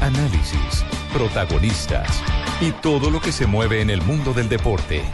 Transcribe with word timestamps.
Análisis, 0.00 0.84
protagonistas 1.12 2.20
y 2.60 2.72
todo 2.72 3.10
lo 3.10 3.20
que 3.20 3.30
se 3.30 3.46
mueve 3.46 3.80
en 3.80 3.88
el 3.88 4.02
mundo 4.02 4.32
del 4.32 4.48
deporte. 4.48 5.04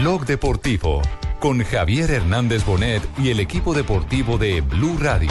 Blog 0.00 0.26
Deportivo 0.26 1.00
con 1.38 1.62
Javier 1.62 2.10
Hernández 2.10 2.64
Bonet 2.64 3.04
y 3.18 3.30
el 3.30 3.38
equipo 3.38 3.72
deportivo 3.72 4.36
de 4.36 4.62
Blue 4.62 4.98
Radio. 4.98 5.30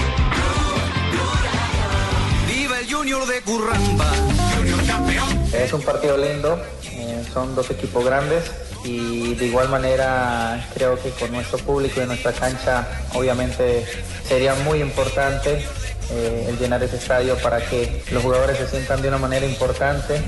Viva 2.48 2.80
el 2.80 2.94
Junior 2.94 3.28
de 3.28 3.42
Curramba, 3.42 4.10
Junior 4.56 4.86
campeón. 4.86 5.44
Es 5.54 5.74
un 5.74 5.82
partido 5.82 6.18
lindo, 6.18 6.58
eh, 6.86 7.26
son 7.34 7.54
dos 7.54 7.70
equipos 7.70 8.06
grandes 8.06 8.50
y 8.86 9.36
de 9.36 9.48
igual 9.48 9.68
manera 9.68 10.70
creo 10.74 10.98
que 10.98 11.10
con 11.10 11.34
nuestro 11.34 11.58
público 11.60 12.02
y 12.02 12.06
nuestra 12.06 12.32
cancha 12.32 12.88
obviamente 13.14 13.86
sería 14.26 14.56
muy 14.64 14.80
importante 14.82 15.66
eh, 16.10 16.48
el 16.50 16.58
llenar 16.58 16.82
ese 16.84 16.98
estadio 16.98 17.38
para 17.38 17.60
que 17.66 18.04
los 18.12 18.24
jugadores 18.24 18.58
se 18.58 18.68
sientan 18.68 19.02
de 19.02 19.08
una 19.08 19.18
manera 19.18 19.46
importante. 19.46 20.22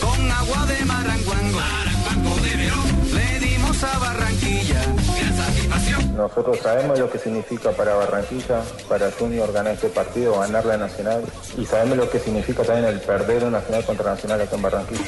Con 0.00 0.30
agua 0.30 0.66
de 0.66 0.84
Maranguango, 0.84 1.58
Maranguango 1.58 2.36
de 2.42 2.56
Verón, 2.56 3.14
le 3.14 3.38
dimos 3.40 3.84
a 3.84 3.98
Barranquilla. 3.98 4.80
Gran 5.18 5.36
satisfacción. 5.36 6.16
Nosotros 6.16 6.58
sabemos 6.62 6.98
lo 6.98 7.10
que 7.10 7.18
significa 7.18 7.70
para 7.72 7.94
Barranquilla, 7.94 8.62
para 8.88 9.10
Junior 9.12 9.52
ganar 9.52 9.74
este 9.74 9.88
partido, 9.88 10.38
ganar 10.38 10.64
la 10.64 10.76
Nacional, 10.76 11.24
y 11.56 11.64
sabemos 11.64 11.96
lo 11.96 12.10
que 12.10 12.18
significa 12.18 12.62
también 12.62 12.86
el 12.86 13.00
perder 13.00 13.44
una 13.44 13.58
Nacional 13.58 13.84
contra 13.84 14.10
Nacional 14.10 14.40
acá 14.40 14.56
en 14.56 14.62
Barranquilla. 14.62 15.04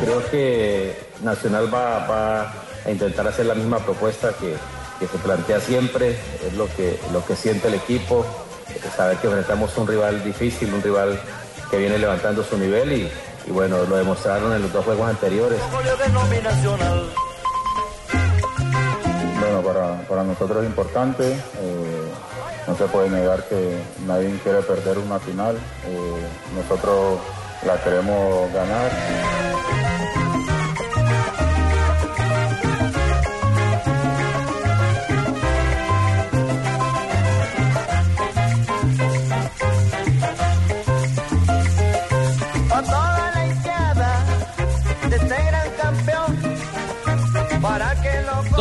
Creo 0.00 0.30
que 0.30 0.96
Nacional 1.22 1.72
va, 1.72 2.06
va 2.06 2.52
a 2.84 2.90
intentar 2.90 3.26
hacer 3.26 3.46
la 3.46 3.54
misma 3.54 3.78
propuesta 3.78 4.32
que, 4.38 4.54
que 5.06 5.18
se 5.18 5.18
plantea 5.18 5.60
siempre, 5.60 6.16
es 6.46 6.54
lo 6.54 6.66
que, 6.74 6.98
lo 7.12 7.24
que 7.24 7.36
siente 7.36 7.68
el 7.68 7.74
equipo, 7.74 8.24
saber 8.96 9.18
que 9.18 9.26
enfrentamos 9.26 9.76
un 9.76 9.86
rival 9.86 10.24
difícil, 10.24 10.72
un 10.72 10.82
rival 10.82 11.20
que 11.70 11.76
viene 11.76 11.98
levantando 11.98 12.42
su 12.42 12.56
nivel 12.56 12.92
y, 12.92 13.10
y 13.46 13.50
bueno, 13.50 13.84
lo 13.84 13.96
demostraron 13.96 14.52
en 14.54 14.62
los 14.62 14.72
dos 14.72 14.84
juegos 14.84 15.08
anteriores. 15.08 15.60
Bueno, 19.40 19.60
para, 19.62 20.08
para 20.08 20.22
nosotros 20.22 20.62
es 20.62 20.70
importante, 20.70 21.32
eh, 21.32 22.12
no 22.66 22.76
se 22.76 22.84
puede 22.86 23.10
negar 23.10 23.44
que 23.44 23.78
nadie 24.06 24.38
quiere 24.42 24.62
perder 24.62 24.98
una 24.98 25.18
final, 25.18 25.56
eh, 25.86 26.26
nosotros 26.56 27.18
la 27.66 27.82
queremos 27.82 28.50
ganar. 28.54 30.23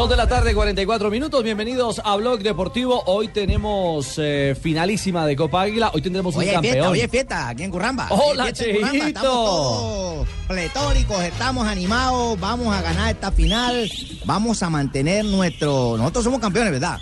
Dos 0.03 0.09
de 0.09 0.18
la 0.18 0.28
tarde, 0.28 0.53
44 0.53 1.09
minutos. 1.09 1.41
Bienvenidos 1.46 2.02
a 2.03 2.18
Blog 2.18 2.40
Deportivo. 2.41 3.03
Hoy 3.06 3.30
tenemos 3.30 4.16
eh, 4.18 4.53
finalísima 4.62 5.25
de 5.25 5.38
Copa 5.38 5.62
Águila. 5.62 5.91
Hoy 5.94 6.02
tendremos 6.02 6.36
Oye, 6.36 6.47
un 6.47 6.62
fiesta, 6.62 6.68
campeón. 6.68 6.91
hoy 6.91 7.00
hay 7.00 7.08
fiesta 7.08 7.47
aquí 7.47 7.64
en 7.64 7.72
Curramba. 7.72 8.08
Hola, 8.09 8.44
fiesta 8.47 8.66
Cheito. 8.66 8.86
Estamos 8.86 9.13
todos 9.22 10.28
pletóricos, 10.50 11.24
estamos 11.24 11.66
animados, 11.66 12.38
vamos 12.38 12.75
a 12.75 12.81
ganar 12.81 13.12
esta 13.12 13.31
final, 13.31 13.90
vamos 14.25 14.62
a 14.62 14.69
mantener 14.69 15.24
nuestro... 15.24 15.96
Nosotros 15.97 16.25
somos 16.25 16.42
campeones, 16.42 16.74
¿verdad? 16.74 17.00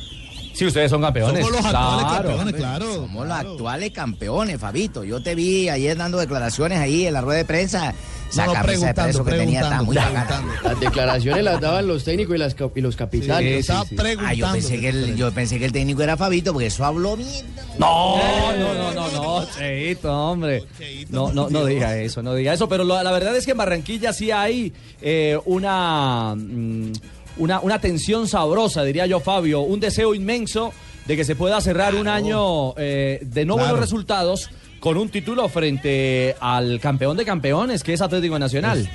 Sí, 0.54 0.68
ustedes 0.68 0.92
son 0.92 1.02
campeones. 1.02 1.44
Somos 1.44 1.58
los 1.60 1.66
actuales 1.66 2.06
Claro. 2.06 2.28
campeones, 2.30 2.56
claro. 2.56 2.94
Somos 2.94 3.28
los 3.28 3.36
actuales 3.36 3.92
campeones, 3.92 4.60
Fabito. 4.60 5.04
Yo 5.04 5.24
te 5.24 5.34
vi 5.34 5.70
ayer 5.70 5.98
dando 5.98 6.20
declaraciones 6.20 6.78
ahí 6.78 7.08
en 7.08 7.14
la 7.14 7.22
rueda 7.22 7.40
de 7.40 7.46
prensa. 7.46 7.96
Esa 8.32 8.46
No, 8.46 8.54
no, 8.54 8.62
camisa 8.62 8.88
de 8.88 8.94
preso 8.94 9.24
preguntando, 9.24 9.26
que 9.26 9.38
tenía 9.38 9.60
está 9.62 9.82
muy 9.84 9.96
preguntando, 9.98 10.48
bacana. 10.48 10.62
Las 10.64 10.80
declaraciones 10.80 11.44
las 11.44 11.62
daban 11.62 11.88
los 11.88 12.04
técnicos 12.06 12.36
y, 12.36 12.40
las, 12.40 12.56
cap- 12.56 12.78
y 12.78 12.82
los 12.82 12.96
capitanes. 12.96 13.60
Estaba 13.60 13.82
Ah, 13.82 13.86
preguntando. 13.96 14.36
yo 14.36 14.52
pensé, 14.54 14.80
que 14.80 14.90
el, 14.90 15.16
yo 15.18 15.32
pensé 15.32 15.60
que 15.60 15.66
el 15.66 15.72
técnico 15.72 16.02
era 16.02 16.16
Fabito, 16.18 16.54
porque 16.54 16.68
eso 16.68 16.86
habló 16.86 17.18
bien. 17.18 17.46
No, 17.78 18.18
no, 18.58 18.74
no, 18.74 18.94
no, 18.94 19.12
no, 19.12 19.46
Cheito, 19.58 20.12
hombre. 20.12 20.64
No, 21.10 21.34
no, 21.34 21.50
no 21.50 21.66
diga 21.66 21.98
eso, 21.98 22.24
no 22.24 22.34
diga 22.34 22.54
eso. 22.54 22.70
Pero 22.70 22.84
lo- 22.86 23.04
la 23.04 23.12
verdad 23.12 23.36
es 23.36 23.46
que 23.46 23.52
en 23.52 23.58
Barranquilla 23.58 24.14
sí 24.14 24.32
hay 24.32 24.72
eh, 25.02 25.38
una, 25.46 26.34
mm, 26.38 26.92
una, 27.38 27.60
una 27.60 27.80
tensión 27.80 28.28
sabrosa, 28.30 28.84
diría 28.84 29.06
yo, 29.08 29.20
Fabio. 29.20 29.62
Un 29.62 29.80
deseo 29.82 30.16
inmenso 30.16 30.72
de 31.06 31.18
que 31.18 31.26
se 31.26 31.36
pueda 31.36 31.60
cerrar 31.60 31.96
un 31.96 32.08
año 32.08 32.74
eh, 32.78 33.20
de 33.24 33.44
no 33.46 33.56
Claro. 33.56 33.70
buenos 33.72 33.80
resultados 33.82 34.50
con 34.82 34.98
un 34.98 35.08
título 35.10 35.48
frente 35.48 36.36
al 36.42 36.80
campeón 36.82 37.16
de 37.16 37.24
campeones, 37.24 37.84
que 37.84 37.94
es 37.94 38.02
Atlético 38.02 38.38
Nacional. 38.40 38.90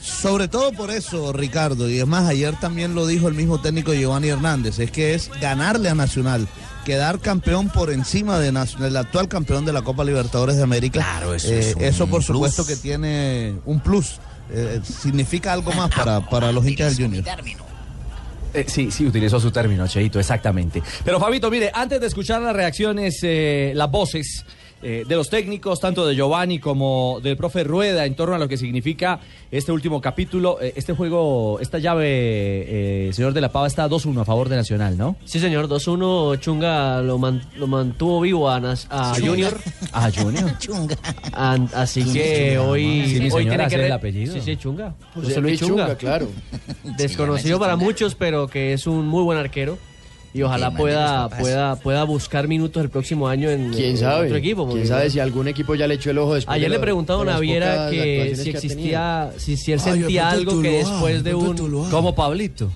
Sobre 0.00 0.48
todo 0.48 0.72
por 0.72 0.90
eso, 0.90 1.32
Ricardo, 1.32 1.88
y 1.90 1.98
es 1.98 2.06
más, 2.06 2.26
ayer 2.28 2.54
también 2.58 2.94
lo 2.94 3.06
dijo 3.06 3.28
el 3.28 3.34
mismo 3.34 3.60
técnico 3.60 3.92
Giovanni 3.92 4.28
Hernández, 4.28 4.78
es 4.78 4.90
que 4.90 5.14
es 5.14 5.30
ganarle 5.40 5.88
a 5.90 5.94
Nacional, 5.94 6.48
quedar 6.84 7.18
campeón 7.20 7.68
por 7.68 7.90
encima 7.92 8.38
de 8.38 8.56
actual 8.98 9.28
campeón 9.28 9.64
de 9.66 9.72
la 9.72 9.82
Copa 9.82 10.04
Libertadores 10.04 10.56
de 10.56 10.62
América. 10.62 11.00
Claro, 11.00 11.34
eso 11.34 11.48
Eh, 11.48 11.58
es 11.58 11.74
un 11.76 11.82
eso 11.82 12.06
por 12.06 12.24
plus. 12.24 12.26
supuesto 12.26 12.64
que 12.66 12.76
tiene 12.76 13.56
un 13.66 13.80
plus, 13.80 14.18
eh, 14.50 14.80
significa 14.82 15.52
algo 15.52 15.72
más 15.72 15.90
para, 15.94 16.26
para 16.30 16.52
los 16.52 16.66
hinchas 16.66 16.96
del 16.96 17.06
Junior. 17.06 17.24
Eh, 18.54 18.64
sí, 18.66 18.90
sí, 18.90 19.04
utilizó 19.06 19.38
su 19.38 19.50
término, 19.50 19.86
Cheito, 19.86 20.18
exactamente. 20.18 20.82
Pero 21.04 21.20
Fabito, 21.20 21.50
mire, 21.50 21.70
antes 21.74 22.00
de 22.00 22.06
escuchar 22.06 22.40
las 22.40 22.54
reacciones, 22.56 23.18
eh, 23.22 23.72
las 23.74 23.90
voces 23.90 24.46
eh, 24.82 25.04
de 25.08 25.16
los 25.16 25.28
técnicos, 25.30 25.80
tanto 25.80 26.06
de 26.06 26.14
Giovanni 26.14 26.58
como 26.58 27.20
del 27.22 27.36
profe 27.36 27.64
Rueda, 27.64 28.06
en 28.06 28.14
torno 28.14 28.34
a 28.34 28.38
lo 28.38 28.48
que 28.48 28.56
significa 28.56 29.20
este 29.50 29.72
último 29.72 30.00
capítulo, 30.00 30.58
eh, 30.60 30.72
este 30.76 30.92
juego, 30.92 31.58
esta 31.60 31.78
llave, 31.78 32.06
eh, 32.08 33.10
señor 33.12 33.32
de 33.32 33.40
la 33.40 33.50
Pava, 33.50 33.66
está 33.66 33.88
2-1 33.88 34.20
a 34.20 34.24
favor 34.24 34.48
de 34.48 34.56
Nacional, 34.56 34.96
¿no? 34.96 35.16
Sí, 35.24 35.40
señor, 35.40 35.68
2-1. 35.68 36.38
Chunga 36.40 37.00
lo, 37.02 37.18
man- 37.18 37.42
lo 37.56 37.66
mantuvo 37.66 38.20
vivo 38.20 38.48
a, 38.50 38.60
Nas- 38.60 38.86
a 38.90 39.14
Junior. 39.14 39.58
Junior. 40.14 40.58
Chunga. 40.58 40.96
Así 41.74 42.04
que 42.12 42.58
hoy, 42.58 43.04
Sí, 43.06 43.18
hoy 43.32 43.42
señora, 43.44 43.66
tiene 43.66 43.68
que 43.68 43.86
el 43.86 43.92
apellido. 43.92 44.34
Sí, 44.34 44.40
sí, 44.44 44.56
Chunga. 44.56 44.94
Pues 45.14 45.26
José 45.28 45.40
Luis 45.40 45.58
Chunga. 45.60 45.96
claro. 45.96 46.28
Desconocido 46.96 47.56
Sí, 47.56 47.60
para 47.60 47.72
Chunga. 47.74 47.84
muchos, 47.84 48.14
pero 48.14 48.48
que 48.48 48.72
es 48.72 48.86
un 48.86 49.06
muy 49.06 49.22
buen 49.22 49.38
arquero. 49.38 49.78
Y 50.38 50.42
ojalá 50.44 50.70
pueda, 50.70 51.28
pueda, 51.28 51.74
pueda 51.76 52.04
buscar 52.04 52.46
minutos 52.46 52.80
el 52.82 52.90
próximo 52.90 53.26
año 53.26 53.50
en, 53.50 53.72
¿Quién 53.72 53.90
en 53.90 53.98
sabe? 53.98 54.26
otro 54.26 54.36
equipo. 54.36 54.68
¿Quién 54.70 54.86
sabe 54.86 55.10
si 55.10 55.18
algún 55.18 55.48
equipo 55.48 55.74
ya 55.74 55.88
le 55.88 55.94
echó 55.94 56.10
el 56.10 56.18
ojo 56.18 56.34
después? 56.34 56.54
Ayer 56.54 56.70
de 56.70 56.76
le 56.76 56.80
preguntaron 56.80 57.28
a 57.28 57.32
las 57.32 57.40
Viera 57.40 57.66
pocas 57.74 57.90
que 57.90 58.34
si 58.36 58.42
que 58.44 58.50
existía, 58.50 59.32
si, 59.36 59.56
si 59.56 59.72
él 59.72 59.80
Ay, 59.84 59.92
de 59.92 59.98
sentía 59.98 60.30
algo 60.30 60.62
que 60.62 60.70
después 60.70 61.24
de 61.24 61.34
un... 61.34 61.56
Tuluá. 61.56 61.90
Como 61.90 62.14
Pablito. 62.14 62.70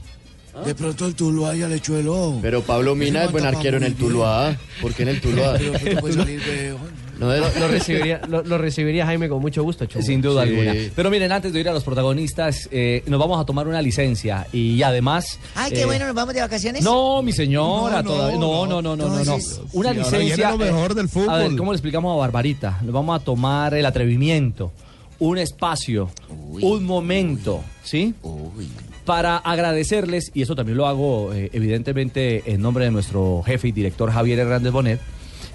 De 0.66 0.74
pronto 0.74 1.06
el 1.06 1.14
Tuluá 1.14 1.54
ya 1.54 1.68
le 1.68 1.76
echó 1.76 1.96
el 1.96 2.08
ojo. 2.08 2.38
Pero 2.42 2.62
Pablo 2.62 2.94
Mina 2.94 3.24
es 3.24 3.32
buen 3.32 3.46
arquero 3.46 3.78
en 3.78 3.84
el. 3.84 3.94
Tuluá. 3.94 4.54
¿Por 4.82 4.92
qué 4.92 5.04
en 5.04 5.08
el 5.08 5.20
Tuluá? 5.20 5.54
Pero 5.56 5.72
tú 5.78 6.00
puedes 6.00 6.16
salir 6.16 6.42
de- 6.42 6.74
No, 7.18 7.26
Lo, 7.26 7.36
lo 7.60 7.68
recibiría, 7.68 8.20
lo, 8.26 8.42
lo 8.42 8.58
recibiría 8.58 9.04
Jaime 9.06 9.28
con 9.28 9.40
mucho 9.40 9.62
gusto, 9.62 9.84
Chunga. 9.86 10.04
Sin 10.04 10.22
duda 10.22 10.44
Sí. 10.44 10.48
alguna. 10.50 10.74
Pero 10.96 11.10
miren, 11.10 11.30
antes 11.30 11.52
de 11.52 11.60
ir 11.60 11.68
a 11.68 11.72
los 11.72 11.84
protagonistas, 11.84 12.68
eh, 12.72 13.02
nos 13.06 13.20
vamos 13.20 13.40
a 13.40 13.44
tomar 13.44 13.68
una 13.68 13.82
licencia 13.82 14.46
y 14.52 14.82
además... 14.82 15.38
Ay, 15.54 15.72
qué 15.72 15.82
eh, 15.82 15.84
bueno, 15.86 16.06
nos 16.06 16.14
vamos 16.14 16.34
de 16.34 16.40
vacaciones. 16.40 16.82
No, 16.82 17.22
mi 17.22 17.32
señora, 17.32 18.02
No, 18.02 18.02
no, 18.02 18.10
todavía. 18.14 18.38
No, 18.38 18.66
no, 18.66 18.82
no. 18.82 18.96
no, 18.96 19.08
no, 19.08 19.24
no. 19.24 19.38
Una 19.72 19.92
licencia. 19.92 20.18
viene 20.36 20.50
lo 20.50 20.58
mejor 20.58 20.92
eh, 20.92 20.94
del 20.94 21.08
fútbol. 21.08 21.30
A 21.30 21.36
ver, 21.36 21.56
¿cómo 21.56 21.72
le 21.72 21.76
explicamos 21.76 22.12
a 22.14 22.18
Barbarita? 22.18 22.78
Nos 22.82 22.92
vamos 22.92 23.20
a 23.20 23.24
tomar 23.24 23.74
el 23.74 23.84
atrevimiento, 23.86 24.72
un 25.18 25.38
espacio, 25.38 26.10
Uy, 26.50 26.62
un 26.64 26.84
momento, 26.84 27.62
¿sí? 27.84 28.14
Uy. 28.22 28.68
Para 29.04 29.36
agradecerles, 29.36 30.30
y 30.32 30.42
eso 30.42 30.54
también 30.56 30.78
lo 30.78 30.86
hago 30.86 31.32
eh, 31.34 31.50
evidentemente 31.52 32.42
en 32.52 32.62
nombre 32.62 32.84
de 32.84 32.90
nuestro 32.90 33.42
jefe 33.44 33.68
y 33.68 33.72
director 33.72 34.10
Javier 34.10 34.38
Hernández 34.38 34.72
Bonet, 34.72 35.00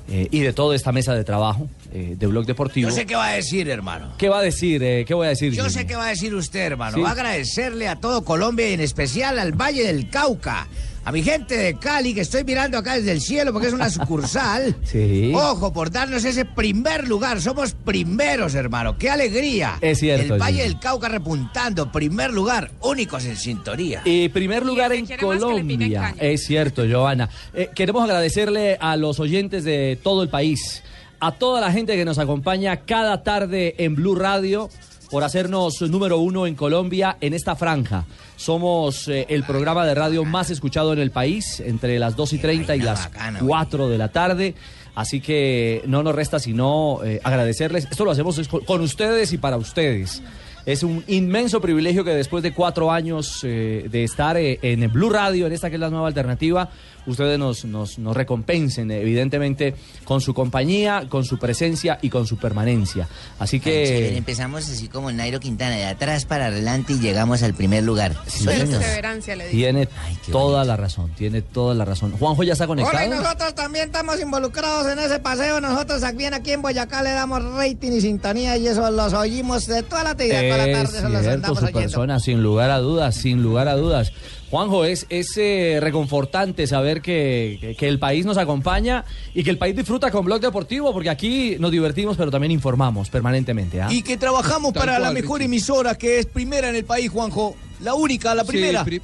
eh, 0.10 0.28
y 0.32 0.40
de 0.40 0.54
toda 0.54 0.76
esta 0.76 0.92
mesa 0.92 1.14
de 1.14 1.24
trabajo 1.24 1.70
eh, 1.94 2.16
de 2.18 2.28
Blog 2.28 2.46
Deportivo. 2.46 2.90
Yo 2.90 2.96
sé 2.96 3.06
qué 3.06 3.16
va 3.16 3.28
a 3.28 3.34
decir, 3.34 3.70
hermano. 3.70 4.14
¿Qué 4.18 4.30
va 4.30 4.40
a 4.40 4.42
decir? 4.42 4.82
eh, 4.84 5.06
¿Qué 5.08 5.14
voy 5.14 5.26
a 5.28 5.30
decir? 5.30 5.52
Yo 5.54 5.64
Jimmy? 5.64 5.74
sé 5.74 5.88
qué 5.88 5.96
va 5.96 6.06
a 6.06 6.10
decir 6.10 6.34
usted, 6.34 6.62
hermano. 6.62 6.96
Sí. 6.98 7.02
Va 7.02 7.10
a 7.10 7.12
agradecerle 7.14 7.88
a 7.88 7.96
todo 7.98 8.24
Colombia 8.24 8.70
y 8.70 8.74
en 8.74 8.82
especial 8.82 9.40
al 9.40 9.52
Valle 9.54 9.84
del 9.86 10.10
Cauca. 10.10 10.68
A 11.08 11.12
mi 11.14 11.24
gente 11.24 11.56
de 11.56 11.76
Cali, 11.76 12.14
que 12.14 12.20
estoy 12.20 12.44
mirando 12.44 12.78
acá 12.78 12.96
desde 12.96 13.14
el 13.14 13.22
cielo 13.22 13.54
porque 13.54 13.70
es 13.70 13.74
una 13.74 13.90
sucursal. 13.90 14.76
Sí. 14.84 15.32
Ojo, 15.34 15.72
por 15.72 15.90
darnos 15.90 16.26
ese 16.26 16.44
primer 16.44 17.08
lugar. 17.08 17.40
Somos 17.40 17.72
primeros, 17.72 18.56
hermano. 18.56 18.98
¡Qué 18.98 19.10
alegría! 19.10 19.78
Es 19.80 20.00
cierto, 20.00 20.36
El 20.36 20.42
Valle 20.42 20.64
del 20.64 20.80
Cauca 20.80 21.08
repuntando. 21.08 21.92
Primer 21.94 22.34
lugar. 22.34 22.72
Únicos 22.82 23.24
en 23.24 23.38
sintonía. 23.38 24.02
Y 24.04 24.28
primer 24.30 24.66
lugar 24.66 24.92
en 24.92 25.08
Colombia. 25.18 26.14
Es 26.20 26.46
cierto, 26.46 26.84
Giovanna. 26.84 27.30
Eh, 27.54 27.70
queremos 27.74 28.04
agradecerle 28.04 28.78
a 28.82 28.98
los 28.98 29.22
oyentes 29.22 29.64
de 29.64 29.98
todo 30.04 30.24
el 30.24 30.30
país, 30.30 30.84
a 31.22 31.32
toda 31.32 31.62
la 31.62 31.72
gente 31.72 31.96
que 31.96 32.04
nos 32.04 32.18
acompaña 32.18 32.82
cada 32.82 33.24
tarde 33.24 33.76
en 33.78 33.96
Blue 33.96 34.16
Radio 34.16 34.70
por 35.10 35.24
hacernos 35.24 35.82
número 35.82 36.18
uno 36.20 36.48
en 36.48 36.56
Colombia 36.56 37.18
en 37.22 37.34
esta 37.34 37.56
franja. 37.56 38.06
Somos 38.36 39.08
eh, 39.08 39.26
el 39.30 39.44
programa 39.44 39.86
de 39.86 39.96
radio 39.96 40.26
más 40.26 40.50
escuchado 40.50 40.94
en 40.94 41.00
el 41.00 41.12
país, 41.12 41.60
entre 41.60 41.98
las 42.00 42.16
2 42.16 42.34
y 42.34 42.38
30 42.40 42.76
y 42.76 42.80
las 42.82 43.10
4 43.40 43.90
de 43.90 43.98
la 43.98 44.10
tarde. 44.10 44.56
Así 44.96 45.22
que 45.22 45.84
no 45.86 46.02
nos 46.04 46.16
resta 46.16 46.40
sino 46.40 47.00
eh, 47.04 47.22
agradecerles. 47.24 47.88
Esto 47.90 48.04
lo 48.04 48.12
hacemos 48.12 48.40
con- 48.66 48.82
ustedes 48.82 49.32
y 49.34 49.38
para 49.38 49.58
ustedes. 49.58 50.22
Es 50.66 50.84
un 50.84 51.04
inmenso 51.08 51.62
privilegio 51.62 52.04
que 52.04 52.12
después 52.12 52.44
de 52.44 52.54
cuatro 52.54 52.92
años 52.92 53.40
eh, 53.44 53.88
de 53.90 54.04
estar 54.04 54.36
en 54.38 54.92
Blue 54.92 55.10
Radio, 55.10 55.48
en 55.48 55.54
esta 55.54 55.70
que 55.70 55.76
es 55.76 55.80
la 55.80 55.90
nueva 55.90 56.08
alternativa, 56.08 56.70
ustedes 57.08 57.40
nos, 57.40 57.66
nos, 57.66 57.98
nos 57.98 58.16
recompensen, 58.16 58.92
evidentemente, 58.92 59.74
con 60.04 60.22
su 60.22 60.34
compañía, 60.34 61.08
con 61.10 61.24
su 61.26 61.40
presencia 61.40 61.98
y 62.02 62.10
con 62.10 62.28
su 62.28 62.38
permanencia. 62.38 63.08
Así 63.40 63.60
Chévere, 63.60 64.10
que... 64.12 64.18
empezamos 64.18 64.70
así 64.70 64.88
como 64.88 65.12
Nairo 65.12 65.40
Quintana, 65.40 65.76
de 65.76 65.86
atrás 65.86 66.26
para 66.26 66.48
adelante 66.48 66.94
y 66.94 67.00
llegamos 67.00 67.42
al 67.44 67.54
primer 67.54 67.84
lugar. 67.84 68.14
Sueltos. 68.28 68.78
Perseverancia, 68.78 69.36
le 69.36 69.48
digo. 69.48 69.58
Tiene 69.58 69.88
toda 70.32 70.64
la 70.64 70.78
razón, 70.78 71.12
tiene 71.16 71.42
toda 71.42 71.74
la 71.74 71.86
razón. 71.86 72.12
Juanjo 72.12 72.44
ya 72.44 72.54
está 72.54 72.68
conectado. 72.68 72.98
Hola, 72.98 73.06
y 73.06 73.10
nosotros 73.10 73.56
también 73.56 73.86
estamos 73.86 74.20
involucrados 74.22 74.92
en 74.92 75.00
ese 75.00 75.20
paseo. 75.20 75.60
Nosotros 75.62 76.04
aquí, 76.04 76.26
aquí 76.26 76.52
en 76.52 76.62
Boyacá 76.62 77.02
le 77.02 77.12
damos 77.12 77.44
rating 77.44 77.92
y 77.94 78.02
sintonía 78.02 78.58
y 78.58 78.68
eso 78.68 78.90
los 78.92 79.14
oímos 79.14 79.66
de 79.68 79.84
toda 79.84 80.04
la 80.04 80.16
tarde, 80.16 80.30
toda 80.50 80.58
la 80.58 80.68
Es 80.68 80.78
tarde, 80.78 80.98
eso 81.00 81.10
los 81.10 81.22
cierto, 81.22 81.36
andamos 81.36 81.60
su 81.60 81.66
oyendo. 81.66 81.80
persona, 81.80 82.20
sin 82.20 82.44
lugar 82.44 82.70
a 82.70 82.80
dudas, 82.80 83.16
sin 83.16 83.42
lugar 83.42 83.68
a 83.68 83.76
dudas. 83.76 84.12
Juanjo, 84.50 84.86
es, 84.86 85.06
es 85.10 85.36
eh, 85.38 85.80
reconfortante 85.82 86.68
saber 86.68 87.02
que, 87.02 87.58
que- 87.60 87.76
que 87.76 87.88
el 87.88 88.00
país 88.00 88.26
nos 88.26 88.38
acompaña 88.38 89.04
y 89.34 89.44
que 89.44 89.50
el 89.50 89.58
país 89.58 89.76
disfruta 89.76 90.10
con 90.10 90.24
Blog 90.26 90.40
Deportivo, 90.40 90.94
porque 90.94 91.10
aquí 91.10 91.58
nos 91.60 91.70
divertimos, 91.72 92.16
pero 92.16 92.32
también 92.32 92.52
informamos 92.52 93.10
permanentemente. 93.10 93.82
¿ah? 93.82 93.88
Y 93.92 94.02
que 94.04 94.16
trabajamos 94.16 94.72
Tal 94.74 94.82
para 94.86 95.00
la 95.00 95.12
mejor 95.12 95.42
emisora, 95.42 95.96
que 95.98 96.20
es 96.20 96.26
primera 96.28 96.70
en 96.70 96.76
el 96.76 96.86
país, 96.86 97.10
Juanjo. 97.10 97.56
La 97.82 97.94
única, 97.94 98.34
la 98.34 98.44
Sí, 98.44 98.50
primera. 98.52 98.84
pri- 98.86 99.02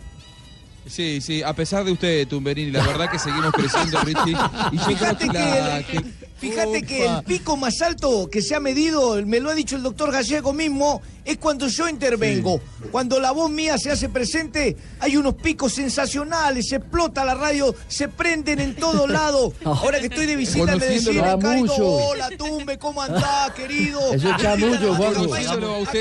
Sí, 0.86 1.22
sí, 1.22 1.42
a 1.44 1.54
pesar 1.54 1.86
de 1.86 1.94
usted, 1.94 2.28
Tumberini, 2.28 2.70
la 2.72 2.86
verdad 2.86 3.10
que 3.10 3.18
seguimos 3.18 3.52
creciendo, 3.54 4.00
Richie. 4.02 4.36
Y 4.74 4.78
Fíjate 4.80 5.28
que 5.28 5.32
que, 5.32 5.38
la- 5.40 5.78
el, 5.78 5.86
que- 5.86 6.04
fíjate 6.50 6.84
que 6.84 7.06
el 7.06 7.24
pico 7.24 7.56
más 7.58 7.82
alto 7.82 8.28
que 8.30 8.42
se 8.42 8.54
ha 8.56 8.60
medido, 8.60 9.16
me 9.26 9.40
lo 9.40 9.50
ha 9.50 9.56
dicho 9.56 9.76
el 9.78 9.84
doctor 9.84 10.12
Gallego 10.12 10.52
mismo, 10.54 11.02
es 11.24 11.38
cuando 11.38 11.68
yo 11.68 11.88
intervengo. 11.88 12.60
Cuando 12.92 13.20
la 13.20 13.32
voz 13.32 13.50
mía 13.50 13.78
se 13.78 13.90
hace 13.92 14.10
presente, 14.10 14.76
hay 15.00 15.16
unos 15.16 15.36
picos 15.36 15.74
sensacionales, 15.74 16.68
se 16.68 16.76
explota 16.76 17.24
la 17.24 17.34
radio, 17.34 17.74
se 17.88 18.10
prenden 18.10 18.60
en 18.60 18.76
todo 18.76 19.08
lado. 19.20 19.54
Ahora 19.64 20.00
que 20.02 20.08
estoy 20.08 20.26
de 20.26 20.36
visita 20.36 20.76
me 20.76 20.86
decían 20.86 21.40
hola 21.80 22.30
Tumbe, 22.38 22.78
¿cómo 22.78 23.02
andás, 23.02 23.52
querido? 23.52 24.00
Eso 24.14 24.30
es 24.30 24.38
chamullo, 24.38 24.96
Juanjo. 24.96 25.34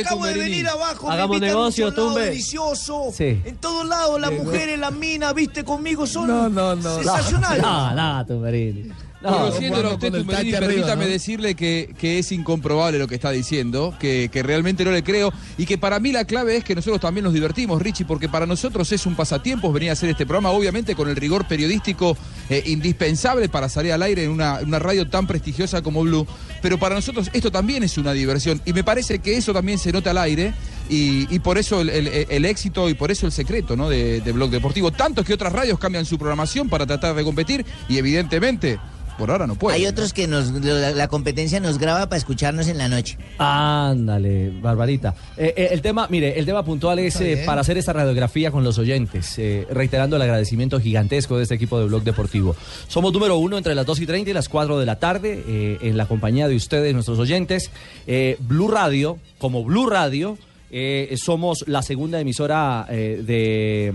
Acabo 0.04 0.26
de 0.26 0.34
venir 0.34 0.66
abajo, 0.68 1.06
me 1.06 1.14
Hagamos 1.14 1.36
un 1.36 1.40
negocio, 1.42 1.86
solado 1.90 2.08
Tumbe. 2.08 2.24
delicioso. 2.26 3.10
Sí. 3.16 3.40
En 3.44 3.56
todos 3.58 3.86
lados, 3.86 4.20
las 4.20 4.32
mujeres, 4.32 4.78
las 4.78 4.92
minas, 4.92 5.32
viste, 5.34 5.62
conmigo 5.64 6.04
son 6.06 6.26
No, 6.26 6.48
no, 6.48 6.74
no. 6.74 6.94
sensacionales. 6.96 7.62
No, 7.62 7.94
no, 7.94 8.26
Tumberini. 8.26 8.90
No, 9.22 9.30
Conociéndolo 9.38 9.90
a 9.90 9.94
usted, 9.94 10.12
Tumberini, 10.12 10.50
permítame 10.66 11.04
¿no? 11.04 11.10
decirle 11.10 11.54
que, 11.54 11.94
que 11.96 12.18
es 12.18 12.32
incomprobable 12.32 12.98
lo 12.98 13.06
que 13.06 13.14
está 13.14 13.30
diciendo, 13.30 13.94
que, 14.00 14.28
que 14.32 14.42
realmente 14.42 14.84
no 14.84 14.90
le 14.90 15.04
creo, 15.04 15.32
y 15.56 15.64
que 15.64 15.78
para 15.78 16.00
mí 16.00 16.10
la 16.10 16.24
clave 16.24 16.56
es 16.56 16.64
que 16.64 16.74
nosotros 16.74 17.00
también 17.00 17.22
nos 17.24 17.32
divertimos, 17.32 17.80
Richie, 17.80 18.04
porque 18.04 18.28
para 18.28 18.46
nosotros 18.46 18.90
es 18.90 19.06
un 19.06 19.14
pasatiempo 19.14 19.72
venir 19.72 19.90
a 19.90 19.92
hacer 19.92 20.10
este 20.10 20.26
programa, 20.26 20.50
obviamente 20.50 20.96
con 20.96 21.08
el 21.08 21.14
rigor 21.14 21.46
periodístico 21.46 22.16
eh, 22.50 22.64
indispensable 22.66 23.48
para 23.48 23.68
salir 23.68 23.92
al 23.92 24.02
aire 24.02 24.24
en 24.24 24.30
una, 24.30 24.58
una 24.60 24.80
radio 24.80 25.08
tan 25.08 25.28
prestigiosa 25.28 25.82
como 25.82 26.02
Blue, 26.02 26.26
pero 26.60 26.78
para 26.78 26.96
nosotros 26.96 27.30
esto 27.32 27.52
también 27.52 27.84
es 27.84 27.96
una 27.98 28.12
diversión, 28.12 28.60
y 28.64 28.72
me 28.72 28.82
parece 28.82 29.20
que 29.20 29.36
eso 29.36 29.52
también 29.52 29.78
se 29.78 29.92
nota 29.92 30.10
al 30.10 30.18
aire, 30.18 30.52
y, 30.88 31.32
y 31.32 31.38
por 31.38 31.58
eso 31.58 31.80
el, 31.80 31.90
el- 31.90 32.26
el 32.28 32.44
éxito 32.44 32.88
y 32.88 32.94
por 32.94 33.12
eso 33.12 33.24
el 33.26 33.32
secreto 33.32 33.76
¿no? 33.76 33.88
de, 33.88 34.20
de 34.20 34.32
Blog 34.32 34.50
Deportivo. 34.50 34.90
Tanto 34.90 35.22
que 35.24 35.32
otras 35.32 35.52
radios 35.52 35.78
cambian 35.78 36.04
su 36.04 36.18
programación 36.18 36.68
para 36.68 36.86
tratar 36.86 37.14
de 37.14 37.22
competir, 37.22 37.64
y 37.88 37.98
evidentemente... 37.98 38.80
Por 39.18 39.30
ahora 39.30 39.46
no 39.46 39.54
puede. 39.54 39.76
Hay 39.76 39.86
otros 39.86 40.12
que 40.12 40.26
nos, 40.26 40.50
la, 40.50 40.90
la 40.92 41.08
competencia 41.08 41.60
nos 41.60 41.78
graba 41.78 42.08
para 42.08 42.16
escucharnos 42.16 42.68
en 42.68 42.78
la 42.78 42.88
noche. 42.88 43.18
Ándale, 43.38 44.50
Barbarita. 44.60 45.14
Eh, 45.36 45.54
eh, 45.56 45.68
el 45.72 45.82
tema, 45.82 46.06
mire, 46.10 46.38
el 46.38 46.46
tema 46.46 46.64
puntual 46.64 46.98
es 46.98 47.20
eh, 47.20 47.42
para 47.44 47.60
hacer 47.60 47.78
esta 47.78 47.92
radiografía 47.92 48.50
con 48.50 48.64
los 48.64 48.78
oyentes, 48.78 49.38
eh, 49.38 49.66
reiterando 49.70 50.16
el 50.16 50.22
agradecimiento 50.22 50.80
gigantesco 50.80 51.36
de 51.36 51.44
este 51.44 51.54
equipo 51.54 51.78
de 51.78 51.86
Blog 51.86 52.02
Deportivo. 52.02 52.56
Somos 52.88 53.12
número 53.12 53.36
uno 53.36 53.58
entre 53.58 53.74
las 53.74 53.86
2 53.86 54.00
y 54.00 54.06
30 54.06 54.30
y 54.30 54.32
las 54.32 54.48
4 54.48 54.78
de 54.78 54.86
la 54.86 54.96
tarde, 54.96 55.44
eh, 55.46 55.78
en 55.82 55.96
la 55.96 56.06
compañía 56.06 56.48
de 56.48 56.56
ustedes, 56.56 56.94
nuestros 56.94 57.18
oyentes. 57.18 57.70
Eh, 58.06 58.36
Blue 58.40 58.68
Radio, 58.68 59.18
como 59.38 59.64
Blue 59.64 59.88
Radio, 59.88 60.38
eh, 60.70 61.14
somos 61.16 61.64
la 61.68 61.82
segunda 61.82 62.18
emisora 62.18 62.86
eh, 62.88 63.22
de... 63.24 63.92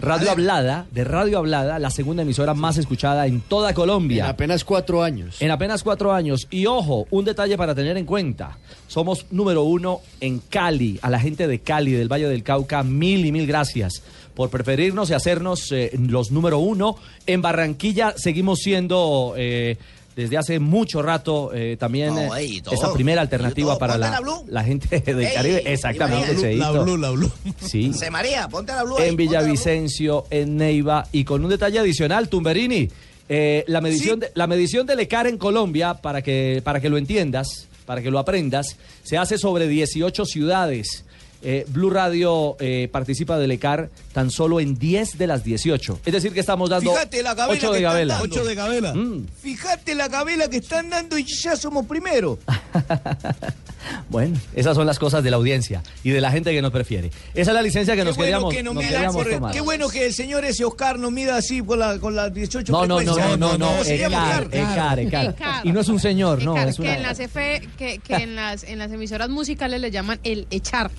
Radio 0.00 0.30
Hablada, 0.30 0.86
de 0.90 1.04
Radio 1.04 1.38
Hablada, 1.38 1.78
la 1.78 1.90
segunda 1.90 2.22
emisora 2.22 2.52
más 2.52 2.76
escuchada 2.76 3.26
en 3.26 3.40
toda 3.40 3.72
Colombia. 3.72 4.24
En 4.24 4.30
apenas 4.30 4.62
cuatro 4.62 5.02
años. 5.02 5.40
En 5.40 5.50
apenas 5.50 5.82
cuatro 5.82 6.12
años. 6.12 6.46
Y 6.50 6.66
ojo, 6.66 7.06
un 7.10 7.24
detalle 7.24 7.56
para 7.56 7.74
tener 7.74 7.96
en 7.96 8.04
cuenta. 8.04 8.58
Somos 8.88 9.26
número 9.30 9.62
uno 9.62 10.00
en 10.20 10.38
Cali. 10.38 10.98
A 11.00 11.08
la 11.08 11.18
gente 11.18 11.48
de 11.48 11.60
Cali, 11.60 11.92
del 11.92 12.12
Valle 12.12 12.28
del 12.28 12.42
Cauca, 12.42 12.82
mil 12.82 13.24
y 13.24 13.32
mil 13.32 13.46
gracias 13.46 14.02
por 14.34 14.50
preferirnos 14.50 15.08
y 15.08 15.14
hacernos 15.14 15.72
eh, 15.72 15.90
los 15.98 16.30
número 16.30 16.58
uno. 16.58 16.96
En 17.26 17.40
Barranquilla 17.40 18.12
seguimos 18.16 18.58
siendo... 18.60 19.34
eh, 19.36 19.76
desde 20.16 20.38
hace 20.38 20.58
mucho 20.58 21.02
rato 21.02 21.50
eh, 21.54 21.76
también 21.78 22.14
No, 22.14 22.34
eh, 22.36 22.62
esa 22.72 22.92
primera 22.94 23.20
alternativa 23.20 23.72
todo. 23.72 23.78
para 23.78 23.98
la, 23.98 24.18
la 24.48 24.64
gente 24.64 24.98
del 25.00 25.32
Caribe. 25.32 25.62
Exactamente. 25.72 26.56
La 26.56 26.72
Blue, 26.72 26.96
la 26.96 27.10
Blue. 27.10 27.30
Sí. 27.60 27.92
Se 27.92 28.10
María, 28.10 28.48
ponte 28.48 28.72
la 28.72 28.82
blue 28.82 28.96
En 28.98 29.14
blue. 29.14 29.26
Villavicencio, 29.26 30.24
en 30.30 30.56
Neiva 30.56 31.06
y 31.12 31.24
con 31.24 31.44
un 31.44 31.50
detalle 31.50 31.78
adicional, 31.78 32.28
Tumberini, 32.30 32.88
eh, 33.28 33.64
la 33.66 33.80
medición 33.82 34.20
de, 34.20 34.30
la 34.34 34.46
medición 34.46 34.86
del 34.86 35.00
ECAR 35.00 35.26
en 35.26 35.36
Colombia 35.36 35.94
para 35.94 36.22
que 36.22 36.62
para 36.64 36.80
que 36.80 36.88
lo 36.88 36.96
entiendas, 36.96 37.68
para 37.84 38.00
que 38.00 38.10
lo 38.10 38.18
aprendas, 38.18 38.76
se 39.02 39.18
hace 39.18 39.36
sobre 39.36 39.68
18 39.68 40.24
ciudades. 40.24 41.04
Eh, 41.42 41.64
Blue 41.68 41.90
Radio 41.90 42.56
eh, 42.58 42.88
participa 42.90 43.38
del 43.38 43.50
ECAR 43.52 43.88
tan 44.12 44.30
solo 44.30 44.58
en 44.60 44.78
10 44.78 45.18
de 45.18 45.26
las 45.26 45.44
18. 45.44 46.00
Es 46.04 46.12
decir, 46.12 46.32
que 46.32 46.40
estamos 46.40 46.70
dando 46.70 46.90
Fíjate 46.92 47.22
la 47.22 47.34
gabela 47.34 47.58
8 47.58 47.70
que 47.70 47.76
de 47.76 47.82
Gabela. 47.82 48.14
dando. 48.14 48.34
Ocho 48.34 48.44
de 48.44 48.54
Gabela. 48.54 48.94
Mm, 48.94 49.26
Fíjate 49.42 49.94
la 49.94 50.08
gabela 50.08 50.48
que 50.48 50.56
están 50.58 50.90
dando 50.90 51.16
y 51.18 51.24
ya 51.24 51.56
somos 51.56 51.86
primero. 51.86 52.38
bueno, 54.08 54.36
esas 54.54 54.74
son 54.74 54.86
las 54.86 54.98
cosas 54.98 55.22
de 55.22 55.30
la 55.30 55.36
audiencia 55.36 55.82
y 56.02 56.10
de 56.10 56.20
la 56.20 56.30
gente 56.30 56.52
que 56.52 56.62
nos 56.62 56.72
prefiere. 56.72 57.10
Esa 57.34 57.50
es 57.50 57.54
la 57.54 57.62
licencia 57.62 57.94
que 57.94 58.00
Qué 58.00 58.04
nos 58.04 58.16
bueno 58.16 58.26
queríamos, 58.50 58.54
que 58.54 58.62
nos 58.62 58.74
nos 58.74 58.82
mida 58.82 58.92
queríamos 58.94 59.22
por- 59.24 59.32
tomar. 59.32 59.52
qué 59.52 59.60
bueno 59.60 59.88
que 59.88 60.06
el 60.06 60.14
señor 60.14 60.44
ese 60.44 60.64
Oscar 60.64 60.98
nos 60.98 61.12
mida 61.12 61.36
así 61.36 61.62
la, 61.76 61.98
con 61.98 62.16
las 62.16 62.32
18 62.32 62.72
No, 62.72 62.86
no, 62.86 63.00
no, 63.02 63.14
no, 63.16 63.36
no, 63.36 63.58
no, 63.58 63.66
¿Cómo 63.68 63.84
se 63.84 63.98
llama, 63.98 64.28
ECAR, 64.50 64.98
ECAR, 64.98 64.98
ECAR. 65.34 65.66
Y 65.66 65.72
no 65.72 65.80
es 65.80 65.88
un 65.88 66.00
señor, 66.00 66.42
no, 66.42 66.56
es 66.56 66.76
que 66.76 66.82
una... 66.82 66.96
en 66.96 67.02
las 67.02 67.20
F, 67.20 67.68
que, 67.78 67.98
que 67.98 68.14
en 68.14 68.34
las 68.36 68.64
en 68.64 68.78
las 68.78 68.90
emisoras 68.90 69.28
musicales 69.28 69.80
le 69.80 69.90
llaman 69.90 70.18
el 70.24 70.46
echar. 70.50 70.90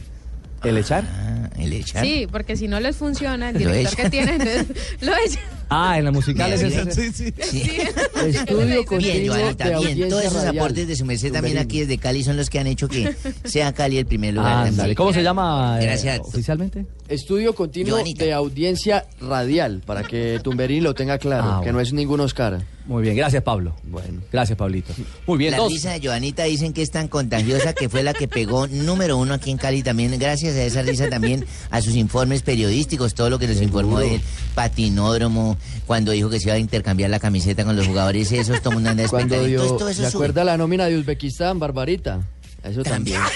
¿El 0.63 0.77
echar? 0.77 1.03
Ah, 1.07 1.49
el 1.59 1.73
echar. 1.73 2.03
Sí, 2.03 2.27
porque 2.31 2.55
si 2.57 2.67
no 2.67 2.79
les 2.79 2.95
funciona, 2.95 3.49
el 3.51 3.57
director 3.57 3.95
que 4.03 4.09
tienen 4.09 4.39
lo 5.01 5.11
echan. 5.13 5.43
Ah, 5.69 5.97
en 5.97 6.05
la 6.05 6.11
musical 6.11 6.51
es 6.53 6.63
Bien, 6.63 6.87
ese. 6.87 7.11
Sí, 7.11 7.31
sí. 7.31 7.33
Sí. 7.43 7.71
Estudio 8.25 8.65
Bien, 8.65 8.83
continuo 8.85 9.35
Joanita, 9.35 9.79
bien. 9.79 10.09
Todos 10.09 10.23
esos 10.23 10.35
radial. 10.43 10.57
aportes 10.57 10.87
de 10.87 10.95
su 10.95 11.03
merced 11.05 11.31
también 11.33 11.57
aquí 11.57 11.81
desde 11.81 11.97
Cali 11.97 12.23
son 12.23 12.37
los 12.37 12.49
que 12.49 12.59
han 12.59 12.67
hecho 12.67 12.87
que 12.87 13.13
sea 13.43 13.73
Cali 13.73 13.97
el 13.97 14.05
primer 14.05 14.33
lugar. 14.33 14.53
Ándale, 14.53 14.75
también. 14.77 14.95
¿Cómo 14.95 15.11
se 15.13 15.23
llama 15.23 15.77
eh, 15.81 15.85
Gracias. 15.85 16.21
oficialmente? 16.21 16.85
Estudio 17.09 17.53
continuo 17.53 17.95
Joanita. 17.95 18.23
de 18.23 18.33
audiencia 18.33 19.05
radial, 19.19 19.81
para 19.85 20.03
que 20.03 20.39
Tumberini 20.41 20.81
lo 20.81 20.93
tenga 20.93 21.17
claro, 21.17 21.43
Ah, 21.57 21.61
que 21.63 21.71
no 21.73 21.81
es 21.81 21.91
ningún 21.91 22.21
Oscar. 22.21 22.61
Muy 22.87 23.03
bien, 23.03 23.17
gracias 23.17 23.43
Pablo. 23.43 23.75
Bueno. 23.83 24.21
Gracias 24.31 24.57
Pablito. 24.57 24.93
Muy 25.25 25.37
bien, 25.37 25.51
La 25.51 25.57
dos. 25.57 25.71
risa 25.71 25.91
de 25.91 25.99
Joanita 26.07 26.43
dicen 26.45 26.71
que 26.71 26.81
es 26.81 26.89
tan 26.89 27.09
contagiosa 27.09 27.73
que 27.73 27.89
fue 27.89 28.01
la 28.01 28.13
que 28.13 28.29
pegó 28.29 28.65
número 28.67 29.17
uno 29.17 29.33
aquí 29.33 29.51
en 29.51 29.57
Cali 29.57 29.83
también. 29.83 30.17
Gracias 30.17 30.55
a 30.55 30.63
esa 30.63 30.81
risa 30.83 31.09
también 31.09 31.45
a 31.69 31.81
sus 31.81 31.95
informes 31.95 32.43
periodísticos, 32.43 33.13
todo 33.13 33.29
lo 33.29 33.39
que 33.39 33.47
nos 33.47 33.61
informó 33.61 33.99
del 33.99 34.21
patinódromo, 34.55 35.57
cuando 35.85 36.11
dijo 36.13 36.29
que 36.29 36.39
se 36.39 36.47
iba 36.47 36.55
a 36.55 36.59
intercambiar 36.59 37.09
la 37.09 37.19
camiseta 37.19 37.65
con 37.65 37.75
los 37.75 37.87
jugadores, 37.87 38.31
esos 38.31 38.61
todo 38.61 38.73
mundo 38.73 38.89
anda 38.89 39.07
Cuando 39.07 39.43
dio, 39.43 39.61
todo 39.75 39.89
eso 39.89 40.03
¿se 40.03 40.11
sube. 40.11 40.25
acuerda 40.25 40.43
la 40.43 40.57
nómina 40.57 40.85
de 40.85 40.97
Uzbekistán, 40.97 41.59
Barbarita? 41.59 42.21
Eso 42.63 42.83
también. 42.83 43.21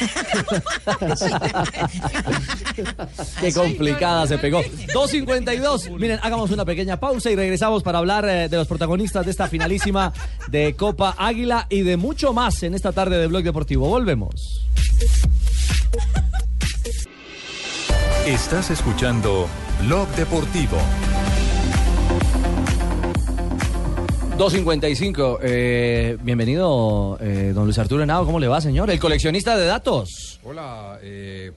Qué 3.39 3.53
complicada 3.53 4.27
se 4.27 4.37
pegó. 4.37 4.61
2.52. 4.61 5.97
Miren, 5.97 6.19
hagamos 6.21 6.51
una 6.51 6.65
pequeña 6.65 6.99
pausa 6.99 7.31
y 7.31 7.35
regresamos 7.35 7.83
para 7.83 7.99
hablar 7.99 8.27
eh, 8.27 8.49
de 8.49 8.57
los 8.57 8.67
protagonistas 8.67 9.25
de 9.25 9.31
esta 9.31 9.47
finalísima 9.47 10.11
de 10.47 10.75
Copa 10.75 11.15
Águila 11.17 11.67
y 11.69 11.81
de 11.81 11.97
mucho 11.97 12.33
más 12.33 12.63
en 12.63 12.73
esta 12.73 12.91
tarde 12.91 13.17
de 13.17 13.27
Blog 13.27 13.43
Deportivo. 13.43 13.87
Volvemos. 13.87 14.67
Estás 18.25 18.69
escuchando 18.69 19.47
Blog 19.81 20.07
Deportivo. 20.09 20.77
2.55. 24.41 25.37
Eh, 25.43 26.17
bienvenido, 26.23 27.15
eh, 27.21 27.51
don 27.53 27.65
Luis 27.65 27.77
Arturo 27.77 28.01
Henao. 28.01 28.25
¿Cómo 28.25 28.39
le 28.39 28.47
va, 28.47 28.59
señor? 28.59 28.89
El 28.89 28.99
coleccionista 28.99 29.55
de 29.55 29.67
datos. 29.67 30.39
Hola, 30.43 30.97
eh, 31.03 31.51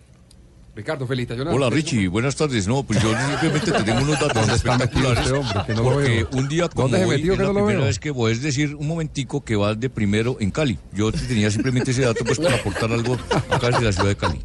Ricardo, 0.76 1.06
felicitaciones. 1.06 1.54
Hola 1.54 1.70
Richie, 1.70 2.08
buenas 2.08 2.36
tardes. 2.36 2.68
No, 2.68 2.82
pues 2.82 3.02
yo 3.02 3.08
simplemente 3.30 3.72
te 3.72 3.82
tengo 3.84 4.02
unos 4.02 4.20
datos 4.20 4.34
¿Dónde 4.34 4.54
está 4.56 4.76
metido 4.76 5.14
espectaculares. 5.14 5.24
este 5.24 5.38
hombre? 5.38 5.62
Que 5.66 5.72
no 5.74 5.82
lo 5.82 5.94
porque 5.94 6.08
veo. 6.10 6.28
un 6.32 6.48
día 6.48 6.68
como 6.68 6.82
¿Dónde 6.82 6.98
se 6.98 7.04
hoy 7.04 7.16
metió 7.16 7.32
es 7.32 7.38
que 7.38 7.42
la 7.42 7.48
no 7.48 7.52
lo 7.54 7.58
primera 7.60 7.78
veo? 7.78 7.86
vez 7.86 7.98
que 7.98 8.10
voy 8.10 8.32
a 8.34 8.36
decir 8.36 8.74
un 8.74 8.86
momentico 8.86 9.42
que 9.42 9.56
vas 9.56 9.80
de 9.80 9.88
primero 9.88 10.36
en 10.40 10.50
Cali. 10.50 10.78
Yo 10.92 11.10
te 11.10 11.20
tenía 11.20 11.50
simplemente 11.50 11.92
ese 11.92 12.02
dato 12.02 12.22
pues 12.22 12.38
para 12.38 12.56
aportar 12.56 12.92
algo 12.92 13.16
acá 13.48 13.68
desde 13.70 13.84
la 13.84 13.92
ciudad 13.92 14.08
de 14.10 14.16
Cali. 14.16 14.40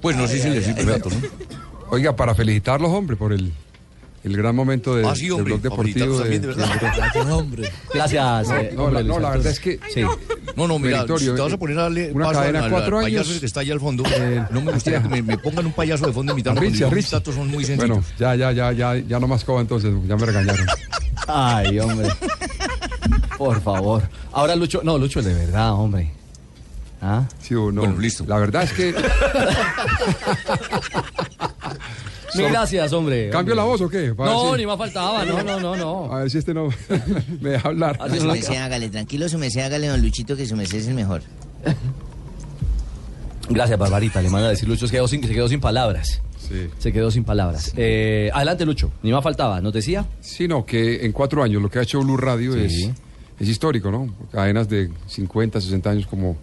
Pues 0.00 0.16
no 0.16 0.26
sé 0.26 0.40
si 0.40 0.48
le 0.50 0.60
sirve 0.64 0.80
el 0.80 0.86
dato, 0.88 1.10
¿no? 1.10 1.16
Oiga, 1.90 2.16
para 2.16 2.34
felicitarlos, 2.34 2.90
hombre, 2.90 3.14
por 3.14 3.32
el, 3.32 3.52
el 4.24 4.36
gran 4.36 4.54
momento 4.54 4.94
de, 4.94 5.06
Ah, 5.06 5.14
sí, 5.16 5.28
del 5.28 5.42
blog 5.42 5.60
deportivo. 5.60 6.18
también, 6.20 6.42
de 6.42 6.48
verdad. 6.48 7.30
hombre. 7.32 7.70
Gracias. 7.92 8.48
No, 8.48 8.56
eh, 8.56 8.72
no, 8.74 8.84
hombre, 8.84 9.02
la, 9.02 9.08
no, 9.08 9.20
verdad 9.30 9.46
es 9.52 9.58
que. 9.60 9.80
Sí. 9.92 10.02
No, 10.56 10.68
no, 10.68 10.78
mira, 10.78 11.04
si 11.18 11.24
te 11.26 11.30
vas 11.40 11.52
a 11.52 11.56
poner 11.58 11.78
a 11.78 11.82
darle 11.82 12.12
una 12.12 12.26
paso 12.26 12.38
cadena 12.40 12.58
al, 12.60 12.64
al 12.66 12.70
cuatro 12.70 13.00
payaso 13.00 13.28
años. 13.30 13.40
que 13.40 13.46
está 13.46 13.60
allá 13.60 13.72
al 13.74 13.80
fondo, 13.80 14.04
Eh, 14.06 14.44
no 14.50 14.60
me 14.60 14.72
gustaría 14.72 15.02
que 15.02 15.08
me, 15.08 15.22
me 15.22 15.38
pongan 15.38 15.66
un 15.66 15.72
payaso 15.72 16.06
de 16.06 16.12
fondo 16.12 16.32
imitando 16.32 16.60
Richie, 16.60 16.80
porque 16.84 16.94
Richie. 16.94 17.04
mis 17.06 17.10
datos 17.10 17.34
son 17.34 17.48
muy 17.48 17.64
sencillos. 17.64 17.88
Bueno, 17.98 18.04
ya, 18.18 18.34
ya, 18.34 18.52
ya, 18.52 18.72
ya, 18.72 18.96
ya 18.96 19.18
no 19.18 19.26
más 19.26 19.44
coba 19.44 19.60
entonces, 19.60 19.92
ya 20.06 20.16
me 20.16 20.26
regañaron. 20.26 20.66
Ay, 21.26 21.78
hombre. 21.80 22.08
Por 23.38 23.60
favor. 23.62 24.02
Ahora 24.32 24.54
Lucho, 24.56 24.82
no, 24.84 24.98
Lucho, 24.98 25.22
de 25.22 25.34
verdad, 25.34 25.72
hombre. 25.72 26.12
¿Ah? 27.00 27.24
Sí 27.40 27.54
o 27.54 27.72
no. 27.72 27.80
Bueno, 27.80 27.98
listo. 27.98 28.24
La 28.28 28.38
verdad 28.38 28.62
es 28.62 28.72
que. 28.72 28.94
Mil 32.34 32.48
gracias, 32.48 32.92
hombre. 32.92 33.28
¿Cambio 33.30 33.54
la 33.54 33.64
voz 33.64 33.80
o 33.82 33.88
qué? 33.88 34.14
Para 34.14 34.30
No, 34.32 34.52
si- 34.52 34.58
ni 34.58 34.66
más 34.66 34.78
faltaba. 34.78 35.24
No, 35.24 35.42
no, 35.42 35.60
no, 35.60 35.76
no. 35.76 36.12
A 36.12 36.20
ver 36.20 36.30
si 36.30 36.38
este 36.38 36.54
no 36.54 36.68
me 37.40 37.50
deja 37.50 37.68
hablar. 37.68 37.98
Su 38.18 38.26
merced, 38.26 38.56
hágale, 38.56 38.88
tranquilo, 38.88 39.28
su 39.28 39.38
merced, 39.38 39.60
hágale, 39.60 39.88
don 39.88 40.00
Luchito, 40.00 40.36
que 40.36 40.46
su 40.46 40.56
merced 40.56 40.78
es 40.78 40.88
el 40.88 40.94
mejor. 40.94 41.22
Gracias, 43.48 43.78
Barbarita. 43.78 44.22
Le 44.22 44.30
manda 44.30 44.46
a 44.48 44.50
decir 44.50 44.68
Lucho, 44.68 44.86
se 44.86 44.92
quedó 44.92 45.08
sin, 45.08 45.22
se 45.26 45.32
quedó 45.34 45.48
sin 45.48 45.60
palabras. 45.60 46.22
Sí. 46.38 46.68
Se 46.78 46.92
quedó 46.92 47.10
sin 47.10 47.24
palabras. 47.24 47.72
Eh, 47.76 48.30
adelante, 48.32 48.64
Lucho. 48.64 48.90
Ni 49.02 49.12
más 49.12 49.22
faltaba. 49.22 49.60
¿Nos 49.60 49.72
decía? 49.72 50.06
Sino 50.20 50.64
que 50.64 51.04
en 51.04 51.12
cuatro 51.12 51.42
años 51.42 51.62
lo 51.62 51.70
que 51.70 51.78
ha 51.78 51.82
hecho 51.82 52.00
Blue 52.00 52.16
Radio 52.16 52.52
Sí. 52.54 52.60
es, 52.60 52.90
es 53.40 53.48
histórico, 53.48 53.90
¿no? 53.90 54.14
Cadenas 54.30 54.68
de 54.68 54.90
50, 55.06 55.60
60 55.60 55.90
años 55.90 56.06
como 56.06 56.36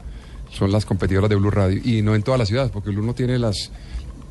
son 0.52 0.72
las 0.72 0.86
competidoras 0.86 1.30
de 1.30 1.36
Blue 1.36 1.52
Radio. 1.52 1.82
Y 1.84 2.02
no 2.02 2.16
en 2.16 2.24
todas 2.24 2.40
las 2.40 2.48
ciudades, 2.48 2.72
porque 2.72 2.90
Blue 2.92 3.04
no 3.06 3.14
tiene 3.14 3.38
las, 3.40 3.72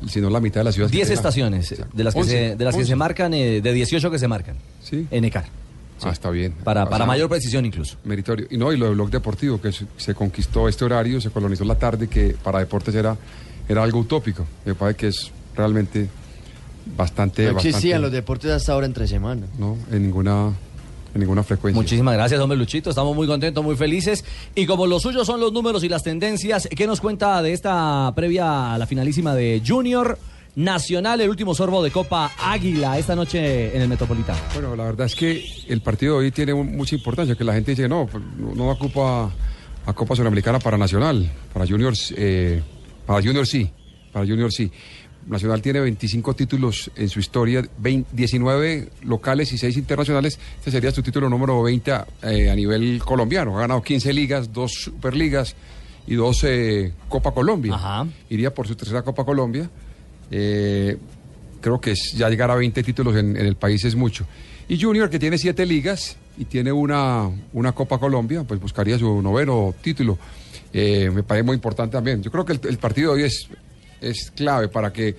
sino 0.07 0.29
la 0.29 0.39
mitad 0.39 0.61
de 0.61 0.65
las 0.65 0.75
ciudades. 0.75 0.91
que 0.91 0.97
10 0.97 1.07
tiene. 1.07 1.15
estaciones 1.15 1.75
de 1.93 2.03
las 2.03 2.13
que, 2.13 2.23
se, 2.23 2.55
de 2.55 2.65
las 2.65 2.75
que 2.75 2.85
se 2.85 2.95
marcan, 2.95 3.33
eh, 3.33 3.61
de 3.61 3.73
18 3.73 4.09
que 4.11 4.19
se 4.19 4.27
marcan. 4.27 4.55
Sí. 4.83 5.07
En 5.11 5.25
ECAR. 5.25 5.45
Ah, 6.01 6.11
está 6.11 6.29
bien. 6.29 6.53
Para, 6.63 6.83
O 6.83 6.89
para 6.89 6.99
sea, 6.99 7.07
mayor 7.07 7.27
precisión 7.27 7.65
incluso. 7.65 7.97
Meritorio. 8.05 8.47
Y 8.49 8.57
no, 8.57 8.71
y 8.71 8.77
lo 8.77 8.85
del 8.85 8.95
blog 8.95 9.09
deportivo, 9.09 9.59
que 9.59 9.71
se, 9.73 9.85
se 9.97 10.13
conquistó 10.15 10.69
este 10.69 10.85
horario, 10.85 11.19
se 11.19 11.29
colonizó 11.29 11.65
la 11.65 11.75
tarde, 11.75 12.07
que 12.07 12.37
para 12.41 12.59
deportes 12.59 12.95
era, 12.95 13.17
era 13.67 13.83
algo 13.83 13.99
utópico. 13.99 14.45
Me 14.65 14.75
parece 14.75 14.97
que 14.97 15.07
es 15.09 15.29
realmente 15.55 16.07
bastante... 16.95 17.43
No 17.51 17.57
existían 17.57 17.73
bastante- 17.73 17.99
los 17.99 18.11
deportes 18.13 18.51
hasta 18.51 18.71
ahora 18.73 18.85
entre 18.85 19.07
semana. 19.07 19.45
No, 19.57 19.77
en 19.91 20.03
ninguna, 20.03 20.53
en 21.19 21.21
ninguna 21.21 21.43
frecuencia. 21.43 21.79
Muchísimas 21.79 22.13
gracias, 22.13 22.39
hombre 22.39 22.57
Luchito. 22.57 22.89
Estamos 22.89 23.15
muy 23.15 23.27
contentos, 23.27 23.63
muy 23.63 23.75
felices. 23.75 24.23
Y 24.55 24.65
como 24.65 24.87
los 24.87 25.01
suyos 25.01 25.27
son 25.27 25.39
los 25.39 25.51
números 25.51 25.83
y 25.83 25.89
las 25.89 26.03
tendencias, 26.03 26.67
¿qué 26.75 26.87
nos 26.87 27.01
cuenta 27.01 27.41
de 27.41 27.53
esta 27.53 28.11
previa 28.15 28.73
a 28.73 28.77
la 28.77 28.85
finalísima 28.85 29.35
de 29.35 29.61
Junior 29.65 30.17
Nacional, 30.55 31.21
el 31.21 31.29
último 31.29 31.53
sorbo 31.53 31.83
de 31.83 31.91
Copa 31.91 32.31
Águila 32.37 32.97
esta 32.97 33.15
noche 33.15 33.75
en 33.75 33.81
el 33.81 33.87
Metropolitano? 33.87 34.39
Bueno, 34.53 34.75
la 34.75 34.85
verdad 34.85 35.05
es 35.05 35.15
que 35.15 35.45
el 35.67 35.81
partido 35.81 36.19
de 36.19 36.25
hoy 36.25 36.31
tiene 36.31 36.53
mucha 36.53 36.95
importancia, 36.95 37.35
que 37.35 37.43
la 37.43 37.53
gente 37.53 37.71
dice, 37.71 37.87
no, 37.87 38.07
pues, 38.07 38.23
no, 38.37 38.69
ocupa 38.69 39.31
a 39.85 39.93
Copa 39.93 40.15
Sudamericana 40.15 40.59
para 40.59 40.77
Nacional, 40.77 41.29
para 41.53 41.67
Juniors, 41.67 42.13
eh, 42.17 42.61
para 43.05 43.21
Junior 43.21 43.45
sí, 43.45 43.69
para 44.11 44.25
Junior 44.25 44.51
sí. 44.51 44.71
Nacional 45.27 45.61
tiene 45.61 45.79
25 45.81 46.33
títulos 46.35 46.89
en 46.95 47.07
su 47.09 47.19
historia, 47.19 47.63
20 47.77 48.09
19 48.15 48.89
locales 49.03 49.51
y 49.53 49.57
6 49.57 49.77
internacionales. 49.77 50.39
Este 50.57 50.71
sería 50.71 50.91
su 50.91 51.03
título 51.03 51.29
número 51.29 51.61
20 51.61 51.91
eh, 52.23 52.49
a 52.49 52.55
nivel 52.55 52.99
colombiano. 53.03 53.57
Ha 53.57 53.61
ganado 53.61 53.81
15 53.83 54.11
ligas, 54.13 54.51
2 54.51 54.71
superligas 54.71 55.55
y 56.07 56.15
2 56.15 56.43
eh, 56.45 56.93
Copa 57.07 57.31
Colombia. 57.31 57.73
Iría 58.29 58.53
por 58.53 58.67
su 58.67 58.75
tercera 58.75 59.03
Copa 59.03 59.23
Colombia. 59.23 59.69
Eh, 60.31 60.97
creo 61.61 61.79
que 61.79 61.91
es- 61.91 62.13
ya 62.15 62.29
llegar 62.29 62.49
a 62.51 62.55
20 62.55 62.81
títulos 62.83 63.15
en, 63.15 63.35
en 63.37 63.45
el 63.45 63.55
país 63.55 63.83
es 63.85 63.95
mucho. 63.95 64.25
Y 64.67 64.79
Junior, 64.81 65.09
que 65.09 65.19
tiene 65.19 65.37
7 65.37 65.65
ligas 65.65 66.15
y 66.37 66.45
tiene 66.45 66.71
una, 66.71 67.29
una 67.53 67.71
Copa 67.73 67.97
Colombia, 67.99 68.43
pues 68.43 68.59
buscaría 68.59 68.97
su 68.97 69.21
noveno 69.21 69.73
título. 69.81 70.17
Eh, 70.71 71.11
me 71.13 71.23
parece 71.23 71.43
muy 71.43 71.55
importante 71.55 71.93
también. 71.93 72.21
Yo 72.23 72.31
creo 72.31 72.45
que 72.45 72.53
el, 72.53 72.59
el 72.67 72.77
partido 72.77 73.13
de 73.15 73.21
hoy 73.23 73.27
es, 73.27 73.47
es 74.01 74.31
clave 74.31 74.67
para 74.67 74.91
que 74.91 75.15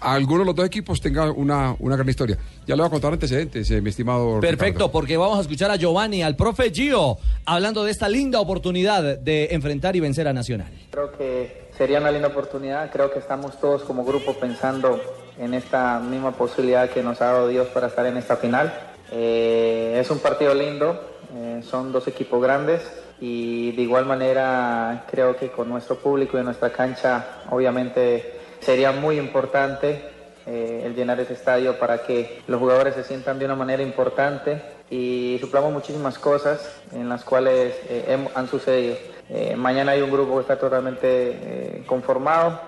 alguno 0.00 0.40
de 0.40 0.46
los 0.46 0.54
dos 0.54 0.66
equipos 0.66 1.00
tenga 1.00 1.30
una, 1.30 1.76
una 1.78 1.96
gran 1.96 2.08
historia. 2.08 2.38
Ya 2.66 2.74
le 2.74 2.82
voy 2.82 2.88
a 2.88 2.90
contar 2.90 3.12
antecedentes, 3.12 3.70
eh, 3.70 3.80
mi 3.80 3.90
estimado. 3.90 4.40
Perfecto, 4.40 4.90
porque 4.90 5.16
vamos 5.16 5.38
a 5.38 5.42
escuchar 5.42 5.70
a 5.70 5.76
Giovanni, 5.76 6.22
al 6.22 6.36
profe 6.36 6.70
Gio, 6.70 7.18
hablando 7.44 7.84
de 7.84 7.90
esta 7.90 8.08
linda 8.08 8.40
oportunidad 8.40 9.18
de 9.18 9.48
enfrentar 9.50 9.96
y 9.96 10.00
vencer 10.00 10.26
a 10.28 10.32
Nacional. 10.32 10.72
Creo 10.90 11.12
que 11.12 11.70
sería 11.76 12.00
una 12.00 12.10
linda 12.10 12.28
oportunidad. 12.28 12.90
Creo 12.90 13.12
que 13.12 13.18
estamos 13.18 13.60
todos 13.60 13.82
como 13.82 14.04
grupo 14.04 14.34
pensando 14.34 15.00
en 15.38 15.54
esta 15.54 16.00
misma 16.00 16.32
posibilidad 16.32 16.88
que 16.90 17.02
nos 17.02 17.20
ha 17.20 17.26
dado 17.26 17.48
Dios 17.48 17.68
para 17.68 17.88
estar 17.88 18.06
en 18.06 18.16
esta 18.16 18.36
final. 18.36 18.72
Eh, 19.12 19.98
es 20.00 20.10
un 20.10 20.18
partido 20.20 20.54
lindo, 20.54 21.00
eh, 21.34 21.62
son 21.68 21.90
dos 21.92 22.06
equipos 22.06 22.40
grandes 22.42 22.82
y 23.20 23.72
de 23.72 23.82
igual 23.82 24.06
manera 24.06 25.04
creo 25.10 25.36
que 25.36 25.50
con 25.50 25.68
nuestro 25.68 25.96
público 25.96 26.38
y 26.38 26.42
nuestra 26.42 26.70
cancha 26.70 27.42
obviamente 27.50 28.40
sería 28.60 28.92
muy 28.92 29.18
importante 29.18 30.02
eh, 30.46 30.82
el 30.86 30.94
llenar 30.94 31.20
ese 31.20 31.34
estadio 31.34 31.78
para 31.78 31.98
que 31.98 32.42
los 32.46 32.58
jugadores 32.58 32.94
se 32.94 33.04
sientan 33.04 33.38
de 33.38 33.44
una 33.44 33.54
manera 33.54 33.82
importante 33.82 34.60
y 34.88 35.36
suplamos 35.38 35.72
muchísimas 35.72 36.18
cosas 36.18 36.80
en 36.92 37.08
las 37.08 37.24
cuales 37.24 37.74
eh, 37.88 38.26
han 38.34 38.48
sucedido. 38.48 38.96
Eh, 39.28 39.54
mañana 39.54 39.92
hay 39.92 40.00
un 40.00 40.10
grupo 40.10 40.34
que 40.36 40.40
está 40.40 40.58
totalmente 40.58 41.84
conformado, 41.86 42.58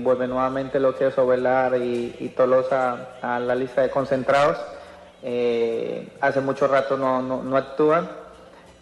vuelve 0.00 0.26
nuevamente 0.26 0.80
lo 0.80 0.96
que 0.96 1.06
es 1.06 1.18
Ovelar 1.18 1.76
y, 1.76 2.32
Tolosa 2.36 3.10
a 3.22 3.38
la 3.38 3.54
lista 3.54 3.82
de 3.82 3.90
concentrados. 3.90 4.58
Hace 6.20 6.40
mucho 6.40 6.66
rato 6.66 6.96
no, 6.96 7.22
no, 7.22 7.44
no 7.44 7.56
actúan 7.56 8.21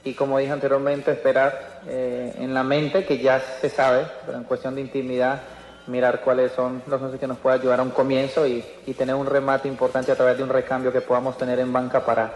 y 0.04 0.14
como 0.14 0.38
dije 0.38 0.52
anteriormente, 0.52 1.12
esperar 1.12 1.80
eh, 1.87 2.35
en 2.38 2.54
la 2.54 2.62
mente, 2.62 3.04
que 3.04 3.19
ya 3.19 3.42
se 3.61 3.69
sabe, 3.69 4.07
pero 4.25 4.38
en 4.38 4.45
cuestión 4.45 4.75
de 4.75 4.80
intimidad, 4.80 5.40
mirar 5.87 6.21
cuáles 6.21 6.52
son 6.52 6.83
los 6.87 7.00
once 7.02 7.19
que 7.19 7.26
nos 7.26 7.38
puede 7.38 7.59
ayudar 7.59 7.80
a 7.80 7.83
un 7.83 7.90
comienzo 7.90 8.47
y, 8.47 8.64
y 8.87 8.95
tener 8.95 9.14
un 9.14 9.26
remate 9.26 9.69
importante 9.69 10.12
a 10.12 10.16
través 10.16 10.37
de 10.37 10.42
un 10.42 10.49
recambio 10.49 10.92
que 10.92 11.00
podamos 11.00 11.37
tener 11.37 11.59
en 11.59 11.73
banca 11.73 12.04
para, 12.04 12.33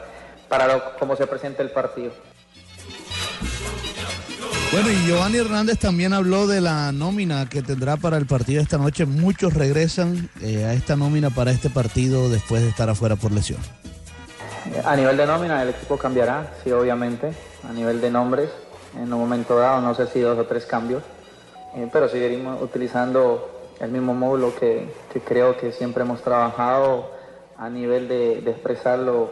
para 0.49 0.67
lo, 0.67 0.97
cómo 0.99 1.17
se 1.17 1.27
presente 1.27 1.63
el 1.63 1.71
partido. 1.71 2.13
Bueno, 4.73 4.91
y 4.91 5.07
Giovanni 5.07 5.39
Hernández 5.39 5.79
también 5.79 6.13
habló 6.13 6.49
de 6.49 6.61
la 6.61 6.91
nómina 6.91 7.49
que 7.49 7.63
tendrá 7.63 7.97
para 7.97 8.17
el 8.17 8.27
partido 8.27 8.61
esta 8.61 8.77
noche. 8.77 9.07
Muchos 9.07 9.55
regresan 9.55 10.29
eh, 10.43 10.65
a 10.65 10.73
esta 10.73 10.97
nómina 10.97 11.31
para 11.31 11.53
este 11.53 11.71
partido 11.71 12.29
después 12.29 12.63
de 12.63 12.71
estar 12.71 12.91
afuera 12.91 13.15
por 13.15 13.31
lesión. 13.31 13.61
A 14.85 14.97
nivel 14.97 15.17
de 15.17 15.27
nómina, 15.27 15.63
el 15.63 15.69
equipo 15.69 15.97
cambiará, 15.97 16.55
sí, 16.65 16.73
obviamente. 16.73 17.33
A 17.69 17.73
nivel 17.73 18.01
de 18.01 18.11
nombres, 18.11 18.51
en 18.97 19.13
un 19.13 19.19
momento 19.19 19.57
dado, 19.57 19.81
no 19.81 19.95
sé 19.95 20.07
si 20.07 20.21
dos 20.21 20.39
o 20.39 20.45
tres 20.45 20.67
cambios. 20.67 21.03
Eh, 21.77 21.89
pero 21.93 22.09
seguiremos 22.09 22.63
utilizando 22.63 23.51
el 23.81 23.91
mismo 23.91 24.15
módulo 24.15 24.55
que, 24.55 24.89
creo 25.25 25.57
que 25.57 25.73
siempre 25.73 26.05
hemos 26.05 26.23
trabajado 26.23 27.11
a 27.57 27.69
nivel 27.69 28.09
de, 28.09 28.41
de 28.43 28.51
expresarlo 28.51 29.31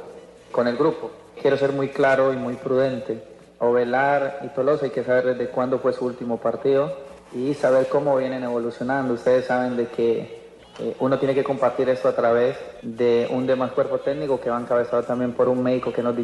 con 0.50 0.66
el 0.66 0.76
grupo. 0.76 1.10
Quiero 1.40 1.56
ser 1.56 1.72
muy 1.72 1.88
claro 1.88 2.32
y 2.32 2.36
muy 2.36 2.54
prudente. 2.54 3.22
Ovelar 3.58 4.40
y 4.42 4.48
Tolosa 4.48 4.86
hay 4.86 4.90
que 4.90 5.04
saber 5.04 5.24
desde 5.24 5.48
cuándo 5.48 5.78
fue 5.78 5.92
su 5.92 6.04
último 6.04 6.38
partido 6.38 6.92
y 7.32 7.54
saber 7.54 7.88
cómo 7.88 8.16
vienen 8.16 8.42
evolucionando. 8.42 9.14
Ustedes 9.14 9.46
saben 9.46 9.76
de 9.76 9.86
que 9.86 10.41
eh, 10.79 10.97
uno 11.00 11.19
tiene 11.19 11.35
que 11.35 11.45
compartir 11.45 11.88
esto 11.88 12.09
a 12.09 12.17
través 12.17 12.57
de 12.81 13.29
un 13.31 13.47
demás 13.47 13.73
cuerpo 13.73 13.99
técnico 13.99 14.41
que 14.41 14.49
va 14.49 14.59
encabezado 14.59 15.02
también 15.02 15.33
por 15.33 15.49
un 15.49 15.62
médico 15.62 15.93
que 15.93 16.02
nos, 16.02 16.17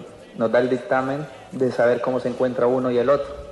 da 0.51 0.59
el 0.59 0.71
dictamen 0.71 1.27
de 1.53 1.71
saber 1.71 2.01
cómo 2.01 2.19
se 2.19 2.29
encuentra 2.29 2.67
uno 2.67 2.91
y 2.91 2.99
el 2.99 3.11
otro. 3.11 3.49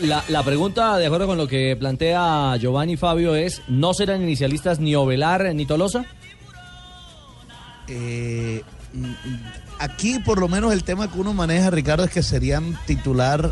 La, 0.00 0.24
la 0.28 0.42
pregunta, 0.42 0.96
de 0.96 1.06
acuerdo 1.06 1.26
con 1.26 1.36
lo 1.36 1.46
que 1.46 1.76
plantea 1.78 2.56
Giovanni 2.56 2.96
Fabio, 2.96 3.34
es: 3.34 3.60
¿no 3.68 3.92
serán 3.92 4.22
inicialistas 4.22 4.78
ni 4.78 4.94
Ovelar 4.94 5.54
ni 5.54 5.66
Tolosa? 5.66 6.06
Eh, 7.88 8.62
mm, 8.92 9.12
aquí 9.78 10.18
por 10.20 10.38
lo 10.38 10.48
menos 10.48 10.72
el 10.72 10.84
tema 10.84 11.10
que 11.10 11.18
uno 11.18 11.34
maneja, 11.34 11.70
Ricardo, 11.70 12.04
es 12.04 12.10
que 12.10 12.22
serían 12.22 12.78
titular 12.86 13.50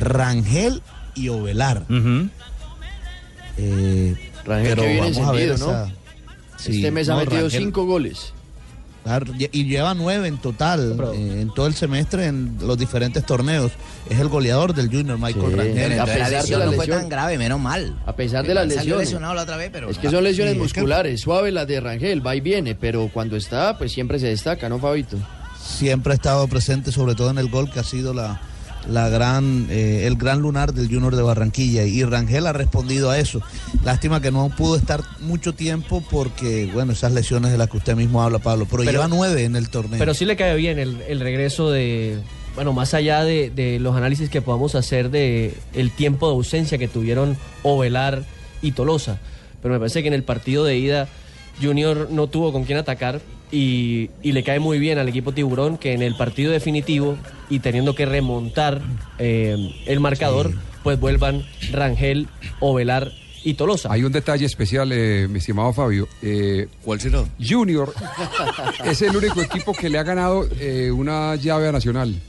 Rangel 0.00 0.82
y 1.14 1.28
Ovelar. 1.28 1.84
Eh, 3.56 4.32
Rangel 4.44 4.68
pero 4.70 4.82
que 4.82 4.88
viene 4.88 5.10
vamos 5.12 5.28
a 5.28 5.32
ver 5.32 5.42
encendido, 5.50 5.72
¿no? 5.72 5.84
esa- 5.84 5.92
Sí, 6.56 6.76
este 6.76 6.90
mes 6.90 7.08
ha 7.08 7.16
metido 7.16 7.48
Rangel- 7.48 7.58
cinco 7.58 7.84
goles. 7.84 8.32
Y 9.52 9.64
lleva 9.66 9.92
nueve 9.92 10.28
en 10.28 10.38
total, 10.38 10.96
eh, 11.14 11.40
en 11.42 11.52
todo 11.52 11.66
el 11.66 11.74
semestre 11.74 12.24
en 12.26 12.56
los 12.62 12.78
diferentes 12.78 13.26
torneos. 13.26 13.70
Es 14.08 14.18
el 14.18 14.28
goleador 14.28 14.72
del 14.72 14.88
Junior, 14.88 15.18
Michael 15.18 15.44
Sí, 15.50 15.54
Rangel. 15.56 16.00
a 16.00 16.04
pesar 16.06 16.30
de 16.46 16.56
la 16.56 16.64
no 16.64 16.72
fue 16.72 16.86
lesión. 16.86 17.00
tan 17.00 17.08
grave, 17.10 17.36
menos 17.36 17.60
mal. 17.60 18.00
A 18.06 18.16
pesar 18.16 18.46
de 18.46 18.54
las 18.54 18.62
Salió 18.64 18.78
lesiones. 18.80 19.06
lesionado 19.08 19.34
la 19.34 19.42
otra 19.42 19.58
vez, 19.58 19.68
pero 19.70 19.90
Es 19.90 19.98
que 19.98 20.08
son 20.08 20.24
lesiones 20.24 20.54
Sí, 20.54 20.60
es 20.62 20.72
que- 20.72 20.80
musculares, 20.80 21.20
suaves 21.20 21.52
las 21.52 21.66
de 21.66 21.80
Rangel, 21.80 22.26
va 22.26 22.34
y 22.34 22.40
viene, 22.40 22.74
pero 22.76 23.10
cuando 23.12 23.36
está, 23.36 23.76
pues 23.76 23.92
siempre 23.92 24.18
se 24.18 24.28
destaca, 24.28 24.70
¿no, 24.70 24.78
Fabito? 24.78 25.18
Siempre 25.62 26.12
ha 26.12 26.16
estado 26.16 26.48
presente, 26.48 26.90
sobre 26.90 27.14
todo 27.14 27.28
en 27.28 27.36
el 27.36 27.50
gol 27.50 27.70
que 27.70 27.80
ha 27.80 27.84
sido 27.84 28.14
la, 28.14 28.40
la 28.88 29.08
gran, 29.08 29.66
eh, 29.70 30.06
el 30.06 30.16
gran 30.16 30.40
lunar 30.40 30.74
del 30.74 30.88
Junior 30.88 31.16
de 31.16 31.22
Barranquilla. 31.22 31.84
Y 31.84 32.02
Rangel 32.04 32.46
ha 32.46 32.52
respondido 32.52 33.10
a 33.10 33.18
eso. 33.18 33.40
Lástima 33.84 34.20
que 34.20 34.30
no 34.30 34.48
pudo 34.56 34.76
estar 34.76 35.02
mucho 35.20 35.54
tiempo 35.54 36.02
porque, 36.10 36.70
bueno, 36.72 36.92
esas 36.92 37.12
lesiones 37.12 37.50
de 37.52 37.58
las 37.58 37.68
que 37.70 37.76
usted 37.78 37.96
mismo 37.96 38.22
habla, 38.22 38.38
Pablo. 38.38 38.66
Pero, 38.70 38.78
Pero- 38.78 38.92
lleva 38.92 39.08
nueve 39.08 39.44
en 39.44 39.56
el 39.56 39.68
torneo. 39.68 39.98
Pero 39.98 40.14
sí 40.14 40.24
le 40.24 40.36
cae 40.36 40.54
bien 40.56 40.78
el, 40.78 41.00
el 41.08 41.20
regreso 41.20 41.70
de, 41.70 42.18
bueno, 42.54 42.72
más 42.72 42.94
allá 42.94 43.24
de, 43.24 43.50
de 43.50 43.78
los 43.80 43.96
análisis 43.96 44.28
que 44.28 44.42
podamos 44.42 44.74
hacer 44.74 45.10
de 45.10 45.54
el 45.72 45.90
tiempo 45.90 46.28
de 46.28 46.34
ausencia 46.34 46.78
que 46.78 46.88
tuvieron 46.88 47.36
Ovelar 47.62 48.24
y 48.62 48.72
Tolosa. 48.72 49.18
Pero 49.62 49.74
me 49.74 49.80
parece 49.80 50.02
que 50.02 50.08
en 50.08 50.14
el 50.14 50.24
partido 50.24 50.64
de 50.64 50.76
ida 50.76 51.08
Junior 51.62 52.08
no 52.10 52.26
tuvo 52.26 52.52
con 52.52 52.64
quién 52.64 52.76
atacar 52.78 53.20
y, 53.54 54.10
y 54.22 54.32
le 54.32 54.42
cae 54.42 54.58
muy 54.58 54.78
bien 54.80 54.98
al 54.98 55.08
equipo 55.08 55.32
tiburón 55.32 55.78
que 55.78 55.92
en 55.92 56.02
el 56.02 56.16
partido 56.16 56.50
definitivo 56.50 57.16
y 57.48 57.60
teniendo 57.60 57.94
que 57.94 58.04
remontar 58.04 58.82
eh, 59.18 59.56
el 59.86 60.00
marcador, 60.00 60.52
pues 60.82 60.98
vuelvan 60.98 61.44
Rangel, 61.70 62.26
Ovelar 62.58 63.12
y 63.44 63.54
Tolosa. 63.54 63.92
Hay 63.92 64.02
un 64.02 64.10
detalle 64.10 64.44
especial, 64.44 64.90
eh, 64.92 65.28
mi 65.28 65.38
estimado 65.38 65.72
Fabio. 65.72 66.08
Eh, 66.20 66.66
¿Cuál 66.82 67.00
será? 67.00 67.24
Junior 67.38 67.92
es 68.84 69.02
el 69.02 69.16
único 69.16 69.40
equipo 69.40 69.72
que 69.72 69.88
le 69.88 69.98
ha 69.98 70.02
ganado 70.02 70.48
eh, 70.58 70.90
una 70.90 71.36
llave 71.36 71.68
a 71.68 71.72
Nacional 71.72 72.20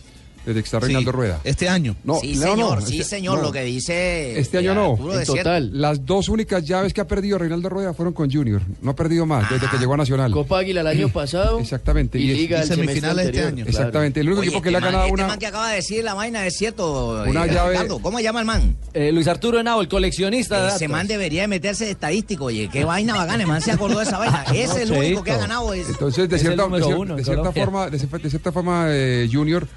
desde 0.45 0.53
que 0.61 0.65
está 0.65 0.79
Reinaldo 0.79 1.11
Rueda. 1.11 1.39
Este 1.43 1.67
año. 1.69 1.95
No, 2.03 2.19
sí, 2.19 2.35
no, 2.35 2.41
señor, 2.41 2.79
no, 2.81 2.85
sí, 2.85 2.99
este- 2.99 3.15
señor, 3.15 3.37
no. 3.37 3.43
lo 3.43 3.51
que 3.51 3.63
dice. 3.63 4.39
Este 4.39 4.57
año 4.59 4.71
eh, 4.71 4.75
no. 4.75 4.95
puro 4.95 5.17
desierto. 5.17 5.59
Las 5.71 6.05
dos 6.05 6.29
únicas 6.29 6.63
llaves 6.65 6.93
que 6.93 7.01
ha 7.01 7.07
perdido 7.07 7.37
Reinaldo 7.37 7.69
Rueda 7.69 7.93
fueron 7.93 8.13
con 8.13 8.31
Junior. 8.31 8.61
No 8.81 8.91
ha 8.91 8.95
perdido 8.95 9.25
más 9.25 9.49
desde 9.49 9.67
que 9.69 9.77
llegó 9.77 9.93
a 9.93 9.97
Nacional. 9.97 10.31
Copa 10.31 10.59
Águila 10.59 10.81
el 10.81 10.87
año 10.87 11.09
pasado. 11.13 11.59
Exactamente. 11.59 12.19
Y 12.19 12.27
Liga 12.27 12.61
el 12.61 12.67
semestre 12.67 12.85
semifinales 12.87 13.25
este 13.27 13.39
año. 13.41 13.55
claro. 13.55 13.69
Exactamente. 13.69 14.19
El 14.19 14.27
único 14.27 14.41
Oye, 14.41 14.49
equipo 14.49 14.61
que 14.61 14.69
este 14.69 14.71
le 14.71 14.77
ha 14.77 14.81
man- 14.81 14.91
ganado 14.91 15.05
este 15.07 15.13
una. 15.13 15.27
man 15.27 15.39
que 15.39 15.47
acaba 15.47 15.69
de 15.69 15.75
decir 15.77 16.03
la 16.03 16.13
vaina 16.13 16.45
es 16.45 16.55
cierto. 16.57 17.23
Una 17.27 17.45
eh, 17.45 17.49
llave- 17.51 17.71
Ricardo, 17.71 17.99
¿Cómo 17.99 18.17
se 18.17 18.23
llama 18.23 18.39
el 18.39 18.45
man? 18.45 18.75
Eh, 18.93 19.11
Luis 19.11 19.27
Arturo 19.27 19.59
Henao, 19.59 19.81
el 19.81 19.87
coleccionista 19.87 20.61
de 20.61 20.67
Ese 20.69 20.73
datos. 20.85 20.89
man 20.89 21.07
debería 21.07 21.41
de 21.41 21.47
meterse 21.47 21.85
de 21.85 21.91
estadístico. 21.91 22.45
Oye, 22.45 22.69
qué 22.71 22.85
vaina 22.85 23.15
bacana. 23.15 23.43
El 23.43 23.47
man 23.49 23.61
se 23.61 23.71
acordó 23.71 23.97
de 23.99 24.03
esa 24.05 24.17
vaina. 24.19 24.43
Ese 24.53 24.63
es 24.83 24.89
el 24.89 24.91
único 24.91 25.23
que 25.23 25.31
ha 25.31 25.37
ganado. 25.37 25.73
Es... 25.73 25.89
Entonces, 25.89 26.29
de 26.29 26.39
cierta, 26.39 26.63
de 26.63 26.69
número 26.69 26.87
cier- 26.89 26.97
uno 26.99 27.15
de 27.15 27.21
en 27.21 27.25
cierta 27.25 27.41
Colombia. 27.41 27.63
forma, 27.65 27.89
de, 27.89 27.97
de 28.23 28.29
cierta 28.29 28.51
forma, 28.51 28.85
eh, 28.89 29.29
Junior 29.31 29.67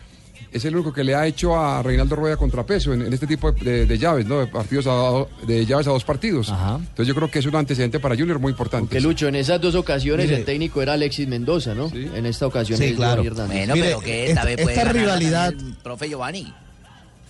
es 0.52 0.64
el 0.64 0.75
único 0.75 0.93
que 0.93 1.05
le 1.05 1.14
ha 1.14 1.26
hecho 1.26 1.59
a 1.59 1.83
Reinaldo 1.83 2.17
Rueda 2.17 2.37
contrapeso 2.37 2.93
en, 2.95 3.02
en 3.02 3.12
este 3.12 3.26
tipo 3.26 3.52
de, 3.52 3.85
de 3.87 3.99
llaves, 3.99 4.26
¿no? 4.26 4.40
De 4.40 4.47
partidos 4.47 4.87
a, 4.87 4.90
do- 4.93 5.28
de 5.47 5.67
llaves 5.67 5.87
a 5.87 5.90
dos 5.90 6.05
partidos. 6.05 6.49
Entonces 6.49 7.07
yo 7.07 7.14
creo 7.14 7.31
que 7.31 7.38
es 7.40 7.47
un 7.47 7.55
antecedente 7.57 8.00
para 8.00 8.17
Junior 8.17 8.38
muy 8.38 8.50
importante. 8.50 8.95
Que 8.97 9.00
Lucho, 9.00 9.28
en 9.28 9.37
esas 9.37 9.61
dos 9.61 9.75
ocasiones 9.75 10.26
Mire. 10.26 10.38
el 10.38 10.45
técnico 10.45 10.81
era 10.81 10.95
Alexis 10.95 11.28
Mendoza, 11.28 11.75
¿no? 11.75 11.90
En 11.95 12.25
esta 12.26 12.47
ocasión 12.47 12.78
Sí, 12.78 12.85
es 12.87 12.97
claro. 12.97 13.23
Bueno, 13.23 13.75
Mire, 13.75 13.87
pero 13.88 14.00
que 14.00 14.26
esta- 14.28 14.40
esta 14.40 14.45
vez 14.45 14.61
puede 14.62 14.76
esta 14.78 14.93
rivalidad- 14.93 15.52
el 15.52 15.75
profe 15.83 16.09
Giovanni. 16.09 16.52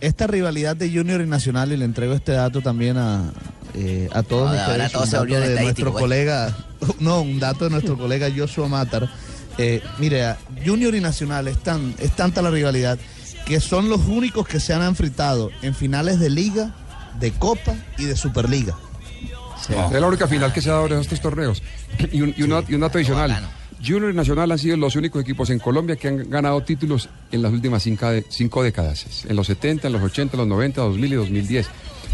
Esta 0.01 0.29
rivalidad 0.29 0.77
de 0.77 0.89
Junior 0.93 1.21
y 1.21 1.27
Nacional, 1.27 1.73
y 1.73 1.77
le 1.77 1.85
entrego 1.85 2.15
este 2.15 2.31
dato 2.31 2.61
también 2.61 2.97
a, 2.99 3.33
eh, 3.75 4.09
a 4.13 4.23
todos 4.23 4.49
Ahora- 4.57 4.87
ustedes, 4.87 4.95
un 4.95 5.07
se 5.09 5.17
dato 5.17 5.27
de 5.57 5.61
nuestro 5.63 5.91
güey. 5.91 6.03
colega, 6.05 6.57
no, 7.01 7.23
un 7.23 7.41
dato 7.41 7.65
de 7.65 7.71
nuestro 7.73 7.99
colega 7.99 8.29
Joshua 8.35 8.69
Matar. 8.69 9.09
Eh, 9.59 9.83
mire, 9.99 10.37
Junior 10.65 10.95
y 10.95 11.01
Nacional 11.01 11.49
es, 11.49 11.59
tan, 11.59 11.95
es 11.99 12.13
tanta 12.13 12.41
la 12.43 12.51
rivalidad 12.51 12.99
que 13.45 13.61
son 13.61 13.89
los 13.89 14.07
únicos 14.07 14.47
que 14.47 14.61
se 14.61 14.73
han 14.75 14.83
enfrentado 14.83 15.51
en 15.63 15.75
finales 15.75 16.21
de 16.21 16.31
Liga, 16.31 16.75
de 17.19 17.33
Copa 17.33 17.75
y 17.99 18.05
de 18.05 18.15
Superliga. 18.17 18.77
Es 19.69 20.01
la 20.01 20.07
única 20.07 20.29
final 20.29 20.53
que 20.53 20.61
se 20.63 20.71
ha 20.71 20.75
dado 20.75 20.87
en 20.87 21.01
estos 21.01 21.21
torneos. 21.21 21.63
Y 22.13 22.21
un, 22.23 22.33
y 22.37 22.43
una- 22.43 22.63
y 22.69 22.75
un 22.75 22.81
dato 22.81 22.99
adicional. 22.99 23.37
Junior 23.85 24.11
y 24.13 24.15
Nacional 24.17 24.51
han 24.53 24.59
sido 24.59 24.77
los 24.77 24.95
únicos 24.97 25.23
equipos 25.23 25.51
en 25.51 25.59
Colombia 25.59 25.97
que 25.97 26.09
han 26.09 26.29
ganado 26.31 26.61
títulos 26.63 27.09
en 27.33 27.43
las 27.43 27.53
últimas 27.53 27.83
cinco, 27.83 28.09
de- 28.11 28.25
cinco 28.29 28.63
décadas. 28.63 29.25
En 29.29 29.35
los 29.37 29.47
70, 29.47 29.87
en 29.89 29.93
los 29.93 30.03
80, 30.03 30.35
en 30.35 30.39
los 30.39 30.47
90, 30.49 30.81
2000 30.83 31.13
y 31.13 31.17
2010. 31.17 31.67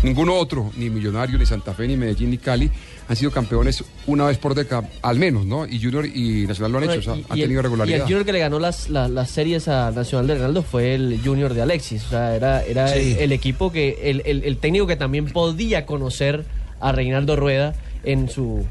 Ninguno 0.05 0.35
otro, 0.35 0.71
ni 0.77 0.90
Millonario, 0.90 1.38
ni 1.38 1.47
Santa 1.47 1.73
Fe, 1.75 1.88
ni 1.88 1.97
Medellín, 1.97 2.31
ni 2.31 2.38
Cali, 2.38 2.71
han 3.09 3.17
sido 3.17 3.31
campeones 3.31 3.83
una 4.07 4.27
vez 4.27 4.38
por 4.38 4.55
década, 4.55 4.88
al 5.03 5.19
menos, 5.19 5.47
¿no? 5.47 5.67
Y 5.67 5.83
Junior 5.83 6.05
y 6.07 6.47
Nacional 6.47 6.73
lo 6.73 6.79
han 6.79 6.85
hecho, 6.90 6.99
o 7.01 7.03
sea, 7.03 7.17
Y- 7.17 7.25
han 7.29 7.38
y 7.38 7.40
el- 7.40 7.47
tenido 7.47 7.61
Y 7.61 7.62
regularidad. 7.62 7.97
el 7.99 8.03
Junior 8.05 8.25
que 8.25 8.33
le 8.33 8.38
ganó 8.38 8.59
las, 8.59 8.90
las, 8.90 9.11
las 9.11 9.31
series 9.31 9.67
a 9.69 9.90
Nacional 9.90 10.27
de 10.27 10.35
Reinaldo 10.35 10.62
fue 10.62 10.95
el 10.95 11.21
Junior 11.25 11.55
de 11.55 11.62
Alexis. 11.62 12.05
O 12.05 12.11
sea, 12.11 12.37
era, 12.37 12.62
era 12.64 12.88
Sí. 12.88 13.12
el, 13.14 13.19
el 13.25 13.33
equipo 13.33 13.73
que, 13.73 13.99
el, 14.11 14.23
el- 14.27 14.45
el 14.45 14.57
técnico 14.59 14.87
que 14.87 14.97
también 14.97 15.27
podía 15.27 15.87
conocer 15.87 16.45
a 16.81 16.93
Reinaldo 16.93 17.35
Rueda 17.37 17.75
en 18.05 18.29
su 18.29 18.64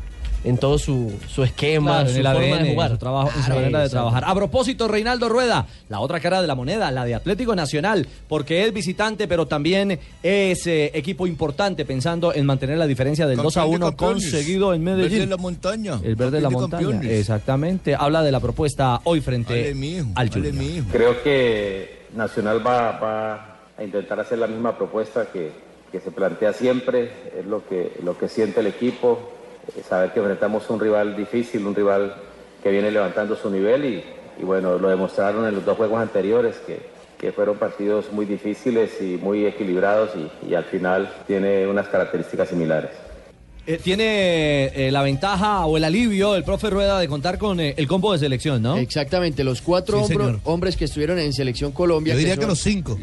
en 0.43 0.57
todo 0.57 0.77
su, 0.77 1.11
su 1.27 1.43
esquema, 1.43 1.91
Claro, 2.03 2.09
en 2.09 2.13
su 2.15 2.19
el 2.19 2.25
forma 2.27 2.55
ADN, 2.57 2.63
de 2.63 2.73
jugar. 2.73 2.91
su 2.91 2.97
trabajo, 2.97 3.27
en 3.29 3.35
su 3.35 3.45
Claro, 3.45 3.55
manera 3.61 3.79
de 3.79 3.85
exacto. 3.85 4.09
trabajar. 4.09 4.23
A 4.29 4.35
propósito, 4.35 4.87
Reinaldo 4.87 5.29
Rueda, 5.29 5.65
la 5.89 5.99
otra 5.99 6.19
cara 6.19 6.41
de 6.41 6.47
la 6.47 6.55
moneda, 6.55 6.91
la 6.91 7.05
de 7.05 7.15
Atlético 7.15 7.55
Nacional, 7.55 8.07
porque 8.27 8.65
es 8.65 8.73
visitante, 8.73 9.27
pero 9.27 9.45
también 9.45 9.99
es 10.21 10.67
eh, 10.67 10.91
equipo 10.93 11.27
importante 11.27 11.85
pensando 11.85 12.33
en 12.33 12.45
mantener 12.45 12.77
la 12.77 12.87
diferencia 12.87 13.25
del 13.27 13.37
2 13.37 13.57
a 13.57 13.65
1 13.65 13.95
conseguido 13.95 14.73
en 14.73 14.83
Medellín. 14.83 15.09
Verde 15.11 15.19
de 15.21 15.27
la 15.27 15.37
montaña. 15.37 15.99
El 16.03 16.15
verde 16.15 16.31
de 16.37 16.41
la 16.41 16.49
Campeón 16.49 16.61
montaña, 16.71 16.89
campeones. 16.91 17.19
exactamente. 17.19 17.95
Habla 17.95 18.21
de 18.23 18.31
la 18.31 18.39
propuesta 18.39 18.99
hoy 19.05 19.21
frente 19.21 19.73
mijo, 19.73 20.07
al 20.15 20.29
Junior. 20.29 20.53
mijo. 20.53 20.85
Creo 20.91 21.23
que 21.23 22.03
Nacional 22.15 22.65
va, 22.65 22.99
va 22.99 23.57
a 23.77 23.83
intentar 23.83 24.19
hacer 24.19 24.37
la 24.37 24.47
misma 24.47 24.77
propuesta 24.77 25.27
que, 25.31 25.51
que 25.91 25.99
se 25.99 26.11
plantea 26.11 26.53
siempre, 26.53 27.11
es 27.39 27.45
lo 27.45 27.65
que, 27.67 27.93
lo 28.03 28.17
que 28.17 28.27
siente 28.29 28.59
el 28.59 28.67
equipo, 28.67 29.31
saber 29.87 30.11
que 30.11 30.19
enfrentamos 30.19 30.69
un 30.69 30.79
rival 30.79 31.15
difícil, 31.15 31.65
un 31.65 31.75
rival 31.75 32.15
que 32.61 32.71
viene 32.71 32.91
levantando 32.91 33.35
su 33.35 33.49
nivel 33.49 33.85
y, 33.85 34.43
bueno, 34.43 34.77
lo 34.77 34.89
demostraron 34.89 35.45
en 35.47 35.55
los 35.55 35.65
dos 35.65 35.77
juegos 35.77 36.01
anteriores 36.01 36.57
que, 36.65 36.81
que 37.17 37.31
fueron 37.31 37.57
partidos 37.57 38.11
muy 38.11 38.25
difíciles 38.25 39.01
y 39.01 39.17
muy 39.17 39.45
equilibrados 39.45 40.11
y 40.47 40.53
al 40.53 40.63
final 40.65 41.11
tiene 41.27 41.67
unas 41.67 41.87
características 41.87 42.49
similares. 42.49 42.91
Eh, 43.65 43.79
tiene 43.81 44.65
eh, 44.75 44.91
la 44.91 45.01
ventaja 45.03 45.65
o 45.65 45.77
el 45.77 45.85
alivio 45.85 46.35
el 46.35 46.43
profe 46.43 46.69
Rueda 46.69 46.99
de 46.99 47.07
contar 47.07 47.37
con 47.37 47.61
eh, 47.61 47.73
el 47.77 47.87
combo 47.87 48.11
de 48.11 48.19
selección, 48.19 48.61
¿no? 48.61 48.75
Exactamente, 48.77 49.45
los 49.45 49.61
cuatro 49.61 50.05
Sí, 50.05 50.13
hombro- 50.13 50.41
hombres 50.43 50.75
que 50.75 50.83
estuvieron 50.83 51.17
en 51.17 51.31
selección 51.31 51.71
Colombia. 51.71 52.13
Yo 52.13 52.19
diría 52.19 52.35
que 52.35 52.41
son 52.41 52.49
los 52.49 52.59
cinco. 52.59 52.99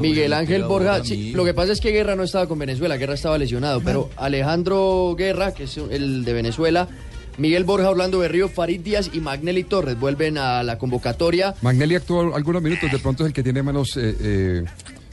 Miguel 0.00 0.32
Ángel 0.32 0.64
Borja, 0.64 1.04
sí, 1.04 1.32
lo 1.32 1.44
que 1.44 1.52
pasa 1.52 1.72
es 1.72 1.80
que 1.82 1.90
Guerra 1.90 2.16
no 2.16 2.22
estaba 2.22 2.46
con 2.46 2.58
Venezuela, 2.58 2.96
Guerra 2.96 3.14
estaba 3.14 3.36
lesionado, 3.36 3.82
pero 3.82 4.08
Alejandro 4.16 5.14
Guerra, 5.18 5.52
que 5.52 5.64
es 5.64 5.76
el 5.76 6.24
de 6.24 6.32
Venezuela, 6.32 6.88
Miguel 7.36 7.64
Borja, 7.64 7.90
Orlando 7.90 8.18
Berrío, 8.18 8.48
Farid 8.48 8.80
Díaz 8.80 9.10
y 9.12 9.20
Magnelli 9.20 9.64
Torres 9.64 10.00
vuelven 10.00 10.38
a 10.38 10.62
la 10.62 10.78
convocatoria. 10.78 11.54
Magnelli 11.60 11.96
actuó 11.96 12.34
algunos 12.34 12.62
minutos, 12.62 12.90
de 12.90 12.98
pronto 12.98 13.24
es 13.24 13.28
el 13.28 13.32
que 13.34 13.42
tiene 13.42 13.62
menos... 13.62 13.94
eh, 13.98 14.16
eh, 14.20 14.64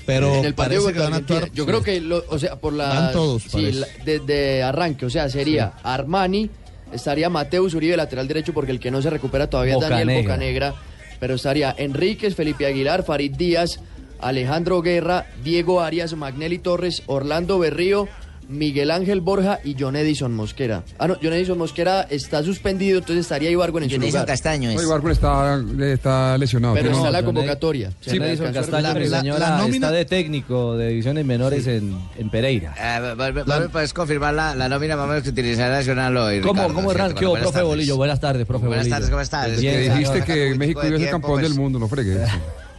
Pero 0.05 0.35
en 0.35 0.45
el 0.45 0.53
partido 0.53 0.83
parece 0.83 0.93
que 0.93 0.99
contra 0.99 1.03
van 1.03 1.13
a 1.13 1.15
actuar. 1.17 1.37
Argentina. 1.43 1.57
Yo 1.57 1.65
creo 1.65 1.83
que, 1.83 2.01
lo- 2.01 2.23
o 2.29 2.39
sea, 2.39 2.55
por 2.57 2.73
la. 2.73 2.87
Van 2.89 3.11
todos, 3.11 3.43
sí, 3.43 3.49
parece. 3.51 3.73
la- 3.79 3.87
desde 4.05 4.63
arranque, 4.63 5.05
o 5.05 5.09
sea, 5.09 5.29
sería 5.29 5.73
Armani, 5.83 6.49
estaría 6.93 7.29
Mateus 7.29 7.73
Uribe, 7.73 7.97
lateral 7.97 8.27
derecho, 8.27 8.53
porque 8.53 8.71
el 8.71 8.79
que 8.79 8.91
no 8.91 9.01
se 9.01 9.09
recupera 9.09 9.49
todavía 9.49 9.75
es 9.75 9.79
Daniel 9.81 10.07
Bocanegra. 10.21 10.69
Bocanegra. 10.71 10.75
Pero 11.19 11.35
estaría 11.35 11.73
Enríquez, 11.77 12.35
Felipe 12.35 12.65
Aguilar, 12.65 13.03
Farid 13.03 13.35
Díaz, 13.35 13.79
Alejandro 14.19 14.81
Guerra, 14.81 15.25
Diego 15.43 15.81
Arias, 15.81 16.13
Magnelli 16.13 16.59
Torres, 16.59 17.03
Orlando 17.07 17.57
Berrío, 17.57 18.07
Miguel 18.49 18.91
Ángel 18.91 19.21
Borja 19.21 19.60
y 19.63 19.75
John 19.79 19.95
Edison 19.95 20.34
Mosquera. 20.34 20.84
Ah, 20.99 21.08
no, 21.08 21.15
John 21.21 21.34
Edison 21.34 21.58
Mosquera 21.58 22.01
está 22.10 22.43
suspendido, 22.43 22.99
entonces 22.99 23.25
estaría 23.25 23.49
Ibargüen 23.49 23.86
en 23.86 23.89
su 23.89 23.95
lugar. 23.97 24.27
No, 24.75 24.81
Ibargüen 24.81 25.12
está, 25.13 25.63
está 25.93 26.38
lesionado. 26.38 26.73
Pero 26.75 26.86
tiene- 26.89 26.97
está 26.97 27.12
la 27.12 27.23
convocatoria. 27.23 27.91
Sí, 28.01 28.17
Edison 28.17 28.53
Castaño, 28.53 28.88
mi 28.89 28.93
recuperar. 28.99 29.19
señora, 29.21 29.65
está 29.69 29.91
de 29.91 30.05
técnico 30.05 30.77
de 30.77 30.89
divisiones 30.89 31.25
menores 31.25 31.65
en, 31.67 31.97
en 32.17 32.29
Pereira. 32.29 32.73
Eh, 32.77 33.15
vol- 33.15 33.69
¿Puedes 33.71 33.93
confirmar 33.93 34.34
la, 34.34 34.55
la 34.55 34.69
nómina 34.69 34.95
más 34.95 35.05
o 35.05 35.08
menos 35.10 35.23
que 35.23 35.29
utilizará 35.29 35.77
Nacional 35.77 36.15
hoy? 36.17 36.41
¿Cómo, 36.41 36.53
Ricardo, 36.53 36.73
cómo 36.75 36.91
¿cierto? 36.91 37.08
¿Qué 37.08 37.13
Bueno, 37.25 37.29
buenas 37.29 37.43
profe 37.43 37.53
tardes. 37.55 37.67
Bolillo? 37.69 37.95
Buenas 37.97 38.19
tardes, 38.19 38.45
profe 38.45 38.65
Buenas 38.67 38.84
Bolillo. 38.86 38.95
tardes, 38.95 39.10
¿cómo 39.10 39.21
estás? 39.21 39.60
Bien, 39.60 39.93
dijiste 39.97 40.21
que 40.23 40.55
México 40.55 40.86
iba 40.86 40.95
a 40.95 40.99
ser 40.99 41.10
campeón 41.10 41.38
del 41.38 41.45
pues. 41.47 41.58
mundo, 41.58 41.79
no 41.79 41.88
fregues. 41.88 42.17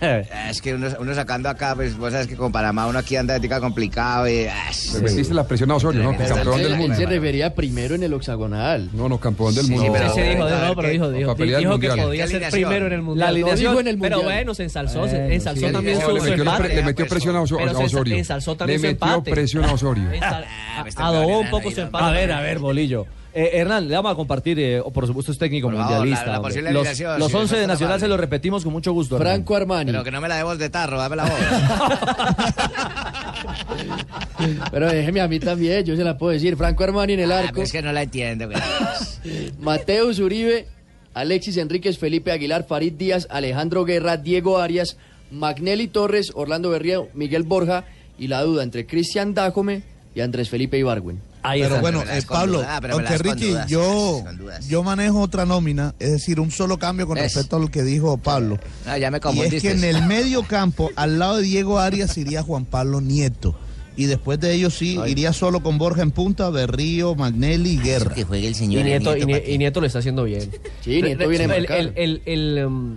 Es 0.50 0.60
que 0.62 0.74
uno, 0.74 0.88
uno 1.00 1.14
sacando 1.14 1.48
acá, 1.48 1.74
pues 1.74 1.96
vos 1.96 2.12
sabes 2.12 2.26
que 2.26 2.36
con 2.36 2.52
Panamá 2.52 2.86
uno 2.86 2.98
aquí 2.98 3.16
anda 3.16 3.34
de 3.34 3.40
tica 3.40 3.60
complicado 3.60 4.28
y... 4.28 4.44
ah, 4.46 4.70
Le 4.94 5.00
metiste 5.00 5.34
la 5.34 5.46
presión 5.46 5.70
a 5.70 5.76
Osorio, 5.76 6.02
¿no? 6.02 6.12
Que 6.16 6.24
campeón 6.24 6.58
del 6.58 6.72
Él 6.72 6.78
mundo. 6.78 6.96
se 6.96 7.06
refería 7.06 7.54
primero 7.54 7.94
en 7.94 8.02
el 8.02 8.12
hexagonal. 8.12 8.90
No, 8.92 9.08
no, 9.08 9.18
campeón 9.18 9.54
del 9.54 9.66
Sí, 9.66 9.72
mundo. 9.72 9.92
pero- 9.92 10.14
Sí, 10.14 10.20
sí, 10.20 10.28
dijo, 10.28 10.48
no, 10.48 10.74
pero 10.76 10.88
dijo- 10.88 11.10
dijo- 11.10 11.34
dijo 11.34 11.78
que 11.78 11.88
podía 12.02 12.26
¿Qué 12.26 12.30
ser 12.40 12.50
primero 12.50 12.86
en 12.86 12.92
el 12.92 13.02
mundial. 13.02 13.26
La 13.34 13.40
No 13.40 13.46
alineación- 13.46 13.70
dijo 13.70 13.80
en 13.80 13.88
el 13.88 13.98
Pero 13.98 14.16
mundial. 14.18 14.36
bueno, 14.38 14.54
se 14.54 14.62
ensalzó, 14.64 14.98
Bueno, 15.00 15.12
se 15.16 15.34
ensalzó 15.34 15.66
sí, 15.66 15.72
también 15.72 16.00
su, 16.00 16.08
le, 16.12 16.20
metió, 16.20 16.34
empate. 16.34 16.74
le 16.74 16.82
metió 16.82 17.06
presión 17.06 17.36
a, 17.36 17.40
Oso- 17.42 17.56
Pero 17.58 17.70
a 17.70 17.74
se 17.74 17.84
Osorio. 17.84 18.16
ensalzó 18.16 18.50
Le 18.52 18.56
también 18.58 18.80
su 18.80 18.86
metió 18.86 19.06
empate. 19.08 19.30
presión 19.30 19.64
a 19.64 19.72
Osorio. 19.72 20.04
Ah, 20.22 20.44
pues, 20.82 20.94
Adobó 20.98 21.40
un 21.40 21.50
poco 21.50 21.70
su 21.70 21.80
empate. 21.80 22.04
A 22.04 22.10
ver, 22.10 22.32
a 22.32 22.40
ver, 22.40 22.58
Bolillo. 22.58 23.06
Eh, 23.38 23.50
Hernán, 23.60 23.86
le 23.86 23.94
vamos 23.94 24.12
a 24.12 24.14
compartir, 24.14 24.58
eh, 24.58 24.80
o 24.80 24.90
por 24.90 25.06
supuesto 25.06 25.30
es 25.30 25.36
técnico 25.36 25.68
Por 25.68 25.76
favor, 25.76 25.90
mundialista. 25.98 26.24
la- 26.24 26.32
la 26.40 26.72
los 26.72 27.18
los 27.18 27.30
si 27.30 27.36
11 27.36 27.56
de 27.58 27.66
Nacional 27.66 28.00
se 28.00 28.08
lo 28.08 28.16
repetimos 28.16 28.64
con 28.64 28.72
mucho 28.72 28.92
gusto. 28.94 29.16
Hernán. 29.16 29.34
Franco 29.34 29.56
Armani. 29.56 29.90
Pero 29.92 30.02
que 30.04 30.10
no 30.10 30.22
me 30.22 30.28
la 30.28 30.36
demos 30.38 30.56
de 30.58 30.70
tarro, 30.70 30.96
dame 30.98 31.16
la 31.16 31.24
voz. 31.24 31.34
Pero 34.70 34.88
déjeme 34.90 35.20
a 35.20 35.28
mí 35.28 35.38
también, 35.38 35.84
yo 35.84 35.96
se 35.96 36.04
la 36.04 36.16
puedo 36.16 36.32
decir. 36.32 36.56
Franco 36.56 36.82
Armani 36.84 37.12
en 37.14 37.20
el 37.20 37.32
Ah, 37.32 37.38
arco. 37.40 37.52
pero 37.54 37.64
es 37.64 37.72
que 37.72 37.82
no 37.82 37.92
la 37.92 38.02
entiendo. 38.04 38.46
güey. 38.46 38.58
Mateus 39.60 40.18
Uribe, 40.18 40.66
Alexis 41.14 41.56
Enríquez, 41.58 41.98
Felipe 41.98 42.32
Aguilar, 42.32 42.66
Farid 42.66 42.94
Díaz, 42.94 43.26
Alejandro 43.30 43.84
Guerra, 43.84 44.16
Diego 44.16 44.58
Arias, 44.58 44.96
Magnelli 45.30 45.88
Torres, 45.88 46.32
Orlando 46.34 46.70
Berrío, 46.70 47.08
Miguel 47.14 47.42
Borja 47.42 47.84
y 48.18 48.28
la 48.28 48.42
duda 48.42 48.62
entre 48.62 48.86
Cristian 48.86 49.34
Dájome 49.34 49.82
y 50.14 50.20
Andrés 50.20 50.48
Felipe 50.48 50.78
Ibargüen. 50.78 51.20
Pero 51.52 51.80
bueno, 51.80 52.02
eh, 52.02 52.22
Pablo, 52.28 52.58
duda, 52.58 52.78
pero 52.80 52.94
aunque 52.94 53.18
dudas, 53.18 53.66
yo, 53.68 54.24
yo 54.68 54.82
manejo 54.82 55.20
otra 55.20 55.44
nómina, 55.44 55.94
es 55.98 56.12
decir, 56.12 56.40
un 56.40 56.50
solo 56.50 56.78
cambio 56.78 57.06
con 57.06 57.16
Es. 57.18 57.24
respecto 57.24 57.56
a 57.56 57.58
lo 57.58 57.68
que 57.70 57.82
dijo 57.82 58.16
Pablo. 58.18 58.58
No, 58.86 58.96
ya 58.96 59.10
me 59.10 59.20
Y 59.34 59.40
es 59.40 59.62
que 59.62 59.70
en 59.72 59.84
el 59.84 60.06
medio 60.06 60.42
campo, 60.42 60.90
al 60.96 61.18
lado 61.18 61.36
de 61.38 61.42
Diego 61.42 61.78
Arias, 61.78 62.16
iría 62.18 62.42
Juan 62.42 62.64
Pablo 62.64 63.00
Nieto. 63.00 63.54
Y 63.98 64.04
después 64.04 64.38
de 64.40 64.52
ellos 64.52 64.74
sí, 64.74 64.98
iría 65.06 65.32
solo 65.32 65.62
con 65.62 65.78
Borja 65.78 66.02
en 66.02 66.10
punta, 66.10 66.50
Berrío, 66.50 67.14
Magnelli 67.14 67.70
y 67.70 67.78
Guerra. 67.78 68.14
Que 68.14 68.24
juegue 68.24 68.46
el 68.46 68.52
Y 68.52 68.54
señor. 68.54 68.84
Nieto, 68.84 69.14
el 69.14 69.22
y, 69.22 69.26
Nieto, 69.26 69.46
Nie- 69.46 69.54
y 69.54 69.58
Nieto 69.58 69.80
lo 69.80 69.86
está 69.86 70.00
haciendo 70.00 70.24
bien. 70.24 70.50
Sí, 70.82 71.00
Nieto 71.00 71.26
viene 71.28 71.44
el, 71.44 71.50
marcado. 71.50 71.80
el, 71.80 71.92
el, 71.96 72.22
el, 72.26 72.66
um, 72.66 72.96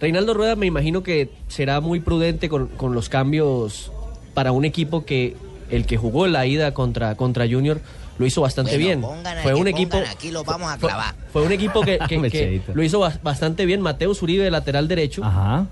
Reinaldo 0.00 0.34
Rueda 0.34 0.56
me 0.56 0.66
imagino 0.66 1.04
que 1.04 1.30
será 1.46 1.80
muy 1.80 2.00
prudente 2.00 2.48
con, 2.48 2.66
con 2.66 2.92
los 2.92 3.08
cambios 3.08 3.92
para 4.34 4.50
un 4.50 4.64
equipo 4.64 5.04
que 5.04 5.36
el 5.72 5.84
que 5.86 5.96
jugó 5.96 6.26
la 6.28 6.46
ida 6.46 6.72
contra, 6.72 7.14
contra 7.16 7.48
Junior 7.48 7.80
lo 8.18 8.26
hizo 8.26 8.40
bastante 8.42 8.76
Bueno, 8.78 9.10
bien. 9.24 9.42
Fue 9.42 9.50
aquí, 9.52 9.60
un 9.60 9.68
equipo 9.68 9.98
aquí, 10.08 10.30
lo 10.30 10.44
vamos 10.44 10.70
a 10.70 10.78
fue, 10.78 10.88
clavar. 10.90 11.14
fue 11.32 11.42
un 11.42 11.50
equipo 11.52 11.80
que, 11.80 11.98
lo 12.74 12.82
hizo 12.82 13.00
bas- 13.00 13.20
bastante 13.22 13.66
bien. 13.66 13.80
Mateus 13.80 14.22
Uribe, 14.22 14.50
lateral 14.50 14.86
derecho, 14.86 15.24
Ajá. 15.24 15.66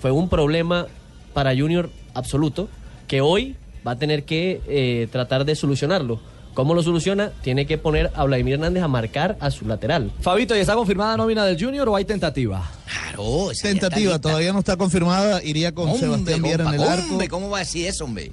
fue 0.00 0.10
un 0.12 0.28
problema 0.28 0.86
para 1.32 1.56
Junior 1.56 1.90
absoluto 2.14 2.68
que 3.08 3.20
hoy 3.22 3.56
va 3.86 3.92
a 3.92 3.96
tener 3.96 4.24
que 4.24 4.60
eh, 4.68 5.08
tratar 5.10 5.44
de 5.44 5.54
solucionarlo. 5.56 6.20
¿Cómo 6.54 6.72
lo 6.74 6.82
soluciona? 6.82 7.32
Tiene 7.42 7.66
que 7.66 7.76
poner 7.76 8.10
a 8.14 8.24
Vladimir 8.24 8.54
Hernández 8.54 8.82
a 8.82 8.88
marcar 8.88 9.36
a 9.40 9.50
su 9.50 9.66
lateral. 9.66 10.10
Fabito, 10.22 10.56
¿y 10.56 10.60
está 10.60 10.74
confirmada 10.74 11.14
nómina 11.16 11.44
del 11.44 11.62
Junior 11.62 11.86
o 11.88 11.96
hay 11.96 12.06
tentativa? 12.06 12.62
Claro, 12.90 13.50
esa 13.50 13.68
Tentativa, 13.68 14.18
todavía 14.18 14.52
no 14.54 14.60
está 14.60 14.76
confirmada, 14.76 15.42
iría 15.42 15.72
con. 15.72 15.84
Hombre, 15.90 16.00
Sebastián 16.00 16.42
Viera 16.42 16.64
en 16.68 16.74
el 16.74 16.82
arco. 16.82 17.10
hombre, 17.12 17.28
¿cómo 17.28 17.50
va 17.50 17.58
a 17.58 17.60
decir 17.60 17.86
eso, 17.86 18.04
hombre? 18.04 18.32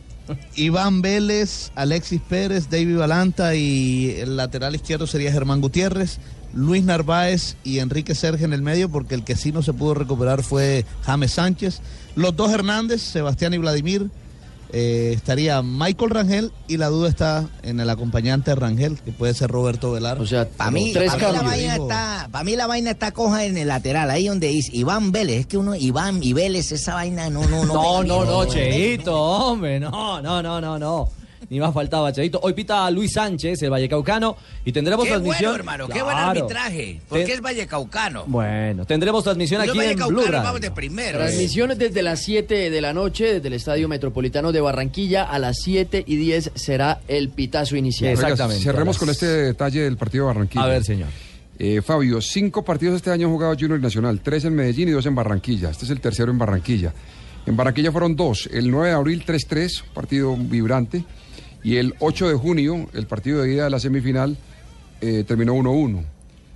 Iván 0.55 1.01
Vélez, 1.01 1.71
Alexis 1.75 2.21
Pérez, 2.21 2.69
David 2.69 2.97
Balanta 2.97 3.55
y 3.55 4.15
el 4.19 4.38
lateral 4.38 4.75
izquierdo 4.75 5.07
sería 5.07 5.31
Germán 5.31 5.62
Gutiérrez, 5.62 6.19
Luis 6.53 6.83
Narváez 6.83 7.55
y 7.63 7.79
Enrique 7.79 8.15
Serge 8.15 8.45
en 8.45 8.53
el 8.53 8.62
medio, 8.62 8.89
porque 8.89 9.15
el 9.15 9.23
que 9.23 9.36
sí 9.36 9.51
no 9.51 9.63
se 9.63 9.73
pudo 9.73 9.95
recuperar 9.95 10.43
fue 10.43 10.86
James 11.03 11.31
Sánchez. 11.31 11.81
Los 12.15 12.36
dos 12.36 12.51
Hernández, 12.51 13.01
Sebastián 13.01 13.53
y 13.53 13.57
Vladimir. 13.57 14.09
Eh, 14.73 15.13
estaría 15.15 15.62
Michael 15.62 16.09
Rangel 16.09 16.51
y 16.67 16.77
la 16.77 16.88
duda 16.88 17.07
está 17.07 17.47
en 17.62 17.79
el 17.79 17.89
acompañante 17.89 18.51
de 18.51 18.55
Rangel, 18.55 18.99
que 18.99 19.12
puede 19.12 19.33
ser 19.33 19.49
Roberto 19.51 19.91
Velar. 19.91 20.19
O 20.19 20.25
sea, 20.25 20.49
Para 20.49 20.71
mí, 20.71 20.91
tres 20.93 21.12
pa' 21.12 21.17
mí 21.17 21.21
la 21.21 21.27
cambios. 21.31 21.45
vaina 21.51 21.75
está, 21.75 22.29
para 22.31 22.43
mí 22.43 22.55
la 22.55 22.67
vaina 22.67 22.91
está 22.91 23.12
coja 23.12 23.45
en 23.45 23.57
el 23.57 23.67
lateral, 23.67 24.09
ahí 24.09 24.27
donde 24.27 24.47
dice 24.47 24.71
Iván 24.73 25.12
Vélez, 25.12 25.41
es 25.41 25.45
que 25.47 25.57
uno 25.57 25.75
Iván 25.75 26.21
y 26.23 26.33
Vélez 26.33 26.71
esa 26.71 26.95
vaina 26.95 27.29
no 27.29 27.45
no 27.47 27.65
no. 27.65 27.73
No, 27.73 28.03
no, 28.03 28.25
no, 28.25 28.39
pega 28.41 28.51
Cheito, 28.53 29.15
hombre, 29.15 29.79
no, 29.79 30.21
no, 30.21 30.41
no, 30.41 30.59
no, 30.59 30.79
no. 30.79 31.09
Ni 31.54 31.60
más 31.60 31.72
faltaba, 31.72 32.12
Cheito. 32.12 32.39
Hoy 32.42 32.54
pita 32.54 32.89
Luis 32.89 33.12
Sánchez, 33.13 33.62
el 33.62 33.70
Vallecaucano, 33.70 34.36
y 34.66 34.72
tendremos 34.72 35.06
Qué 35.06 35.12
transmisión. 35.12 35.52
bueno, 35.52 35.56
hermano, 35.56 35.88
qué 35.88 36.02
buen 36.02 36.18
arbitraje, 36.18 37.00
porque 37.08 37.26
Te- 37.26 37.34
es 37.34 37.42
Vallecaucano. 37.42 38.24
Bueno, 38.26 38.86
tendremos 38.86 39.24
transmisión 39.24 39.62
aquí 39.62 39.80
en 39.80 39.96
Blue 40.00 40.22
Radio. 40.26 40.42
vamos 40.42 40.62
de 40.62 40.72
primero. 40.72 41.20
eh. 41.20 41.22
Transmisiones 41.26 41.78
desde 41.78 42.02
las 42.02 42.22
7 42.24 42.72
de 42.72 42.82
la 42.82 42.92
noche, 42.92 43.36
desde 43.36 43.50
el 43.50 43.54
Estadio 43.54 43.88
Metropolitano 43.88 44.52
de 44.52 44.62
Barranquilla. 44.62 45.26
A 45.26 45.38
las 45.38 45.58
7 45.62 46.04
y 46.08 46.16
10 46.16 46.50
será 46.56 47.02
el 47.08 47.30
pitazo 47.30 47.76
inicial. 47.76 48.16
Oiga, 48.16 48.30
Exactamente, 48.30 48.63
cerremos 48.63 48.88
a 48.96 48.98
las- 48.98 49.00
con 49.00 49.10
este 49.12 49.28
detalle 49.28 49.82
del 49.84 49.96
partido 49.96 50.24
de 50.24 50.34
Barranquilla. 50.34 50.63
A 50.63 50.68
ver, 50.68 50.84
señor. 50.84 51.10
Eh, 51.60 51.84
Fabio, 51.84 52.20
cinco 52.20 52.66
partidos 52.66 52.96
este 52.96 53.12
año 53.12 53.28
han 53.28 53.34
jugado 53.34 53.54
Junior 53.54 53.78
y 53.78 53.82
Nacional, 53.84 54.22
tres 54.22 54.44
en 54.46 54.56
Medellín 54.56 54.89
y 54.89 54.92
dos 54.94 55.06
en 55.06 55.13
Barranquilla. 55.13 55.70
Este 55.70 55.86
es 55.86 55.92
el 55.92 56.02
tercero 56.02 56.32
en 56.32 56.39
Barranquilla. 56.39 56.92
En 57.46 57.56
Barranquilla 57.56 57.92
fueron 57.92 58.16
dos, 58.16 58.50
el 58.52 58.72
9 58.72 58.88
de 58.88 58.96
abril 58.96 59.24
3-3, 59.24 59.84
partido 59.94 60.36
vibrante, 60.36 61.04
y 61.63 61.78
el 61.78 61.95
8 61.99 62.30
de 62.30 62.36
junio, 62.36 62.88
el 62.93 63.06
partido 63.08 63.41
de 63.41 63.54
ida 63.54 63.63
de 63.65 63.69
la 63.69 63.80
semifinal, 63.80 64.38
eh, 65.02 65.23
terminó 65.28 65.54
1-1. 65.54 66.04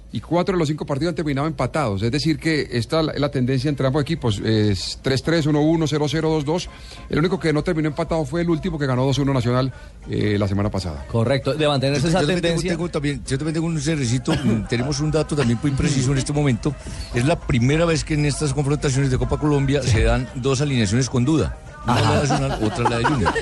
Y 0.10 0.22
cuatro 0.22 0.54
de 0.54 0.60
los 0.60 0.70
cinco 0.70 0.86
partidos 0.86 1.12
han 1.12 1.16
terminado 1.16 1.48
empatados, 1.48 2.02
es 2.02 2.10
decir 2.10 2.40
que 2.40 2.70
esta 2.72 3.02
es 3.02 3.20
la 3.20 3.30
tendencia 3.30 3.68
entre 3.68 3.86
ambos 3.86 4.02
equipos, 4.02 4.40
es 4.40 5.00
3-3, 5.04 5.48
1-1, 5.48 5.86
0-0, 5.86 6.44
2-2. 6.46 6.70
El 7.10 7.20
único 7.20 7.38
que 7.38 7.52
no 7.52 7.62
terminó 7.62 7.90
empatado 7.90 8.24
fue 8.24 8.40
el 8.42 8.50
último 8.50 8.80
que 8.80 8.86
ganó 8.88 9.06
2-1 9.06 9.34
Nacional 9.34 9.74
eh, 10.10 10.38
la 10.40 10.48
semana 10.48 10.72
pasada. 10.72 11.06
Correcto, 11.12 11.54
de 11.56 11.68
mantenerse 11.68 12.08
esa 12.08 12.22
yo 12.22 12.26
también 12.28 12.40
tengo- 12.42 12.48
tendencia. 12.56 12.72
tengo 12.72 12.90
también- 12.90 13.22
yo 13.28 13.38
también 13.38 13.54
tengo 13.56 13.68
un 13.68 13.82
cerrecito, 13.82 14.32
mm, 14.34 14.68
tenemos 14.70 15.02
un 15.02 15.12
dato 15.12 15.36
también 15.36 15.60
muy 15.62 15.72
preciso 15.72 16.14
en 16.14 16.20
este 16.20 16.32
momento. 16.32 16.74
Es 17.14 17.26
la 17.26 17.38
primera 17.38 17.84
vez 17.84 18.06
que 18.06 18.14
en 18.14 18.26
estas 18.26 18.54
confrontaciones 18.54 19.12
de 19.12 19.18
Copa 19.18 19.38
Colombia 19.38 19.84
se 19.84 20.04
dan 20.04 20.28
dos 20.36 20.62
alineaciones 20.62 21.10
con 21.10 21.26
duda. 21.26 21.58
Una 21.88 22.02
de 22.02 22.28
Nacional, 22.28 22.60
otra 22.64 22.90
la 22.90 22.98
de 22.98 23.06
Junior. 23.06 23.34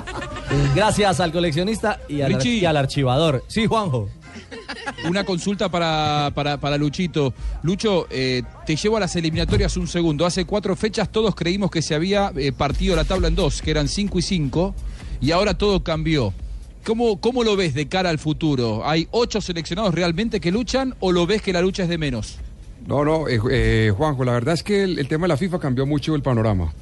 Gracias 0.74 1.20
al 1.20 1.32
coleccionista 1.32 2.00
y 2.08 2.20
al, 2.22 2.34
Richie. 2.34 2.58
y 2.58 2.64
al 2.64 2.76
archivador. 2.76 3.44
Sí, 3.48 3.66
Juanjo. 3.66 4.08
Una 5.08 5.24
consulta 5.24 5.68
para, 5.68 6.30
para, 6.34 6.58
para 6.58 6.76
Luchito. 6.76 7.32
Lucho, 7.62 8.06
eh, 8.10 8.42
te 8.66 8.76
llevo 8.76 8.96
a 8.96 9.00
las 9.00 9.16
eliminatorias 9.16 9.76
un 9.76 9.88
segundo. 9.88 10.26
Hace 10.26 10.44
cuatro 10.44 10.76
fechas 10.76 11.10
todos 11.10 11.34
creímos 11.34 11.70
que 11.70 11.82
se 11.82 11.94
había 11.94 12.32
eh, 12.36 12.52
partido 12.52 12.96
la 12.96 13.04
tabla 13.04 13.28
en 13.28 13.34
dos, 13.34 13.62
que 13.62 13.70
eran 13.70 13.88
cinco 13.88 14.18
y 14.18 14.22
cinco, 14.22 14.74
y 15.20 15.30
ahora 15.32 15.54
todo 15.54 15.82
cambió. 15.82 16.32
¿Cómo, 16.84 17.20
¿Cómo 17.20 17.44
lo 17.44 17.56
ves 17.56 17.74
de 17.74 17.88
cara 17.88 18.10
al 18.10 18.18
futuro? 18.18 18.86
¿Hay 18.86 19.06
ocho 19.10 19.40
seleccionados 19.40 19.94
realmente 19.94 20.40
que 20.40 20.50
luchan 20.50 20.94
o 21.00 21.12
lo 21.12 21.26
ves 21.26 21.42
que 21.42 21.52
la 21.52 21.60
lucha 21.60 21.82
es 21.82 21.88
de 21.88 21.98
menos? 21.98 22.38
No, 22.86 23.04
no, 23.04 23.28
eh, 23.28 23.40
eh, 23.50 23.92
Juanjo, 23.94 24.24
la 24.24 24.32
verdad 24.32 24.54
es 24.54 24.62
que 24.62 24.82
el, 24.82 24.98
el 24.98 25.06
tema 25.08 25.24
de 25.24 25.28
la 25.28 25.36
FIFA 25.36 25.58
cambió 25.58 25.86
mucho 25.86 26.14
el 26.14 26.22
panorama. 26.22 26.72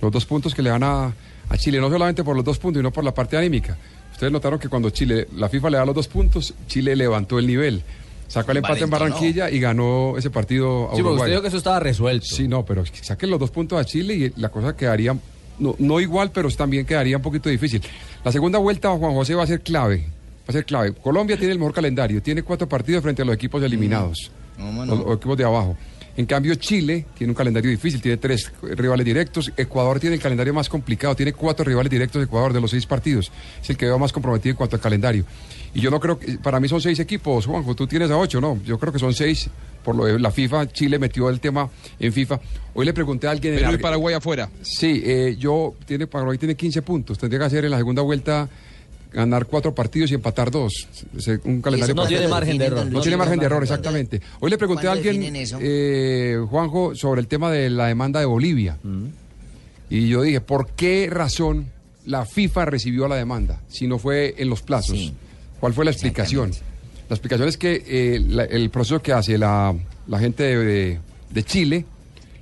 Los 0.00 0.12
dos 0.12 0.24
puntos 0.26 0.54
que 0.54 0.62
le 0.62 0.70
dan 0.70 0.82
a, 0.82 1.12
a 1.48 1.56
Chile, 1.58 1.80
no 1.80 1.88
solamente 1.90 2.22
por 2.24 2.36
los 2.36 2.44
dos 2.44 2.58
puntos, 2.58 2.80
sino 2.80 2.90
por 2.92 3.04
la 3.04 3.12
parte 3.14 3.36
anímica. 3.36 3.76
Ustedes 4.12 4.32
notaron 4.32 4.58
que 4.58 4.68
cuando 4.68 4.90
Chile, 4.90 5.28
la 5.36 5.48
FIFA 5.48 5.70
le 5.70 5.76
da 5.78 5.84
los 5.86 5.94
dos 5.94 6.08
puntos, 6.08 6.54
Chile 6.66 6.96
levantó 6.96 7.38
el 7.38 7.46
nivel. 7.46 7.82
Sacó 8.28 8.50
el 8.50 8.56
empate 8.58 8.82
en. 8.84 8.90
Barranquilla 8.90 9.50
y 9.50 9.60
ganó 9.60 10.14
ese 10.18 10.30
partido 10.30 10.86
a 10.90 10.96
Sí, 10.96 11.02
porque 11.02 11.02
Uruguay. 11.02 11.16
usted 11.20 11.30
dijo 11.30 11.42
que 11.42 11.48
eso 11.48 11.56
estaba 11.58 11.78
resuelto. 11.80 12.26
Sí, 12.26 12.48
no, 12.48 12.64
pero 12.64 12.82
saquen 12.86 13.30
los 13.30 13.38
dos 13.38 13.50
puntos 13.50 13.78
a 13.80 13.84
Chile 13.84 14.14
y 14.14 14.40
la 14.40 14.48
cosa 14.48 14.74
quedaría, 14.76 15.16
no, 15.58 15.76
no 15.78 16.00
igual, 16.00 16.30
pero 16.32 16.50
también 16.50 16.84
quedaría 16.86 17.16
un 17.18 17.22
poquito 17.22 17.48
difícil. 17.48 17.80
La 18.24 18.32
segunda 18.32 18.58
vuelta, 18.58 18.90
Juan 18.90 19.14
José, 19.14 19.34
va 19.34 19.44
a 19.44 19.46
ser 19.46 19.60
clave. 19.60 19.98
Va 20.40 20.48
a 20.48 20.52
ser 20.52 20.64
clave. 20.64 20.92
Colombia 20.94 21.36
tiene 21.36 21.52
el 21.52 21.58
mejor 21.58 21.74
calendario, 21.74 22.20
tiene 22.22 22.42
cuatro 22.42 22.68
partidos 22.68 23.02
frente 23.02 23.22
a 23.22 23.24
los 23.24 23.34
equipos 23.34 23.62
eliminados, 23.62 24.30
¿Cómo 24.56 24.84
los, 24.84 24.98
no? 24.98 25.04
los 25.04 25.16
equipos 25.18 25.36
de 25.36 25.44
abajo. 25.44 25.76
En 26.16 26.24
cambio, 26.24 26.54
Chile 26.54 27.04
tiene 27.16 27.32
un 27.32 27.34
calendario 27.34 27.70
difícil, 27.70 28.00
tiene 28.00 28.16
tres 28.16 28.50
rivales 28.62 29.04
directos. 29.04 29.52
Ecuador 29.56 30.00
tiene 30.00 30.16
el 30.16 30.22
calendario 30.22 30.54
más 30.54 30.68
complicado, 30.68 31.14
tiene 31.14 31.34
cuatro 31.34 31.64
rivales 31.64 31.90
directos 31.90 32.20
de 32.20 32.24
Ecuador 32.24 32.54
de 32.54 32.60
los 32.60 32.70
seis 32.70 32.86
partidos. 32.86 33.30
Es 33.62 33.68
el 33.68 33.76
que 33.76 33.84
veo 33.84 33.98
más 33.98 34.12
comprometido 34.12 34.52
en 34.52 34.56
cuanto 34.56 34.76
al 34.76 34.82
calendario. 34.82 35.24
Y 35.74 35.80
yo 35.80 35.90
no 35.90 36.00
creo 36.00 36.18
que, 36.18 36.38
para 36.38 36.58
mí 36.58 36.68
son 36.68 36.80
seis 36.80 36.98
equipos, 37.00 37.44
Juanjo, 37.44 37.74
tú 37.74 37.86
tienes 37.86 38.10
a 38.10 38.16
ocho, 38.16 38.40
¿no? 38.40 38.58
Yo 38.64 38.78
creo 38.78 38.94
que 38.94 38.98
son 38.98 39.12
seis, 39.12 39.50
por 39.84 39.94
lo 39.94 40.06
de 40.06 40.18
la 40.18 40.30
FIFA, 40.30 40.68
Chile 40.68 40.98
metió 40.98 41.28
el 41.28 41.38
tema 41.38 41.68
en 41.98 42.12
FIFA. 42.14 42.40
Hoy 42.72 42.86
le 42.86 42.94
pregunté 42.94 43.26
a 43.26 43.32
alguien... 43.32 43.54
en 43.54 43.60
Perú 43.60 43.74
y 43.74 43.78
Paraguay 43.78 44.14
afuera. 44.14 44.48
Sí, 44.62 45.02
eh, 45.04 45.36
yo, 45.38 45.74
tiene, 45.84 46.06
Paraguay 46.06 46.38
tiene 46.38 46.54
15 46.54 46.80
puntos, 46.80 47.18
tendría 47.18 47.40
que 47.40 47.44
hacer 47.44 47.66
en 47.66 47.72
la 47.72 47.76
segunda 47.76 48.00
vuelta 48.00 48.48
ganar 49.16 49.46
cuatro 49.46 49.74
partidos 49.74 50.10
y 50.10 50.14
empatar 50.14 50.50
dos. 50.50 50.86
Un 51.44 51.62
calendario 51.62 51.94
no 51.94 52.06
tiene 52.06 52.28
margen 52.28 52.58
de 52.58 52.66
error. 52.66 52.86
No 52.86 53.00
tiene 53.00 53.16
margen 53.16 53.38
de 53.40 53.46
error, 53.46 53.62
exactamente. 53.62 54.20
Hoy 54.40 54.50
le 54.50 54.58
pregunté 54.58 54.86
a 54.86 54.90
¿Cuándo 54.92 55.08
alguien, 55.08 55.34
eh, 55.60 56.38
Juanjo, 56.50 56.94
sobre 56.94 57.22
el 57.22 57.26
tema 57.26 57.50
de 57.50 57.70
la 57.70 57.86
demanda 57.86 58.20
de 58.20 58.26
Bolivia. 58.26 58.78
Y 59.88 60.08
yo 60.08 60.22
dije, 60.22 60.40
¿por 60.40 60.68
qué 60.70 61.08
razón 61.10 61.66
la 62.04 62.24
FIFA 62.26 62.66
recibió 62.66 63.08
la 63.08 63.16
demanda 63.16 63.60
si 63.68 63.86
no 63.86 63.98
fue 63.98 64.34
en 64.38 64.50
los 64.50 64.62
plazos? 64.62 65.12
¿Cuál 65.60 65.72
fue 65.72 65.84
la 65.84 65.90
explicación? 65.92 66.50
La 67.08 67.14
explicación 67.14 67.48
es 67.48 67.56
que 67.56 67.82
eh, 67.86 68.20
la- 68.20 68.44
el 68.44 68.68
proceso 68.70 69.00
que 69.00 69.12
hace 69.12 69.38
la, 69.38 69.74
la 70.08 70.18
gente 70.18 70.42
de, 70.42 70.56
de- 70.58 70.98
de 71.30 71.42
Chile 71.44 71.84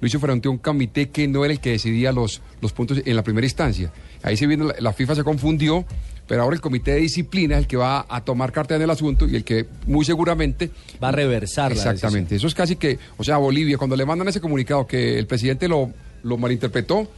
lo 0.00 0.06
hizo 0.08 0.18
frente 0.18 0.48
a 0.48 0.50
un 0.50 0.58
comité 0.58 1.08
que 1.10 1.28
no 1.28 1.44
era 1.44 1.52
el 1.54 1.60
que 1.60 1.70
decidía 1.70 2.12
los, 2.12 2.40
los 2.60 2.72
puntos 2.72 3.00
en 3.04 3.14
la 3.16 3.22
primera 3.22 3.46
instancia. 3.46 3.92
Ahí 4.22 4.37
se 4.37 4.46
vino, 4.46 4.64
la, 4.64 4.74
la 4.78 4.92
FIFA 4.92 5.14
se 5.16 5.22
confundió, 5.24 5.84
pero 6.26 6.42
ahora 6.42 6.54
el 6.54 6.60
comité 6.60 6.92
de 6.92 7.00
disciplina 7.00 7.56
es 7.56 7.62
el 7.62 7.66
que 7.66 7.76
va 7.76 8.06
a 8.08 8.24
tomar 8.24 8.52
carta 8.52 8.76
en 8.76 8.82
el 8.82 8.90
asunto 8.90 9.26
y 9.28 9.37
el 9.37 9.44
que 9.44 9.66
muy 9.87 10.04
seguramente 10.04 10.70
Va 11.02 11.08
a 11.08 11.12
reversar 11.12 11.72
la 11.72 11.76
Exactamente. 11.76 12.37
Eso 12.37 12.46
es 12.46 12.54
casi 12.54 12.76
que, 12.76 12.98
o 13.16 13.24
sea, 13.24 13.37
Bolivia, 13.37 13.76
cuando 13.76 13.96
le 13.96 14.06
mandan 14.06 14.28
ese 14.28 14.40
comunicado 14.40 14.87
que 14.87 15.18
el 15.18 15.26
presidente 15.26 15.68
lo, 15.68 15.90
lo 16.22 16.38
malinterpretó, 16.38 17.08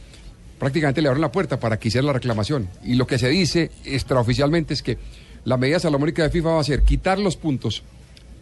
prácticamente 0.59 1.01
le 1.01 1.07
abren 1.07 1.21
la 1.21 1.31
puerta 1.31 1.59
para 1.59 1.77
que 1.79 1.87
hiciera 1.87 2.05
la 2.05 2.13
reclamación. 2.13 2.67
Y 2.83 2.95
lo 2.95 3.07
que 3.07 3.17
se 3.17 3.29
dice 3.29 3.71
extraoficialmente 3.85 4.73
es 4.73 4.81
que 4.81 4.97
la 5.45 5.57
medida 5.57 5.79
salomónica 5.79 6.23
de 6.23 6.29
FIFA 6.29 6.49
va 6.49 6.61
a 6.61 6.63
ser 6.63 6.83
quitar 6.83 7.19
los 7.19 7.37
puntos 7.37 7.83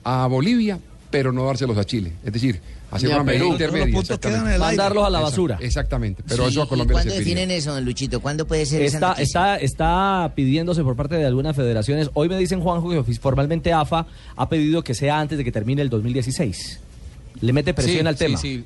a 0.03 0.25
Bolivia, 0.27 0.79
pero 1.11 1.31
no 1.31 1.45
dárselos 1.45 1.77
a 1.77 1.83
Chile. 1.83 2.13
Es 2.25 2.33
decir, 2.33 2.59
hacer 2.95 3.09
una 3.09 3.23
medida 3.23 3.45
intermedia. 3.45 4.57
Mandarlos 4.57 5.05
a 5.05 5.09
la 5.09 5.19
basura. 5.19 5.57
Exactamente. 5.61 6.23
Pero 6.27 6.45
Sí, 6.45 6.51
eso 6.51 6.61
a 6.61 6.65
¿y 6.65 6.69
Colombia 6.69 6.93
¿Cuándo 6.93 7.13
definen 7.13 7.51
eso, 7.51 7.73
don 7.73 7.85
Luchito? 7.85 8.19
¿Cuándo 8.19 8.45
puede 8.47 8.65
ser 8.65 8.81
Está, 8.81 9.13
está, 9.13 9.57
está 9.57 10.31
pidiéndose 10.35 10.83
por 10.83 10.95
parte 10.95 11.15
de 11.15 11.25
algunas 11.25 11.55
federaciones. 11.55 12.09
Hoy 12.13 12.29
me 12.29 12.37
dicen, 12.37 12.61
Juanjo, 12.61 13.03
que 13.03 13.13
formalmente 13.15 13.73
AFA 13.73 14.05
ha 14.35 14.49
pedido 14.49 14.83
que 14.83 14.93
sea 14.93 15.19
antes 15.19 15.37
de 15.37 15.43
que 15.43 15.51
termine 15.51 15.81
el 15.81 15.89
2016. 15.89 16.79
Le 17.41 17.53
mete 17.53 17.73
presión 17.73 18.01
Sí, 18.03 18.07
al 18.07 18.15
tema. 18.15 18.37
Sí, 18.37 18.57
sí. 18.57 18.65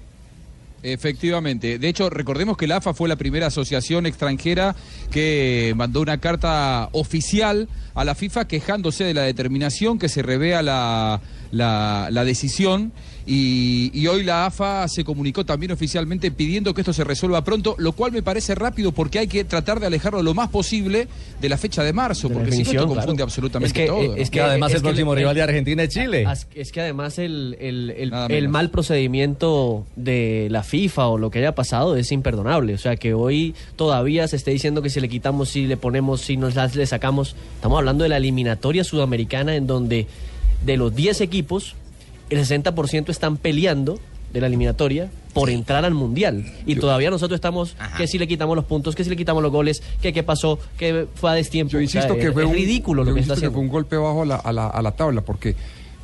Efectivamente. 0.82 1.78
De 1.78 1.90
hecho, 1.90 2.10
recordemos 2.10 2.56
que 2.56 2.68
la 2.68 2.78
AFA 2.78 2.94
fue 2.94 3.10
la 3.10 3.18
primera 3.18 3.48
asociación 3.48 4.06
extranjera 4.06 4.76
que 5.12 5.74
mandó 5.76 6.02
una 6.02 6.20
carta 6.20 6.88
oficial 6.94 7.68
a 7.96 8.06
la 8.06 8.16
FIFA 8.16 8.48
quejándose 8.48 9.04
de 9.04 9.14
la 9.14 9.24
determinación 9.24 10.00
que 10.00 10.08
se 10.08 10.22
revea 10.22 10.62
la, 10.62 11.20
la, 11.52 12.10
la 12.12 12.24
decisión. 12.26 12.92
Y, 13.32 13.92
y 13.94 14.08
hoy 14.08 14.24
la 14.24 14.48
AFA 14.48 14.88
se 14.88 15.04
comunicó 15.04 15.46
también 15.46 15.72
oficialmente 15.72 16.32
pidiendo 16.32 16.74
que 16.74 16.82
esto 16.82 16.94
se 16.94 17.04
resuelva 17.04 17.44
pronto, 17.44 17.76
lo 17.78 17.92
cual 17.92 18.12
me 18.12 18.24
parece 18.24 18.56
rápido 18.56 18.92
porque 18.92 19.20
hay 19.20 19.28
que 19.28 19.44
tratar 19.44 19.80
de 19.80 19.86
alejarlo 19.86 20.24
lo 20.24 20.34
más 20.34 20.50
posible 20.50 21.08
de 21.40 21.48
la 21.50 21.58
fecha 21.58 21.84
de 21.84 21.94
marzo, 21.94 22.28
De 22.28 22.34
porque 22.34 22.52
si 22.54 22.64
no 22.64 22.72
esto 22.72 22.88
confunde 22.88 23.06
claro. 23.18 23.24
absolutamente 23.26 23.68
Es 23.68 23.74
que, 23.74 23.86
todo. 23.86 24.04
¿no? 24.04 24.16
es 24.16 24.32
que 24.32 24.42
además 24.42 24.72
es 24.72 24.78
el 24.78 24.82
que 24.82 24.88
próximo 24.88 25.14
rival 25.14 25.36
de 25.36 25.42
Argentina 25.44 25.84
es 25.84 25.90
Chile. 25.90 26.26
Es 26.56 26.72
que 26.72 26.82
además 26.82 27.20
el, 27.20 27.56
el- 27.60 28.12
el- 28.32 28.50
mal 28.50 28.72
procedimiento 28.72 29.86
de 29.96 30.48
la 30.50 30.64
FIFA 30.64 31.08
o 31.10 31.18
lo 31.20 31.30
que 31.30 31.38
haya 31.40 31.54
pasado 31.54 31.98
es 31.98 32.12
imperdonable. 32.12 32.74
O 32.74 32.78
sea, 32.80 32.96
que 32.96 33.14
hoy 33.14 33.54
todavía 33.76 34.28
se 34.28 34.38
esté 34.38 34.50
diciendo 34.52 34.82
que 34.82 34.90
si 34.90 35.00
le 35.02 35.10
quitamos, 35.10 35.50
si 35.50 35.68
le 35.68 35.78
ponemos, 35.78 36.22
si 36.22 36.36
nos 36.36 36.56
las- 36.56 36.76
le 36.76 36.88
sacamos. 36.88 37.36
Estamos 37.56 37.78
hablando 37.78 38.04
de 38.04 38.10
la 38.10 38.18
eliminatoria 38.18 38.84
sudamericana 38.84 39.56
en 39.56 39.68
donde 39.68 40.08
de 40.66 40.78
los 40.78 40.96
10 40.96 41.22
equipos, 41.22 41.76
el 42.30 42.40
60% 42.40 43.10
están 43.10 43.38
peleando 43.38 44.00
de 44.34 44.42
la 44.42 44.48
eliminatoria 44.48 45.10
por 45.34 45.50
entrar 45.50 45.86
al 45.86 45.94
mundial. 45.96 46.46
Y 46.66 46.76
todavía 46.76 47.10
nosotros 47.10 47.38
estamos 47.38 47.76
que 47.98 48.06
si 48.08 48.20
le 48.20 48.28
quitamos 48.28 48.56
los 48.56 48.66
puntos, 48.66 48.96
que 48.96 49.04
si 49.04 49.10
le 49.10 49.16
quitamos 49.18 49.42
los 49.42 49.52
goles, 49.52 49.82
que 50.02 50.14
qué 50.14 50.22
pasó, 50.24 50.60
que 50.78 51.08
fue 51.16 51.32
a 51.32 51.34
destiempo. 51.34 51.72
Yo 51.72 51.78
O 51.80 51.88
sea, 51.88 52.02
insisto 52.02 52.16
que 52.18 52.32
fue 52.32 52.44
es 52.44 52.48
un, 52.50 52.54
ridículo 52.56 53.04
lo 53.04 53.14
que 53.14 53.22
está 53.22 53.34
haciendo. 53.34 53.54
fue 53.56 53.64
un 53.64 53.70
golpe 53.70 53.96
bajo 53.98 54.22
a 54.24 54.26
la, 54.26 54.36
a 54.36 54.52
la- 54.54 54.68
a 54.68 54.82
la 54.82 54.92
tabla, 54.92 55.22
porque 55.22 55.56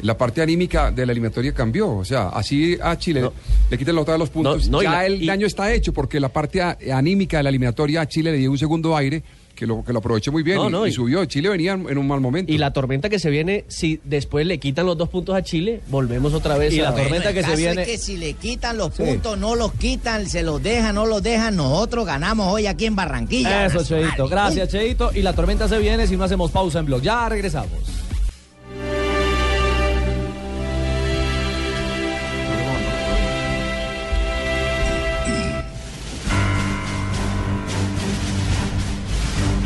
la 0.02 0.18
parte 0.18 0.42
anímica 0.42 0.92
de 0.92 1.06
la 1.06 1.12
eliminatoria 1.12 1.54
cambió. 1.54 1.90
O 1.96 2.04
sea, 2.06 2.30
así 2.30 2.78
a 2.82 2.98
Chile 2.98 3.30
le 3.70 3.78
quitan 3.78 3.96
la 3.96 4.02
otra 4.02 4.14
de 4.16 4.20
los 4.20 4.30
puntos. 4.30 4.66
No, 4.70 4.78
no, 4.78 4.82
y 4.82 4.86
ya 4.86 4.92
la- 4.92 5.06
el 5.06 5.22
y- 5.22 5.26
daño 5.28 5.46
está 5.48 5.72
hecho, 5.74 5.94
porque 5.94 6.20
la 6.20 6.30
parte 6.30 6.62
anímica 6.62 7.38
de 7.38 7.44
la 7.44 7.50
eliminatoria 7.50 8.02
a 8.02 8.08
Chile 8.08 8.32
le 8.32 8.38
dio 8.40 8.50
un 8.52 8.58
segundo 8.58 8.96
aire 8.98 9.22
que 9.56 9.66
lo, 9.66 9.84
que 9.84 9.94
lo 9.94 10.00
aprovechó 10.00 10.32
muy 10.32 10.44
bien 10.44 10.58
No, 10.58 10.68
y, 10.68 10.72
no, 10.72 10.86
y 10.86 10.90
y- 10.90 10.94
subió. 10.94 11.24
Chile 11.26 11.50
venía 11.50 11.72
en, 11.74 11.98
un 11.98 12.08
mal 12.08 12.20
momento. 12.22 12.52
Y 12.52 12.58
la 12.58 12.72
tormenta 12.74 13.10
que 13.10 13.18
se 13.20 13.30
viene, 13.30 13.66
si 13.68 14.00
después 14.04 14.46
le 14.46 14.60
quitan 14.60 14.86
los 14.86 14.98
dos 14.98 15.10
puntos 15.10 15.36
a 15.36 15.42
Chile, 15.42 15.82
volvemos 15.88 16.34
otra 16.34 16.58
vez 16.58 16.74
Y 16.74 16.82
a 16.82 16.92
la 16.92 16.96
tormenta 16.96 17.30
que 17.34 17.40
se 17.42 17.46
caso 17.50 17.58
viene- 17.58 17.82
Es 17.84 17.88
que 17.88 17.98
si 17.98 18.18
le 18.18 18.34
quitan 18.34 18.78
los 18.78 18.94
Sí. 18.94 19.04
puntos, 19.04 19.38
no 19.38 19.56
los 19.56 19.72
quitan, 19.74 20.28
se 20.30 20.44
los 20.44 20.62
dejan, 20.62 20.94
no 20.96 21.06
los 21.06 21.24
dejan, 21.24 21.56
nosotros 21.56 22.06
ganamos 22.06 22.54
hoy 22.54 22.68
aquí 22.68 22.86
en 22.86 22.96
Barranquilla. 22.96 23.66
Eso, 23.66 23.80
Nacional. 23.80 24.10
Cheito. 24.10 24.28
Gracias, 24.28 24.70
Cheito. 24.70 25.12
Y 25.16 25.22
la 25.22 25.34
tormenta 25.34 25.68
se 25.68 25.80
viene 25.80 26.06
si 26.08 26.18
no 26.18 26.24
hacemos 26.26 26.52
pausa 26.52 26.80
en 26.80 26.86
blog. 26.86 27.02
Ya 27.02 27.28
regresamos. 27.30 27.72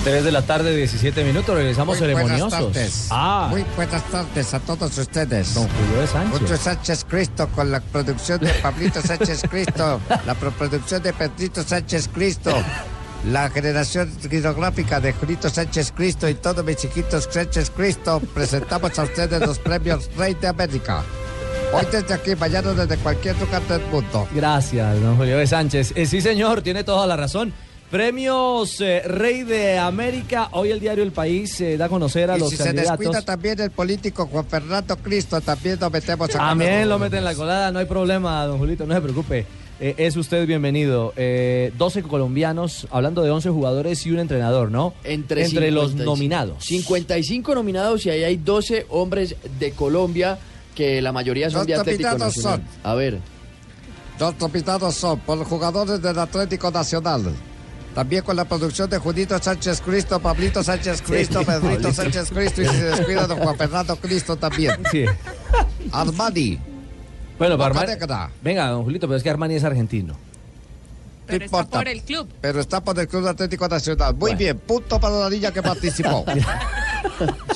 Tres 0.09 0.23
de 0.23 0.31
la 0.31 0.41
tarde, 0.41 0.75
17 0.75 1.23
minutos. 1.23 1.55
Regresamos 1.55 1.99
Muy 1.99 2.11
buenas 2.13 2.29
ceremoniosos. 2.31 2.73
tardes. 2.73 3.07
Ah, 3.11 3.47
Muy 3.51 3.63
buenas 3.75 4.03
tardes 4.05 4.53
a 4.55 4.59
todos 4.59 4.97
ustedes. 4.97 5.53
don 5.53 5.67
Julio 5.67 6.01
de 6.01 6.07
Sánchez. 6.07 6.39
Julio 6.39 6.57
Sánchez 6.57 7.05
Cristo 7.07 7.47
con 7.55 7.71
la 7.71 7.79
producción 7.79 8.39
de 8.39 8.49
Pablito 8.55 9.03
Sánchez 9.03 9.43
Cristo, 9.47 10.01
la 10.25 10.33
producción 10.33 11.03
de 11.03 11.13
Pedrito 11.13 11.61
Sánchez 11.61 12.09
Cristo, 12.11 12.51
la 13.31 13.51
generación 13.51 14.11
hidrográfica 14.31 14.99
de 14.99 15.13
Julito 15.13 15.47
Sánchez 15.47 15.93
Cristo 15.95 16.27
y 16.27 16.33
todos 16.33 16.65
mis 16.65 16.77
chiquitos 16.77 17.29
Sánchez 17.31 17.69
Cristo, 17.69 18.19
presentamos 18.33 18.97
a 18.97 19.03
ustedes 19.03 19.39
los 19.45 19.59
premios 19.59 20.09
Rey 20.17 20.33
de 20.33 20.47
América. 20.47 21.03
Hoy 21.71 21.85
desde 21.91 22.15
aquí, 22.15 22.35
mañana 22.35 22.73
desde 22.73 22.97
cualquier 22.97 23.37
lugar 23.39 23.61
del 23.67 23.81
mundo. 23.91 24.27
Gracias, 24.33 24.99
don 25.01 25.17
Julio 25.17 25.37
de 25.37 25.45
Sánchez. 25.45 25.93
Eh, 25.95 26.07
sí, 26.07 26.19
señor, 26.19 26.63
tiene 26.63 26.83
toda 26.83 27.05
la 27.05 27.15
razón. 27.15 27.53
Premios 27.89 28.79
eh, 28.81 29.01
Rey 29.03 29.43
de 29.43 29.79
América. 29.79 30.49
Hoy 30.51 30.69
el 30.69 30.79
diario 30.79 31.03
El 31.03 31.11
País 31.11 31.59
eh, 31.61 31.75
da 31.75 31.85
a 31.85 31.89
conocer 31.89 32.29
a 32.29 32.37
Y 32.37 32.39
los 32.39 32.51
si 32.51 32.57
se 32.57 32.63
candidatos. 32.65 32.99
descuida 32.99 33.21
también 33.23 33.59
el 33.59 33.71
político 33.71 34.27
Juan 34.27 34.45
Fernando 34.45 34.95
Cristo, 34.97 35.41
también 35.41 35.79
lo 35.79 35.89
metemos 35.89 36.29
a 36.29 36.37
También 36.37 36.87
lo 36.87 36.99
meten 36.99 37.19
en 37.19 37.25
la 37.25 37.33
colada, 37.33 37.71
no 37.71 37.79
hay 37.79 37.85
problema, 37.85 38.45
don 38.45 38.59
Julito, 38.59 38.85
no 38.85 38.93
se 38.93 39.01
preocupe. 39.01 39.45
Eh, 39.79 39.95
es 39.97 40.17
usted 40.17 40.45
bienvenido. 40.45 41.13
Eh, 41.15 41.71
12 41.77 42.03
colombianos, 42.03 42.87
hablando 42.91 43.23
de 43.23 43.31
11 43.31 43.49
jugadores 43.49 44.05
y 44.05 44.11
un 44.11 44.19
entrenador, 44.19 44.69
¿no? 44.69 44.93
Entre, 45.03 45.41
los 45.71 45.91
55. 45.91 46.03
nominados. 46.03 46.65
55 46.65 47.55
nominados 47.55 48.05
y 48.05 48.09
ahí 48.11 48.23
hay 48.23 48.37
12 48.37 48.85
hombres 48.89 49.35
de 49.57 49.71
Colombia 49.71 50.37
que 50.75 51.01
la 51.01 51.11
mayoría 51.11 51.49
son 51.49 51.59
Los 51.59 51.67
de 51.67 51.75
Atlético 51.75 52.17
Nacional. 52.17 52.61
A 52.83 52.93
ver. 52.93 53.19
Los 54.19 54.37
nominados 54.37 54.93
son 54.95 55.19
por 55.21 55.37
los 55.37 55.47
jugadores 55.47 56.01
del 56.01 56.19
Atlético 56.19 56.69
Nacional. 56.69 57.33
También 57.95 58.23
con 58.23 58.35
la 58.35 58.45
producción 58.45 58.89
de 58.89 58.97
Judito 58.97 59.37
Sánchez 59.41 59.81
Cristo, 59.81 60.19
Pablito 60.19 60.63
Sánchez 60.63 61.01
Cristo, 61.01 61.39
Sí, 61.39 61.45
Pedrito. 61.45 61.91
Sánchez 61.91 62.29
Cristo 62.29 62.61
y 62.61 62.65
si 62.65 62.71
se 62.75 62.83
descuida 62.85 63.27
don 63.27 63.39
Juan 63.39 63.57
Fernando 63.57 63.95
Cristo 63.95 64.35
también. 64.35 64.75
Sí. 64.91 65.05
Armani. 65.91 66.59
Bueno, 67.37 67.57
para 67.57 67.73
Armani-. 67.73 68.31
Venga, 68.41 68.67
don 68.69 68.83
Julito, 68.83 69.07
pero 69.07 69.17
es 69.17 69.23
que 69.23 69.29
Armani 69.29 69.55
es 69.55 69.63
argentino. 69.63 70.15
No 71.27 71.35
importa. 71.35 71.81
el 71.81 72.01
club. 72.03 72.27
Pero 72.41 72.59
está 72.59 72.83
por 72.83 72.99
el 72.99 73.07
Club 73.07 73.27
Atlético 73.27 73.67
Nacional. 73.67 74.15
Muy 74.15 74.33
bien, 74.35 74.57
punto 74.57 74.99
para 74.99 75.19
la 75.19 75.29
niña 75.29 75.51
que 75.51 75.61
participó. 75.61 76.25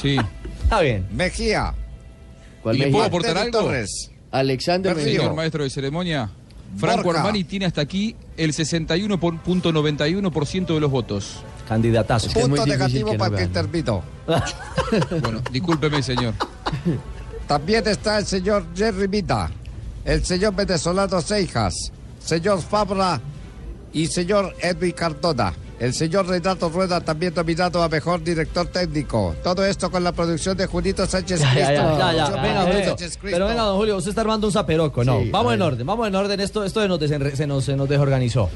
Sí. 0.01 0.17
Está 0.63 0.81
bien. 0.81 1.05
Mejía. 1.11 1.73
¿Cuál 2.61 2.75
¿Y 2.75 2.79
le 2.79 2.85
Mejía? 2.85 2.91
puedo 2.93 3.05
aportar 3.07 3.37
algo? 3.37 3.59
Torres. 3.59 4.09
Alexander. 4.31 4.95
Señor 4.99 5.33
maestro 5.35 5.63
de 5.63 5.69
ceremonia, 5.69 6.29
Franco 6.77 7.03
Borja. 7.03 7.21
Armani 7.21 7.43
tiene 7.43 7.65
hasta 7.65 7.81
aquí 7.81 8.15
el 8.37 8.53
61.91% 8.53 10.73
de 10.73 10.79
los 10.79 10.91
votos. 10.91 11.37
Candidatazo. 11.67 12.27
Es 12.27 12.33
que 12.33 12.39
es 12.39 12.47
Punto 12.47 12.63
difícil 12.65 12.79
negativo 12.79 13.11
que 13.11 13.17
no 13.17 13.23
para 13.23 13.41
el 13.41 13.51
que. 13.51 14.03
Bueno, 15.21 15.41
discúlpeme, 15.51 16.03
señor. 16.03 16.33
También 17.47 17.87
está 17.87 18.19
el 18.19 18.25
señor 18.25 18.65
Jerry 18.75 19.07
Vida, 19.07 19.49
el 20.05 20.23
señor 20.25 20.55
venezolano 20.55 21.21
Seijas, 21.21 21.91
señor 22.19 22.61
Fabra 22.61 23.19
y 23.91 24.07
señor 24.07 24.55
Edwin 24.61 24.91
Cardona. 24.91 25.53
El 25.79 25.93
señor 25.93 26.27
Renato 26.27 26.69
Rueda 26.69 27.01
también 27.01 27.33
nominado 27.35 27.81
a 27.83 27.89
mejor 27.89 28.23
director 28.23 28.67
técnico. 28.67 29.35
Todo 29.43 29.65
esto 29.65 29.91
con 29.91 30.03
la 30.03 30.11
producción 30.11 30.55
de 30.55 30.65
Julito 30.65 31.05
Sánchez 31.05 31.41
Ya, 31.41 31.51
Cristo. 31.51 31.71
ya, 31.71 31.73
ya, 31.73 31.97
ya, 31.97 32.13
ya. 32.13 32.25
Producción 32.25 32.41
Venga, 32.43 32.59
de 32.65 32.71
Julito. 32.71 32.87
Sánchez 32.89 33.17
Cristo. 33.17 33.35
Pero 33.35 33.47
venga, 33.47 33.61
don 33.63 33.77
Julio, 33.77 33.97
usted 33.97 34.09
está 34.09 34.21
armando 34.21 34.47
un 34.47 34.53
zaperoco, 34.53 35.03
¿no? 35.03 35.19
Sí, 35.21 35.29
vamos 35.31 35.53
en 35.53 35.61
orden, 35.61 35.85
vamos 35.85 36.07
en 36.07 36.15
orden. 36.15 36.39
Esto, 36.39 36.63
esto 36.63 36.81
se, 36.81 36.87
nos 36.87 36.99
desenre- 36.99 37.35
se, 37.35 37.47
nos, 37.47 37.65
se 37.65 37.75
nos 37.75 37.89
desorganizó. 37.89 38.49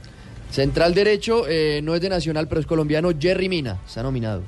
Central 0.50 0.94
derecho, 0.94 1.44
eh, 1.48 1.80
no 1.82 1.94
es 1.94 2.00
de 2.00 2.08
Nacional, 2.08 2.48
pero 2.48 2.60
es 2.60 2.66
colombiano. 2.66 3.10
Jerry 3.18 3.48
Mina, 3.48 3.78
está 3.87 4.02
nominado. 4.02 4.42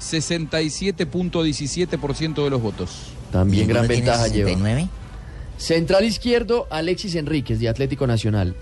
67.17% 0.00 2.44
de 2.44 2.50
los 2.50 2.62
votos. 2.62 2.90
También 3.32 3.68
gran 3.68 3.82
¿Ninguno 3.82 4.02
tiene 4.02 4.10
ventaja 4.10 4.28
lleva. 4.28 4.48
69? 4.50 4.88
Central 5.58 6.04
izquierdo, 6.04 6.66
Alexis 6.70 7.14
Enríquez, 7.14 7.60
de 7.60 7.68
Atlético 7.68 8.06
Nacional. 8.06 8.54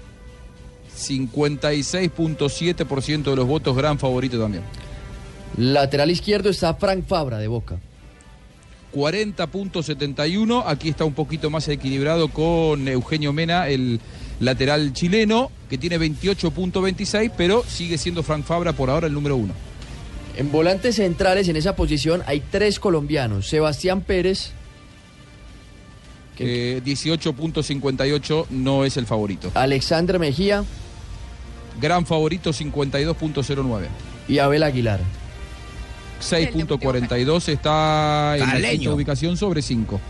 56.7% 0.99 3.23
de 3.31 3.37
los 3.37 3.47
votos, 3.47 3.77
gran 3.77 3.99
favorito 3.99 4.39
también. 4.39 4.63
Lateral 5.57 6.11
izquierdo 6.11 6.51
está 6.51 6.75
Frank 6.75 7.07
Fabra, 7.07 7.39
de 7.39 7.49
Boca. 7.49 7.79
40.71, 8.95 10.63
aquí 10.67 10.89
está 10.89 11.05
un 11.05 11.15
poquito 11.15 11.51
más 11.51 11.69
equilibrado 11.69 12.29
con 12.29 12.89
Eugenio 12.89 13.33
Mena, 13.33 13.69
el 13.69 14.01
lateral 14.41 14.93
chileno, 14.93 15.51
que 15.69 15.79
tiene 15.79 15.99
28.26, 15.99 17.33
pero 17.37 17.63
sigue 17.67 17.99
siendo 17.99 18.23
Frank 18.23 18.45
Fabra 18.45 18.73
por 18.73 18.91
ahora 18.91 19.07
el 19.07 19.15
número 19.15 19.37
uno. 19.37 19.53
En 20.37 20.51
volantes 20.53 20.97
centrales, 20.97 21.49
en 21.49 21.57
esa 21.57 21.75
posición, 21.77 22.23
hay 22.27 22.41
tres 22.51 22.79
colombianos. 22.79 23.49
Sebastián 23.49 24.03
Pérez, 24.03 24.53
Eh, 26.41 26.81
18.58 26.85 28.47
no 28.51 28.85
es 28.85 28.97
el 28.97 29.07
favorito. 29.07 29.51
Alexander 29.55 30.21
Mejía 30.21 30.63
Gran 31.81 32.07
favorito 32.07 32.51
52.09. 32.53 33.87
y 34.29 34.39
Abel 34.39 34.63
Aguilar. 34.63 35.01
6.42 36.21 37.49
está 37.49 38.37
en 38.37 38.63
la 38.63 38.71
quinta 38.71 38.91
ubicación 38.93 39.37
sobre 39.37 39.63
5. 39.63 40.01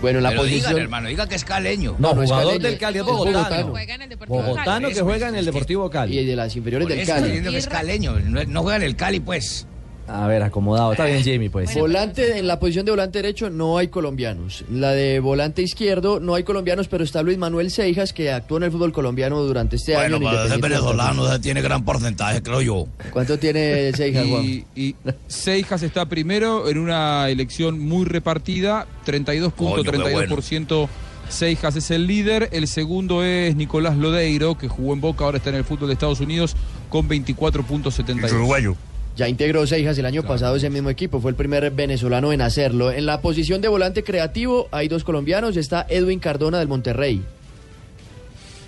Bueno, 0.00 0.18
en 0.18 0.22
la 0.22 0.28
Pero 0.30 0.42
posición... 0.42 0.70
digan, 0.70 0.82
hermano, 0.82 1.08
diga 1.08 1.26
que 1.26 1.34
es 1.34 1.44
caleño. 1.44 1.96
No, 1.98 2.14
no 2.14 2.22
es 2.22 2.28
jugador 2.30 2.52
caleño, 2.52 2.68
del 2.68 2.78
Cali, 2.78 2.98
es 2.98 3.04
bogotano. 3.04 3.38
bogotano. 3.38 3.70
Juega 3.70 3.94
en 3.96 4.02
el 4.02 4.08
Deportivo 4.08 4.42
Bogotano 4.42 4.80
Cali. 4.82 4.94
que 4.94 5.00
juega 5.00 5.28
en 5.28 5.34
el 5.34 5.44
Deportivo 5.44 5.90
Cali. 5.90 6.18
Y 6.18 6.24
de 6.24 6.36
las 6.36 6.54
inferiores 6.54 6.86
Por 6.86 6.92
del 6.96 7.00
eso 7.00 7.12
Cali. 7.12 7.42
que 7.42 7.56
es 7.56 7.66
caleño. 7.66 8.18
No, 8.20 8.44
no 8.44 8.62
juega 8.62 8.76
en 8.76 8.82
el 8.84 8.94
Cali, 8.94 9.18
pues. 9.18 9.66
A 10.08 10.26
ver, 10.26 10.42
acomodado. 10.42 10.92
Está 10.92 11.04
bien, 11.04 11.22
Jamie, 11.22 11.50
pues. 11.50 11.74
Volante, 11.74 12.38
en 12.38 12.46
la 12.46 12.58
posición 12.58 12.86
de 12.86 12.92
volante 12.92 13.18
derecho 13.20 13.50
no 13.50 13.78
hay 13.78 13.88
colombianos. 13.88 14.64
La 14.70 14.92
de 14.92 15.20
volante 15.20 15.62
izquierdo 15.62 16.18
no 16.18 16.34
hay 16.34 16.44
colombianos, 16.44 16.88
pero 16.88 17.04
está 17.04 17.22
Luis 17.22 17.38
Manuel 17.38 17.70
Seijas, 17.70 18.12
que 18.12 18.32
actuó 18.32 18.56
en 18.56 18.64
el 18.64 18.72
fútbol 18.72 18.92
colombiano 18.92 19.42
durante 19.42 19.76
este 19.76 19.96
año. 19.96 20.16
en 20.16 20.22
Independiente 20.22 20.68
del 20.68 20.80
Tolima. 20.80 21.40
tiene 21.40 21.62
gran 21.62 21.84
porcentaje, 21.84 22.42
creo 22.42 22.62
yo. 22.62 22.86
¿Cuánto 23.12 23.38
tiene 23.38 23.92
Seijas, 23.92 24.26
Juan? 24.26 24.44
Y, 24.44 24.64
y 24.74 24.96
Seijas 25.26 25.82
está 25.82 26.06
primero 26.06 26.68
en 26.68 26.78
una 26.78 27.28
elección 27.28 27.78
muy 27.78 28.04
repartida, 28.06 28.86
32.32%. 29.06 30.88
Seijas 31.28 31.76
es 31.76 31.90
el 31.90 32.06
líder, 32.06 32.48
el 32.52 32.66
segundo 32.66 33.22
es 33.22 33.54
Nicolás 33.54 33.96
Lodeiro, 33.98 34.56
que 34.56 34.68
jugó 34.68 34.94
en 34.94 35.02
Boca, 35.02 35.24
ahora 35.24 35.36
está 35.36 35.50
en 35.50 35.56
el 35.56 35.64
fútbol 35.64 35.88
de 35.88 35.92
Estados 35.94 36.20
Unidos, 36.20 36.56
con 36.88 37.06
24.72. 37.06 38.76
Ya 39.18 39.28
integró 39.28 39.66
Seijas 39.66 39.98
el 39.98 40.06
año 40.06 40.22
pasado 40.22 40.54
ese 40.54 40.70
mismo 40.70 40.90
equipo, 40.90 41.20
fue 41.20 41.32
el 41.32 41.36
primer 41.36 41.72
venezolano 41.72 42.32
en 42.32 42.40
hacerlo. 42.40 42.92
En 42.92 43.04
la 43.04 43.20
posición 43.20 43.60
de 43.60 43.66
volante 43.66 44.04
creativo 44.04 44.68
hay 44.70 44.86
dos 44.86 45.02
colombianos, 45.02 45.56
está 45.56 45.84
Edwin 45.88 46.20
Cardona 46.20 46.60
del 46.60 46.68
Monterrey. 46.68 47.24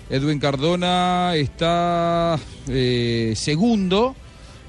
Edwin 0.09 0.39
Cardona 0.39 1.35
está 1.37 2.37
eh, 2.67 3.31
segundo 3.37 4.13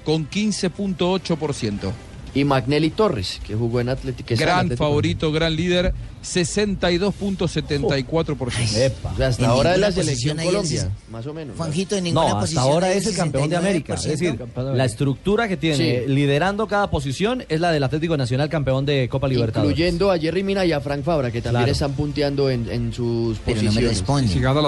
con 0.04 0.30
15.8%. 0.30 1.92
Y 2.34 2.44
Magnelli 2.44 2.90
Torres, 2.90 3.40
que 3.46 3.54
jugó 3.54 3.80
en 3.80 3.90
Atlético. 3.90 4.34
Gran 4.36 4.60
Atlético. 4.60 4.84
favorito, 4.84 5.30
gran 5.32 5.54
líder, 5.54 5.92
62.74%. 6.22 8.92
O 9.12 9.16
sea, 9.16 9.28
hasta 9.28 9.48
ahora 9.48 9.74
es 9.74 9.80
la 9.80 9.92
selección 9.92 10.38
Colombia, 10.38 10.88
más 11.10 11.26
o 11.26 11.34
menos. 11.34 11.56
Juanjito, 11.56 11.96
en 11.96 12.04
ninguna 12.04 12.22
No, 12.22 12.26
hasta 12.28 12.40
posición 12.40 12.62
ahora 12.64 12.92
es 12.92 13.06
el 13.06 13.16
campeón 13.16 13.50
de 13.50 13.56
América. 13.56 13.94
Es 13.94 14.06
69%. 14.06 14.10
decir, 14.10 14.38
la 14.74 14.84
estructura 14.84 15.48
que 15.48 15.56
tiene 15.56 15.76
Sí. 15.76 15.96
liderando 16.08 16.66
cada 16.66 16.90
posición 16.90 17.44
es 17.48 17.60
la 17.60 17.70
del 17.72 17.82
Atlético 17.82 18.16
Nacional 18.16 18.48
campeón 18.48 18.86
de 18.86 19.08
Copa 19.10 19.28
Libertadores. 19.28 19.70
Incluyendo 19.72 20.10
a 20.10 20.18
Jerry 20.18 20.42
Mina 20.42 20.64
y 20.64 20.72
a 20.72 20.80
Frank 20.80 21.02
Fabra, 21.02 21.30
que 21.30 21.42
también 21.42 21.62
Claro. 21.64 21.72
están 21.72 21.92
punteando 21.92 22.50
en, 22.50 22.68
en 22.70 22.92
sus 22.92 23.38
Pero 23.44 23.62
no 23.62 23.72
me 23.72 23.82
posiciones. 23.82 24.02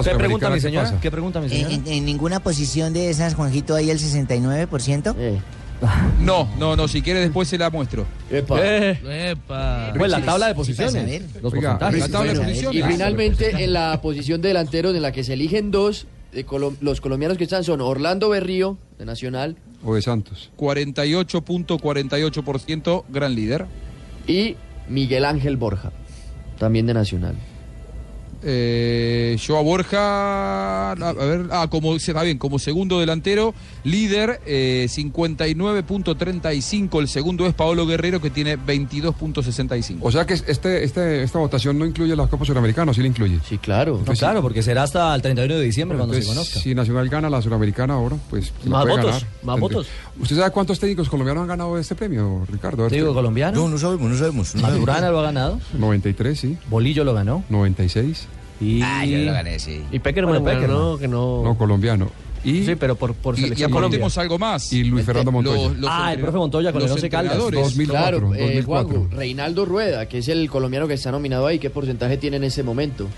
¿Qué 0.05 0.11
pregunta 0.17 0.49
mi 0.51 0.55
¿qué 0.57 0.61
señora? 0.61 0.99
¿Qué 1.01 1.11
pregunta 1.11 1.41
mi 1.41 1.47
En, 1.47 1.53
señora? 1.53 1.75
en- 1.75 1.87
en 1.87 2.05
ninguna 2.05 2.41
posición 2.41 2.93
de 2.93 3.11
esas, 3.11 3.35
Juanjito, 3.35 3.75
hay 3.75 3.91
el 3.91 3.99
69%. 3.99 5.15
Eh, 5.19 5.39
No, 6.21 6.49
no, 6.59 6.77
no, 6.77 6.89
si 6.89 7.03
quiere 7.03 7.21
después 7.21 7.49
se 7.49 7.59
la 7.59 7.71
muestro. 7.71 8.07
epa. 8.31 8.59
Eh, 8.63 9.37
pues 9.97 10.11
la 10.11 10.23
tabla 10.25 10.53
de 10.55 10.65
Sí, 10.65 10.73
para 10.75 10.91
posiciones. 10.91 10.93
saber. 10.93 11.23
Los 11.43 11.53
Oiga, 11.53 11.79
porcentajes. 11.79 12.01
la 12.01 12.09
tabla 12.19 12.33
de 12.33 12.39
Pues, 12.39 12.49
posiciones. 12.49 12.79
Y 12.79 12.83
finalmente, 12.93 13.65
en 13.65 13.73
la 13.73 14.01
posición 14.01 14.41
de 14.41 14.49
delanteros, 14.49 14.95
en 14.95 15.03
la 15.03 15.13
que 15.13 15.25
se 15.25 15.35
eligen 15.35 15.71
dos, 15.71 16.07
de 16.33 16.45
los 16.81 17.01
colombianos 17.01 17.37
que 17.39 17.45
están 17.45 17.63
son 17.65 17.81
Orlando 17.81 18.29
Berrío, 18.31 18.77
de 18.99 19.05
Nacional, 19.05 19.57
O 19.85 19.95
de 19.95 20.03
Santos. 20.03 20.51
48.48%, 20.57 23.05
gran 23.09 23.35
líder. 23.35 23.67
y 24.27 24.57
Miguel 24.89 25.25
Ángel 25.25 25.57
Borja, 25.57 25.93
también 26.59 26.87
de 26.87 26.95
Nacional. 26.95 27.35
Eh, 28.47 29.37
Joa 29.45 29.63
Borja, 29.63 30.93
a, 30.93 31.13
ver, 31.13 31.47
ah, 31.51 31.67
como 31.71 31.97
está 31.97 32.23
bien, 32.23 32.37
como 32.39 32.59
segundo 32.59 33.01
delantero, 33.01 33.55
líder, 33.85 34.41
eh, 34.47 34.87
59.35. 34.89 37.01
El 37.01 37.09
segundo 37.09 37.47
es 37.47 37.55
Paolo 37.55 37.87
Guerrero, 37.87 38.21
que 38.21 38.29
tiene 38.31 38.59
22.65. 38.59 39.99
O 40.03 40.13
sea 40.13 40.27
que 40.27 40.35
este, 40.35 40.85
este, 40.85 41.23
esta 41.23 41.39
votación 41.39 41.79
no 41.79 41.87
incluye 41.87 42.15
la 42.15 42.27
Copa 42.27 42.45
Sudamericana, 42.45 42.91
¿o 42.91 42.95
sí 42.95 43.01
la 43.01 43.09
incluye? 43.09 43.39
Sí, 43.49 43.57
claro. 43.59 44.03
No, 44.07 44.13
claro, 44.13 44.43
porque 44.43 44.63
será 44.63 44.83
hasta 44.83 45.15
el 45.15 45.23
31 45.23 45.55
de 45.55 45.63
diciembre 45.65 45.97
cuando 45.97 46.15
se 46.15 46.25
conozca. 46.25 46.61
Si 46.61 46.75
Nacional 46.75 47.09
gana 47.09 47.31
la 47.31 47.41
Sudamericana 47.41 47.95
ahora, 47.95 48.17
pues 48.31 48.53
Más 48.67 48.83
puede 48.85 48.97
votos, 48.97 49.13
ganar. 49.13 49.29
más 49.43 49.61
votos. 49.61 49.87
¿Usted 50.21 50.37
sabe 50.37 50.51
cuántos 50.53 50.79
técnicos 50.79 51.09
colombianos 51.09 51.43
han 51.43 51.49
ganado 51.49 51.77
este 51.79 51.95
premio, 51.95 52.45
Ricardo? 52.51 52.89
Digo 52.89 53.09
usted. 53.09 53.15
colombiano. 53.15 53.59
No, 53.63 53.69
no 53.69 53.79
sabemos, 53.79 54.11
no 54.11 54.17
sabemos. 54.17 54.55
no 54.55 54.63
Maturana 54.63 55.11
lo 55.11 55.19
ha 55.21 55.25
ganado. 55.25 55.61
93, 55.77 56.39
sí. 56.39 56.57
Bolillo 56.71 57.03
lo 57.05 57.15
ganó. 57.15 57.43
96. 57.49 58.29
Y... 58.61 58.81
Ah, 58.83 59.05
yo 59.05 59.19
lo 59.19 59.33
gané, 59.33 59.59
sí. 59.59 59.83
Y 59.91 59.99
Peckerman, 59.99 60.41
Bueno, 60.43 60.45
Peckerman. 60.61 60.79
no, 60.79 60.99
que 60.99 61.09
no. 61.09 61.43
No, 61.43 61.59
colombiano. 61.59 62.11
Y, 62.45 62.65
Sí, 62.65 62.75
pero 62.77 62.95
por, 62.95 63.15
por 63.15 63.35
Y, 63.37 63.39
y 63.41 63.43
selección 63.45 63.71
Colombia. 63.71 63.97
aportemos 63.97 64.19
algo 64.19 64.39
más. 64.39 64.71
y 64.73 64.85
Luis 64.85 65.05
Fernando 65.07 65.33
Montoya. 65.33 65.63
Los- 65.69 65.77
los 65.79 65.91
Ah, 65.93 66.13
el 66.13 66.21
profe 66.21 66.37
Montoya 66.39 66.73
con 66.73 66.83
el 66.83 66.89
los 66.89 66.95
Once 66.97 67.09
Caldas. 67.11 67.33
entrenadores. 67.33 67.61
2004, 67.71 68.19
Claro, 68.19 68.35
eh, 68.35 68.39
2004. 68.47 68.99
Juanjo, 68.99 69.17
Reinaldo 69.17 69.65
Rueda, 69.65 70.07
que 70.07 70.19
es 70.19 70.29
el 70.29 70.49
colombiano 70.51 70.87
que 70.87 70.95
está 70.95 71.11
nominado 71.11 71.47
ahí, 71.47 71.59
¿qué 71.59 71.71
porcentaje 71.71 72.19
tiene 72.19 72.37
en 72.37 72.45
ese 72.45 72.63
momento? 72.63 73.09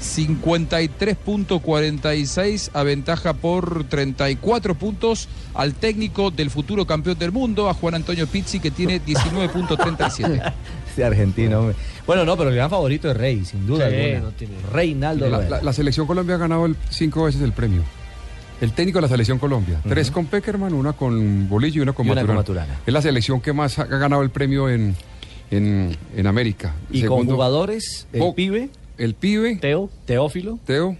53.46 0.00 2.70
aventaja 2.74 3.32
por 3.34 3.84
34 3.84 4.74
puntos 4.74 5.28
al 5.54 5.74
técnico 5.74 6.30
del 6.30 6.50
futuro 6.50 6.86
campeón 6.86 7.18
del 7.18 7.32
mundo, 7.32 7.68
a 7.68 7.74
Juan 7.74 7.94
Antonio 7.94 8.26
Pizzi, 8.26 8.60
que 8.60 8.70
tiene 8.70 9.00
19.37. 9.02 10.52
Este 10.88 11.04
argentino. 11.04 11.72
Bueno, 12.06 12.24
no, 12.24 12.36
pero 12.36 12.50
el 12.50 12.56
gran 12.56 12.70
favorito 12.70 13.10
es 13.10 13.16
Rey, 13.16 13.44
sin 13.44 13.66
duda 13.66 13.88
Sí, 13.90 13.96
alguna. 13.96 14.20
no 14.20 14.30
tiene- 14.32 14.54
Reinaldo 14.72 15.28
La, 15.28 15.38
la- 15.48 15.62
la 15.62 15.72
selección 15.72 16.06
Colombia 16.06 16.36
ha 16.36 16.38
ganado 16.38 16.66
el- 16.66 16.76
cinco 16.90 17.24
veces 17.24 17.42
el 17.42 17.52
premio. 17.52 17.82
El 18.60 18.72
técnico 18.72 18.98
de 18.98 19.02
la 19.02 19.08
selección 19.08 19.38
Colombia. 19.38 19.80
Tres 19.86 20.10
con 20.10 20.26
Peckerman, 20.26 20.72
una 20.72 20.94
con 20.94 21.46
Bolillo 21.48 21.80
y 21.80 21.82
una 21.82 21.92
con 21.92 22.06
Y 22.06 22.10
una 22.10 22.24
con 22.24 22.36
Maturana. 22.36 22.78
Es 22.86 22.92
la 22.94 23.02
selección 23.02 23.40
que 23.42 23.52
más 23.52 23.78
ha 23.78 23.84
ganado 23.84 24.22
el 24.22 24.30
premio 24.30 24.70
en, 24.70 24.96
en, 25.50 25.94
en 26.16 26.26
América. 26.26 26.72
y 26.90 27.02
con 27.02 27.26
jugadores, 27.26 28.06
el 28.14 28.20
Bo- 28.20 28.34
pibe, 28.34 28.70
el 28.98 29.14
pibe, 29.14 29.56
Teo. 29.56 29.90
Teófilo, 30.04 30.58
Teo, 30.64 30.96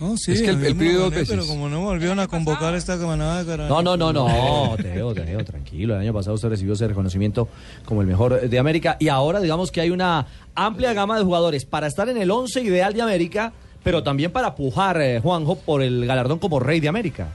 No, 0.00 0.16
sí, 0.16 0.32
es 0.32 0.42
que 0.42 0.50
el, 0.50 0.64
el 0.64 0.76
lo 0.94 1.00
dos 1.02 1.10
veces. 1.10 1.28
Pero 1.30 1.46
como 1.46 1.68
no 1.68 1.80
volvieron 1.82 2.18
a 2.20 2.26
convocar 2.26 2.74
esta 2.74 2.96
manada 2.98 3.42
de 3.44 3.50
cara- 3.50 3.68
No, 3.68 3.82
no, 3.82 3.96
no, 3.96 4.12
no, 4.12 4.76
Teo, 4.76 5.14
Teo, 5.14 5.44
tranquilo. 5.44 5.94
El 5.94 6.00
año 6.00 6.12
pasado 6.12 6.34
usted 6.34 6.48
recibió 6.48 6.74
ese 6.74 6.88
reconocimiento 6.88 7.48
como 7.84 8.00
el 8.00 8.06
mejor 8.06 8.40
de 8.48 8.58
América 8.58 8.96
y 8.98 9.08
ahora 9.08 9.40
digamos 9.40 9.70
que 9.70 9.80
hay 9.80 9.90
una 9.90 10.26
amplia 10.54 10.92
gama 10.92 11.16
de 11.18 11.24
jugadores 11.24 11.64
para 11.64 11.86
estar 11.86 12.08
en 12.08 12.16
el 12.16 12.30
11 12.30 12.60
ideal 12.62 12.92
de 12.94 13.02
América, 13.02 13.52
pero 13.82 14.02
también 14.02 14.32
para 14.32 14.54
pujar, 14.54 15.00
eh, 15.00 15.20
Juanjo, 15.20 15.56
por 15.56 15.82
el 15.82 16.06
galardón 16.06 16.38
como 16.38 16.58
rey 16.60 16.80
de 16.80 16.88
América. 16.88 17.28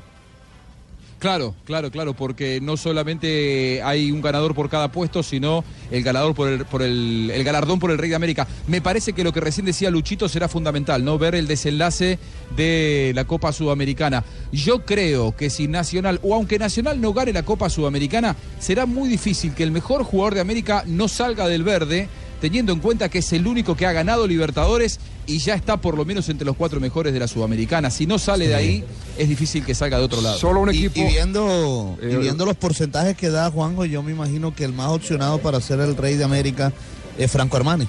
Claro, 1.20 1.53
claro, 1.65 1.91
claro, 1.91 2.13
porque 2.13 2.61
no 2.61 2.78
solamente 2.78 3.82
hay 3.84 4.09
un 4.09 4.22
ganador 4.22 4.55
por 4.55 4.70
cada 4.70 4.89
puesto, 4.89 5.22
sino 5.22 5.65
el 5.91 6.01
ganador 6.01 6.34
por 6.34 6.47
el, 6.47 6.65
por 6.65 6.82
el, 6.82 7.30
el 7.34 7.43
galardón 7.43 7.78
por 7.78 7.91
el 7.91 7.97
Rey 7.97 8.09
de 8.09 8.15
América. 8.15 8.47
Me 8.67 8.80
parece 8.80 9.11
que 9.11 9.26
lo 9.26 9.34
que 9.34 9.41
recién 9.41 9.65
decía 9.65 9.91
Luchito 9.91 10.30
será 10.30 10.47
fundamental, 10.47 11.03
¿no? 11.03 11.17
Ver 11.17 11.36
el 11.36 11.45
desenlace 11.45 12.20
de 12.55 13.11
la 13.15 13.26
Copa 13.26 13.51
Sudamericana. 13.51 14.24
Yo 14.53 14.86
creo 14.86 15.36
que 15.36 15.49
si 15.49 15.67
Nacional, 15.67 16.22
o 16.24 16.36
aunque 16.36 16.57
Nacional 16.57 17.01
no 17.01 17.11
gane 17.11 17.34
la 17.34 17.43
Copa 17.43 17.70
Sudamericana, 17.70 18.38
será 18.57 18.86
muy 18.86 19.09
difícil 19.09 19.53
que 19.53 19.63
el 19.63 19.72
mejor 19.72 20.05
jugador 20.05 20.36
de 20.36 20.41
América 20.41 20.86
no 20.88 21.09
salga 21.09 21.49
del 21.49 21.63
verde, 21.63 22.07
teniendo 22.39 22.72
en 22.72 22.80
cuenta 22.80 23.09
que 23.09 23.20
es 23.20 23.34
el 23.34 23.45
único 23.45 23.76
que 23.76 23.86
ha 23.86 23.91
ganado 23.91 24.26
Libertadores 24.26 25.01
y 25.30 25.38
ya 25.39 25.53
está 25.53 25.77
por 25.77 25.95
lo 25.95 26.03
menos 26.05 26.27
entre 26.30 26.45
los 26.45 26.55
cuatro 26.55 26.80
mejores 26.80 27.13
de 27.13 27.19
la 27.19 27.27
Sudamericana. 27.27 27.89
Si 27.91 28.05
no 28.05 28.17
sale 28.19 28.47
de 28.47 28.55
ahí, 28.55 28.84
es 29.17 29.30
difícil 29.30 29.63
que 29.65 29.75
salga 29.75 29.97
de 29.99 30.03
otro 30.05 30.21
lado. 30.21 30.38
Y- 30.73 30.77
Y, 31.01 31.07
viendo, 31.13 31.97
y 32.01 32.05
viendo 32.21 32.45
los 32.45 32.55
porcentajes 32.57 33.15
que 33.15 33.30
da 33.30 33.49
Juanjo, 33.51 33.86
yo 33.86 34.01
me 34.03 34.11
imagino 34.11 34.53
que 34.55 34.63
el 34.65 34.73
más 34.73 34.89
opcionado 34.89 35.38
para 35.39 35.61
ser 35.61 35.80
el 35.80 35.95
rey 35.95 36.15
de 36.15 36.23
América 36.23 36.73
es 37.17 37.32
Franco 37.32 37.57
Armani. 37.57 37.88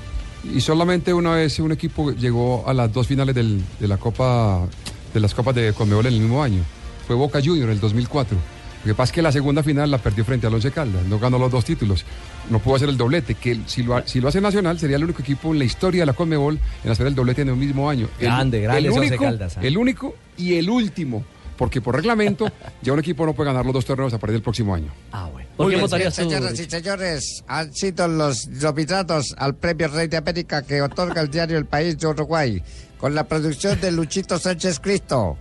Y 0.55 0.61
solamente 0.61 1.13
una 1.13 1.35
vez 1.35 1.59
un 1.59 1.73
equipo 1.73 2.13
llegó 2.13 2.65
a 2.67 2.73
las 2.75 2.93
dos 2.93 3.07
finales 3.07 3.35
del- 3.35 3.63
de 3.79 3.89
la 3.89 3.97
Copa 3.99 4.67
de 5.13 5.21
las 5.21 5.35
Copas 5.35 5.55
de 5.55 5.73
Conmebol 5.73 6.07
en 6.07 6.15
el 6.15 6.21
mismo 6.21 6.43
año. 6.43 6.63
Fue 7.07 7.17
Boca 7.17 7.41
Junior 7.45 7.67
en 7.69 7.73
el 7.75 7.81
2004. 7.81 8.37
Lo 8.85 8.93
que 8.93 8.95
pasa 8.95 9.11
es 9.11 9.15
que 9.15 9.23
la 9.23 9.31
segunda 9.33 9.63
final 9.63 9.91
la 9.91 9.99
perdió 9.99 10.25
frente 10.25 10.47
al 10.47 10.55
Once 10.55 10.71
Caldas, 10.71 11.05
no 11.05 11.19
ganó 11.19 11.39
los 11.39 11.51
dos 11.51 11.65
títulos. 11.67 12.05
No 12.49 12.61
pudo 12.61 12.77
hacer 12.77 12.89
el 12.89 12.97
doblete, 12.97 13.35
que 13.35 13.61
si 13.67 13.83
lo, 13.83 13.97
ha- 13.97 14.07
si 14.07 14.21
lo 14.21 14.29
hace 14.29 14.41
Nacional 14.41 14.79
sería 14.79 14.97
el 14.97 15.05
único 15.05 15.21
equipo 15.21 15.53
en 15.53 15.59
la 15.59 15.65
historia 15.67 16.01
de 16.03 16.07
la 16.07 16.15
Conmebol 16.15 16.59
en 16.83 16.91
hacer 16.91 17.07
el 17.07 17.15
doblete 17.15 17.43
en 17.43 17.49
el 17.51 17.57
mismo 17.57 17.91
año. 17.91 18.09
El- 18.19 18.27
Grande, 18.27 18.61
grande 18.63 18.79
el 18.79 18.87
ese 18.87 18.95
Once 18.99 19.09
único, 19.11 19.25
Caldas, 19.25 19.57
¿ah? 19.59 19.61
el 19.63 19.77
único 19.77 20.15
y 20.39 20.55
el 20.55 20.71
último. 20.71 21.25
Porque 21.59 21.83
por 21.83 21.95
reglamento 21.95 22.51
ya 22.83 22.95
un 22.95 23.01
equipo 23.01 23.27
no 23.27 23.35
puede 23.35 23.51
ganar 23.51 23.67
los 23.67 23.75
dos 23.75 23.85
torneos 23.85 24.15
a 24.15 24.19
partir 24.19 24.33
del 24.37 24.43
próximo 24.43 24.75
año. 24.75 24.91
Ah, 25.13 25.29
bueno. 25.31 25.47
¿Por 25.59 25.67
qué 25.67 25.73
Muy 25.73 25.75
bien, 25.75 25.81
votarías 25.83 26.17
tú, 26.17 26.23
Señoras 26.23 26.59
y 26.59 26.65
señores, 26.65 27.45
han 27.49 27.75
sido 27.75 28.09
los 28.09 28.49
nominados 28.49 29.35
al 29.37 29.57
Premio 29.57 29.89
Rey 29.89 30.09
de 30.09 30.17
América 30.17 30.63
que 30.63 30.81
otorga 30.81 31.21
el 31.21 31.31
diario 31.31 31.59
El 31.59 31.67
País 31.67 31.99
de 31.99 32.07
Uruguay, 32.07 32.63
con 32.97 33.15
la 33.15 33.25
producción 33.25 33.79
de 33.79 33.93
Luchito 33.93 34.39
Sánchez 34.39 34.81
Cristo, 34.81 35.37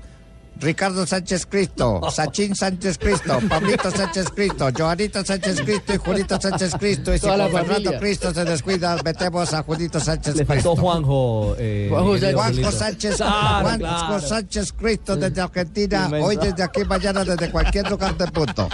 Ricardo 0.60 1.06
Sánchez 1.06 1.46
Cristo, 1.46 2.02
Sachín 2.12 2.56
Sánchez 2.56 2.98
Cristo, 2.98 3.40
Pablito 3.48 3.90
Sánchez 3.92 4.26
Cristo, 4.36 4.70
Joanita 4.78 5.24
Sánchez 5.24 5.62
Cristo 5.62 5.94
y 5.94 5.98
Julito 5.98 6.40
Sánchez 6.42 6.74
Cristo. 6.78 7.14
Y 7.14 7.20
si 7.20 7.28
con 7.28 7.50
Fernando. 7.52 8.00
Cristo 8.00 8.34
se 8.34 8.44
descuida, 8.46 8.98
metemos 9.04 9.54
a 9.54 9.64
Julito 9.64 10.00
Sánchez 10.00 10.36
Le 10.36 10.46
Cristo. 10.46 10.76
Juanjo. 10.76 11.56
eh, 11.58 11.88
Juanjo, 11.90 12.14
querido 12.14 12.38
Juanjo. 12.40 12.72
Sánchez, 12.72 13.16
Claro, 13.18 13.62
Juanjo 13.62 13.78
claro. 13.80 14.20
Sánchez 14.22 14.74
Cristo 14.74 15.16
desde 15.16 15.42
Argentina, 15.42 16.06
Inmenso. 16.08 16.28
hoy 16.28 16.36
desde 16.38 16.64
aquí, 16.64 16.84
mañana 16.86 17.24
desde 17.24 17.50
cualquier 17.52 17.90
lugar 17.90 18.18
del 18.18 18.32
mundo. 18.34 18.70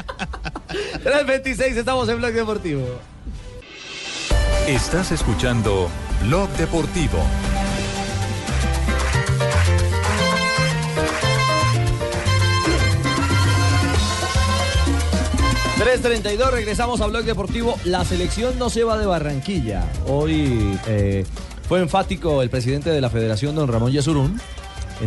3.26, 1.03 1.61
estamos 1.77 2.09
en 2.09 2.17
Blog 2.17 2.33
Deportivo. 2.33 2.81
Estás 4.67 5.11
escuchando 5.11 5.88
Blog 6.23 6.49
Deportivo. 6.57 7.19
3.32, 15.78 16.51
regresamos 16.51 17.01
a 17.01 17.07
Blog 17.07 17.26
Deportivo. 17.26 17.78
La 17.84 18.05
selección 18.05 18.57
no 18.57 18.69
se 18.69 18.86
va 18.86 18.97
de 18.97 19.05
Barranquilla. 19.05 19.84
Hoy 20.07 20.80
eh, 20.88 21.26
fue 21.67 21.82
enfático 21.82 22.41
el 22.41 22.49
presidente 22.49 22.89
de 22.91 23.01
la 23.01 23.09
federación, 23.09 23.55
don 23.55 23.67
Ramón 23.67 23.91
Yesurún. 23.91 24.39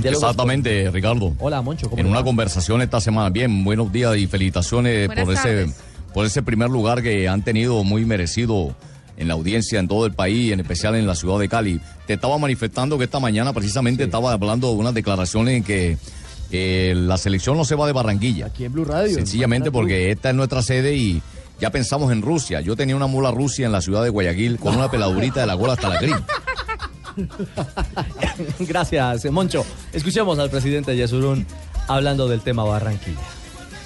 Exactamente, 0.05 0.91
Ricardo. 0.91 1.33
Hola, 1.39 1.63
Moncho. 1.63 1.89
¿cómo 1.89 1.99
En 1.99 2.07
una 2.07 2.19
va? 2.19 2.25
conversación 2.25 2.83
esta 2.83 3.01
semana. 3.01 3.31
Bien, 3.31 3.65
buenos 3.65 3.91
días 3.91 4.15
y 4.19 4.27
felicitaciones 4.27 5.07
Buenas 5.07 5.25
por 5.25 5.35
ese, 5.35 5.73
por 6.13 6.27
ese 6.27 6.43
primer 6.43 6.69
lugar 6.69 7.03
que 7.03 7.29
han 7.29 7.43
tenido 7.43 7.83
muy 7.83 8.05
merecido 8.05 8.75
en 9.17 9.29
la 9.29 9.35
audiencia 9.35 9.81
en 9.81 9.89
todo 9.89 10.05
el 10.05 10.13
país, 10.13 10.53
en 10.53 10.61
especial 10.61 10.95
en 10.97 11.07
la 11.07 11.15
ciudad 11.15 11.39
de 11.39 11.49
Cali. 11.49 11.81
Te 12.07 12.13
estaba 12.13 12.37
manifestando 12.37 12.99
que 12.99 13.05
esta 13.05 13.21
mañana 13.21 13.55
precisamente 13.55 14.05
estaba 14.05 14.33
hablando 14.33 14.69
de 14.69 14.75
unas 14.75 14.93
declaraciones 14.93 15.57
en 15.57 15.65
que 15.65 15.97
eh, 16.51 16.95
la 16.97 17.17
selección 17.17 17.57
no 17.57 17.65
se 17.65 17.75
va 17.75 17.87
de 17.87 17.93
Barranquilla. 17.93 18.47
Aquí 18.47 18.65
en 18.65 18.73
Blue 18.73 18.85
Radio. 18.85 19.15
Sencillamente 19.15 19.71
porque 19.71 20.11
esta 20.11 20.31
es 20.31 20.35
nuestra 20.35 20.63
sede 20.63 20.95
y 20.95 21.23
ya 21.61 21.71
pensamos 21.71 22.13
en 22.13 22.23
Rusia. 22.23 22.61
Yo 22.61 22.77
tenía 22.77 22.97
una 22.97 23.07
mula 23.07 23.31
Rusia 23.31 23.67
en 23.67 23.73
la 23.73 23.81
ciudad 23.81 24.03
de 24.03 24.11
Guayaquil 24.11 24.59
con 24.59 24.77
una 24.77 24.91
peladurita 24.91 25.41
de 25.41 25.47
la 25.47 25.55
gola 25.55 25.75
hasta 25.75 25.89
la 25.89 25.99
crin. 25.99 26.17
Gracias, 28.61 29.31
Moncho. 29.31 29.65
Escuchemos 29.93 30.39
al 30.39 30.51
presidente 30.51 30.97
Yesurún 30.97 31.47
hablando 31.89 32.29
del 32.29 32.41
tema 32.41 32.65
Barranquilla. 32.65 33.19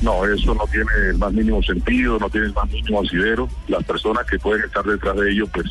No, 0.03 0.25
eso 0.27 0.53
no 0.55 0.67
tiene 0.67 0.91
el 1.11 1.19
más 1.19 1.33
mínimo 1.33 1.63
sentido, 1.63 2.19
no 2.19 2.29
tiene 2.29 2.49
el 2.49 2.53
más 2.53 2.69
mínimo 2.69 3.01
asidero. 3.01 3.49
Las 3.69 3.85
personas 3.85 4.27
que 4.27 4.37
pueden 4.39 4.65
estar 4.65 4.85
detrás 4.85 5.17
de 5.17 5.31
ello, 5.31 5.47
pues 5.47 5.67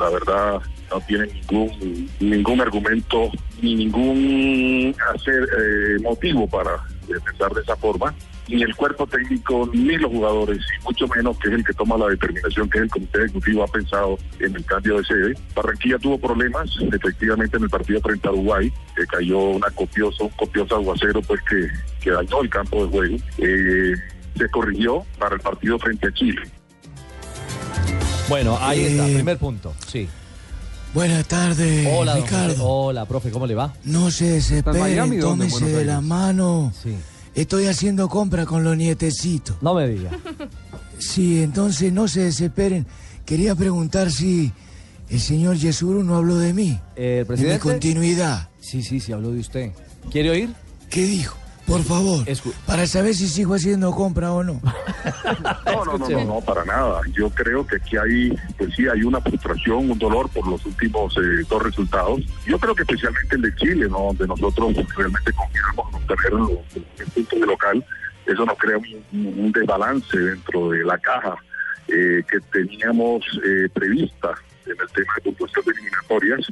la 0.00 0.10
verdad 0.10 0.60
no 0.90 1.00
tienen 1.02 1.30
ningún 1.32 2.10
ningún 2.18 2.60
argumento 2.60 3.30
ni 3.62 3.74
ningún 3.74 4.94
hacer 5.14 5.42
eh, 5.58 6.00
motivo 6.02 6.46
para 6.48 6.74
eh, 7.08 7.14
pensar 7.24 7.52
de 7.52 7.62
esa 7.62 7.76
forma. 7.76 8.14
Ni 8.48 8.62
el 8.62 8.74
cuerpo 8.74 9.06
técnico, 9.06 9.68
ni 9.74 9.98
los 9.98 10.10
jugadores, 10.10 10.56
y 10.58 10.82
mucho 10.84 11.06
menos 11.08 11.38
que 11.38 11.48
es 11.48 11.54
el 11.56 11.64
que 11.64 11.74
toma 11.74 11.98
la 11.98 12.06
determinación, 12.06 12.70
que 12.70 12.78
es 12.78 12.84
el 12.84 12.90
comité 12.90 13.18
ejecutivo, 13.24 13.62
ha 13.62 13.66
pensado 13.66 14.18
en 14.40 14.56
el 14.56 14.64
cambio 14.64 14.96
de 14.96 15.04
sede. 15.04 15.34
Barranquilla 15.54 15.98
tuvo 15.98 16.18
problemas, 16.18 16.70
efectivamente, 16.90 17.58
en 17.58 17.64
el 17.64 17.68
partido 17.68 18.00
frente 18.00 18.26
a 18.26 18.32
Uruguay, 18.32 18.72
que 18.96 19.06
cayó 19.06 19.38
una 19.50 19.68
copiosa, 19.72 20.24
un 20.24 20.30
copioso 20.30 20.76
aguacero, 20.76 21.20
pues 21.20 21.42
que, 21.42 21.68
que 22.00 22.10
dañó 22.10 22.40
el 22.40 22.48
campo 22.48 22.86
de 22.86 22.90
juego. 22.90 23.16
Eh, 23.36 23.92
se 24.34 24.48
corrigió 24.48 25.04
para 25.18 25.34
el 25.34 25.42
partido 25.42 25.78
frente 25.78 26.08
a 26.08 26.12
Chile. 26.14 26.40
Bueno, 28.30 28.56
ahí 28.60 28.80
Eh, 28.80 28.88
está, 28.92 29.04
primer 29.04 29.36
punto. 29.38 29.74
Sí. 29.86 30.08
Buenas 30.98 31.28
tardes, 31.28 31.88
Hola, 31.92 32.16
Ricardo. 32.16 32.66
Hola, 32.66 33.06
profe, 33.06 33.30
¿cómo 33.30 33.46
le 33.46 33.54
va? 33.54 33.72
No 33.84 34.10
se 34.10 34.32
desesperen, 34.32 35.08
Buenos 35.08 35.60
de 35.60 35.84
la 35.84 36.00
mano. 36.00 36.72
Sí. 36.82 36.92
Estoy 37.36 37.66
haciendo 37.66 38.08
compra 38.08 38.44
con 38.44 38.64
los 38.64 38.76
nietecitos. 38.76 39.54
No 39.60 39.74
me 39.74 39.86
diga. 39.86 40.10
Sí, 40.98 41.40
entonces 41.40 41.92
no 41.92 42.08
se 42.08 42.22
desesperen. 42.22 42.84
Quería 43.24 43.54
preguntar 43.54 44.10
si 44.10 44.50
el 45.08 45.20
señor 45.20 45.54
Yesuru 45.56 46.02
no 46.02 46.16
habló 46.16 46.36
de 46.36 46.52
mí. 46.52 46.80
Eh, 46.96 46.96
¿El 46.96 46.96
De 46.96 47.20
mi 47.20 47.24
presidente? 47.26 47.60
continuidad. 47.60 48.48
Sí, 48.58 48.82
sí, 48.82 48.98
sí, 48.98 49.12
habló 49.12 49.30
de 49.30 49.38
usted. 49.38 49.70
¿Quiere 50.10 50.30
oír? 50.30 50.52
¿Qué 50.90 51.02
dijo? 51.04 51.38
Por 51.68 51.82
favor, 51.82 52.24
para 52.66 52.86
saber 52.86 53.14
si 53.14 53.28
sigo 53.28 53.54
haciendo 53.54 53.90
compra 53.92 54.32
o 54.32 54.42
no. 54.42 54.58
No, 55.66 55.84
no, 55.84 55.98
no, 55.98 56.08
no, 56.08 56.24
no, 56.24 56.40
para 56.40 56.64
nada. 56.64 57.02
Yo 57.12 57.28
creo 57.28 57.66
que 57.66 57.76
aquí 57.76 57.96
hay, 57.98 58.34
pues 58.56 58.74
sí, 58.74 58.88
hay 58.88 59.02
una 59.02 59.20
frustración, 59.20 59.90
un 59.90 59.98
dolor 59.98 60.30
por 60.30 60.48
los 60.48 60.64
últimos 60.64 61.14
eh, 61.18 61.44
dos 61.48 61.62
resultados. 61.62 62.20
Yo 62.46 62.58
creo 62.58 62.74
que 62.74 62.82
especialmente 62.82 63.36
el 63.36 63.42
de 63.42 63.54
Chile, 63.56 63.86
¿no? 63.90 63.98
donde 63.98 64.26
nosotros 64.26 64.74
realmente 64.96 65.32
confiamos 65.32 65.94
en 65.94 66.06
tener 66.06 66.32
los, 66.32 66.50
los 66.50 67.10
puntos 67.14 67.40
de 67.40 67.46
local. 67.46 67.84
Eso 68.26 68.44
nos 68.46 68.58
crea 68.58 68.78
un, 68.78 69.26
un 69.26 69.52
desbalance 69.52 70.18
dentro 70.18 70.70
de 70.70 70.84
la 70.84 70.96
caja 70.98 71.36
eh, 71.88 72.22
que 72.30 72.40
teníamos 72.50 73.24
eh, 73.44 73.68
prevista 73.74 74.34
en 74.64 74.72
el 74.72 74.88
tema 74.94 75.12
de 75.16 75.22
puntuación 75.22 75.64
de 75.66 75.72
eliminatorias. 75.72 76.46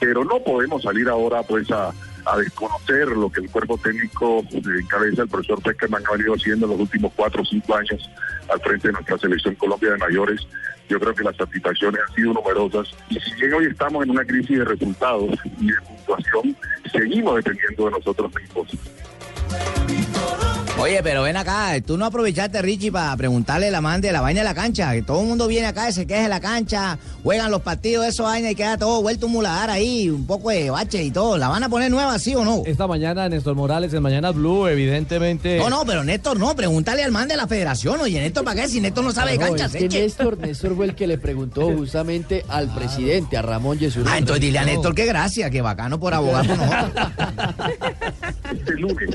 Pero 0.00 0.24
no 0.24 0.40
podemos 0.40 0.82
salir 0.82 1.08
ahora 1.08 1.42
pues 1.44 1.70
a, 1.70 1.92
a 2.26 2.36
desconocer 2.38 3.08
lo 3.08 3.30
que 3.30 3.40
el 3.40 3.50
cuerpo 3.50 3.78
técnico 3.78 4.40
eh, 4.50 4.62
encabeza 4.80 5.22
el 5.22 5.28
profesor 5.28 5.62
Peckerman 5.62 6.02
ha 6.06 6.12
venido 6.12 6.34
haciendo 6.34 6.66
en 6.66 6.72
los 6.72 6.80
últimos 6.80 7.12
cuatro 7.14 7.42
o 7.42 7.44
cinco 7.44 7.76
años 7.76 8.10
al 8.52 8.60
frente 8.60 8.88
de 8.88 8.92
nuestra 8.92 9.18
selección 9.18 9.54
Colombia 9.54 9.92
de 9.92 9.98
mayores. 9.98 10.40
Yo 10.88 11.00
creo 11.00 11.14
que 11.14 11.24
las 11.24 11.36
satisfacciones 11.36 12.00
han 12.06 12.14
sido 12.14 12.32
numerosas 12.32 12.88
y 13.08 13.18
si 13.20 13.34
bien 13.34 13.54
hoy 13.54 13.66
estamos 13.66 14.04
en 14.04 14.10
una 14.10 14.24
crisis 14.24 14.58
de 14.58 14.64
resultados 14.64 15.38
y 15.60 15.66
de 15.68 15.80
puntuación, 15.82 16.56
seguimos 16.92 17.36
dependiendo 17.36 17.84
de 17.86 17.90
nosotros 17.92 18.32
mismos. 18.34 18.68
Oye, 20.78 21.02
pero 21.02 21.22
ven 21.22 21.38
acá, 21.38 21.80
tú 21.80 21.96
no 21.96 22.04
aprovechaste, 22.04 22.60
Richie, 22.60 22.92
para 22.92 23.16
preguntarle 23.16 23.70
la 23.70 23.80
man 23.80 24.02
de 24.02 24.12
la 24.12 24.20
vaina 24.20 24.40
de 24.40 24.44
la 24.44 24.54
cancha. 24.54 24.92
Que 24.92 25.00
todo 25.00 25.22
el 25.22 25.26
mundo 25.26 25.48
viene 25.48 25.66
acá 25.66 25.88
y 25.88 25.92
se 25.92 26.06
queja 26.06 26.24
de 26.24 26.28
la 26.28 26.40
cancha, 26.40 26.98
juegan 27.26 27.50
los 27.50 27.62
partidos, 27.62 28.06
eso 28.06 28.22
vaina 28.22 28.52
y 28.52 28.54
queda 28.54 28.78
todo 28.78 29.02
vuelto 29.02 29.26
un 29.26 29.32
muladar 29.32 29.68
ahí, 29.68 30.08
un 30.08 30.28
poco 30.28 30.50
de 30.50 30.70
bache 30.70 31.02
y 31.02 31.10
todo. 31.10 31.36
¿La 31.36 31.48
van 31.48 31.64
a 31.64 31.68
poner 31.68 31.90
nueva, 31.90 32.16
sí 32.20 32.36
o 32.36 32.44
no? 32.44 32.62
Esta 32.64 32.86
mañana 32.86 33.28
Néstor 33.28 33.56
Morales 33.56 33.92
en 33.94 34.00
Mañana 34.00 34.30
Blue, 34.30 34.68
evidentemente. 34.68 35.58
No, 35.58 35.68
no, 35.68 35.84
pero 35.84 36.04
Néstor 36.04 36.38
no, 36.38 36.54
pregúntale 36.54 37.02
al 37.02 37.10
man 37.10 37.26
de 37.26 37.36
la 37.36 37.48
federación. 37.48 38.00
Oye, 38.00 38.20
Néstor, 38.20 38.44
¿para 38.44 38.62
qué? 38.62 38.68
Si 38.68 38.80
Néstor 38.80 39.02
no 39.02 39.10
sabe 39.10 39.32
de 39.32 39.38
canchas, 39.38 39.74
es 39.74 39.88
que. 39.88 40.02
Néstor, 40.02 40.38
Néstor 40.38 40.76
fue 40.76 40.86
el 40.86 40.94
que 40.94 41.08
le 41.08 41.18
preguntó 41.18 41.62
justamente 41.76 42.44
al 42.46 42.72
presidente, 42.72 43.36
a 43.36 43.42
Ramón 43.42 43.76
Yesurún. 43.76 44.06
Ah, 44.08 44.18
entonces 44.18 44.42
dile 44.42 44.60
a 44.60 44.64
Néstor 44.64 44.94
que 44.94 45.04
gracias, 45.04 45.50
que 45.50 45.60
bacano 45.60 45.98
por 45.98 46.14
abogar 46.14 46.46
por 46.46 46.56
nosotros. 46.56 47.12
Este 48.52 48.74
lunes, 48.74 49.10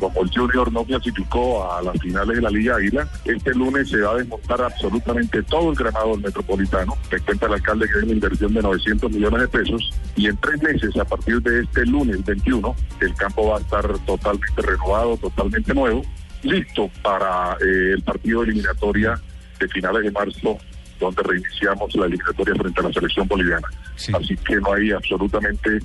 como 0.00 0.22
el 0.22 0.30
Junior 0.34 0.72
no 0.72 0.84
clasificó 0.84 1.72
a 1.72 1.80
las 1.80 1.96
finales 2.00 2.36
de 2.36 2.42
la 2.42 2.50
Liga 2.50 2.74
Águila, 2.74 3.08
este 3.24 3.54
lunes 3.54 3.88
se 3.88 3.98
va 3.98 4.12
a 4.12 4.16
desmontar 4.16 4.62
absolutamente 4.62 5.42
todo 5.44 5.70
el 5.70 5.76
granado 5.76 6.10
del 6.10 6.22
Metropolitano. 6.22 6.96
Me 7.10 7.16
cuenta 7.44 7.46
el 7.46 7.52
alcalde 7.54 7.88
que 7.88 7.98
hay 7.98 8.04
una 8.04 8.12
inversión 8.12 8.54
de 8.54 8.62
900 8.62 9.10
millones 9.10 9.40
de 9.40 9.48
pesos 9.48 9.90
y 10.16 10.26
en 10.26 10.36
tres 10.38 10.62
meses, 10.62 10.96
a 10.96 11.04
partir 11.04 11.40
de 11.42 11.62
este 11.62 11.86
lunes 11.86 12.24
21, 12.24 12.74
el 13.00 13.14
campo 13.14 13.48
va 13.48 13.58
a 13.58 13.60
estar 13.60 13.98
totalmente 14.00 14.62
renovado, 14.62 15.16
totalmente 15.16 15.74
nuevo, 15.74 16.02
listo 16.42 16.90
para 17.02 17.56
eh, 17.60 17.92
el 17.94 18.02
partido 18.02 18.42
de 18.42 18.50
eliminatoria 18.50 19.20
de 19.58 19.68
finales 19.68 20.04
de 20.04 20.10
marzo 20.10 20.58
donde 21.00 21.22
reiniciamos 21.22 21.94
la 21.96 22.06
eliminatoria 22.06 22.54
frente 22.54 22.80
a 22.80 22.84
la 22.84 22.92
selección 22.92 23.28
boliviana. 23.28 23.68
Así 23.94 24.36
que 24.36 24.56
no 24.56 24.72
hay 24.72 24.92
absolutamente 24.92 25.78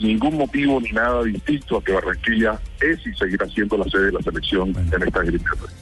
ningún 0.00 0.36
motivo 0.36 0.80
ni 0.80 0.90
nada 0.90 1.22
distinto 1.22 1.78
a 1.78 1.84
que 1.84 1.92
Barranquilla 1.92 2.60
es 2.80 3.06
y 3.06 3.14
seguirá 3.14 3.46
siendo 3.46 3.78
la 3.78 3.84
sede 3.84 4.06
de 4.06 4.12
la 4.12 4.20
selección 4.20 4.70
en 4.70 5.02
esta 5.02 5.20
eliminatoria. 5.20 5.76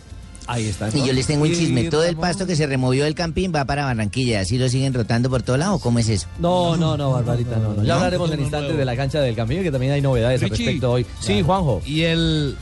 Ahí 0.46 0.66
está. 0.66 0.88
Y 0.92 1.06
yo 1.06 1.12
les 1.12 1.26
tengo 1.26 1.44
un 1.44 1.52
chisme. 1.52 1.84
Todo 1.84 2.04
el 2.04 2.16
pasto 2.16 2.46
que 2.46 2.56
se 2.56 2.66
removió 2.66 3.04
del 3.04 3.14
campín 3.14 3.52
va 3.54 3.64
para 3.64 3.84
Barranquilla. 3.84 4.40
¿Así 4.40 4.58
lo 4.58 4.68
siguen 4.68 4.92
rotando 4.92 5.30
por 5.30 5.42
todo 5.42 5.56
lado? 5.56 5.78
¿Cómo 5.78 5.98
es 5.98 6.08
eso? 6.08 6.26
No, 6.38 6.76
no, 6.76 6.96
no, 6.96 7.12
Barbarita, 7.12 7.56
no, 7.56 7.74
no. 7.74 7.82
Ya 7.82 7.88
¿No? 7.88 7.94
hablaremos 7.94 8.30
en 8.32 8.40
instantes 8.40 8.76
de 8.76 8.84
la 8.84 8.96
cancha 8.96 9.20
del 9.20 9.34
Camino, 9.34 9.62
que 9.62 9.70
también 9.70 9.92
hay 9.92 10.00
novedades 10.00 10.42
al 10.42 10.50
respecto 10.50 10.92
hoy. 10.92 11.06
Sí, 11.20 11.42
Juanjo. 11.42 11.82
Y 11.86 12.02
el. 12.02 12.56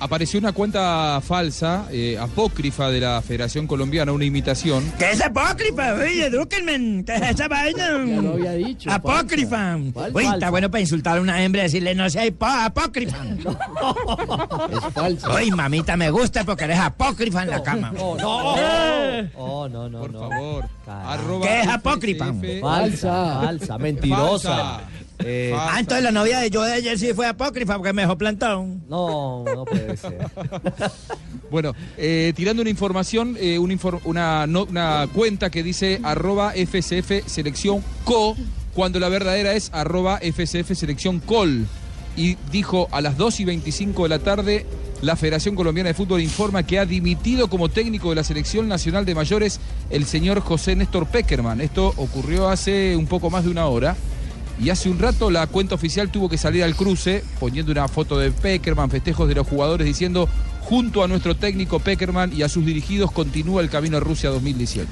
Apareció 0.00 0.38
una 0.40 0.52
cuenta 0.52 1.20
falsa, 1.20 1.86
eh, 1.90 2.16
apócrifa 2.18 2.90
de 2.90 3.00
la 3.00 3.22
Federación 3.22 3.66
Colombiana, 3.66 4.12
una 4.12 4.24
imitación. 4.24 4.84
¿Qué 4.98 5.10
es 5.10 5.20
apócrifa? 5.24 5.94
Oye, 5.94 6.26
edúquenme. 6.26 7.04
¿Qué 7.04 7.14
es 7.16 7.22
esa 7.30 7.48
vaina? 7.48 7.88
Ya 8.06 8.22
lo 8.22 8.32
había 8.34 8.52
dicho, 8.52 8.90
Apócrifa. 8.90 9.78
falsa. 9.94 10.08
Uy, 10.14 10.22
Falsa. 10.24 10.34
está 10.34 10.50
bueno 10.50 10.70
para 10.70 10.80
insultar 10.80 11.18
a 11.18 11.20
una 11.20 11.42
hembra 11.42 11.62
y 11.62 11.64
decirle 11.64 11.94
no 11.94 12.08
sea 12.10 12.26
hipo- 12.26 12.46
apócrifa. 12.46 13.16
Es 14.88 14.94
falso. 14.94 15.34
Uy, 15.34 15.50
mamita, 15.50 15.96
me 15.96 16.10
gusta 16.10 16.44
porque 16.44 16.64
eres 16.64 16.78
apócrifa 16.78 17.42
en 17.42 17.50
la 17.50 17.62
cama. 17.62 17.92
No, 17.92 18.16
no. 18.16 18.54
Eh. 18.58 19.30
Oh, 19.36 19.68
no, 19.68 19.88
no, 19.88 20.00
Por 20.00 20.12
no. 20.12 20.20
favor. 20.28 20.64
¿Qué 21.42 21.60
es 21.60 21.68
apócrifa? 21.68 22.32
Falsa, 22.60 23.40
falsa, 23.42 23.78
mentirosa. 23.78 24.56
Falsa. 24.56 24.80
Eh, 25.20 25.52
Ah, 25.56 25.76
entonces 25.80 26.04
la 26.04 26.12
novia 26.12 26.38
de 26.40 26.50
yo 26.50 26.62
de 26.62 26.72
ayer 26.74 26.98
sí 26.98 27.12
fue 27.14 27.26
apócrifa 27.26 27.76
porque 27.76 27.92
me 27.92 28.02
dejó 28.02 28.16
plantón. 28.16 28.82
No, 28.88 29.44
no 29.44 29.64
puede 29.64 29.96
ser. 29.96 30.18
Bueno, 31.50 31.74
eh, 31.96 32.34
tirando 32.36 32.60
una 32.60 32.70
información, 32.70 33.36
eh, 33.40 33.58
una, 33.58 34.46
no- 34.46 34.64
una 34.64 35.08
cuenta 35.14 35.48
que 35.50 35.62
dice 35.62 35.98
arroba 36.02 36.52
FCF 36.54 37.26
selección 37.26 37.82
co, 38.04 38.36
cuando 38.74 39.00
la 39.00 39.08
verdadera 39.08 39.54
es 39.54 39.70
arroba 39.72 40.18
FCF 40.20 40.74
selección 40.74 41.20
col. 41.20 41.66
Y 42.16 42.36
dijo 42.52 42.88
a 42.90 43.00
las 43.00 43.16
2 43.16 43.40
y 43.40 43.44
25 43.46 44.02
de 44.02 44.08
la 44.10 44.18
tarde, 44.18 44.66
la 45.02 45.14
Federación 45.16 45.54
Colombiana 45.54 45.88
de 45.88 45.94
Fútbol 45.94 46.20
informa 46.20 46.64
que 46.64 46.78
ha 46.80 46.84
dimitido 46.84 47.48
como 47.48 47.68
técnico 47.68 48.10
de 48.10 48.16
la 48.16 48.24
Selección 48.24 48.66
Nacional 48.68 49.04
de 49.06 49.14
Mayores 49.14 49.60
el 49.88 50.04
señor 50.04 50.40
José 50.40 50.74
Néstor 50.76 51.06
Peckerman. 51.06 51.60
Esto 51.60 51.94
ocurrió 51.96 52.48
hace 52.48 52.94
un 52.96 53.06
poco 53.06 53.30
más 53.30 53.44
de 53.44 53.50
una 53.50 53.66
hora. 53.68 53.96
Y 54.60 54.70
hace 54.70 54.88
un 54.90 54.98
rato 54.98 55.30
la 55.30 55.46
cuenta 55.46 55.74
oficial 55.76 56.10
tuvo 56.10 56.28
que 56.28 56.36
salir 56.36 56.64
al 56.64 56.74
cruce 56.74 57.22
poniendo 57.38 57.70
una 57.72 57.86
foto 57.88 58.18
de 58.18 58.30
Peckerman, 58.32 58.90
festejos 58.90 59.28
de 59.28 59.34
los 59.36 59.46
jugadores 59.46 59.86
diciendo 59.86 60.28
junto 60.62 61.02
a 61.04 61.08
nuestro 61.08 61.36
técnico 61.36 61.78
Peckerman 61.78 62.32
y 62.36 62.42
a 62.42 62.48
sus 62.48 62.64
dirigidos 62.66 63.10
continúa 63.12 63.62
el 63.62 63.70
camino 63.70 63.96
a 63.96 64.00
Rusia 64.00 64.30
2018. 64.30 64.88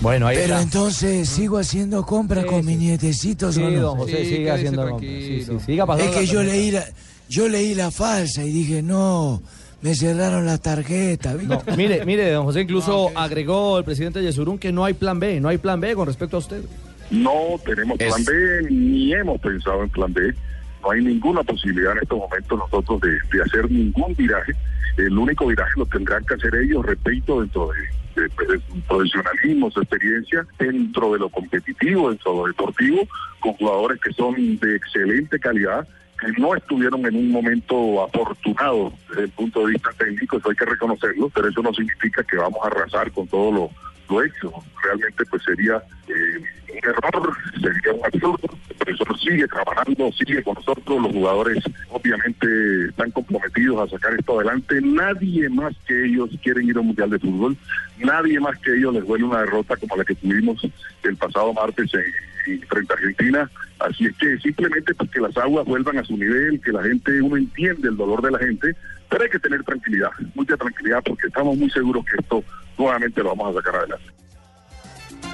Bueno, 0.00 0.28
ahí 0.28 0.36
Pero 0.36 0.54
está. 0.54 0.62
entonces 0.62 1.28
sigo 1.28 1.58
haciendo 1.58 2.06
compras 2.06 2.44
Sí, 2.44 2.48
con 2.50 2.60
sí. 2.60 2.66
mis 2.68 2.78
nietecitos 2.78 3.54
Sí, 3.56 3.62
o 3.62 3.70
no. 3.70 3.80
don 3.80 3.98
José, 3.98 4.18
Sí, 4.18 4.24
sigue 4.24 4.36
quédese 4.38 4.52
haciendo 4.52 4.84
tranquilo. 4.84 5.20
Sí, 5.20 5.44
sí, 5.44 5.52
siga 5.66 5.86
pasando 5.86 6.12
Es 6.12 6.18
que 6.20 6.26
yo 6.26 6.42
leí 6.44 6.70
la, 6.70 6.84
yo 7.28 7.48
leí 7.48 7.74
la 7.74 7.90
falsa 7.90 8.44
y 8.44 8.52
dije, 8.52 8.80
no, 8.82 9.42
me 9.82 9.96
cerraron 9.96 10.46
la 10.46 10.58
tarjeta. 10.58 11.34
¿viste? 11.34 11.52
No, 11.52 11.76
mire, 11.76 12.04
mire, 12.06 12.30
don 12.30 12.44
José 12.44 12.60
incluso 12.60 13.10
agregó 13.16 13.78
el 13.78 13.84
presidente 13.84 14.22
Yesurún 14.22 14.58
que 14.58 14.70
no 14.70 14.84
hay 14.84 14.94
plan 14.94 15.18
B, 15.18 15.40
no 15.40 15.48
hay 15.48 15.58
plan 15.58 15.80
B 15.80 15.94
con 15.96 16.06
respecto 16.06 16.36
a 16.36 16.38
usted. 16.40 16.62
No 17.10 17.56
tenemos 17.64 17.96
plan 17.98 18.24
B 18.24 18.66
ni 18.70 19.12
hemos 19.14 19.40
pensado 19.40 19.82
en 19.82 19.90
plan 19.90 20.12
B. 20.12 20.34
No 20.82 20.90
hay 20.90 21.02
ninguna 21.02 21.42
posibilidad 21.42 21.92
en 21.92 21.98
estos 22.02 22.18
momentos 22.18 22.58
nosotros 22.58 23.00
de, 23.00 23.18
de 23.36 23.42
hacer 23.42 23.70
ningún 23.70 24.14
viraje. 24.14 24.52
El 24.96 25.16
único 25.16 25.46
viraje 25.46 25.72
lo 25.76 25.86
tendrán 25.86 26.24
que 26.24 26.34
hacer 26.34 26.54
ellos, 26.56 26.84
repito, 26.84 27.40
dentro 27.40 27.68
de, 27.68 28.22
de- 28.22 28.28
de 28.52 28.60
su 28.68 28.80
profesionalismo, 28.82 29.70
su 29.70 29.80
experiencia, 29.80 30.46
dentro 30.58 31.12
de 31.12 31.18
lo 31.20 31.28
competitivo, 31.28 32.10
dentro 32.10 32.32
de 32.32 32.38
lo 32.38 32.46
deportivo, 32.48 33.08
con 33.40 33.52
jugadores 33.54 34.00
que 34.00 34.12
son 34.12 34.58
de 34.58 34.76
excelente 34.76 35.38
calidad, 35.38 35.86
que 36.20 36.26
no 36.40 36.54
estuvieron 36.56 37.06
en 37.06 37.14
un 37.14 37.30
momento 37.30 38.02
afortunado 38.04 38.92
desde 39.08 39.22
el 39.24 39.30
punto 39.30 39.60
de 39.66 39.72
vista 39.72 39.90
técnico, 39.98 40.36
eso 40.38 40.50
hay 40.50 40.56
que 40.56 40.64
reconocerlo, 40.64 41.28
pero 41.30 41.48
eso 41.48 41.62
no 41.62 41.72
significa 41.72 42.24
que 42.24 42.36
vamos 42.36 42.58
a 42.64 42.66
arrasar 42.66 43.10
con 43.12 43.26
todo 43.28 43.52
lo, 43.52 43.70
lo 44.10 44.24
hecho. 44.24 44.52
Realmente 44.82 45.24
pues 45.26 45.42
sería 45.44 45.76
eh, 46.08 46.42
un 46.82 46.88
error, 46.90 47.36
sería 47.60 47.92
un 47.92 48.04
absurdo, 48.04 48.58
pero 48.78 48.94
eso 48.94 49.04
sigue 49.18 49.46
trabajando, 49.48 50.10
sigue 50.12 50.42
con 50.42 50.54
nosotros, 50.54 51.02
los 51.02 51.12
jugadores 51.12 51.62
obviamente 51.90 52.46
están 52.88 53.10
comprometidos 53.10 53.88
a 53.88 53.96
sacar 53.96 54.14
esto 54.18 54.36
adelante, 54.40 54.80
nadie 54.82 55.48
más 55.48 55.74
que 55.86 56.06
ellos 56.06 56.30
quieren 56.42 56.68
ir 56.68 56.76
a 56.76 56.80
un 56.80 56.88
Mundial 56.88 57.10
de 57.10 57.18
Fútbol, 57.18 57.56
nadie 57.98 58.38
más 58.40 58.58
que 58.58 58.74
ellos 58.76 58.94
les 58.94 59.06
duele 59.06 59.24
una 59.24 59.40
derrota 59.40 59.76
como 59.76 59.96
la 59.96 60.04
que 60.04 60.14
tuvimos 60.14 60.60
el 61.02 61.16
pasado 61.16 61.52
martes 61.52 61.92
en, 61.94 62.52
en- 62.52 62.62
frente 62.68 62.92
a 62.92 62.96
Argentina, 62.96 63.50
así 63.80 64.06
es 64.06 64.16
que 64.16 64.38
simplemente 64.38 64.94
pues 64.94 65.10
que 65.10 65.20
las 65.20 65.36
aguas 65.36 65.66
vuelvan 65.66 65.98
a 65.98 66.04
su 66.04 66.16
nivel, 66.16 66.60
que 66.60 66.72
la 66.72 66.82
gente, 66.82 67.20
uno 67.20 67.36
entiende 67.36 67.88
el 67.88 67.96
dolor 67.96 68.22
de 68.22 68.30
la 68.30 68.38
gente, 68.38 68.74
pero 69.08 69.24
hay 69.24 69.30
que 69.30 69.38
tener 69.38 69.62
tranquilidad, 69.64 70.10
mucha 70.34 70.56
tranquilidad 70.56 71.02
porque 71.04 71.26
estamos 71.28 71.56
muy 71.56 71.70
seguros 71.70 72.04
que 72.04 72.16
esto 72.20 72.42
nuevamente 72.78 73.22
lo 73.22 73.30
vamos 73.34 73.54
a 73.54 73.58
sacar 73.58 73.76
adelante. 73.80 74.04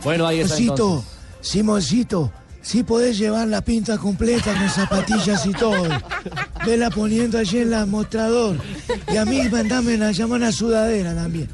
Bueno, 0.02 0.26
ahí 0.26 0.40
está 0.40 0.56
entonces. 0.58 1.13
Simoncito, 1.44 2.32
sí 2.62 2.82
podés 2.82 3.18
llevar 3.18 3.46
la 3.48 3.60
pinta 3.60 3.98
completa 3.98 4.54
con 4.54 4.68
zapatillas 4.70 5.44
y 5.44 5.52
todo. 5.52 5.86
Vela 6.64 6.88
poniendo 6.88 7.38
allí 7.38 7.58
en 7.58 7.74
el 7.74 7.86
mostrador. 7.86 8.56
Y 9.12 9.18
a 9.18 9.26
mí 9.26 9.42
mandame 9.50 9.94
una, 9.94 10.10
llama 10.10 10.36
una 10.36 10.50
sudadera 10.50 11.14
también. 11.14 11.48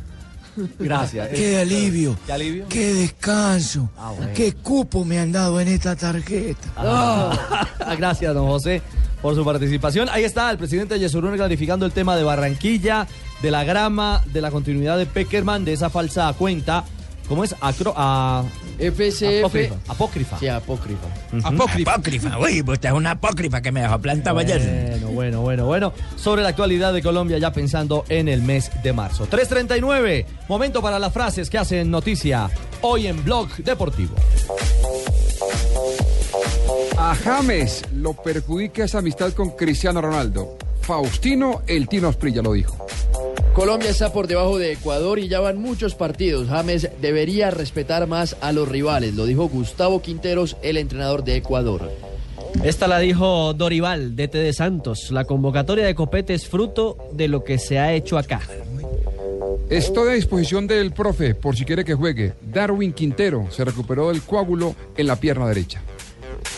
Gracias. 0.79 1.29
Qué 1.31 1.59
alivio. 1.59 2.17
¿Qué 2.25 2.33
alivio? 2.33 2.67
Qué 2.69 2.95
descanso. 2.95 3.91
Ah, 3.99 4.13
bueno. 4.17 4.33
Qué 4.33 4.53
cupo 4.53 5.05
me 5.05 5.19
han 5.19 5.33
dado 5.33 5.61
en 5.61 5.67
esta 5.67 5.97
tarjeta. 5.97 6.69
Ah, 6.77 7.67
Gracias, 7.99 8.33
don 8.33 8.47
José, 8.47 8.81
por 9.21 9.35
su 9.35 9.45
participación. 9.45 10.09
Ahí 10.09 10.23
está 10.23 10.53
el 10.53 10.59
presidente 10.59 11.01
Yesurún 11.01 11.35
clarificando 11.35 11.85
el 11.85 11.91
tema 11.91 12.15
de 12.15 12.23
Barranquilla, 12.23 13.09
de 13.43 13.51
la 13.51 13.65
grama, 13.65 14.23
de 14.33 14.41
la 14.41 14.53
continuidad 14.53 14.99
de 14.99 15.07
Peckerman, 15.07 15.65
de 15.65 15.73
esa 15.73 15.91
falsa 15.91 16.33
cuenta. 16.39 16.85
¿Cómo 17.31 17.45
es? 17.45 17.55
Acro, 17.61 17.95
a, 17.97 18.43
FCF. 18.77 19.45
apócrifa. 19.45 19.77
Apócrifa. 19.87 20.39
Sí, 20.41 20.49
apócrifa. 20.49 21.07
Apócrifa. 21.45 21.93
Apócrifa. 21.93 22.39
Uy, 22.41 22.61
pues 22.65 22.79
usted 22.79 22.89
es 22.89 22.95
una 22.97 23.13
apócrifa 23.13 23.63
que 23.63 23.71
me 23.71 23.83
dejó 23.83 24.01
plantado 24.01 24.41
ayer. 24.41 24.61
Bueno, 24.61 25.11
bueno, 25.13 25.41
bueno, 25.41 25.67
bueno. 25.67 25.93
Sobre 26.17 26.43
la 26.43 26.49
actualidad 26.49 26.93
de 26.93 27.01
Colombia, 27.01 27.39
ya 27.39 27.53
pensando 27.53 28.05
en 28.09 28.27
el 28.27 28.43
mes 28.43 28.73
de 28.83 28.93
marzo. 28.93 29.29
3.39, 29.31 30.27
momento 30.49 30.83
para 30.83 30.99
las 30.99 31.13
frases 31.13 31.49
que 31.49 31.59
hacen 31.59 31.89
noticia 31.89 32.51
hoy 32.81 33.07
en 33.07 33.23
Blog 33.23 33.49
Deportivo. 33.59 34.17
A 36.99 37.15
James 37.15 37.85
lo 37.95 38.15
perjudica 38.15 38.87
esa 38.87 38.99
amistad 38.99 39.33
con 39.35 39.51
Cristiano 39.51 40.01
Ronaldo. 40.01 40.59
Faustino, 40.81 41.63
el 41.69 41.87
Tino 41.87 42.09
Asprilla 42.09 42.43
lo 42.43 42.55
dijo. 42.55 42.89
Colombia 43.55 43.91
está 43.91 44.13
por 44.13 44.29
debajo 44.29 44.59
de 44.59 44.73
Ecuador 44.73 45.19
y 45.19 45.29
ya 45.29 45.41
van 45.41 45.59
muchos 45.59 45.95
partidos. 45.95 46.49
James 46.49 46.89
debería 47.01 47.51
respetar 47.51 48.07
más 48.07 48.37
a 48.41 48.53
los 48.53 48.69
rivales, 48.69 49.15
lo 49.15 49.27
dijo 49.27 49.49
Gustavo 49.49 50.01
Quinteros, 50.01 50.57
el 50.63 50.77
entrenador 50.77 51.25
de 51.25 51.37
Ecuador. 51.37 51.91
Esta 52.65 52.87
la 52.87 52.99
dijo 52.99 53.53
Dorival, 53.55 54.15
DT 54.15 54.35
de 54.35 54.53
Santos. 54.53 55.11
La 55.11 55.25
convocatoria 55.25 55.85
de 55.85 55.95
Copete 55.95 56.35
es 56.35 56.47
fruto 56.47 56.97
de 57.13 57.29
lo 57.29 57.43
que 57.43 57.59
se 57.59 57.79
ha 57.79 57.93
hecho 57.93 58.19
acá. 58.19 58.41
Estoy 59.69 60.11
a 60.11 60.15
disposición 60.15 60.67
del 60.67 60.93
profe 60.93 61.35
por 61.35 61.57
si 61.57 61.65
quiere 61.65 61.85
que 61.85 61.95
juegue. 61.95 62.35
Darwin 62.41 62.93
Quintero 62.93 63.49
se 63.51 63.65
recuperó 63.65 64.09
del 64.09 64.23
coágulo 64.23 64.75
en 64.97 65.07
la 65.07 65.17
pierna 65.17 65.47
derecha. 65.49 65.83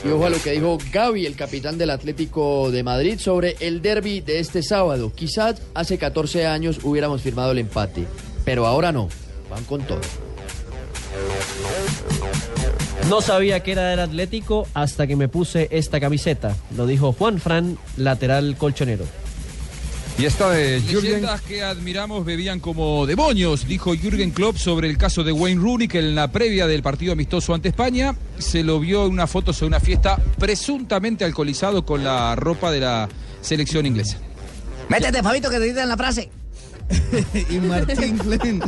Y 0.05 0.09
ojo 0.09 0.27
a 0.27 0.31
lo 0.31 0.41
que 0.43 0.53
dijo 0.53 0.79
Gaby, 0.93 1.27
el 1.27 1.37
capitán 1.37 1.79
del 1.79 1.91
Atlético 1.91 2.71
de 2.71 2.83
Madrid, 2.83 3.19
sobre 3.19 3.57
el 3.61 3.83
derby 3.83 4.21
de 4.21 4.41
este 4.41 4.63
sábado. 4.63 5.13
Quizás 5.15 5.63
hace 5.75 5.99
14 5.99 6.47
años 6.47 6.81
hubiéramos 6.83 7.23
firmado 7.23 7.53
el 7.53 7.59
empate, 7.59 8.07
pero 8.45 8.67
ahora 8.67 8.93
no. 8.93 9.09
Van 9.51 9.65
con 9.65 9.83
todo. 9.83 10.01
No 13.09 13.21
sabía 13.21 13.61
que 13.61 13.73
era 13.73 13.89
del 13.89 14.01
Atlético 14.01 14.67
hasta 14.75 15.07
que 15.07 15.17
me 15.17 15.29
puse 15.29 15.69
esta 15.71 16.01
camiseta. 16.01 16.57
Lo 16.77 16.87
dijo 16.87 17.13
Juan 17.13 17.39
Fran, 17.41 17.79
lateral 17.97 18.57
colchonero. 18.57 19.05
Y 20.19 20.27
esta 20.27 20.51
de 20.51 20.81
Leyendas 20.81 21.41
que 21.41 21.63
admiramos 21.63 22.25
bebían 22.25 22.61
como 22.61 23.07
demonios, 23.07 23.67
dijo 23.67 23.95
Jürgen 23.95 24.31
Klopp 24.31 24.57
sobre 24.57 24.89
el 24.89 24.99
caso 24.99 25.25
de 25.25 25.33
Wayne 25.33 25.61
Rooney, 25.61 25.89
que 25.89 26.01
en 26.01 26.15
la 26.15 26.31
previa 26.31 26.67
del 26.67 26.83
partido 26.83 27.13
amistoso 27.13 27.55
ante 27.55 27.71
España 27.71 28.15
se 28.39 28.63
lo 28.63 28.79
vio 28.79 29.07
en 29.07 29.13
una 29.13 29.27
foto 29.27 29.53
sobre 29.53 29.69
una 29.69 29.81
fiesta 29.81 30.19
presuntamente 30.39 31.25
alcoholizado 31.25 31.85
con 31.85 32.05
la 32.05 32.37
ropa 32.37 32.71
de 32.71 32.81
la 32.81 33.09
selección 33.41 33.87
inglesa. 33.87 34.19
Métete, 34.89 35.23
Fabito, 35.23 35.49
que 35.49 35.59
te 35.59 35.65
dicen 35.65 35.89
la 35.89 35.97
frase. 35.97 36.31
y 37.51 37.59
Martín 37.59 38.19
Glenn, 38.19 38.63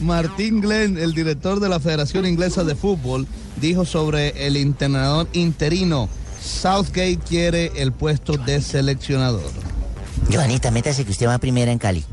Martín 0.00 0.60
Glenn, 0.60 0.96
el 0.96 1.12
director 1.12 1.58
de 1.58 1.68
la 1.68 1.80
Federación 1.80 2.24
Inglesa 2.24 2.62
de 2.62 2.76
Fútbol, 2.76 3.26
dijo 3.60 3.84
sobre 3.84 4.46
el 4.46 4.56
entrenador 4.56 5.28
interino. 5.32 6.08
Southgate 6.40 7.18
quiere 7.26 7.72
el 7.76 7.92
puesto 7.92 8.36
de 8.36 8.60
seleccionador. 8.60 9.73
Joanita, 10.30 10.70
métase 10.70 11.04
que 11.04 11.10
usted 11.10 11.26
va 11.26 11.38
primera 11.38 11.70
en 11.70 11.78
Cali. 11.78 12.04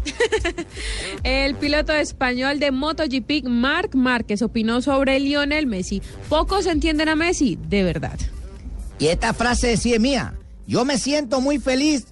El 1.24 1.56
piloto 1.56 1.94
español 1.94 2.60
de 2.60 2.72
MotoGP, 2.72 3.46
Marc 3.48 3.96
Márquez, 3.96 4.42
opinó 4.42 4.82
sobre 4.82 5.20
Lionel 5.20 5.68
Messi. 5.68 6.02
Pocos 6.30 6.66
entienden 6.66 7.10
a 7.10 7.16
Messi, 7.16 7.58
de 7.68 7.84
verdad. 7.84 8.20
Y 9.00 9.08
esta 9.08 9.34
frase 9.34 9.78
sí 9.78 9.94
es 9.94 10.00
mía. 10.00 10.34
Yo 10.68 10.86
me 10.86 10.98
siento 10.98 11.42
muy 11.42 11.60
feliz 11.60 12.08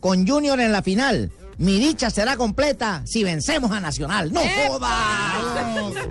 con 0.00 0.26
Junior 0.26 0.60
en 0.60 0.72
la 0.72 0.82
final. 0.82 1.32
Mi 1.56 1.78
dicha 1.78 2.10
será 2.10 2.36
completa 2.36 3.02
si 3.06 3.22
vencemos 3.22 3.70
a 3.70 3.80
Nacional. 3.80 4.32
¡No 4.32 4.40
jodas! 4.40 4.90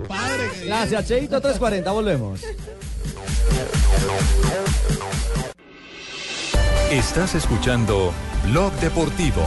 Gracias, 0.64 1.06
Cheito 1.06 1.40
340, 1.40 1.90
volvemos. 1.90 2.40
Estás 6.90 7.34
escuchando 7.34 8.12
Blog 8.44 8.72
Deportivo. 8.74 9.42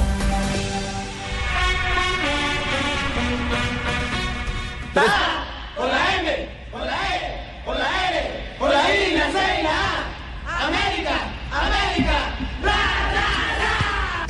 Con 5.76 5.88
la 5.88 6.16
M, 6.20 6.50
con 6.72 6.82
la 6.82 6.94
E, 6.94 7.18
con 7.64 7.78
la 7.78 8.10
L, 8.10 8.18
con 8.58 8.70
la 8.70 8.96
I, 8.96 9.14
la 9.16 9.32
C 9.32 9.38
y 9.60 9.64
la 9.64 9.70
A. 9.70 10.66
América, 10.66 11.16
América, 11.52 12.18
ra, 12.64 12.82
ra, 13.14 13.28
ra. 13.62 14.28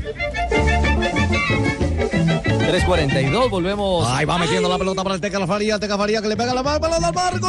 342, 2.58 3.50
volvemos. 3.50 4.08
Ahí 4.10 4.26
va 4.26 4.38
metiendo 4.38 4.68
la 4.68 4.78
pelota 4.78 5.04
para 5.04 5.16
el 5.16 5.22
Teca 5.22 5.48
Faría, 5.48 5.80
Teca 5.80 5.98
Faría 5.98 6.22
que 6.22 6.28
le 6.28 6.36
pega 6.36 6.54
la 6.54 6.64
pelota 6.64 7.08
al 7.08 7.14
Marco. 7.14 7.48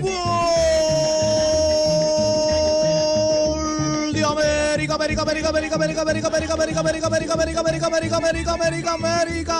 Gol 0.00 0.91
América, 4.90 5.22
América, 5.22 5.48
América, 5.48 5.76
América, 5.76 6.02
América, 6.02 6.28
América, 6.28 6.54
América, 6.54 6.80
América, 6.80 7.06
América, 7.06 7.32
América, 7.32 7.60
América, 7.60 7.86
América, 7.86 8.16
América, 8.16 8.52
América, 8.52 8.92
América. 8.94 9.58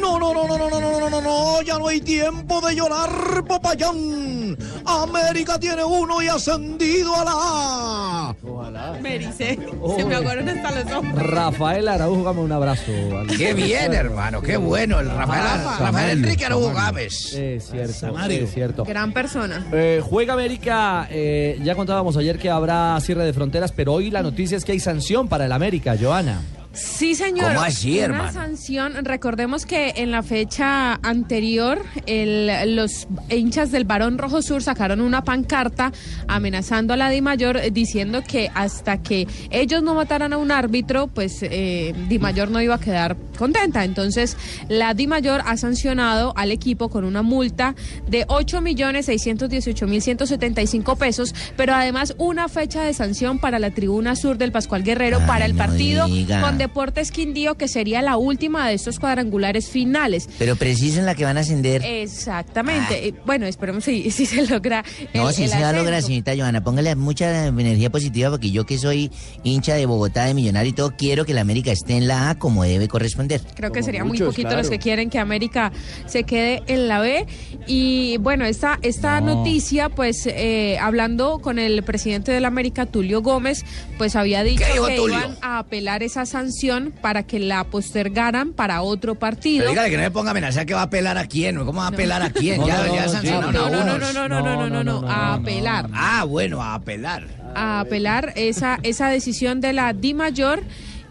No, 0.00 0.18
no, 0.18 0.32
no, 0.32 0.46
no, 0.48 0.56
no, 0.56 0.70
no, 0.70 0.80
no, 0.80 1.00
no, 1.00 1.10
no, 1.10 1.20
no, 1.20 1.62
ya 1.62 1.78
no 1.78 1.88
hay 1.88 2.00
tiempo 2.00 2.60
de 2.62 2.76
llorar, 2.76 3.44
Popayán. 3.46 4.56
América 4.86 5.58
tiene 5.58 5.84
uno 5.84 6.22
y 6.22 6.28
ascendido 6.28 7.14
a 7.14 7.24
la 7.24 7.32
A. 7.34 8.36
Ojalá. 8.42 8.98
Me 9.02 9.16
ericé. 9.16 9.58
Se 9.96 10.04
me 10.04 10.14
aguaron 10.14 10.48
hasta 10.48 10.70
los 10.70 10.92
ojos. 10.92 11.12
Rafael 11.14 11.88
Araújo, 11.88 12.22
dame 12.22 12.40
un 12.40 12.52
abrazo. 12.52 12.92
Qué 13.36 13.54
bien, 13.54 13.92
hermano, 13.92 14.40
qué 14.42 14.56
bueno. 14.56 15.00
El 15.00 15.10
Rafael, 15.10 15.42
Rafa. 15.42 15.78
Rafael 15.84 16.10
Enrique 16.18 16.46
Araújo. 16.46 16.72
Gámez. 16.72 17.34
Es 17.34 17.70
cierto, 17.70 18.18
es 18.28 18.54
cierto. 18.54 18.84
Gran 18.84 19.12
persona. 19.12 19.66
Eh, 19.72 20.00
juega 20.02 20.34
América, 20.34 21.08
eh, 21.10 21.58
ya 21.62 21.74
contábamos 21.74 22.16
ayer 22.16 22.38
que 22.38 22.50
habrá 22.50 22.98
cierre 23.00 23.24
de 23.24 23.32
fronteras, 23.32 23.72
pero 23.72 23.94
hoy 23.94 24.10
la 24.10 24.22
noticia 24.22 24.56
es 24.56 24.64
que 24.64 24.72
hay 24.72 24.80
sanción 24.80 25.28
para 25.28 25.46
el 25.46 25.52
América, 25.52 25.96
Joana. 26.00 26.40
Sí, 26.76 27.14
señor. 27.14 27.48
¿Cómo 27.54 27.60
así, 27.62 27.98
Una 28.00 28.30
sanción. 28.32 29.04
Recordemos 29.04 29.64
que 29.66 29.94
en 29.96 30.10
la 30.10 30.22
fecha 30.22 30.94
anterior, 31.02 31.80
el- 32.06 32.76
los 32.76 33.06
hinchas 33.30 33.70
del 33.72 33.84
Barón 33.84 34.18
Rojo 34.18 34.42
Sur 34.42 34.62
sacaron 34.62 35.00
una 35.00 35.24
pancarta 35.24 35.92
amenazando 36.28 36.92
a 36.92 36.96
la 36.96 37.08
Di 37.10 37.22
Mayor, 37.22 37.56
eh, 37.56 37.70
diciendo 37.70 38.22
que 38.26 38.50
hasta 38.54 39.02
que 39.02 39.26
ellos 39.50 39.82
no 39.82 39.94
mataran 39.94 40.32
a 40.34 40.36
un 40.36 40.50
árbitro, 40.50 41.06
pues 41.06 41.38
eh, 41.42 41.94
Di 42.08 42.18
Mayor 42.18 42.50
no 42.50 42.60
iba 42.60 42.74
a 42.74 42.80
quedar 42.80 43.16
contenta. 43.38 43.84
Entonces, 43.84 44.36
la 44.68 44.92
Di 44.94 45.06
Mayor 45.06 45.42
ha 45.46 45.56
sancionado 45.56 46.34
al 46.36 46.50
equipo 46.52 46.88
con 46.90 47.04
una 47.04 47.22
multa 47.22 47.74
de 48.06 48.26
8.618.175 48.26 50.96
pesos, 50.96 51.34
pero 51.56 51.74
además 51.74 52.14
una 52.18 52.48
fecha 52.48 52.82
de 52.82 52.92
sanción 52.94 53.38
para 53.38 53.58
la 53.58 53.70
tribuna 53.70 54.16
sur 54.16 54.36
del 54.38 54.52
Pascual 54.52 54.82
Guerrero 54.82 55.20
para 55.26 55.44
el 55.46 55.52
no 55.52 55.58
partido 55.58 56.06
diga. 56.06 56.40
con 56.42 56.58
Deportes 56.66 57.12
Quindío, 57.12 57.54
que 57.54 57.68
sería 57.68 58.02
la 58.02 58.16
última 58.16 58.68
de 58.68 58.74
estos 58.74 58.98
cuadrangulares 58.98 59.68
finales. 59.68 60.28
Pero 60.38 60.56
preciso 60.56 60.98
en 60.98 61.06
la 61.06 61.14
que 61.14 61.24
van 61.24 61.36
a 61.36 61.40
ascender. 61.40 61.82
Exactamente. 61.84 63.08
Eh, 63.08 63.14
Bueno, 63.24 63.46
esperemos 63.46 63.84
si, 63.84 64.10
si 64.10 64.26
se 64.26 64.44
logra. 64.46 64.84
No, 65.14 65.28
el- 65.28 65.34
si 65.34 65.44
el 65.44 65.50
se 65.50 65.60
va 65.60 65.68
a 65.68 65.72
lograr, 65.72 66.02
señorita 66.02 66.32
Joana. 66.36 66.62
Póngale 66.64 66.94
mucha 66.96 67.46
energía 67.46 67.88
positiva 67.90 68.30
porque 68.30 68.50
yo 68.50 68.66
que 68.66 68.78
soy 68.78 69.10
hincha 69.44 69.74
de 69.74 69.86
Bogotá, 69.86 70.24
de 70.24 70.34
Millonario 70.34 70.70
y 70.70 70.72
todo, 70.72 70.94
quiero 70.96 71.24
que 71.24 71.34
la 71.34 71.42
América 71.42 71.70
esté 71.70 71.96
en 71.96 72.08
la 72.08 72.30
A 72.30 72.34
como 72.38 72.64
debe 72.64 72.88
corresponder. 72.88 73.40
Creo 73.54 73.70
que 73.70 73.82
sería 73.84 74.04
muy 74.04 74.18
poquito 74.18 74.48
claro. 74.48 74.58
los 74.62 74.68
que 74.70 74.78
quieren 74.80 75.08
que 75.08 75.18
América 75.20 75.70
se 76.06 76.24
quede 76.24 76.62
en 76.66 76.88
la 76.88 76.98
B. 76.98 77.26
Y 77.68 78.16
bueno, 78.18 78.44
esta, 78.44 78.78
esta 78.82 79.20
No. 79.20 79.36
noticia, 79.36 79.88
pues 79.88 80.26
eh, 80.26 80.78
hablando 80.80 81.38
con 81.38 81.58
el 81.60 81.82
presidente 81.84 82.32
de 82.32 82.40
la 82.40 82.48
América, 82.48 82.86
Tulio 82.86 83.22
Gómez, 83.22 83.64
pues 83.98 84.16
había 84.16 84.42
dicho 84.42 84.64
¿Qué 84.66 84.72
dijo 84.72 84.86
que 84.88 84.96
Tulio? 84.96 85.16
iban 85.18 85.36
a 85.42 85.58
apelar 85.58 86.02
esa 86.02 86.26
sanción 86.26 86.55
para 87.02 87.22
que 87.24 87.38
la 87.38 87.64
postergaran 87.64 88.52
para 88.52 88.82
otro 88.82 89.14
partido. 89.14 89.60
Pero 89.60 89.70
dígale 89.70 89.90
que 89.90 89.96
no 89.96 90.02
me 90.02 90.10
ponga 90.10 90.28
a 90.28 90.32
amenazar 90.32 90.66
que 90.66 90.74
va 90.74 90.80
a 90.80 90.84
apelar 90.84 91.18
a 91.18 91.26
quién. 91.26 91.56
¿Cómo 91.56 91.80
va 91.80 91.86
a 91.86 91.88
apelar 91.88 92.22
a 92.22 92.30
quién? 92.32 92.60
No, 92.60 92.66
ya 92.66 92.84
no, 92.86 92.94
ya 92.94 93.06
no, 93.06 93.12
sancionaron 93.12 93.52
no, 93.52 93.64
a 93.64 93.70
no, 93.70 93.82
unos. 93.82 93.86
no, 94.14 94.28
no, 94.28 94.28
no, 94.28 94.40
no, 94.40 94.68
no, 94.68 94.84
no, 94.84 95.00
no, 95.02 95.08
a 95.08 95.34
apelar. 95.34 95.88
Ah, 95.92 96.24
bueno, 96.24 96.62
a 96.62 96.74
apelar. 96.74 97.24
a 97.54 97.80
apelar 97.80 98.32
esa, 98.36 98.78
esa 98.82 99.08
decisión 99.08 99.60
de 99.60 99.72
la 99.72 99.92
Di 99.92 100.14
Mayor 100.14 100.62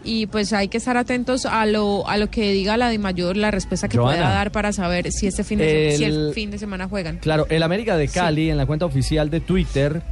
y 0.04 0.26
pues 0.26 0.52
hay 0.52 0.68
que 0.68 0.78
estar 0.78 0.96
atentos 0.96 1.46
a 1.46 1.66
lo, 1.66 2.08
a 2.08 2.16
lo 2.16 2.30
que 2.30 2.52
diga 2.52 2.76
la 2.76 2.90
Di 2.90 2.98
Mayor, 2.98 3.36
la 3.36 3.50
respuesta 3.50 3.88
que 3.88 3.98
Joana. 3.98 4.16
pueda 4.18 4.30
dar 4.30 4.52
para 4.52 4.72
saber 4.72 5.10
si 5.10 5.26
este 5.26 5.42
fin 5.42 5.58
de, 5.58 5.90
se- 5.92 5.96
si 5.98 6.04
el 6.04 6.28
El- 6.28 6.32
fin 6.34 6.50
de 6.52 6.58
semana 6.58 6.86
juegan. 6.88 7.16
Claro, 7.18 7.46
el 7.50 7.62
América 7.62 7.96
de 7.96 8.06
Cali, 8.08 8.50
en 8.50 8.56
la 8.56 8.66
cuenta 8.66 8.84
oficial 8.86 9.30
de 9.30 9.40
Twitter, 9.40 10.02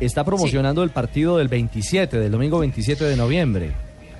está 0.00 0.24
promocionando 0.24 0.82
el 0.82 0.88
partido 0.90 1.36
del 1.36 1.48
27, 1.48 2.18
del 2.18 2.32
domingo 2.32 2.58
27 2.58 3.04
de 3.04 3.16
noviembre. 3.16 3.72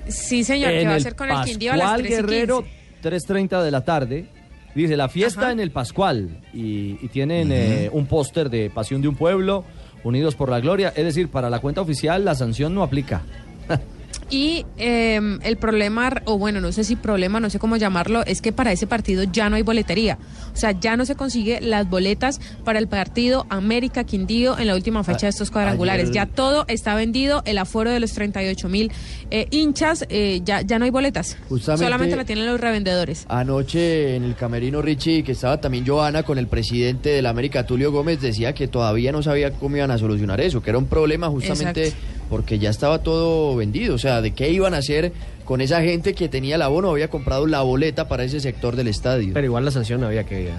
Sí, 0.09 0.45
señor, 0.45 0.71
que 0.71 0.83
En 0.83 0.89
va 0.89 0.93
a 0.93 0.97
el 0.97 1.03
ser 1.03 1.17
con 1.17 1.31
el 1.31 1.45
Quindío 1.45 1.73
a 1.73 1.77
las 1.77 1.87
Pascual 1.87 2.03
3 2.03 2.11
y 2.11 2.15
Guerrero, 2.17 2.65
15. 3.03 3.19
3.30 3.35 3.63
de 3.63 3.71
la 3.71 3.85
tarde. 3.85 4.27
Dice, 4.75 4.97
la 4.97 5.09
fiesta 5.09 5.43
Ajá. 5.43 5.53
en 5.53 5.61
el 5.61 5.71
Pascual. 5.71 6.41
Y, 6.53 6.99
y 7.01 7.09
tienen 7.09 7.53
eh, 7.53 7.89
un 7.93 8.07
póster 8.07 8.51
de 8.51 8.71
Pasión 8.71 9.03
de 9.03 9.09
un 9.09 9.15
Pueblo, 9.15 9.65
Unidos 10.03 10.35
por 10.35 10.51
la 10.51 10.61
Gloria. 10.61 10.93
Es 10.95 11.05
decir, 11.05 11.29
para 11.29 11.49
la 11.49 11.61
cuenta 11.61 11.81
oficial 11.81 12.25
la 12.25 12.35
sanción 12.35 12.75
no 12.75 12.83
aplica. 12.83 13.23
Y 14.31 14.65
eh, 14.79 15.21
el 15.43 15.57
problema, 15.57 16.11
o 16.25 16.39
bueno, 16.39 16.61
no 16.61 16.73
sé 16.73 16.85
si 16.85 16.97
problema, 16.97 17.41
no 17.41 17.51
sé 17.51 17.59
cómo 17.59 17.77
llamarlo, 17.77 18.25
es 18.25 18.41
que 18.41 18.53
para 18.53 18.73
ese 18.73 18.87
partido 18.87 19.25
ya 19.25 19.49
no 19.51 19.57
hay 19.57 19.63
boletería. 19.63 20.19
O 20.53 20.57
sea, 20.57 20.73
ya 20.73 20.97
no 20.97 21.05
se 21.05 21.15
consigue 21.15 21.61
las 21.61 21.89
boletas 21.89 22.41
para 22.65 22.79
el 22.79 22.89
partido 22.89 23.47
América 23.51 24.05
Quindío 24.05 24.59
en 24.59 24.67
la 24.67 24.75
última 24.75 25.05
fecha 25.05 25.27
de 25.27 25.31
estos 25.31 25.51
cuadrangulares. 25.51 26.05
ayer- 26.11 26.15
Ya 26.15 26.27
todo 26.27 26.65
está 26.69 26.95
vendido, 26.95 27.43
el 27.45 27.59
aforo 27.59 27.91
de 27.91 28.01
los 28.01 28.13
38 28.13 28.69
mil 28.69 28.93
eh, 29.31 29.47
hinchas, 29.51 30.07
eh, 30.09 30.41
ya, 30.45 30.61
ya 30.63 30.79
no 30.79 30.85
hay 30.85 30.91
boletas. 30.91 31.37
Justamente- 31.49 31.85
Solamente 31.85 32.17
la 32.17 32.25
tienen 32.25 32.47
los 32.47 32.61
revendedores. 32.61 33.27
Anoche 33.29 34.17
en 34.17 34.25
el 34.25 34.35
camerino 34.35 34.81
Richie, 34.83 35.23
que 35.23 35.33
estaba 35.33 35.61
también 35.61 35.87
Joana 35.87 36.23
con 36.23 36.39
el 36.39 36.47
presidente 36.47 37.11
de 37.11 37.23
la 37.23 37.31
América, 37.31 37.67
Tulio 37.67 37.93
Gómez, 37.93 38.21
decía 38.21 38.55
que 38.55 38.69
todavía 38.69 39.13
no 39.13 39.23
sabía 39.23 39.51
cómo 39.53 39.77
iban 39.77 39.91
a 39.91 39.99
solucionar 39.99 40.41
eso, 40.41 40.63
que 40.63 40.71
era 40.71 40.79
un 40.79 40.87
problema 40.87 41.29
justamente 41.29 41.89
Exacto. 41.89 42.24
Porque 42.31 42.59
ya 42.59 42.71
estaba 42.71 42.99
todo 43.03 43.55
vendido. 43.57 43.95
O 43.95 43.99
sea, 43.99 44.21
de 44.21 44.33
qué 44.33 44.51
iban 44.51 44.75
a 44.75 44.79
hacer 44.79 45.13
con 45.45 45.61
esa 45.61 45.83
gente 45.83 46.15
que 46.15 46.29
tenía 46.29 46.55
el 46.57 46.63
abono, 46.63 46.91
había 46.91 47.09
comprado 47.09 47.47
la 47.47 47.61
boleta 47.63 48.09
para 48.09 48.25
ese 48.25 48.41
sector 48.41 48.77
del 48.77 48.89
estadio. 48.89 49.33
Pero 49.35 49.47
igual 49.47 49.65
la 49.65 49.71
sanción 49.71 50.03
había 50.05 50.25
que, 50.25 50.51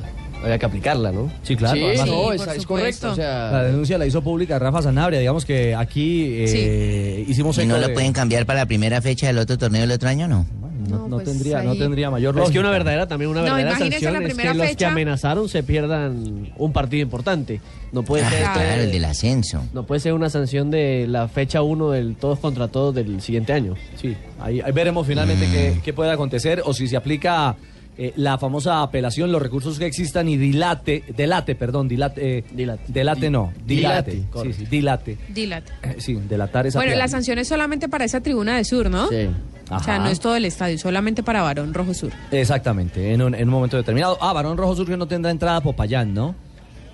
había 0.43 0.57
que 0.59 0.65
aplicarla, 0.65 1.11
¿no? 1.11 1.31
Sí, 1.43 1.55
claro. 1.55 1.75
Sí, 1.75 1.83
además- 1.83 2.07
no, 2.07 2.31
es, 2.33 2.65
correcto. 2.65 3.11
O 3.11 3.15
sea, 3.15 3.51
La 3.51 3.63
denuncia 3.63 3.97
la 3.97 4.05
hizo 4.05 4.21
pública 4.21 4.59
Rafa 4.59 4.83
Sanabria. 4.83 5.19
Digamos 5.19 5.43
que 5.45 5.73
aquí 5.73 6.25
eh, 6.37 7.25
hicimos 7.27 7.57
¿Y 7.57 7.65
no 7.65 7.77
lo 7.79 7.87
de- 7.87 7.93
pueden 7.93 8.13
cambiar 8.13 8.45
para 8.45 8.59
la 8.59 8.65
primera 8.67 9.01
fecha 9.01 9.27
del 9.27 9.39
otro 9.39 9.57
torneo 9.57 9.81
del 9.81 9.91
otro 9.91 10.07
año, 10.09 10.27
no? 10.27 10.45
No, 10.89 11.07
no 11.07 11.15
pues 11.17 11.25
tendría, 11.27 11.61
no 11.63 11.75
tendría 11.75 12.09
mayor 12.09 12.33
Pero 12.33 12.45
es 12.45 12.51
que 12.51 12.55
lógica. 12.57 12.67
una 12.69 12.71
verdadera, 12.77 13.07
también 13.07 13.31
una 13.31 13.41
verdadera 13.41 13.71
sanción 13.77 13.93
es 14.23 14.35
que 14.35 14.53
los 14.53 14.75
que 14.75 14.85
amenazaron 14.85 15.49
se 15.49 15.63
pierdan 15.63 16.51
un 16.57 16.73
partido 16.73 17.01
importante. 17.03 17.61
No 17.91 18.03
puede 18.03 18.23
Ah, 18.25 18.29
ser 18.29 18.39
claro, 18.41 18.81
el 18.81 18.91
del 18.91 19.05
ascenso. 19.05 19.63
no 19.73 19.85
puede 19.85 19.99
ser 20.01 20.13
una 20.13 20.29
sanción 20.29 20.69
de 20.71 21.05
la 21.07 21.27
fecha 21.27 21.61
1 21.61 21.91
del 21.91 22.15
todos 22.15 22.39
contra 22.39 22.67
todos 22.67 22.93
del 22.95 23.21
siguiente 23.21 23.53
año. 23.53 23.75
Sí, 24.01 24.15
ahí, 24.39 24.61
ahí 24.61 24.71
veremos 24.71 25.07
finalmente 25.07 25.47
Mm. 25.47 25.51
qué, 25.51 25.79
qué 25.83 25.93
puede 25.93 26.11
acontecer 26.11 26.61
o 26.65 26.73
si 26.73 26.87
se 26.87 26.97
aplica 26.97 27.55
eh, 27.97 28.11
la 28.17 28.37
famosa 28.37 28.81
apelación, 28.81 29.31
los 29.31 29.41
recursos 29.41 29.79
que 29.79 29.85
existan 29.85 30.27
y 30.27 30.35
dilate, 30.37 31.03
delate, 31.15 31.55
perdón, 31.55 31.87
dilate, 31.87 32.39
eh, 32.39 32.43
delate 32.87 33.29
no, 33.29 33.53
dilate, 33.65 34.11
Dilate, 34.11 34.43
sí, 34.43 34.53
sí, 34.53 34.65
dilate, 34.65 35.17
Dilate. 35.29 35.71
Eh, 35.83 35.95
sí, 35.99 36.15
delatar 36.27 36.67
esa 36.67 36.79
Bueno, 36.79 36.91
la 36.91 36.95
piedad. 36.97 37.07
sanción 37.09 37.39
es 37.39 37.47
solamente 37.47 37.87
para 37.87 38.03
esa 38.05 38.21
tribuna 38.21 38.57
de 38.57 38.65
sur, 38.65 38.89
¿no? 38.89 39.07
Sí. 39.07 39.27
O 39.71 39.79
sea, 39.79 39.95
Ajá. 39.95 39.99
no 39.99 40.09
es 40.09 40.19
todo 40.19 40.35
el 40.35 40.45
estadio, 40.45 40.77
solamente 40.77 41.23
para 41.23 41.41
Barón 41.41 41.73
Rojo 41.73 41.93
Sur. 41.93 42.11
Exactamente, 42.31 43.13
en 43.13 43.21
un, 43.21 43.33
en 43.33 43.43
un 43.47 43.49
momento 43.53 43.77
determinado. 43.77 44.17
Ah, 44.21 44.31
Barón 44.33 44.57
Rojo 44.57 44.75
Sur 44.75 44.85
que 44.87 44.95
no 44.97 45.07
tendrá 45.07 45.31
entrada 45.31 45.57
a 45.57 45.61
Popayán, 45.61 46.13
¿no? 46.13 46.35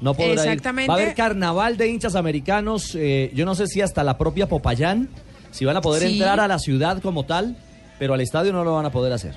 No 0.02 0.14
podrá 0.14 0.32
ir. 0.34 0.39
Exactamente. 0.39 0.88
Va 0.88 0.93
a 0.95 1.02
haber 1.02 1.14
carnaval 1.16 1.78
de 1.78 1.88
hinchas 1.89 2.16
americanos, 2.16 2.95
eh, 2.95 3.30
yo 3.36 3.45
no 3.45 3.56
sé 3.56 3.68
si 3.68 3.82
hasta 3.82 4.04
la 4.04 4.18
propia 4.18 4.47
Popayán, 4.47 5.10
si 5.52 5.66
van 5.66 5.76
a 5.78 5.82
poder 5.82 6.04
Sí. 6.08 6.14
entrar 6.14 6.39
a 6.39 6.47
la 6.47 6.60
ciudad 6.60 7.02
como 7.02 7.24
tal, 7.26 7.58
pero 7.99 8.14
al 8.14 8.22
estadio 8.22 8.54
no 8.54 8.64
lo 8.64 8.74
van 8.76 8.86
a 8.86 8.91
poder 8.91 9.12
hacer. 9.14 9.36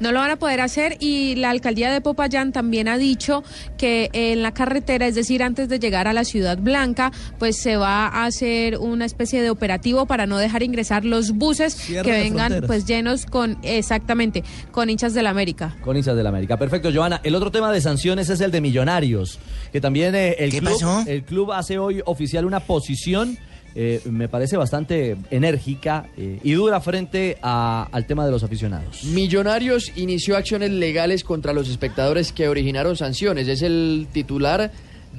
No 0.00 0.12
lo 0.12 0.20
van 0.20 0.30
a 0.30 0.36
poder 0.36 0.60
hacer 0.60 0.96
y 1.00 1.34
la 1.36 1.50
alcaldía 1.50 1.92
de 1.92 2.00
Popayán 2.00 2.52
también 2.52 2.88
ha 2.88 2.98
dicho 2.98 3.42
que 3.78 4.10
en 4.12 4.42
la 4.42 4.52
carretera, 4.52 5.06
es 5.06 5.14
decir, 5.14 5.42
antes 5.42 5.68
de 5.68 5.78
llegar 5.78 6.08
a 6.08 6.12
la 6.12 6.24
Ciudad 6.24 6.58
Blanca, 6.58 7.12
pues 7.38 7.56
se 7.56 7.76
va 7.76 8.06
a 8.06 8.24
hacer 8.24 8.78
una 8.78 9.04
especie 9.04 9.42
de 9.42 9.50
operativo 9.50 10.06
para 10.06 10.26
no 10.26 10.38
dejar 10.38 10.62
ingresar 10.62 11.04
los 11.04 11.32
buses 11.32 11.74
Cierre 11.74 12.04
que 12.04 12.10
vengan 12.12 12.62
pues 12.66 12.86
llenos 12.86 13.26
con 13.26 13.58
exactamente 13.62 14.42
con 14.70 14.90
hinchas 14.90 15.14
del 15.14 15.26
América. 15.26 15.76
Con 15.82 15.96
hinchas 15.96 16.16
del 16.16 16.26
América. 16.26 16.56
Perfecto, 16.56 16.90
Joana. 16.92 17.20
El 17.22 17.34
otro 17.34 17.50
tema 17.50 17.72
de 17.72 17.80
sanciones 17.80 18.28
es 18.28 18.40
el 18.40 18.50
de 18.50 18.60
Millonarios, 18.60 19.38
que 19.72 19.80
también 19.80 20.14
eh, 20.14 20.36
el, 20.38 20.50
¿Qué 20.50 20.58
club, 20.60 20.72
pasó? 20.72 21.04
el 21.06 21.22
club 21.24 21.52
hace 21.52 21.78
hoy 21.78 22.02
oficial 22.04 22.44
una 22.44 22.60
posición, 22.60 23.38
eh, 23.76 24.00
me 24.04 24.28
parece 24.28 24.56
bastante 24.56 25.16
enérgica 25.30 26.06
eh, 26.16 26.38
y 26.42 26.52
dura 26.52 26.80
frente 26.80 27.38
al 27.42 28.06
tema 28.06 28.24
de 28.24 28.30
los 28.30 28.44
aficionados. 28.44 29.04
Millonarios 29.04 29.92
inició 29.96 30.36
acciones 30.36 30.70
legales 30.70 31.24
contra 31.24 31.52
los 31.52 31.68
espectadores 31.68 32.32
que 32.32 32.48
originaron 32.48 32.96
sanciones. 32.96 33.48
Es 33.48 33.62
el 33.62 34.06
titular 34.12 34.70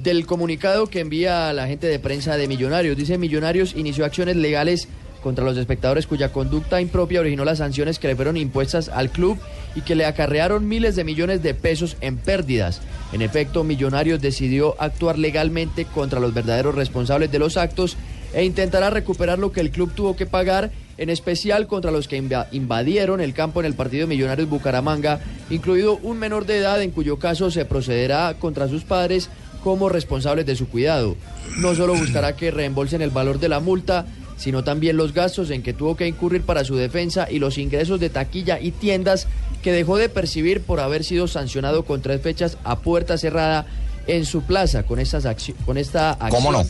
del 0.02 0.26
comunicado 0.26 0.86
que 0.86 1.00
envía 1.00 1.50
a 1.50 1.52
la 1.52 1.66
gente 1.66 1.86
de 1.86 1.98
prensa 1.98 2.36
de 2.36 2.48
Millonarios. 2.48 2.96
Dice 2.96 3.18
Millonarios 3.18 3.74
inició 3.76 4.04
acciones 4.04 4.36
legales 4.36 4.88
contra 5.22 5.44
los 5.44 5.56
espectadores 5.56 6.06
cuya 6.06 6.32
conducta 6.32 6.80
impropia 6.80 7.20
originó 7.20 7.44
las 7.44 7.58
sanciones 7.58 7.98
que 7.98 8.06
le 8.06 8.16
fueron 8.16 8.36
impuestas 8.36 8.88
al 8.88 9.10
club 9.10 9.38
y 9.74 9.80
que 9.80 9.96
le 9.96 10.04
acarrearon 10.04 10.68
miles 10.68 10.94
de 10.94 11.04
millones 11.04 11.42
de 11.42 11.52
pesos 11.52 11.96
en 12.00 12.16
pérdidas. 12.16 12.80
En 13.12 13.22
efecto, 13.22 13.64
Millonarios 13.64 14.20
decidió 14.20 14.80
actuar 14.80 15.18
legalmente 15.18 15.84
contra 15.84 16.20
los 16.20 16.32
verdaderos 16.32 16.74
responsables 16.74 17.32
de 17.32 17.38
los 17.38 17.56
actos 17.56 17.96
e 18.32 18.44
intentará 18.44 18.90
recuperar 18.90 19.38
lo 19.38 19.52
que 19.52 19.60
el 19.60 19.70
club 19.70 19.92
tuvo 19.94 20.16
que 20.16 20.26
pagar, 20.26 20.70
en 20.98 21.10
especial 21.10 21.66
contra 21.66 21.90
los 21.90 22.08
que 22.08 22.20
inva- 22.22 22.46
invadieron 22.52 23.20
el 23.20 23.34
campo 23.34 23.60
en 23.60 23.66
el 23.66 23.74
partido 23.74 24.06
Millonarios 24.06 24.48
Bucaramanga, 24.48 25.20
incluido 25.50 25.98
un 26.02 26.18
menor 26.18 26.46
de 26.46 26.58
edad 26.58 26.80
en 26.82 26.90
cuyo 26.90 27.18
caso 27.18 27.50
se 27.50 27.64
procederá 27.64 28.34
contra 28.38 28.68
sus 28.68 28.84
padres 28.84 29.28
como 29.62 29.88
responsables 29.88 30.46
de 30.46 30.56
su 30.56 30.68
cuidado. 30.68 31.16
No 31.58 31.74
solo 31.74 31.94
buscará 31.94 32.36
que 32.36 32.50
reembolsen 32.50 33.02
el 33.02 33.10
valor 33.10 33.38
de 33.40 33.48
la 33.48 33.60
multa, 33.60 34.06
sino 34.36 34.62
también 34.64 34.96
los 34.96 35.12
gastos 35.14 35.50
en 35.50 35.62
que 35.62 35.72
tuvo 35.72 35.96
que 35.96 36.06
incurrir 36.06 36.42
para 36.42 36.62
su 36.64 36.76
defensa 36.76 37.26
y 37.30 37.38
los 37.38 37.58
ingresos 37.58 37.98
de 38.00 38.10
taquilla 38.10 38.60
y 38.60 38.70
tiendas 38.70 39.26
que 39.62 39.72
dejó 39.72 39.96
de 39.96 40.08
percibir 40.08 40.60
por 40.60 40.78
haber 40.80 41.04
sido 41.04 41.26
sancionado 41.26 41.84
con 41.84 42.02
tres 42.02 42.20
fechas 42.20 42.58
a 42.62 42.78
puerta 42.80 43.16
cerrada 43.18 43.66
en 44.06 44.24
su 44.24 44.42
plaza 44.42 44.84
con, 44.84 45.00
estas 45.00 45.26
con 45.64 45.78
esta 45.78 46.10
acción. 46.10 46.30
¿Cómo 46.30 46.52
no? 46.52 46.64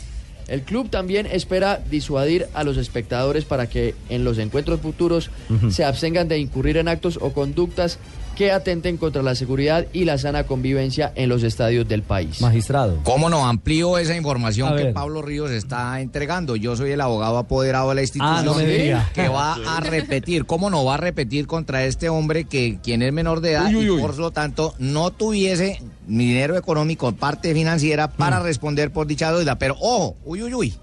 El 0.47 0.61
club 0.61 0.89
también 0.89 1.25
espera 1.25 1.81
disuadir 1.89 2.47
a 2.53 2.63
los 2.63 2.77
espectadores 2.77 3.45
para 3.45 3.67
que 3.67 3.95
en 4.09 4.23
los 4.23 4.37
encuentros 4.37 4.79
futuros 4.79 5.29
se 5.69 5.83
abstengan 5.83 6.27
de 6.27 6.39
incurrir 6.39 6.77
en 6.77 6.87
actos 6.87 7.19
o 7.21 7.33
conductas 7.33 7.99
que 8.37 8.51
atenten 8.51 8.97
contra 8.97 9.23
la 9.23 9.33
seguridad 9.33 9.87
y 9.93 10.05
la 10.05 10.17
sana 10.19 10.43
convivencia 10.45 11.11
en 11.15 11.27
los 11.27 11.41
estadios 11.41 11.87
del 11.87 12.03
país. 12.03 12.39
Magistrado. 12.39 12.99
¿Cómo 13.03 13.29
no? 13.31 13.47
Amplío 13.47 13.97
esa 13.97 14.15
información 14.15 14.75
que. 14.77 14.85
Pablo 14.93 15.23
Ríos 15.23 15.49
está 15.49 15.99
entregando. 16.01 16.55
Yo 16.55 16.75
soy 16.75 16.91
el 16.91 17.01
abogado 17.01 17.39
apoderado 17.39 17.89
de 17.89 17.95
la 17.95 18.01
institución 18.01 18.37
Ah, 18.37 18.43
no 18.43 18.53
me 18.53 18.65
diga. 18.65 19.09
que 19.15 19.27
va 19.27 19.55
a 19.55 19.79
repetir. 19.79 20.45
¿Cómo 20.45 20.69
no 20.69 20.85
va 20.85 20.93
a 20.93 20.97
repetir 20.97 21.47
contra 21.47 21.83
este 21.85 22.09
hombre 22.09 22.45
que 22.45 22.79
quien 22.83 23.01
es 23.01 23.11
menor 23.11 23.41
de 23.41 23.53
edad 23.53 23.67
Uy, 23.69 23.75
uy, 23.77 23.85
y 23.85 23.89
uy. 23.89 24.01
por 24.01 24.15
lo 24.19 24.29
tanto 24.31 24.75
no 24.77 25.09
tuviese 25.11 25.81
dinero 26.05 26.55
económico, 26.57 27.11
parte 27.13 27.53
financiera 27.55 28.07
para 28.07 28.39
responder 28.39 28.91
por 28.91 29.07
dicha 29.07 29.31
deuda? 29.33 29.57
Pero 29.57 29.75
ojo, 29.79 30.15
uy, 30.25 30.43
uy, 30.43 30.53
uy, 30.53 30.73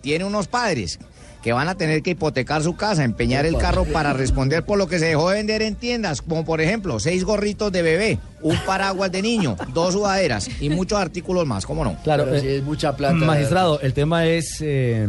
tiene 0.00 0.24
unos 0.24 0.46
padres 0.46 0.98
que 1.42 1.52
van 1.52 1.68
a 1.68 1.74
tener 1.74 2.02
que 2.02 2.10
hipotecar 2.10 2.62
su 2.62 2.76
casa, 2.76 3.02
empeñar 3.04 3.44
el 3.46 3.56
carro 3.58 3.84
para 3.84 4.12
responder 4.12 4.64
por 4.64 4.78
lo 4.78 4.86
que 4.86 4.98
se 4.98 5.06
dejó 5.06 5.30
de 5.30 5.36
vender 5.36 5.60
en 5.62 5.74
tiendas, 5.74 6.22
como 6.22 6.44
por 6.44 6.60
ejemplo 6.60 7.00
seis 7.00 7.24
gorritos 7.24 7.72
de 7.72 7.82
bebé, 7.82 8.18
un 8.42 8.56
paraguas 8.64 9.10
de 9.10 9.22
niño, 9.22 9.56
dos 9.74 9.94
sudaderas 9.94 10.48
y 10.60 10.68
muchos 10.70 10.98
artículos 11.00 11.44
más, 11.46 11.66
¿cómo 11.66 11.84
no? 11.84 11.96
Claro, 12.04 12.24
Pero 12.24 12.36
eh, 12.36 12.40
sí 12.40 12.46
es 12.48 12.62
mucha 12.62 12.96
plata. 12.96 13.14
Magistrado, 13.16 13.80
el 13.80 13.92
tema 13.92 14.24
es 14.26 14.58
eh, 14.60 15.08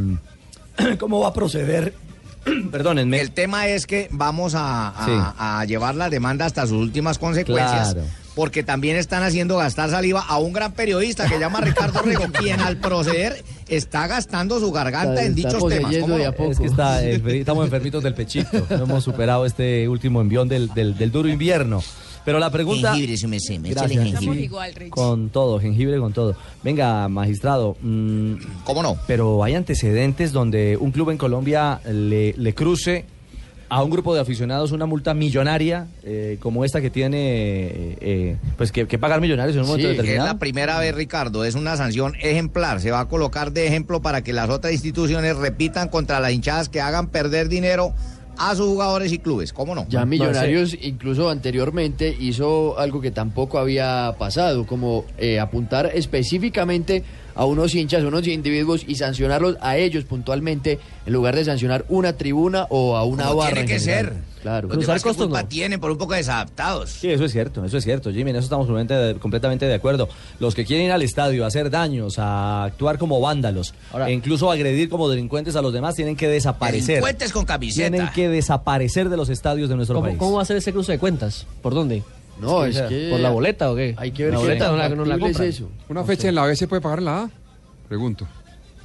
cómo 1.00 1.20
va 1.20 1.28
a 1.30 1.34
proceder. 1.34 1.94
Perdónenme. 2.72 3.22
El 3.22 3.32
tema 3.32 3.68
es 3.68 3.86
que 3.88 4.08
vamos 4.12 4.54
a, 4.56 4.90
a- 4.90 5.60
a 5.62 5.66
llevar 5.66 5.96
la 5.96 6.10
demanda 6.10 6.46
hasta 6.46 6.64
sus 6.68 6.78
últimas 6.82 7.18
consecuencias. 7.18 7.94
Claro. 7.94 8.08
Porque 8.36 8.64
también 8.64 8.96
están 8.96 9.22
haciendo 9.22 9.58
gastar 9.58 9.92
saliva 9.92 10.22
a 10.28 10.38
un 10.40 10.54
gran 10.54 10.74
periodista 10.74 11.28
que 11.30 11.38
llama 11.40 11.62
Ricardo 11.62 12.02
Rego, 12.06 12.26
quien 12.32 12.60
al 12.62 12.78
proceder 12.78 13.44
está 13.68 14.08
gastando 14.08 14.60
su 14.60 14.72
garganta 14.72 15.14
Está- 15.22 15.26
en 15.26 15.38
está 15.38 15.50
dichos 15.50 15.70
temas. 15.70 15.84
poseyendo 15.84 16.02
¿cómo 16.08 16.18
de 16.18 16.24
no? 16.24 16.30
a 16.30 16.34
poco. 16.34 16.52
Es 16.52 16.60
que 16.60 16.66
está, 16.66 17.04
estamos 17.06 17.66
enfermitos 17.66 18.04
del 18.04 18.14
pechito. 18.16 18.66
No 18.72 18.84
hemos 18.86 19.04
superado 19.04 19.46
este 19.46 19.88
último 19.88 20.20
envión 20.22 20.48
del, 20.50 20.70
del- 20.74 20.98
del 20.98 21.12
duro 21.12 21.30
invierno. 21.30 21.82
Pero 22.26 22.40
la 22.40 22.50
pregunta. 22.50 22.92
Jengibre, 22.94 23.18
su 23.18 23.28
merced, 23.28 23.60
me 23.60 23.70
Gracias. 23.72 23.92
jengibre. 23.92 24.10
Estamos 24.18 24.36
Sí, 24.38 24.44
igual, 24.46 24.74
Rich. 24.76 24.90
Con 24.92 25.30
todo, 25.30 25.60
jengibre 25.60 25.98
con 26.00 26.14
todo. 26.14 26.36
Venga, 26.64 27.08
magistrado. 27.10 27.76
mm, 27.82 28.34
¿Cómo 28.64 28.82
no? 28.82 28.98
Pero 29.08 29.44
hay 29.44 29.56
antecedentes 29.56 30.32
donde 30.32 30.78
un 30.78 30.92
club 30.92 31.10
en 31.10 31.18
Colombia 31.18 31.82
le, 31.86 32.34
le 32.38 32.54
cruce 32.56 33.04
a 33.70 33.82
un 33.84 33.90
grupo 33.90 34.14
de 34.14 34.22
aficionados 34.22 34.72
una 34.72 34.86
multa 34.86 35.14
millonaria 35.14 35.88
eh, 36.04 36.38
como 36.40 36.64
esta 36.66 36.82
que 36.82 36.90
tiene 36.90 37.18
eh, 37.18 37.98
eh, 38.02 38.38
pues 38.58 38.72
que, 38.72 38.88
que 38.88 38.98
pagar 39.00 39.20
millonarios 39.22 39.56
en 39.56 39.62
un 39.64 39.68
momento 39.68 39.88
Sí, 39.88 39.92
es 39.92 39.98
determinado. 39.98 40.28
la 40.34 40.40
primera 40.40 40.80
vez, 40.80 40.94
Ricardo. 40.94 41.44
Es 41.44 41.56
una 41.56 41.76
sanción 41.78 42.14
ejemplar. 42.22 42.82
Se 42.82 42.92
va 42.92 43.00
a 43.02 43.08
colocar 43.08 43.52
de 43.52 43.66
ejemplo 43.68 44.02
para 44.02 44.24
que 44.24 44.34
las 44.34 44.50
otras 44.50 44.74
instituciones 44.74 45.36
repitan 45.38 45.90
contra 45.90 46.20
las 46.20 46.32
hinchadas 46.32 46.70
que 46.70 46.82
hagan 46.82 47.08
perder 47.08 47.50
dinero 47.50 47.94
a 48.38 48.56
sus 48.56 48.66
jugadores 48.68 49.12
y 49.12 49.20
clubes. 49.20 49.54
¿Cómo 49.54 49.76
no? 49.76 49.86
Ya 49.90 50.06
Millonarios 50.06 50.76
incluso 50.82 51.30
anteriormente 51.30 52.16
hizo 52.20 52.80
algo 52.80 53.00
que 53.02 53.12
tampoco 53.12 53.60
había 53.60 54.16
pasado, 54.18 54.66
como 54.66 55.06
eh, 55.18 55.40
apuntar 55.40 55.92
específicamente 55.94 57.04
a 57.36 57.46
unos 57.46 57.74
hinchas, 57.76 58.04
unos 58.04 58.28
individuos 58.28 58.84
y 58.88 58.96
sancionarlos 58.96 59.58
a 59.62 59.78
ellos 59.78 60.04
puntualmente 60.06 60.80
en 61.06 61.14
lugar 61.14 61.36
de 61.36 61.46
sancionar 61.46 61.86
una 61.90 62.14
tribuna 62.14 62.68
o 62.70 62.96
a 62.96 63.04
una 63.04 63.26
Como 63.26 63.38
barra. 63.38 63.54
tiene 63.56 63.62
en 63.62 63.68
que 63.68 63.80
ser. 63.80 64.14
Claro. 64.42 64.68
Los 64.68 64.80
demás 64.86 65.02
qué 65.02 65.14
culpa 65.14 65.48
tienen 65.48 65.80
por 65.80 65.90
un 65.90 65.98
poco 65.98 66.14
desadaptados. 66.16 66.90
Sí, 66.90 67.10
eso 67.10 67.24
es 67.24 67.32
cierto, 67.32 67.64
eso 67.64 67.78
es 67.78 67.84
cierto, 67.86 68.12
Jimmy, 68.12 68.32
en 68.32 68.36
eso 68.36 68.44
estamos 68.44 68.68
completamente, 68.68 69.18
completamente 69.22 69.66
de 69.66 69.74
acuerdo. 69.74 70.10
Los 70.40 70.54
que 70.54 70.66
quieren 70.66 70.88
ir 70.88 70.92
al 70.92 71.02
estadio 71.02 71.46
a 71.46 71.48
hacer 71.48 71.70
daños, 71.70 72.20
a 72.20 72.66
actuar 72.66 72.98
como 72.98 73.22
vándalos, 73.22 73.74
e 74.06 74.12
incluso 74.12 74.52
agredir 74.52 74.90
como 74.90 75.08
delincuentes 75.10 75.56
a 75.56 75.62
los 75.62 75.72
demás, 75.72 75.96
tienen 75.96 76.18
que 76.18 76.28
desaparecer. 76.28 76.88
Delincuentes 76.96 77.32
con 77.32 77.46
camiseta. 77.46 77.90
Tienen 77.90 78.10
que 78.14 78.28
desaparecer 78.28 79.08
de 79.08 79.16
los 79.16 79.30
estadios 79.30 79.70
de 79.70 79.78
nuestro 79.78 79.96
¿Cómo, 79.96 80.08
país. 80.08 80.18
cómo 80.18 80.36
va 80.36 80.42
a 80.42 80.46
ser 80.46 80.58
ese 80.58 80.74
cruce 80.74 80.92
de 80.92 81.00
cuentas? 81.00 81.48
¿Por 81.62 81.74
dónde? 81.74 82.04
No, 82.40 82.66
es 82.66 82.82
que- 82.82 83.10
¿Por 83.12 83.20
la 83.20 83.30
boleta 83.30 83.72
o 83.72 83.76
qué? 83.76 83.96
Hay 83.98 84.12
que 84.12 84.24
ver 84.26 84.34
¿La 84.34 84.40
boleta 84.40 84.68
no 84.72 84.78
la, 84.78 84.90
no 84.90 84.96
la 85.06 85.18
factible 85.18 85.32
es 85.32 85.38
compran? 85.38 85.50
eso. 85.50 85.70
¿Una 85.90 86.04
fecha 86.04 86.28
en 86.30 86.36
la 86.36 86.46
B 86.46 86.56
se 86.56 86.68
puede 86.68 86.82
pagar 86.82 87.00
en 87.00 87.06
la 87.06 87.22
A? 87.24 87.30
Pregunto. 87.88 88.28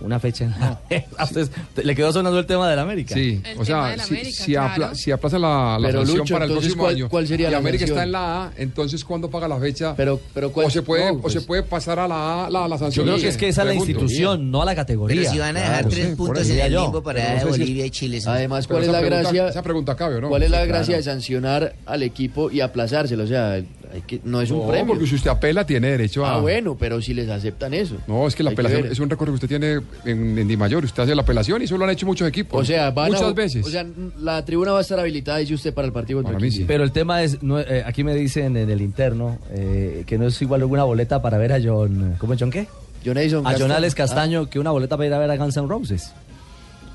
Una 0.00 0.20
fecha 0.20 0.44
en 0.44 0.50
la 0.52 0.78
¿A 1.18 1.24
usted 1.24 1.48
le 1.82 1.94
quedó 1.96 2.12
sonando 2.12 2.38
el 2.38 2.46
tema 2.46 2.70
del 2.70 2.78
América? 2.78 3.14
Sí, 3.14 3.40
El 3.44 3.58
o 3.58 3.64
sea, 3.64 3.96
si, 3.98 4.14
América, 4.14 4.44
si, 4.44 4.54
apla- 4.54 4.74
claro. 4.76 4.94
si 4.94 5.10
aplaza 5.10 5.38
la, 5.40 5.76
la 5.80 5.88
Pero, 5.88 5.98
sanción 6.00 6.18
Lucho, 6.18 6.34
para 6.34 6.44
el 6.44 6.50
entonces, 6.52 6.72
próximo 6.74 6.82
¿cuál- 6.84 6.94
año 6.94 7.08
cuál 7.08 7.26
sería 7.26 7.48
y 7.48 7.50
la 7.50 7.58
América 7.58 7.80
sanción? 7.86 7.96
está 7.98 8.04
en 8.04 8.12
la 8.12 8.44
A, 8.44 8.52
entonces 8.56 9.04
¿cuándo 9.04 9.28
paga 9.28 9.48
la 9.48 9.58
fecha? 9.58 9.94
Pero, 9.96 10.20
pero 10.32 10.52
¿cuál- 10.52 10.66
o 10.66 10.70
se 10.70 10.82
puede, 10.82 11.12
no, 11.12 11.18
o 11.22 11.28
se 11.28 11.36
pues- 11.40 11.46
puede 11.46 11.62
pasar 11.64 11.98
a 11.98 12.06
la 12.06 12.44
A 12.46 12.50
la, 12.50 12.68
la 12.68 12.76
Yo 12.76 12.78
sanción. 12.78 13.06
creo 13.06 13.18
que 13.18 13.28
es 13.28 13.36
que 13.36 13.48
es 13.48 13.56
la 13.56 13.64
Pregunto. 13.64 13.90
institución, 13.90 14.50
no 14.52 14.62
a 14.62 14.64
la 14.66 14.76
categoría. 14.76 15.20
Pero 15.20 15.32
si 15.32 15.38
van 15.38 15.56
a 15.56 15.60
dejar 15.60 15.74
Claro, 15.74 15.88
tres 15.88 16.08
sí, 16.10 16.14
puntos 16.14 16.48
en 16.50 16.60
el 16.60 16.72
yo. 16.72 16.82
limbo 16.84 17.02
para 17.02 17.20
no 17.34 17.40
sé 17.40 17.44
si- 17.44 17.48
Bolivia 17.60 17.86
y 17.86 17.90
Chile. 17.90 18.20
¿sí? 18.20 18.28
Además, 18.28 18.66
Pero 18.68 18.76
¿cuál 18.78 18.84
es 18.86 18.92
la 18.92 19.00
pregunta- 19.00 19.22
gracia? 19.32 19.48
Esa 19.48 19.62
pregunta 19.62 19.96
cabe, 19.96 20.14
¿o 20.16 20.20
¿no? 20.20 20.28
¿Cuál 20.28 20.42
es 20.44 20.50
la 20.50 20.62
Sí, 20.62 20.68
gracia 20.68 20.96
de 20.96 21.02
sancionar 21.02 21.74
al 21.86 22.02
equipo 22.04 22.50
y 22.52 22.60
aplazárselo? 22.60 23.24
O 23.24 23.26
sea, 23.26 23.60
hay 23.92 24.02
que, 24.02 24.20
no 24.24 24.40
es 24.40 24.50
un 24.50 24.58
No, 24.60 24.68
premio. 24.68 24.86
porque 24.94 25.06
si 25.06 25.14
usted 25.14 25.30
apela, 25.30 25.66
tiene 25.66 25.88
derecho 25.90 26.24
a. 26.24 26.34
Ah, 26.34 26.40
bueno, 26.40 26.76
pero 26.78 27.00
si 27.02 27.14
les 27.14 27.28
aceptan 27.28 27.74
eso. 27.74 27.96
No, 28.06 28.26
es 28.26 28.34
que 28.34 28.42
la 28.42 28.50
Hay 28.50 28.54
apelación 28.54 28.86
es 28.86 28.98
un 28.98 29.08
récord 29.10 29.28
que 29.28 29.34
usted 29.34 29.48
tiene 29.48 29.80
en, 30.04 30.38
en 30.38 30.48
Di 30.48 30.56
Mayor. 30.56 30.84
Usted 30.84 31.02
hace 31.02 31.14
la 31.14 31.22
apelación 31.22 31.60
y 31.62 31.64
eso 31.66 31.76
lo 31.78 31.84
han 31.84 31.90
hecho 31.90 32.06
muchos 32.06 32.28
equipos. 32.28 32.60
O 32.60 32.64
sea, 32.64 32.90
van 32.90 33.14
a- 33.14 33.16
Muchas 33.16 33.34
veces. 33.34 33.66
O 33.66 33.70
sea, 33.70 33.86
la 34.20 34.44
tribuna 34.44 34.72
va 34.72 34.78
a 34.78 34.82
estar 34.82 34.98
habilitada, 35.00 35.38
dice 35.38 35.54
usted, 35.54 35.72
para 35.74 35.86
el 35.86 35.92
partido 35.92 36.22
contra 36.22 36.38
Quindío. 36.38 36.66
Pero 36.66 36.84
el 36.84 36.92
tema 36.92 37.22
es, 37.22 37.42
no, 37.42 37.58
eh, 37.60 37.82
aquí 37.86 38.04
me 38.04 38.14
dicen 38.14 38.56
en 38.56 38.70
el 38.70 38.80
interno 38.80 39.38
eh, 39.50 40.04
que 40.06 40.18
no 40.18 40.26
es 40.26 40.40
igual 40.42 40.64
una 40.64 40.84
boleta 40.84 41.20
para 41.22 41.38
ver 41.38 41.52
a 41.52 41.58
John, 41.62 42.14
¿cómo 42.18 42.34
es 42.34 42.40
John 42.40 42.50
qué? 42.50 42.66
John 43.04 43.16
Edison 43.16 43.46
A 43.46 43.50
John 43.50 43.58
Castaño. 43.60 43.74
Alex 43.76 43.94
Castaño 43.94 44.50
que 44.50 44.58
una 44.58 44.70
boleta 44.72 44.96
para 44.96 45.06
ir 45.06 45.14
a 45.14 45.18
ver 45.18 45.30
a 45.30 45.36
Guns 45.36 45.56
N' 45.56 45.68
Roses. 45.68 46.12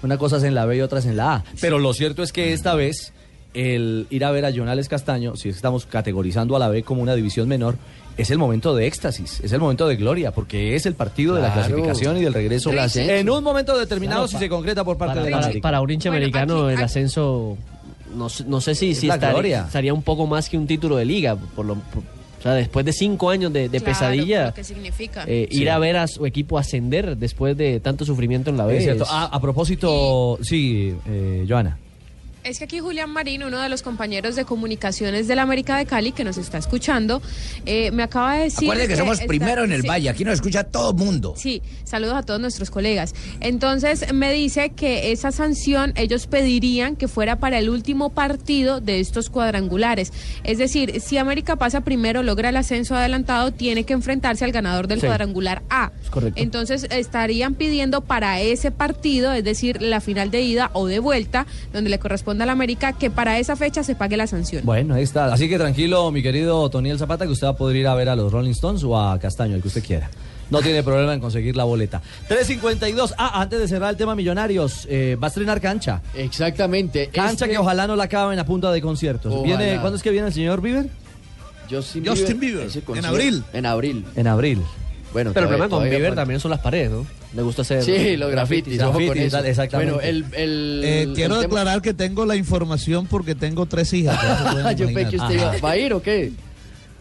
Una 0.01 0.17
cosa 0.17 0.35
es 0.37 0.43
en 0.43 0.53
la 0.53 0.65
B 0.65 0.75
y 0.77 0.81
otra 0.81 0.99
es 0.99 1.05
en 1.05 1.15
la 1.15 1.35
A. 1.35 1.43
Pero 1.61 1.79
lo 1.79 1.93
cierto 1.93 2.23
es 2.23 2.33
que 2.33 2.51
esta 2.51 2.75
vez 2.75 3.13
el 3.53 4.07
ir 4.09 4.25
a 4.25 4.31
ver 4.31 4.45
a 4.45 4.51
John 4.55 4.67
Alex 4.67 4.87
Castaño, 4.89 5.35
si 5.35 5.49
estamos 5.49 5.85
categorizando 5.85 6.55
a 6.55 6.59
la 6.59 6.69
B 6.69 6.83
como 6.83 7.01
una 7.01 7.15
división 7.15 7.47
menor, 7.47 7.75
es 8.17 8.29
el 8.31 8.37
momento 8.37 8.75
de 8.75 8.85
éxtasis, 8.87 9.39
es 9.43 9.51
el 9.53 9.59
momento 9.59 9.87
de 9.87 9.95
gloria, 9.95 10.31
porque 10.31 10.75
es 10.75 10.85
el 10.85 10.93
partido 10.95 11.35
de 11.35 11.41
la 11.41 11.53
clasificación 11.53 12.17
y 12.17 12.21
del 12.21 12.33
regreso 12.33 12.71
en 12.95 13.29
un 13.29 13.43
momento 13.43 13.77
determinado 13.77 14.23
Claro, 14.23 14.27
si 14.27 14.37
se 14.37 14.49
concreta 14.49 14.83
por 14.83 14.97
parte 14.97 15.15
para, 15.15 15.25
de 15.25 15.31
la 15.31 15.41
para- 15.41 15.59
para 15.61 15.81
un 15.81 15.89
hincha 15.91 16.09
Bueno, 16.09 16.23
americano 16.25 16.65
aquí- 16.67 16.75
el 16.77 16.83
ascenso 16.83 17.57
no, 18.15 18.29
sé- 18.29 18.43
no 18.47 18.61
sé 18.61 18.75
si, 18.75 18.93
si 18.93 19.07
la 19.07 19.15
estaría, 19.15 19.33
gloria. 19.33 19.63
estaría 19.65 19.93
un 19.93 20.03
poco 20.03 20.27
más 20.27 20.47
que 20.49 20.57
un 20.57 20.67
título 20.67 20.97
de 20.97 21.05
liga 21.05 21.35
por 21.35 21.65
lo 21.65 21.75
por- 21.75 22.03
o 22.03 22.41
sea 22.43 22.53
después 22.53 22.85
de 22.85 22.93
cinco 22.93 23.29
años 23.31 23.51
de, 23.53 23.61
de 23.69 23.79
Claro, 23.79 23.85
pesadilla 23.85 24.45
lo 24.47 24.53
que 24.53 24.63
significa. 24.63 25.23
eh, 25.25 25.47
Sí. 25.49 25.61
ir 25.61 25.69
a 25.71 25.79
ver 25.79 25.97
a 25.97 26.07
su 26.07 26.25
equipo 26.27 26.59
ascender 26.59 27.17
después 27.17 27.57
de 27.57 27.79
tanto 27.79 28.05
sufrimiento 28.05 28.49
en 28.51 28.57
la 28.57 28.65
B 28.65 28.77
Es 28.77 28.83
cierto. 28.83 29.05
es- 29.05 29.09
Ah, 29.11 29.29
a 29.31 29.39
propósito, 29.41 30.37
sí, 30.43 30.93
eh, 31.07 31.45
Joana. 31.47 31.79
Es 32.43 32.57
que 32.59 32.65
aquí 32.65 32.79
Julián 32.79 33.09
Marín, 33.09 33.41
uno 33.43 33.57
de 33.61 33.69
los 33.69 33.81
compañeros 33.83 34.35
de 34.35 34.43
comunicaciones 34.43 35.29
de 35.29 35.35
la 35.35 35.43
América 35.43 35.77
de 35.77 35.85
Cali, 35.85 36.11
que 36.11 36.25
nos 36.25 36.37
está 36.37 36.57
escuchando, 36.57 37.21
eh, 37.65 37.89
me 37.91 38.03
acaba 38.03 38.35
de 38.35 38.43
decir... 38.43 38.65
Acuérdense 38.67 38.89
que 38.89 38.97
somos 38.97 39.13
está- 39.19 39.27
primero 39.27 39.63
en 39.63 39.71
el 39.71 39.83
sí, 39.83 39.87
valle, 39.87 40.09
aquí 40.09 40.25
nos 40.25 40.33
escucha 40.33 40.65
todo 40.65 40.91
el 40.91 40.97
mundo. 40.97 41.35
Sí, 41.37 41.61
saludos 41.85 42.15
a 42.15 42.23
todos 42.23 42.41
nuestros 42.41 42.69
colegas. 42.69 43.15
Entonces 43.39 44.13
me 44.13 44.33
dice 44.33 44.71
que 44.71 45.13
esa 45.13 45.31
sanción 45.31 45.93
ellos 45.95 46.27
pedirían 46.27 46.97
que 46.97 47.07
fuera 47.07 47.37
para 47.39 47.59
el 47.59 47.69
último 47.69 48.09
partido 48.09 48.81
de 48.81 48.99
estos 48.99 49.29
cuadrangulares. 49.29 50.11
Es 50.43 50.57
decir, 50.57 50.99
si 50.99 51.17
América 51.17 51.55
pasa 51.55 51.79
primero, 51.81 52.23
logra 52.23 52.49
el 52.49 52.57
ascenso 52.57 52.93
adelantado, 52.95 53.53
tiene 53.53 53.85
que 53.85 53.93
enfrentarse 53.93 54.43
al 54.43 54.51
ganador 54.51 54.87
del 54.87 54.99
Sí. 54.99 55.05
cuadrangular 55.07 55.63
A. 55.69 55.93
Es 56.03 56.09
correcto. 56.09 56.41
Entonces 56.41 56.87
estarían 56.89 57.55
pidiendo 57.55 58.01
para 58.01 58.41
ese 58.41 58.69
partido, 58.71 59.31
es 59.31 59.45
decir, 59.45 59.81
la 59.81 60.01
final 60.01 60.29
de 60.29 60.41
ida 60.41 60.71
o 60.73 60.87
de 60.87 60.99
vuelta, 60.99 61.47
donde 61.71 61.89
le 61.89 61.99
corresponde 61.99 62.32
a 62.41 62.45
la 62.45 62.51
América, 62.53 62.93
que 62.93 63.09
para 63.11 63.37
esa 63.37 63.55
fecha 63.55 63.83
se 63.83 63.93
pague 63.95 64.17
la 64.17 64.25
sanción. 64.27 64.65
Bueno, 64.65 64.95
ahí 64.95 65.03
está. 65.03 65.31
Así 65.33 65.47
que 65.47 65.57
tranquilo, 65.57 66.11
mi 66.11 66.23
querido 66.23 66.69
Toniel 66.69 66.97
Zapata, 66.97 67.25
que 67.25 67.31
usted 67.31 67.45
va 67.47 67.51
a 67.51 67.55
poder 67.57 67.75
ir 67.77 67.87
a 67.87 67.93
ver 67.95 68.09
a 68.09 68.15
los 68.15 68.31
Rolling 68.31 68.51
Stones 68.51 68.83
o 68.83 68.99
a 68.99 69.19
Castaño, 69.19 69.55
el 69.55 69.61
que 69.61 69.67
usted 69.67 69.83
quiera. 69.83 70.09
No 70.49 70.61
tiene 70.61 70.83
problema 70.83 71.13
en 71.13 71.19
conseguir 71.19 71.55
la 71.55 71.63
boleta. 71.63 72.01
3.52. 72.29 73.13
Ah, 73.17 73.41
antes 73.41 73.59
de 73.59 73.67
cerrar 73.67 73.89
el 73.91 73.97
tema 73.97 74.13
Millonarios, 74.15 74.85
eh, 74.89 75.17
va 75.21 75.27
a 75.27 75.29
estrenar 75.29 75.61
cancha. 75.61 76.01
Exactamente. 76.13 77.07
Cancha 77.07 77.45
Este- 77.45 77.49
que 77.49 77.57
ojalá 77.57 77.87
no 77.87 77.95
la 77.95 78.03
acaben 78.05 78.37
a 78.39 78.45
punta 78.45 78.71
de 78.71 78.81
conciertos. 78.81 79.33
Ojalá. 79.33 79.57
¿Viene, 79.57 79.79
¿Cuándo 79.79 79.95
es 79.97 80.03
que 80.03 80.11
viene 80.11 80.27
el 80.27 80.33
señor 80.33 80.61
Bieber? 80.61 80.87
Justin, 81.69 82.05
Justin 82.05 82.39
Bieber, 82.39 82.67
en 82.95 83.05
abril. 83.05 83.43
En 83.53 83.65
abril. 83.65 84.05
En 84.15 84.27
abril. 84.27 84.61
Bueno, 85.13 85.31
pero 85.33 85.45
el 85.45 85.49
problema 85.49 85.69
con 85.69 85.83
Bieber 85.83 86.09
falta. 86.09 86.21
también 86.21 86.39
son 86.39 86.51
las 86.51 86.59
paredes 86.59 86.91
¿no? 86.91 87.05
Le 87.35 87.41
gusta 87.41 87.63
hacer 87.63 87.83
Sí, 87.83 88.15
los 88.17 88.29
grafitis. 88.31 88.77
grafitis, 88.77 89.31
tal, 89.31 89.45
exactamente. 89.45 89.93
Bueno, 89.93 90.07
el, 90.07 90.25
el, 90.33 90.81
Eh, 90.83 91.01
el 91.03 91.13
quiero 91.13 91.35
tema- 91.35 91.41
declarar 91.43 91.81
que 91.81 91.93
tengo 91.93 92.25
la 92.25 92.35
información 92.35 93.07
porque 93.07 93.33
tengo 93.35 93.65
tres 93.65 93.91
hijas. 93.93 94.17
Yo 94.77 94.85
pensé 94.93 95.09
que 95.09 95.17
usted 95.17 95.33
iba, 95.35 95.57
¿va 95.57 95.71
a 95.71 95.77
ir 95.77 95.93
o 95.93 96.01
qué? 96.01 96.31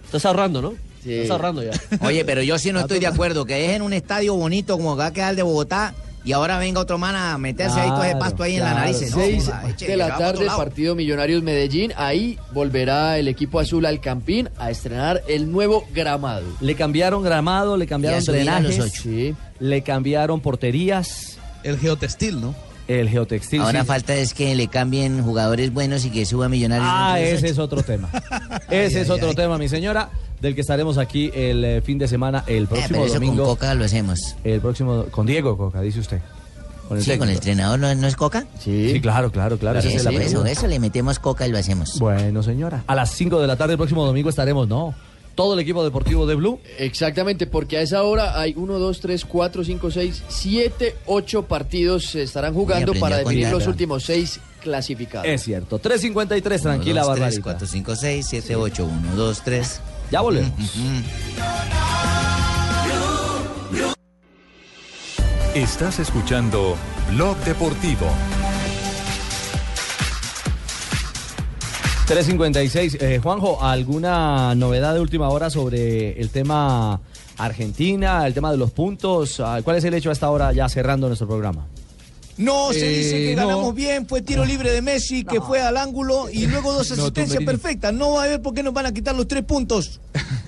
estás 0.07 0.27
ahorrando 0.27 0.61
¿no? 0.61 0.75
Sí. 1.03 1.15
estás 1.15 1.31
ahorrando 1.31 1.63
ya 1.63 1.71
Oye, 2.07 2.25
pero 2.27 2.43
yo 2.43 2.59
sí 2.59 2.71
no 2.71 2.81
estoy 2.81 2.99
de 3.01 3.07
acuerdo 3.07 3.45
que 3.47 3.55
dejen 3.55 3.81
un 3.83 3.93
estadio 3.95 4.35
bonito 4.35 4.77
como 4.77 4.95
va 4.97 5.07
a 5.07 5.13
quedar 5.13 5.31
el 5.31 5.37
de 5.37 5.43
Bogotá 5.43 5.95
y 6.25 6.33
ahora 6.33 6.59
venga 6.59 6.81
otro 6.81 6.99
man 6.99 7.17
a 7.17 7.37
meterse 7.39 7.81
ahí 7.81 7.89
todo 7.89 8.05
ese 8.05 8.17
pasto 8.17 8.43
ahí 8.43 8.57
en 8.57 8.65
la 8.65 8.75
nariz. 8.75 9.01
No, 9.11 9.17
Seis 9.17 9.51
eche, 9.69 9.87
de 9.87 9.97
la 9.97 10.17
tarde, 10.17 10.47
partido 10.47 10.95
Millonarios 10.95 11.43
Medellín. 11.43 11.93
Ahí 11.97 12.39
volverá 12.53 13.19
el 13.19 13.29
equipo 13.29 13.59
azul 13.59 13.87
al 13.87 14.01
Campín 14.01 14.49
a 14.59 14.71
estrenar 14.71 15.23
el 15.29 15.51
nuevo 15.51 15.85
gramado. 15.93 16.47
Le 16.61 16.75
cambiaron 16.75 17.23
gramado, 17.23 17.77
le 17.77 17.87
cambiaron 17.87 18.25
drenajes, 18.25 18.79
ocho. 18.79 19.37
le 19.59 19.83
cambiaron 19.83 20.41
porterías, 20.41 21.39
El 21.65 21.79
geotextil, 21.79 22.41
¿no? 22.41 22.55
el 22.89 23.09
geotextil. 23.09 23.61
Ahora 23.63 23.83
sí. 23.83 23.87
falta 23.87 24.15
es 24.15 24.35
que 24.35 24.55
le 24.55 24.69
cambien 24.69 25.23
jugadores 25.23 25.73
buenos 25.73 26.05
y 26.05 26.11
que 26.11 26.27
suba 26.27 26.49
Millonarios. 26.49 26.89
Ah, 26.91 27.21
ese 27.21 27.49
es 27.49 27.59
otro 27.59 27.83
tema. 27.83 28.11
Ese 28.71 29.03
es 29.03 29.11
otro 29.11 29.35
tema, 29.35 29.59
mi 29.59 29.69
señora, 29.69 30.11
del 30.43 30.55
que 30.55 30.61
estaremos 30.61 30.99
aquí 30.99 31.31
el 31.35 31.65
eh, 31.65 31.81
fin 31.83 31.97
de 31.99 32.09
semana, 32.09 32.45
el 32.47 32.65
Eh, 32.65 32.67
próximo 32.67 32.89
pero 32.91 33.05
eso 33.07 33.15
domingo. 33.15 33.37
con 33.45 33.55
Coca 33.55 33.75
lo 33.75 33.85
hacemos. 33.85 34.37
El 34.45 34.61
próximo, 34.61 35.05
con 35.11 35.25
Diego 35.27 35.57
Coca, 35.57 35.81
dice 35.81 36.01
usted. 36.01 36.21
Con 36.89 37.01
Sí, 37.01 37.17
con 37.17 37.29
el 37.31 37.37
técnico. 37.39 37.39
entrenador 37.39 37.79
no, 37.79 37.95
no 37.95 38.07
es 38.07 38.17
Coca. 38.17 38.45
Sí, 38.59 38.99
claro, 39.01 39.31
claro, 39.33 39.57
claro. 39.57 39.79
ese 39.79 39.89
es 39.95 40.01
Eso, 40.03 40.11
el 40.11 40.17
eso, 40.21 40.45
eso, 40.45 40.67
le 40.67 40.79
metemos 40.81 41.19
Coca 41.19 41.47
y 41.47 41.53
lo 41.53 41.57
hacemos. 41.59 41.99
Bueno, 41.99 42.43
señora. 42.43 42.83
A 42.87 42.95
las 42.95 43.13
5 43.13 43.41
de 43.41 43.47
la 43.47 43.57
tarde 43.57 43.75
el 43.75 43.79
próximo 43.79 44.05
domingo 44.05 44.29
estaremos, 44.29 44.69
¿no? 44.69 44.95
Todo 45.35 45.55
el 45.55 45.61
equipo 45.61 45.83
deportivo 45.83 46.27
de 46.27 46.35
Blue. 46.35 46.59
Exactamente, 46.79 47.47
porque 47.47 47.79
a 47.79 47.81
esa 47.81 48.03
hora 48.03 48.39
hay 48.39 48.53
1, 48.55 48.79
2, 48.79 49.01
3, 49.01 49.25
4, 49.25 49.65
5, 49.65 49.91
6, 49.91 50.23
7, 50.29 50.97
8 51.07 51.43
partidos 51.45 52.05
se 52.07 52.23
estarán 52.25 52.53
jugando 52.53 52.93
para 52.95 53.17
definir 53.19 53.49
los 53.49 53.67
últimos 53.67 54.03
6 54.05 54.41
clasificados. 54.63 55.27
Es 55.29 55.43
cierto. 55.45 55.81
3.53, 55.81 56.61
tranquila, 56.61 57.03
1, 57.03 57.09
2, 57.09 57.15
3, 57.15 57.21
Barbarita. 57.21 57.43
4, 57.43 57.67
5, 57.67 57.97
6, 57.97 58.27
7, 58.29 58.57
8, 58.57 58.85
1, 58.85 59.17
2, 59.17 59.43
3. 59.43 59.81
Ya 60.13 60.21
volvemos. 60.21 60.53
Estás 65.55 66.01
escuchando 66.01 66.77
Blog 67.13 67.39
Deportivo. 67.39 68.07
3.56. 72.07 73.01
Eh, 73.01 73.21
Juanjo, 73.23 73.65
¿alguna 73.65 74.55
novedad 74.55 74.93
de 74.93 75.01
última 75.01 75.31
hora 75.31 75.49
sobre 75.49 76.21
el 76.21 76.29
tema 76.29 77.01
Argentina, 77.39 78.27
el 78.27 78.35
tema 78.35 78.51
de 78.51 78.59
los 78.59 78.71
puntos? 78.71 79.41
Ah, 79.41 79.61
¿Cuál 79.65 79.79
es 79.79 79.85
el 79.85 79.95
hecho 79.95 80.11
hasta 80.11 80.27
ahora 80.27 80.53
ya 80.53 80.69
cerrando 80.69 81.07
nuestro 81.07 81.27
programa? 81.27 81.72
No, 82.43 82.73
se 82.73 82.87
Eh, 82.87 82.99
dice 82.99 83.19
que 83.19 83.37
no. 83.37 83.43
ganamos 83.47 83.75
bien, 83.75 84.07
fue 84.07 84.23
tiro 84.23 84.45
libre 84.45 84.71
de 84.73 84.83
Messi, 84.83 85.25
que 85.25 85.41
fue 85.41 85.61
al 85.63 85.77
ángulo 85.77 86.29
y 86.33 86.47
luego 86.49 86.73
dos 86.73 86.91
asistencias 86.91 87.43
perfectas. 87.45 87.93
No 87.95 88.13
va 88.13 88.25
a 88.25 88.27
ver 88.29 88.43
por 88.43 88.55
qué 88.55 88.63
nos 88.63 88.75
van 88.75 88.87
a 88.87 88.93
quitar 88.93 89.15
los 89.15 89.29
tres 89.29 89.45
puntos. 89.45 90.01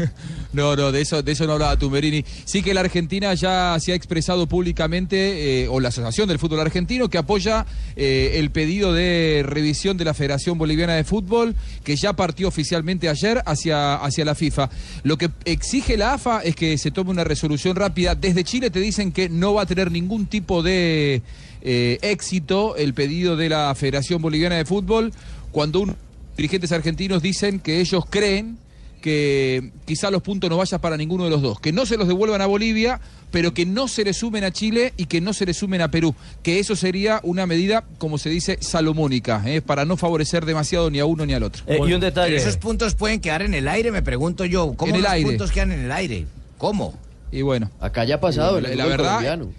No, 0.53 0.77
no, 0.77 0.93
de 0.93 1.01
eso, 1.01 1.21
de 1.21 1.33
eso 1.33 1.47
no 1.49 1.55
hablaba 1.55 1.77
Tumberini. 1.77 2.25
Sí 2.45 2.63
que 2.63 2.75
la 2.75 2.81
Argentina 2.81 3.35
ya 3.35 3.77
se 3.81 3.91
ha 3.91 3.97
expresado 3.97 4.47
públicamente, 4.47 5.63
eh, 5.65 5.69
o 5.69 5.81
la 5.81 5.89
Asociación 5.89 6.29
del 6.29 6.39
Fútbol 6.39 6.61
Argentino, 6.61 7.09
que 7.09 7.19
apoya 7.19 7.67
eh, 7.97 8.35
el 8.37 8.51
pedido 8.53 8.93
de 8.93 9.43
revisión 9.45 9.97
de 9.97 10.05
la 10.05 10.15
Federación 10.15 10.57
Boliviana 10.57 10.95
de 10.95 11.03
Fútbol, 11.03 11.57
que 11.83 11.97
ya 11.97 12.13
partió 12.13 12.47
oficialmente 12.47 13.09
ayer 13.09 13.43
hacia, 13.47 13.97
hacia 13.97 14.25
la 14.25 14.37
FIFA. 14.37 14.71
Lo 15.03 15.19
que 15.19 15.29
exige 15.45 15.97
la 15.97 16.15
AFA 16.15 16.41
es 16.43 16.55
que 16.55 16.79
se 16.79 16.93
tome 16.93 17.11
una 17.11 17.25
resolución 17.25 17.75
rápida. 17.75 18.15
Desde 18.15 18.45
Chile 18.45 18.71
te 18.71 18.79
dicen 18.79 19.11
que 19.11 19.29
no 19.29 19.55
va 19.55 19.63
a 19.63 19.67
tener 19.67 19.91
ningún 19.91 20.27
tipo 20.27 20.63
de 20.63 21.23
eh, 21.65 21.99
éxito 22.03 22.77
el 22.77 22.95
pedido 22.95 23.37
de 23.37 23.49
la 23.49 23.75
Federación 23.75 24.23
Boliviana 24.23 24.57
de 24.57 24.65
Fútbol 24.65 25.13
cuando 25.51 25.81
unos 25.81 25.97
dirigentes 26.37 26.73
argentinos 26.73 27.23
dicen 27.23 27.59
que 27.61 27.81
ellos 27.81 28.05
creen 28.09 28.59
que 29.01 29.71
quizá 29.85 30.11
los 30.11 30.23
puntos 30.23 30.49
no 30.49 30.57
vayan 30.57 30.81
para 30.81 30.97
ninguno 30.97 31.25
de 31.25 31.31
los 31.31 31.43
dos, 31.43 31.61
que 31.61 31.73
no 31.73 31.85
se 31.85 31.99
los 31.99 32.09
devuelvan 32.09 32.41
a 32.41 32.47
Bolivia, 32.47 33.01
pero 33.31 33.53
que 33.53 33.67
no 33.67 33.87
se 33.87 34.03
le 34.03 34.15
sumen 34.15 34.45
a 34.45 34.51
Chile 34.51 34.95
y 34.97 35.05
que 35.05 35.21
no 35.21 35.35
se 35.35 35.45
le 35.45 35.53
sumen 35.53 35.83
a 35.83 35.91
Perú, 35.91 36.15
que 36.43 36.59
eso 36.59 36.75
sería 36.75 37.21
una 37.23 37.47
medida, 37.47 37.85
como 37.99 38.17
se 38.17 38.31
dice, 38.31 38.57
salomónica, 38.61 39.43
¿eh? 39.45 39.61
para 39.61 39.85
no 39.85 39.99
favorecer 39.99 40.47
demasiado 40.47 40.89
ni 40.89 41.01
a 41.01 41.05
uno 41.05 41.27
ni 41.27 41.35
al 41.35 41.43
otro. 41.43 41.65
Eh, 41.67 41.79
y 41.87 41.93
un 41.93 42.01
detalle. 42.01 42.35
Esos 42.35 42.57
puntos 42.57 42.95
pueden 42.95 43.21
quedar 43.21 43.43
en 43.43 43.53
el 43.53 43.69
aire, 43.69 43.91
me 43.91 44.01
pregunto 44.01 44.47
yo. 44.47 44.73
¿Cómo 44.75 44.89
En 44.91 44.97
el 44.97 45.03
los 45.03 45.13
aire. 45.13 45.29
puntos 45.29 45.51
quedan 45.51 45.73
en 45.73 45.81
el 45.81 45.93
aire? 45.93 46.27
¿Cómo? 46.57 46.95
Y 47.31 47.43
bueno, 47.43 47.71
Acá 47.81 48.05
ya 48.05 48.15
ha 48.15 48.21
pasado 48.21 48.57
el 48.57 48.75
la, 48.75 48.87
verdad 48.87 49.19
colombiano. 49.19 49.53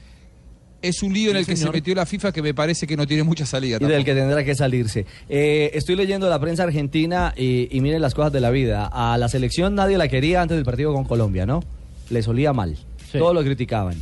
Es 0.81 1.01
un 1.03 1.13
lío 1.13 1.31
en 1.31 1.37
el 1.37 1.45
que 1.45 1.55
señor. 1.55 1.71
se 1.73 1.77
metió 1.77 1.95
la 1.95 2.05
FIFA 2.05 2.31
que 2.31 2.41
me 2.41 2.53
parece 2.53 2.85
que 2.85 2.95
no 2.95 3.07
tiene 3.07 3.23
mucha 3.23 3.45
salida. 3.45 3.77
Y 3.81 3.85
del 3.85 4.03
que 4.05 4.13
tendrá 4.13 4.43
que 4.43 4.53
salirse. 4.55 5.05
Eh, 5.29 5.71
estoy 5.73 5.95
leyendo 5.95 6.29
la 6.29 6.39
prensa 6.39 6.63
argentina 6.63 7.33
y, 7.35 7.67
y 7.75 7.81
miren 7.81 8.01
las 8.01 8.13
cosas 8.13 8.31
de 8.31 8.39
la 8.41 8.51
vida. 8.51 8.89
A 8.91 9.17
la 9.17 9.27
selección 9.29 9.73
nadie 9.75 9.97
la 9.97 10.07
quería 10.07 10.41
antes 10.41 10.55
del 10.57 10.65
partido 10.65 10.93
con 10.93 11.05
Colombia, 11.05 11.45
¿no? 11.45 11.63
Le 12.09 12.21
solía 12.21 12.53
mal. 12.53 12.77
Todos 13.11 13.33
lo 13.33 13.43
criticaban. 13.43 13.95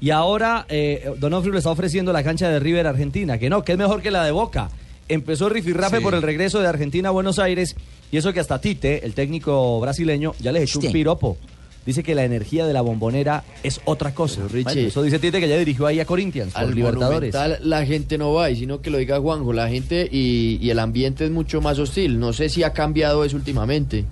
Y 0.00 0.10
ahora 0.10 0.64
eh, 0.68 1.12
Donofrio 1.18 1.52
le 1.52 1.58
está 1.58 1.70
ofreciendo 1.70 2.12
la 2.12 2.22
cancha 2.22 2.48
de 2.48 2.58
River 2.58 2.86
Argentina, 2.86 3.36
que 3.36 3.50
no, 3.50 3.62
que 3.64 3.72
es 3.72 3.78
mejor 3.78 4.00
que 4.00 4.10
la 4.10 4.24
de 4.24 4.30
Boca. 4.30 4.70
Empezó 5.08 5.48
rifirrafe 5.48 5.98
Sí. 5.98 6.02
por 6.02 6.14
el 6.14 6.22
regreso 6.22 6.60
de 6.60 6.68
Argentina 6.68 7.08
a 7.08 7.12
Buenos 7.12 7.38
Aires 7.40 7.74
y 8.12 8.16
eso 8.16 8.32
que 8.32 8.40
hasta 8.40 8.60
Tite, 8.60 9.04
el 9.04 9.12
técnico 9.12 9.78
brasileño, 9.80 10.34
ya 10.40 10.52
les 10.52 10.62
echó 10.62 10.78
un 10.78 10.92
piropo. 10.92 11.36
Dice 11.90 12.04
que 12.04 12.14
la 12.14 12.24
energía 12.24 12.68
de 12.68 12.72
la 12.72 12.82
bombonera 12.82 13.42
es 13.64 13.80
otra 13.84 14.14
cosa. 14.14 14.42
Richie, 14.42 14.62
Bueno, 14.62 14.80
eso 14.82 15.02
dice 15.02 15.18
Tite 15.18 15.40
que 15.40 15.48
ya 15.48 15.56
dirigió 15.56 15.86
ahí 15.86 15.98
a 15.98 16.04
Corinthians 16.04 16.52
por 16.52 16.62
Al 16.62 16.72
Libertadores. 16.72 17.34
Monumental 17.34 17.68
la 17.68 17.84
gente 17.84 18.16
no 18.16 18.32
va, 18.32 18.48
y 18.48 18.54
sino 18.54 18.80
que 18.80 18.90
lo 18.90 18.98
diga 18.98 19.18
Juanjo, 19.18 19.52
la 19.52 19.68
gente 19.68 20.08
y, 20.08 20.56
y 20.62 20.70
el 20.70 20.78
ambiente 20.78 21.24
es 21.24 21.32
mucho 21.32 21.60
más 21.60 21.80
hostil. 21.80 22.20
No 22.20 22.32
sé 22.32 22.48
si 22.48 22.62
ha 22.62 22.72
cambiado 22.72 23.24
eso 23.24 23.36
últimamente. 23.36 24.04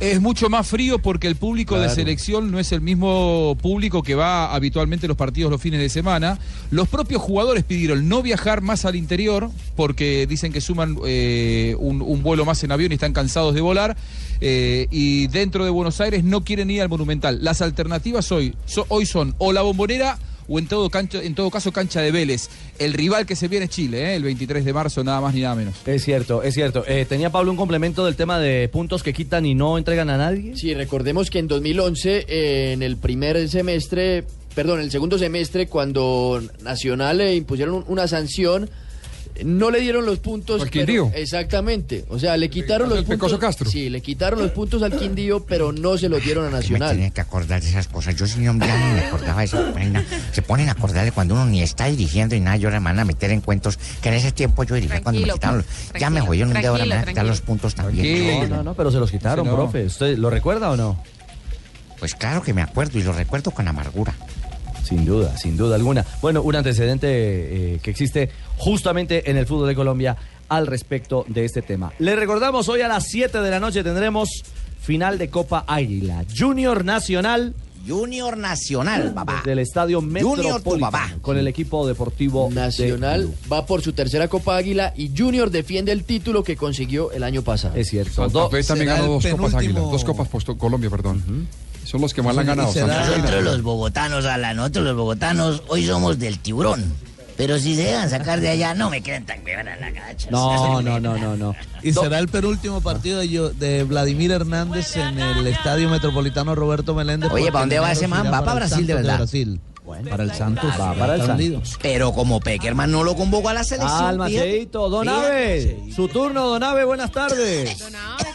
Es 0.00 0.20
mucho 0.20 0.50
más 0.50 0.66
frío 0.66 0.98
porque 0.98 1.28
el 1.28 1.36
público 1.36 1.78
de 1.78 1.88
selección 1.88 2.50
no 2.50 2.58
es 2.58 2.72
el 2.72 2.80
mismo 2.82 3.56
público 3.62 4.02
que 4.02 4.14
va 4.14 4.52
habitualmente 4.54 5.06
a 5.06 5.08
los 5.08 5.16
partidos 5.16 5.50
los 5.50 5.60
fines 5.62 5.80
de 5.80 5.88
semana. 5.88 6.38
Los 6.70 6.88
propios 6.88 7.22
jugadores 7.22 7.64
pidieron 7.64 8.06
no 8.08 8.20
viajar 8.22 8.60
más 8.60 8.84
al 8.84 8.96
interior 8.96 9.50
porque 9.76 10.26
dicen 10.26 10.52
que 10.52 10.60
suman 10.60 10.96
eh, 11.06 11.74
un, 11.78 12.02
un 12.02 12.22
vuelo 12.22 12.44
más 12.44 12.62
en 12.64 12.72
avión 12.72 12.90
y 12.92 12.96
están 12.96 13.12
cansados 13.14 13.54
de 13.54 13.60
volar. 13.62 13.96
Eh, 14.40 14.88
y 14.90 15.28
dentro 15.28 15.64
de 15.64 15.70
Buenos 15.70 16.00
Aires 16.00 16.22
no 16.24 16.44
quieren 16.44 16.70
ir 16.70 16.82
al 16.82 16.88
Monumental. 16.88 17.38
Las 17.42 17.62
alternativas 17.62 18.30
hoy, 18.32 18.54
so- 18.66 18.84
hoy 18.88 19.06
son 19.06 19.34
o 19.38 19.52
la 19.52 19.62
Bombonera 19.62 20.18
o 20.48 20.58
en 20.58 20.66
todo, 20.66 20.90
cancha, 20.90 21.22
en 21.22 21.34
todo 21.34 21.50
caso 21.50 21.72
cancha 21.72 22.00
de 22.00 22.10
Vélez. 22.12 22.48
El 22.78 22.92
rival 22.92 23.26
que 23.26 23.36
se 23.36 23.48
viene 23.48 23.66
es 23.66 23.70
Chile, 23.70 24.12
¿eh? 24.12 24.14
el 24.16 24.22
23 24.24 24.64
de 24.64 24.72
marzo, 24.72 25.02
nada 25.04 25.20
más 25.20 25.34
ni 25.34 25.40
nada 25.42 25.54
menos. 25.54 25.74
Es 25.86 26.04
cierto, 26.04 26.42
es 26.42 26.54
cierto. 26.54 26.84
Eh, 26.86 27.06
tenía 27.08 27.30
Pablo 27.30 27.50
un 27.50 27.56
complemento 27.56 28.04
del 28.04 28.16
tema 28.16 28.38
de 28.38 28.68
puntos 28.68 29.02
que 29.02 29.12
quitan 29.12 29.46
y 29.46 29.54
no 29.54 29.78
entregan 29.78 30.10
a 30.10 30.16
nadie. 30.16 30.56
Sí, 30.56 30.74
recordemos 30.74 31.30
que 31.30 31.38
en 31.38 31.48
2011, 31.48 32.26
eh, 32.28 32.72
en 32.72 32.82
el 32.82 32.96
primer 32.96 33.48
semestre, 33.48 34.24
perdón, 34.54 34.80
el 34.80 34.90
segundo 34.90 35.18
semestre, 35.18 35.66
cuando 35.66 36.42
Nacional 36.62 37.18
le 37.18 37.34
impusieron 37.36 37.74
un- 37.76 37.84
una 37.88 38.06
sanción, 38.08 38.68
no 39.44 39.70
le 39.70 39.80
dieron 39.80 40.06
los 40.06 40.18
puntos. 40.20 40.62
Al 40.62 40.68
pero- 40.70 40.86
Quindío. 40.86 41.10
exactamente. 41.14 42.04
O 42.08 42.18
sea, 42.18 42.36
le 42.36 42.48
quitaron 42.50 42.88
los 42.88 42.98
puntos. 42.98 43.14
Pecoso 43.16 43.38
Castro. 43.38 43.68
Sí, 43.70 43.90
le 43.90 44.00
quitaron 44.00 44.38
los 44.40 44.50
puntos 44.52 44.82
al 44.82 44.96
Quindío, 44.96 45.44
pero 45.44 45.72
no 45.72 45.98
se 45.98 46.08
los 46.08 46.22
dieron 46.22 46.44
a 46.46 46.50
Me 46.50 46.56
Nacional. 46.56 46.90
tenía 46.92 47.10
que 47.10 47.20
acordar 47.20 47.60
de 47.60 47.68
esas 47.68 47.88
cosas. 47.88 48.14
Yo 48.16 48.26
hombre, 48.50 48.68
ya 48.68 48.76
ni 48.76 48.94
me 48.94 49.00
acordaba 49.06 49.40
de 49.40 49.46
esa 49.46 49.60
vaina. 49.72 50.04
Se 50.32 50.42
ponen 50.42 50.68
a 50.68 50.72
acordar 50.72 51.04
de 51.04 51.12
cuando 51.12 51.34
uno 51.34 51.46
ni 51.46 51.62
está 51.62 51.86
dirigiendo 51.86 52.34
y 52.34 52.40
nada, 52.40 52.56
y 52.56 52.64
ahora 52.64 52.78
me 52.80 52.84
van 52.86 52.98
a 53.00 53.04
meter 53.04 53.30
en 53.30 53.40
cuentos 53.40 53.78
que 54.00 54.08
en 54.10 54.14
ese 54.16 54.30
tiempo 54.32 54.62
yo 54.64 54.74
dirigía 54.76 55.02
cuando 55.02 55.20
me 55.20 55.32
quitaron. 55.32 55.56
los- 55.58 55.66
tranquilo, 55.66 55.98
ya 56.00 56.10
me 56.10 56.20
jodieron 56.20 56.54
un 56.56 56.62
dedo, 56.62 56.72
ahora 56.72 56.84
me 56.84 56.90
van 56.94 57.04
a 57.04 57.06
quitar 57.06 57.24
los 57.26 57.40
puntos 57.40 57.74
también. 57.74 58.48
No, 58.50 58.56
no, 58.58 58.62
no, 58.62 58.74
pero 58.74 58.90
se 58.90 58.98
los 58.98 59.10
quitaron, 59.10 59.44
Sí, 59.44 59.50
no. 59.50 59.56
profe. 59.56 59.86
¿Usted 59.86 60.16
lo 60.18 60.30
recuerda 60.30 60.70
o 60.70 60.76
no? 60.76 61.02
Pues 61.98 62.14
claro 62.14 62.42
que 62.42 62.52
me 62.52 62.60
acuerdo 62.62 62.98
y 62.98 63.02
lo 63.02 63.12
recuerdo 63.12 63.50
con 63.50 63.66
amargura. 63.66 64.14
Sin 64.84 65.04
duda, 65.04 65.36
sin 65.36 65.56
duda 65.56 65.76
alguna. 65.76 66.04
Bueno, 66.20 66.42
un 66.42 66.54
antecedente 66.56 67.08
eh, 67.10 67.80
que 67.82 67.90
existe 67.90 68.30
justamente 68.56 69.30
en 69.30 69.36
el 69.36 69.46
fútbol 69.46 69.68
de 69.68 69.74
Colombia 69.74 70.16
al 70.48 70.66
respecto 70.66 71.24
de 71.28 71.44
este 71.44 71.62
tema. 71.62 71.92
Le 71.98 72.16
recordamos, 72.16 72.68
hoy 72.68 72.82
a 72.82 72.88
las 72.88 73.04
7 73.08 73.40
de 73.40 73.50
la 73.50 73.60
noche 73.60 73.82
tendremos 73.82 74.44
final 74.80 75.18
de 75.18 75.28
Copa 75.28 75.64
Águila. 75.66 76.24
Junior 76.36 76.84
Nacional. 76.84 77.54
Junior 77.86 78.36
Nacional, 78.38 79.12
papá. 79.12 79.42
Del 79.44 79.58
estadio 79.58 80.00
Junior, 80.00 80.22
tu 80.22 80.42
Metropolitano. 80.42 80.90
papá. 80.90 81.14
Con 81.20 81.36
el 81.36 81.46
equipo 81.48 81.86
deportivo 81.86 82.48
de 82.48 82.54
Nacional 82.54 83.30
va 83.52 83.66
por 83.66 83.82
su 83.82 83.92
tercera 83.92 84.28
Copa 84.28 84.56
Águila 84.56 84.94
y 84.96 85.10
Junior 85.16 85.50
defiende 85.50 85.92
el 85.92 86.04
título 86.04 86.42
que 86.42 86.56
consiguió 86.56 87.12
el 87.12 87.22
año 87.22 87.42
pasado. 87.42 87.76
Es 87.76 87.88
cierto. 87.88 88.14
Santa 88.14 88.48
Fe 88.48 88.64
también 88.64 88.88
ganó 88.88 89.06
dos 89.06 89.26
Copas 89.26 89.54
Águila, 89.54 89.80
dos 89.80 90.04
Copas 90.04 90.28
Colombia, 90.56 90.88
perdón. 90.88 91.46
Son 91.84 92.00
los 92.00 92.12
que 92.14 92.22
más 92.22 92.34
la 92.34 92.40
han 92.42 92.46
ganado. 92.48 92.72
Nosotros 92.74 93.42
los 93.44 93.62
bogotanos, 93.62 94.24
Alan, 94.26 94.56
nosotros 94.56 94.84
los 94.84 94.96
bogotanos, 94.96 95.62
hoy 95.68 95.86
somos 95.86 96.18
del 96.18 96.38
tiburón. 96.38 96.82
Pero 97.36 97.58
si 97.58 97.74
se 97.74 97.82
dejan 97.82 98.08
sacar 98.10 98.40
de 98.40 98.48
allá, 98.48 98.74
no 98.74 98.90
me 98.90 99.00
quedan 99.02 99.26
tan 99.26 99.42
bien 99.42 99.66
a 99.66 99.74
la 99.76 99.90
gacha. 99.90 100.30
No, 100.30 100.80
no, 100.82 101.00
no, 101.00 101.16
no, 101.18 101.36
no. 101.36 101.54
Y 101.82 101.92
será 101.92 102.20
el 102.20 102.28
penúltimo 102.28 102.80
partido 102.80 103.18
de, 103.18 103.28
yo- 103.28 103.50
de 103.50 103.82
Vladimir 103.82 104.30
Hernández 104.30 104.96
en 104.96 105.18
el 105.18 105.44
Estadio 105.48 105.88
Metropolitano 105.90 106.54
Roberto 106.54 106.94
Meléndez. 106.94 107.32
Oye, 107.32 107.46
¿para 107.50 107.60
dónde 107.62 107.80
va 107.80 107.90
ese 107.90 108.06
man? 108.06 108.26
¿Va 108.26 108.44
para 108.44 108.54
Brasil 108.54 108.86
de 108.86 108.94
verdad? 108.94 109.16
Brasil. 109.16 109.60
para 110.08 110.22
el 110.22 110.32
Santos. 110.32 110.70
Va 110.80 110.94
para 110.94 111.16
el 111.16 111.22
Santos. 111.26 111.76
Pero 111.82 112.12
como 112.12 112.38
Peckerman 112.38 112.92
no 112.92 113.02
lo 113.02 113.16
convocó 113.16 113.48
a 113.48 113.54
la 113.54 113.64
selección. 113.64 114.04
Alma, 114.04 114.28
fíjate. 114.28 114.50
Cheito, 114.50 114.88
Don 114.88 115.02
Fíjate. 115.08 115.26
Ave. 115.26 115.92
Su 115.94 116.06
turno, 116.06 116.46
Don 116.46 116.62
Ave, 116.62 116.84
buenas 116.84 117.10
tardes. 117.10 117.84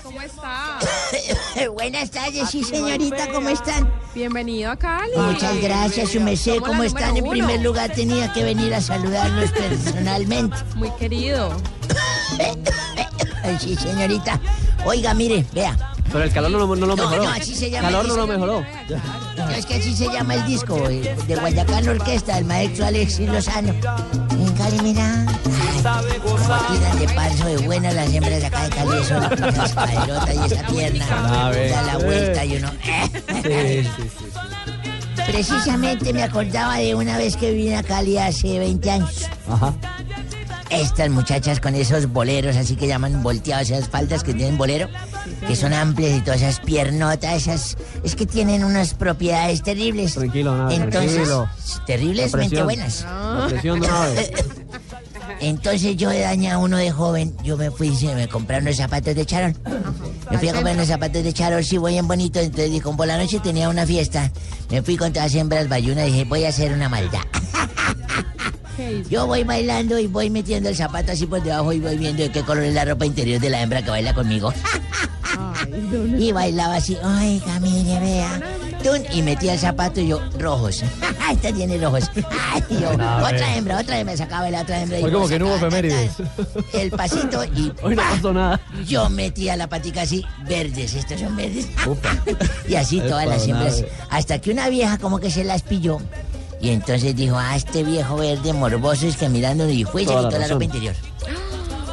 ¿Cómo 0.09 0.21
está? 0.21 0.79
Buenas 1.73 2.09
tardes, 2.09 2.49
sí, 2.49 2.63
señorita, 2.63 3.31
¿cómo 3.31 3.47
están? 3.49 3.93
Bienvenido 4.15 4.71
a 4.71 4.75
Cali. 4.75 5.15
Muchas 5.15 5.61
gracias, 5.61 6.09
su 6.09 6.19
la 6.19 6.61
¿cómo 6.65 6.81
están? 6.81 7.15
En 7.15 7.29
primer 7.29 7.61
lugar, 7.61 7.91
tenía 7.93 8.33
que 8.33 8.43
venir 8.43 8.73
a 8.73 8.81
saludarlos 8.81 9.51
personalmente. 9.51 10.57
Muy 10.75 10.89
querido. 10.93 11.55
Sí, 13.59 13.75
señorita. 13.75 14.39
Oiga, 14.85 15.13
mire, 15.13 15.43
vea. 15.53 15.75
Pero 16.11 16.23
el 16.23 16.31
calor 16.31 16.51
no, 16.51 16.57
lo- 16.59 16.67
no 16.75 16.85
lo 16.87 16.95
No, 16.95 17.03
mejoró. 17.03 17.23
no, 17.23 17.29
así 17.29 17.55
se 17.55 17.69
llama 17.69 17.87
calor 17.89 18.01
el 18.05 18.07
no 18.11 18.17
lo 18.17 18.27
mejoró. 18.27 18.65
No, 19.37 19.49
es 19.51 19.65
que 19.65 19.75
así 19.75 19.95
se 19.95 20.07
llama 20.09 20.33
el 20.35 20.45
disco 20.45 20.89
eh, 20.89 21.15
de 21.27 21.35
Guayacán 21.35 21.87
Orquesta, 21.87 22.37
el 22.37 22.45
maestro 22.45 22.85
Alexis 22.85 23.29
Lozano. 23.29 23.69
En 24.31 24.51
Cali, 24.53 24.79
mira. 24.81 25.25
Tiran 25.81 26.99
de 26.99 27.07
paso 27.13 27.45
de 27.45 27.57
buena 27.59 27.91
las 27.91 28.11
hembras 28.13 28.39
de 28.41 28.45
acá 28.47 28.63
de 28.63 28.69
Cali, 28.69 28.97
eso, 29.01 29.17
esa 29.19 30.33
y 30.33 30.45
esa 30.53 30.67
pierna. 30.67 31.45
A 31.45 31.49
ver. 31.51 31.71
Da 31.71 31.81
la 31.83 31.97
vuelta 31.97 32.45
y 32.45 32.57
uno. 32.57 32.71
Sí, 33.43 33.83
sí, 33.83 33.83
sí. 34.17 34.25
Precisamente 35.27 36.11
me 36.13 36.23
acordaba 36.23 36.77
de 36.77 36.95
una 36.95 37.17
vez 37.17 37.35
que 37.37 37.51
vine 37.51 37.77
a 37.77 37.83
Cali 37.83 38.17
hace 38.17 38.57
20 38.59 38.91
años. 38.91 39.25
Ajá. 39.49 39.73
Estas 40.69 41.09
muchachas 41.09 41.59
con 41.59 41.73
esos 41.73 42.07
boleros, 42.07 42.55
así 42.55 42.75
que 42.75 42.87
llaman 42.87 43.23
volteados, 43.23 43.71
esas 43.71 43.89
faldas 43.89 44.23
que 44.23 44.33
tienen 44.33 44.57
bolero, 44.57 44.87
que 45.47 45.55
son 45.55 45.73
amplias 45.73 46.17
y 46.17 46.21
todas 46.21 46.41
esas 46.41 46.59
piernotas, 46.59 47.33
esas. 47.33 47.77
Es 48.03 48.15
que 48.15 48.25
tienen 48.25 48.63
unas 48.63 48.93
propiedades 48.93 49.63
terribles. 49.63 50.13
Tranquilo, 50.13 50.55
nada, 50.55 50.73
Entonces, 50.73 51.13
tranquilo. 51.13 51.49
presión. 52.31 52.65
buenas. 52.65 53.05
Entonces 55.41 55.95
yo 55.95 56.09
de 56.09 56.19
daña 56.21 56.57
uno 56.57 56.77
de 56.77 56.91
joven, 56.91 57.35
yo 57.43 57.55
me 57.57 57.71
fui 57.71 57.87
y 57.87 58.05
me 58.07 58.27
compré 58.27 58.59
unos 58.59 58.75
zapatos 58.75 59.15
de 59.15 59.25
charol. 59.25 59.55
Me 60.29 60.37
fui 60.37 60.49
a 60.49 60.53
comprar 60.53 60.75
unos 60.75 60.87
zapatos 60.87 61.23
de 61.23 61.33
charol, 61.33 61.63
sí, 61.63 61.77
voy 61.77 61.97
en 61.97 62.07
bonito. 62.07 62.39
Entonces 62.39 62.71
dije, 62.71 62.83
por 62.83 63.07
la 63.07 63.17
noche 63.17 63.39
tenía 63.39 63.69
una 63.69 63.85
fiesta, 63.85 64.31
me 64.69 64.81
fui 64.81 64.97
con 64.97 65.13
todas 65.13 65.31
las 65.33 65.41
hembras 65.41 65.69
bayunas 65.69 66.07
y 66.07 66.11
dije, 66.11 66.25
voy 66.25 66.43
a 66.43 66.49
hacer 66.49 66.73
una 66.73 66.89
maldad. 66.89 67.21
Yo 69.09 69.27
voy 69.27 69.43
bailando 69.43 69.97
y 69.99 70.07
voy 70.07 70.29
metiendo 70.29 70.69
el 70.69 70.75
zapato 70.75 71.11
así 71.11 71.25
por 71.25 71.41
debajo 71.41 71.73
y 71.73 71.79
voy 71.79 71.97
viendo 71.97 72.23
de 72.23 72.31
qué 72.31 72.41
color 72.43 72.63
es 72.63 72.73
la 72.73 72.85
ropa 72.85 73.05
interior 73.05 73.39
de 73.39 73.49
la 73.49 73.61
hembra 73.61 73.81
que 73.81 73.89
baila 73.89 74.13
conmigo. 74.13 74.53
y 76.17 76.31
bailaba 76.31 76.75
así, 76.75 76.95
oiga, 76.95 77.59
mire, 77.59 77.99
vea. 77.99 78.41
Tun, 78.83 79.01
y 79.11 79.21
metía 79.21 79.53
el 79.53 79.59
zapato 79.59 79.99
y 79.99 80.07
yo, 80.07 80.21
rojos. 80.37 80.83
Esta 81.31 81.53
tiene 81.53 81.77
rojos. 81.77 82.09
Ay, 82.51 82.63
yo, 82.69 82.91
otra 82.91 83.55
hembra, 83.55 83.79
otra 83.79 83.99
hembra, 83.99 84.17
sacaba 84.17 84.49
la 84.49 84.61
otra 84.61 84.81
hembra. 84.81 84.99
y 84.99 85.01
Fue 85.01 85.11
como 85.11 85.27
que 85.27 85.37
no 85.37 85.47
hubo 85.47 85.55
efemérides. 85.55 86.11
El 86.73 86.91
pasito 86.91 87.43
y 87.55 87.71
Hoy 87.81 87.95
no 87.95 88.01
¡pa! 88.01 88.09
pasó 88.11 88.33
nada. 88.33 88.59
yo 88.87 89.09
metía 89.09 89.55
la 89.57 89.67
patica 89.67 90.01
así, 90.01 90.25
verdes, 90.47 90.93
estos 90.93 91.19
son 91.19 91.35
verdes. 91.35 91.67
Upa. 91.85 92.15
Y 92.67 92.75
así 92.75 92.99
todas 93.01 93.27
las 93.27 93.47
hembras. 93.47 93.83
Hasta 94.09 94.39
que 94.39 94.51
una 94.51 94.69
vieja 94.69 94.97
como 94.97 95.19
que 95.19 95.29
se 95.29 95.43
las 95.43 95.61
pilló. 95.61 95.99
Y 96.61 96.71
entonces 96.71 97.15
dijo, 97.15 97.37
ah, 97.37 97.55
este 97.55 97.83
viejo 97.83 98.17
verde 98.17 98.51
morboso 98.53 99.07
es 99.07 99.15
que 99.15 99.29
mirando 99.29 99.69
y 99.69 99.85
fue 99.85 100.03
y 100.03 100.05
se 100.05 100.13
la 100.13 100.19
quitó 100.19 100.31
la 100.31 100.37
razón. 100.39 100.51
ropa 100.51 100.63
interior. 100.65 100.95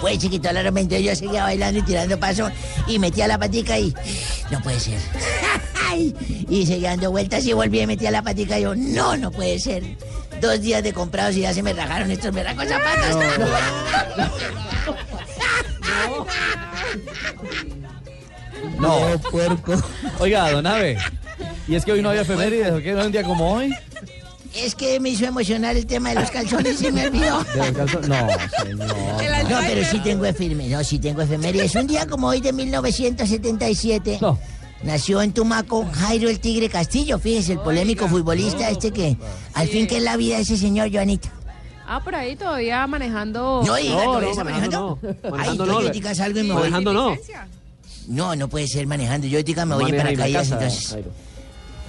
Fue 0.00 0.14
y 0.14 0.20
se 0.20 0.28
quitó 0.28 0.52
la 0.52 0.62
ropa 0.62 0.80
interior, 0.80 1.14
yo 1.14 1.18
seguía 1.18 1.44
bailando 1.44 1.78
y 1.78 1.82
tirando 1.82 2.18
paso 2.18 2.50
y 2.86 2.98
metía 2.98 3.28
la 3.28 3.38
patica 3.38 3.78
y 3.78 3.94
no 4.50 4.60
puede 4.62 4.80
ser. 4.80 4.98
y 6.48 6.66
seguía 6.66 6.90
dando 6.90 7.10
vueltas 7.10 7.46
y 7.46 7.52
volví 7.52 7.80
y 7.80 7.86
metía 7.86 8.10
la 8.10 8.22
patica 8.22 8.58
y 8.58 8.62
yo, 8.62 8.74
no, 8.74 9.16
no 9.16 9.30
puede 9.30 9.58
ser. 9.58 9.84
Dos 10.40 10.60
días 10.60 10.82
de 10.82 10.92
comprados 10.92 11.36
y 11.36 11.40
ya 11.40 11.54
se 11.54 11.62
me 11.62 11.72
rajaron 11.72 12.10
estos 12.10 12.34
berracos 12.34 12.66
zapatos. 12.68 13.16
No. 18.78 19.18
puerco. 19.30 19.74
Oiga, 20.18 20.50
Don 20.50 20.66
Ave. 20.66 20.98
¿Y 21.68 21.74
es 21.74 21.84
que 21.84 21.92
hoy 21.92 22.02
no 22.02 22.10
había 22.10 22.22
efemérides 22.22 22.72
o 22.72 22.78
qué? 22.78 22.92
¿No 22.92 23.00
es 23.00 23.06
un 23.06 23.12
día 23.12 23.22
como 23.22 23.54
hoy? 23.54 23.74
Es 24.56 24.74
que 24.74 24.98
me 25.00 25.10
hizo 25.10 25.26
emocionar 25.26 25.76
el 25.76 25.86
tema 25.86 26.10
de 26.10 26.16
los 26.16 26.30
calzones 26.30 26.80
y 26.82 26.90
me 26.90 27.06
olvidó. 27.06 27.44
¿De 27.54 27.56
los 27.58 27.70
calzones? 27.72 28.08
No, 28.08 28.16
señor. 28.64 29.50
No, 29.50 29.58
pero 29.66 29.84
sí 29.84 30.00
tengo 30.00 30.24
efemérides. 30.24 30.70
No, 30.78 30.84
sí 30.84 30.98
tengo 30.98 31.22
efemérides. 31.22 31.74
Un 31.74 31.86
día 31.86 32.06
como 32.06 32.28
hoy 32.28 32.40
de 32.40 32.52
1977 32.52 34.18
nació 34.82 35.22
en 35.22 35.32
Tumaco 35.32 35.86
Jairo 35.92 36.28
el 36.28 36.40
Tigre 36.40 36.68
Castillo. 36.68 37.18
Fíjese, 37.18 37.52
el 37.52 37.58
polémico 37.60 38.08
futbolista 38.08 38.70
este 38.70 38.92
que 38.92 39.16
al 39.54 39.68
fin 39.68 39.86
que 39.86 39.98
es 39.98 40.02
la 40.02 40.16
vida 40.16 40.36
de 40.36 40.42
ese 40.42 40.56
señor 40.56 40.90
Joanita. 40.92 41.30
Ah, 41.86 42.02
por 42.02 42.14
ahí 42.14 42.34
todavía 42.34 42.84
manejando. 42.86 43.62
No, 43.64 43.74
diga, 43.76 43.94
No, 43.94 44.14
¿no 44.14 44.20
no, 44.20 44.30
está 44.30 44.42
manejando 44.44 44.98
no. 45.02 45.30
Manejando 45.30 45.66
yo 45.66 45.72
no. 45.72 45.78
ahorita 45.86 46.14
salgo 46.14 46.40
y 46.40 46.42
me 46.42 46.52
voy. 46.52 46.62
Manejando 46.62 46.92
no. 46.92 47.16
No, 48.08 48.36
no 48.36 48.48
puede 48.48 48.66
ser 48.68 48.86
manejando. 48.86 49.26
Yo 49.26 49.38
ahorita 49.38 49.66
me 49.66 49.74
voy 49.74 49.90
en 49.90 49.96
la 49.96 50.02
paracaídas, 50.04 50.50
entonces. 50.50 50.88
Jairo. 50.90 51.10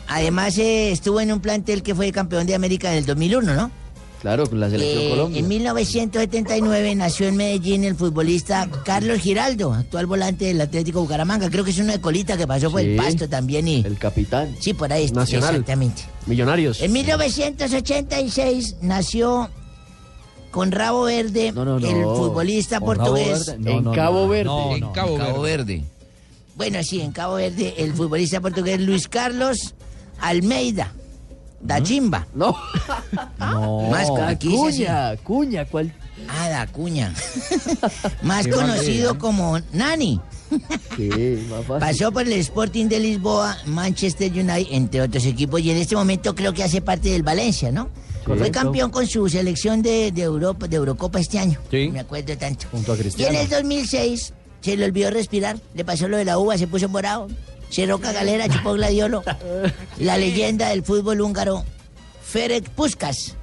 Además, 0.08 0.58
eh, 0.58 0.92
estuvo 0.92 1.20
en 1.22 1.32
un 1.32 1.40
plantel 1.40 1.84
que 1.84 1.94
fue 1.96 2.12
campeón 2.12 2.48
de 2.48 2.56
América 2.56 2.92
en 2.92 3.00
el 3.00 3.06
2001, 3.06 3.54
¿no? 3.54 3.72
Claro, 4.22 4.50
con 4.50 4.60
la 4.60 4.68
selección 4.70 5.04
Eh, 5.04 5.10
Colombia. 5.12 5.40
En 5.40 5.48
1979 5.48 6.96
nació 6.96 7.28
en 7.28 7.36
Medellín 7.38 7.84
el 7.84 7.96
futbolista 7.96 8.68
Carlos 8.84 9.20
Giraldo, 9.20 9.74
actual 9.74 10.08
volante 10.08 10.46
del 10.46 10.60
Atlético 10.60 11.02
Bucaramanga. 11.02 11.50
Creo 11.52 11.64
que 11.64 11.70
es 11.70 11.78
uno 11.78 11.92
de 11.92 12.02
colita 12.02 12.36
que 12.36 12.48
pasó 12.48 12.72
por 12.72 12.82
el 12.82 12.96
pasto 12.96 13.30
también 13.30 13.68
y... 13.68 13.82
El 13.86 14.00
capitán. 14.00 14.56
Sí, 14.60 14.74
por 14.74 14.92
ahí. 14.92 15.06
está, 15.06 15.20
Nacional. 15.20 15.52
Exactamente. 15.52 16.02
Millonarios. 16.26 16.82
En 16.82 16.94
1986 16.94 18.78
nació 18.82 19.50
con 20.52 20.72
rabo 20.72 21.04
verde 21.04 21.52
No, 21.52 21.64
no, 21.66 21.80
no. 21.80 21.88
el 21.88 22.04
futbolista 22.04 22.80
portugués 22.80 23.46
verde. 23.48 23.60
No, 23.60 23.78
en 23.78 23.84
no, 23.84 23.92
Cabo 23.94 24.22
no, 24.24 24.28
Verde. 24.30 24.44
no, 24.46 24.74
en 24.76 24.80
no. 24.82 24.94
Cabo, 24.94 25.18
Cabo 25.18 25.42
Verde. 25.42 25.76
Verde. 25.76 25.84
Bueno, 26.56 26.82
sí, 26.84 27.02
en 27.02 27.12
Cabo 27.12 27.36
Verde, 27.36 27.76
el 27.78 27.94
futbolista 27.94 28.42
portugués 28.42 28.80
Luis 28.82 29.08
Carlos 29.08 29.76
Almeida. 30.20 30.92
Da 31.62 31.82
Chimba. 31.82 32.28
No. 32.34 32.56
No. 33.40 33.90
Más 33.90 34.10
aquí 34.28 34.48
así. 34.48 34.58
Cuña, 34.86 35.16
Cuña, 35.18 35.66
¿cuál? 35.66 35.94
Ah, 36.28 36.50
da 36.50 36.68
Cuña. 36.68 37.14
Más 38.22 38.48
conocido 38.48 39.18
como 39.18 39.60
Nani. 39.72 40.20
Sí, 40.96 41.46
más 41.50 41.66
fácil. 41.66 41.80
Pasó 41.80 42.12
por 42.12 42.24
el 42.24 42.34
Sporting 42.34 42.88
de 42.88 43.00
Lisboa, 43.00 43.58
Manchester 43.66 44.32
United, 44.32 44.68
entre 44.72 45.02
otros 45.02 45.26
equipos, 45.26 45.62
y 45.62 45.72
en 45.72 45.78
este 45.78 45.96
momento 45.96 46.36
creo 46.36 46.54
que 46.54 46.64
hace 46.64 46.82
parte 46.82 47.10
del 47.10 47.24
Valencia, 47.24 47.72
¿no? 47.72 47.90
Fue 48.26 48.52
campeón 48.52 48.92
con 48.92 49.08
su 49.08 49.28
selección 49.30 49.82
de, 49.82 50.12
de 50.12 50.22
Europa, 50.24 50.68
de 50.68 50.76
Eurocopa 50.76 51.20
este 51.20 51.40
año. 51.40 51.60
Sí. 51.72 51.90
Me 51.92 52.02
acuerdo 52.02 52.38
tanto. 52.38 52.66
Junto 52.72 52.92
a 52.92 52.96
Y 52.96 52.98
en 52.98 53.04
Cristiano. 53.04 53.40
el 53.40 53.50
2006 53.50 54.34
se 54.62 54.76
le 54.76 54.86
olvidó 54.86 55.12
respirar, 55.12 55.58
le 55.74 55.86
pasó 55.86 56.08
lo 56.10 56.18
de 56.18 56.26
la 56.26 56.38
uva, 56.38 56.58
se 56.58 56.68
puso 56.68 56.90
morado, 56.90 57.28
cerró 57.70 58.00
cagalera, 58.00 58.48
chupó 58.50 58.74
gladiolo. 58.74 59.24
La 60.00 60.18
leyenda 60.18 60.70
del 60.70 60.84
fútbol 60.84 61.22
húngaro, 61.22 61.64
Ferenc 62.24 62.68
Puskas, 62.70 63.36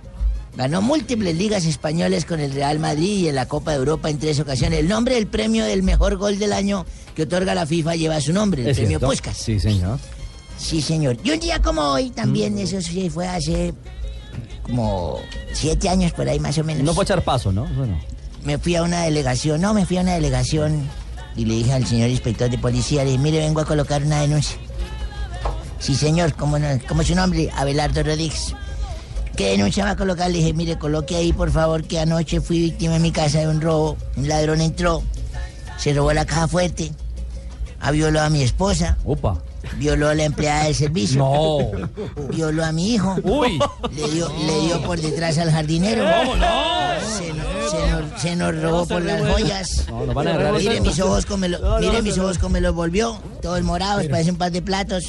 ganó 0.56 0.82
múltiples 0.82 1.36
ligas 1.36 1.64
españoles 1.66 2.24
con 2.24 2.40
el 2.40 2.52
Real 2.52 2.78
Madrid 2.78 3.18
y 3.24 3.28
en 3.28 3.34
la 3.34 3.46
Copa 3.48 3.72
de 3.72 3.78
Europa 3.78 4.08
en 4.10 4.18
tres 4.18 4.38
ocasiones. 4.40 4.78
El 4.80 4.88
nombre 4.88 5.14
del 5.16 5.26
premio 5.26 5.64
del 5.64 5.82
mejor 5.82 6.16
gol 6.16 6.38
del 6.38 6.52
año 6.52 6.86
que 7.14 7.22
otorga 7.22 7.54
la 7.54 7.66
FIFA 7.66 7.96
lleva 7.96 8.20
su 8.20 8.32
nombre, 8.32 8.62
el 8.62 8.68
¿Es 8.68 8.76
premio 8.76 8.98
cierto? 8.98 9.08
Puskas. 9.08 9.36
Sí, 9.36 9.58
señor. 9.60 9.98
Sí, 10.56 10.80
señor. 10.80 11.16
Y 11.24 11.30
un 11.32 11.40
día 11.40 11.60
como 11.60 11.80
hoy, 11.82 12.10
Mm. 12.10 12.14
también, 12.14 12.58
eso 12.58 12.80
sí 12.80 13.10
fue 13.10 13.26
hace 13.26 13.74
como 14.62 15.18
siete 15.52 15.88
años 15.88 16.12
por 16.12 16.28
ahí 16.28 16.38
más 16.40 16.56
o 16.58 16.64
menos. 16.64 16.82
No 16.84 16.94
puede 16.94 17.04
echar 17.06 17.22
paso, 17.22 17.52
¿no? 17.52 17.66
Bueno. 17.76 17.98
Me 18.44 18.58
fui 18.58 18.76
a 18.76 18.82
una 18.82 19.02
delegación, 19.02 19.60
no, 19.60 19.74
me 19.74 19.86
fui 19.86 19.96
a 19.98 20.02
una 20.02 20.14
delegación 20.14 20.88
y 21.36 21.44
le 21.44 21.54
dije 21.54 21.72
al 21.72 21.86
señor 21.86 22.10
inspector 22.10 22.48
de 22.50 22.58
policía, 22.58 23.04
le 23.04 23.10
dije, 23.12 23.22
mire, 23.22 23.38
vengo 23.38 23.60
a 23.60 23.64
colocar 23.64 24.02
una 24.02 24.20
denuncia. 24.20 24.56
Sí, 25.78 25.94
señor, 25.94 26.34
¿cómo, 26.34 26.58
no- 26.58 26.66
cómo 26.88 27.02
es 27.02 27.08
su 27.08 27.14
nombre? 27.14 27.50
Abelardo 27.56 28.02
Rodríguez. 28.02 28.54
¿Qué 29.36 29.50
denuncia 29.50 29.84
va 29.84 29.90
a 29.90 29.96
colocar? 29.96 30.30
Le 30.30 30.38
dije, 30.38 30.52
mire, 30.54 30.78
coloque 30.78 31.16
ahí, 31.16 31.32
por 31.32 31.50
favor, 31.50 31.82
que 31.84 31.98
anoche 31.98 32.40
fui 32.40 32.60
víctima 32.60 32.96
en 32.96 33.02
mi 33.02 33.10
casa 33.10 33.40
de 33.40 33.48
un 33.48 33.60
robo. 33.60 33.96
Un 34.16 34.28
ladrón 34.28 34.60
entró, 34.60 35.02
se 35.76 35.92
robó 35.92 36.12
la 36.12 36.24
caja 36.24 36.46
fuerte, 36.48 36.92
a 37.80 37.90
violó 37.90 38.20
a 38.20 38.30
mi 38.30 38.42
esposa. 38.42 38.96
Opa. 39.04 39.42
Violó 39.78 40.08
a 40.10 40.14
la 40.14 40.24
empleada 40.24 40.64
del 40.64 40.74
servicio. 40.74 41.18
No. 41.18 41.58
Violó 42.28 42.64
a 42.64 42.70
mi 42.72 42.94
hijo. 42.94 43.16
Uy. 43.24 43.58
Le 43.92 44.10
dio, 44.10 44.28
le 44.46 44.60
dio 44.66 44.82
por 44.82 45.00
detrás 45.00 45.36
al 45.38 45.50
jardinero. 45.50 46.04
¿Cómo 46.04 46.36
no? 46.36 46.46
Se 47.18 47.32
nos, 47.32 47.70
se 47.70 47.90
nos- 47.90 47.93
se 48.16 48.36
nos 48.36 48.60
robó 48.60 48.86
por 48.86 49.02
las 49.02 49.20
joyas. 49.32 49.86
No, 49.88 50.06
nos 50.06 50.14
van 50.14 50.28
a 50.28 50.34
agarrar 50.34 50.54
Mire 50.54 50.80
mis 50.80 50.98
ojos 51.00 51.26
como 51.26 51.38
me 51.38 51.48
lo, 51.48 51.58
No, 51.58 51.70
no, 51.74 51.78
mire 51.80 51.92
no, 51.98 52.02
mis 52.02 52.16
no. 52.16 52.24
ojos 52.24 52.38
como 52.38 52.58
los 52.58 52.74
volvió. 52.74 53.18
Todos 53.42 53.62
morados, 53.62 54.06
parece 54.08 54.30
un 54.30 54.36
par 54.38 54.52
de 54.52 54.62
platos. 54.62 55.04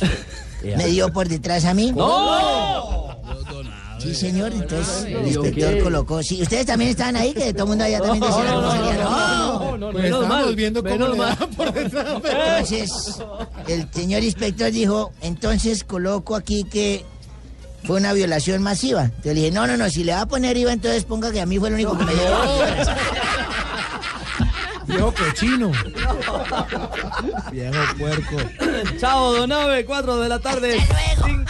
Me 0.63 0.87
dio 0.87 1.11
por 1.13 1.27
detrás 1.27 1.65
a 1.65 1.73
mí. 1.73 1.91
¡No! 1.91 3.15
Sí, 3.99 4.13
señor. 4.13 4.51
Entonces 4.53 5.05
el 5.05 5.27
¿Y 5.27 5.29
inspector 5.33 5.83
colocó. 5.83 6.21
Sí, 6.21 6.41
ustedes 6.41 6.65
también 6.67 6.91
estaban 6.91 7.15
ahí, 7.15 7.33
que 7.33 7.53
todo 7.53 7.63
el 7.63 7.69
mundo 7.69 7.83
allá 7.85 7.99
también 8.01 8.21
decía 8.23 8.43
la 8.43 8.57
grosería. 8.59 9.03
No. 9.03 9.77
no, 9.77 9.91
Pues 9.91 10.11
mal, 10.27 10.55
viendo 10.55 10.83
cómo 10.83 10.93
menos 10.95 11.11
le 11.11 11.17
daban 11.17 11.49
por 11.51 11.73
detrás. 11.73 12.07
Entonces, 12.23 13.19
el 13.67 13.87
señor 13.91 14.23
inspector 14.23 14.71
dijo, 14.71 15.11
entonces 15.21 15.83
coloco 15.83 16.35
aquí 16.35 16.63
que 16.65 17.03
fue 17.85 17.97
una 17.97 18.13
violación 18.13 18.63
masiva. 18.63 19.03
Entonces 19.05 19.35
le 19.35 19.41
dije, 19.41 19.51
no, 19.51 19.67
no, 19.67 19.77
no, 19.77 19.87
si 19.89 20.03
le 20.03 20.13
va 20.13 20.21
a 20.21 20.25
poner 20.25 20.57
IVA, 20.57 20.73
entonces 20.73 21.05
ponga 21.05 21.31
que 21.31 21.41
a 21.41 21.45
mí 21.45 21.59
fue 21.59 21.69
el 21.69 21.75
único 21.75 21.95
que 21.97 22.05
me 22.05 22.13
dio. 22.13 22.21
Viejo 24.87 25.13
cochino. 25.13 25.71
Viejo 27.51 27.95
puerco. 27.97 28.37
Chao, 28.99 29.33
Donave, 29.33 29.85
4 29.85 30.19
de 30.19 30.29
la 30.29 30.39
tarde. 30.39 30.77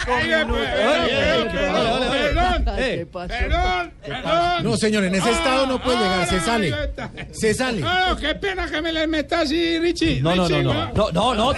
5 0.06 0.20
minutos. 0.22 0.56
perdón, 0.72 1.48
perdón, 2.10 2.78
Eh. 2.78 3.06
Perdón, 3.12 3.92
perdón. 4.04 4.64
No, 4.64 4.76
señor, 4.76 5.04
en 5.04 5.14
ese 5.14 5.30
estado 5.30 5.66
no 5.66 5.82
puede 5.82 5.98
llegar, 5.98 6.28
se 6.28 6.40
sale. 6.40 6.74
Se 7.32 7.54
sale. 7.54 7.80
No, 7.80 8.16
qué 8.16 8.34
pena 8.34 8.66
que 8.70 8.80
me 8.80 8.92
le 8.92 9.06
meta 9.06 9.40
así, 9.40 9.78
Richie. 9.78 10.20
No, 10.20 10.34
no, 10.36 10.48
no, 10.48 10.62
no. 10.62 10.72
No, 10.92 11.10
no, 11.12 11.34
no. 11.34 11.52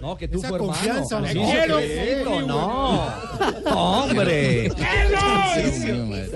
No, 0.00 0.16
que 0.16 0.28
tú 0.28 0.38
Esa 0.38 0.48
fue 0.48 0.58
hermano. 0.58 0.72
confianza, 0.72 1.20
No, 1.20 1.26
quiero. 1.26 2.40
No. 2.42 3.12
Hombre. 3.66 4.70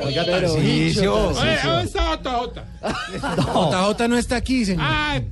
Oiga, 0.02 0.24
Tarcisio. 0.26 1.14
Oye, 1.28 1.56
¿dónde 1.64 1.84
está 1.84 2.16
Jota? 2.30 2.64
JJ 2.82 4.08
no 4.08 4.16
está 4.18 4.36
aquí, 4.36 4.64
señor. 4.64 4.84
Ay. 4.86 5.28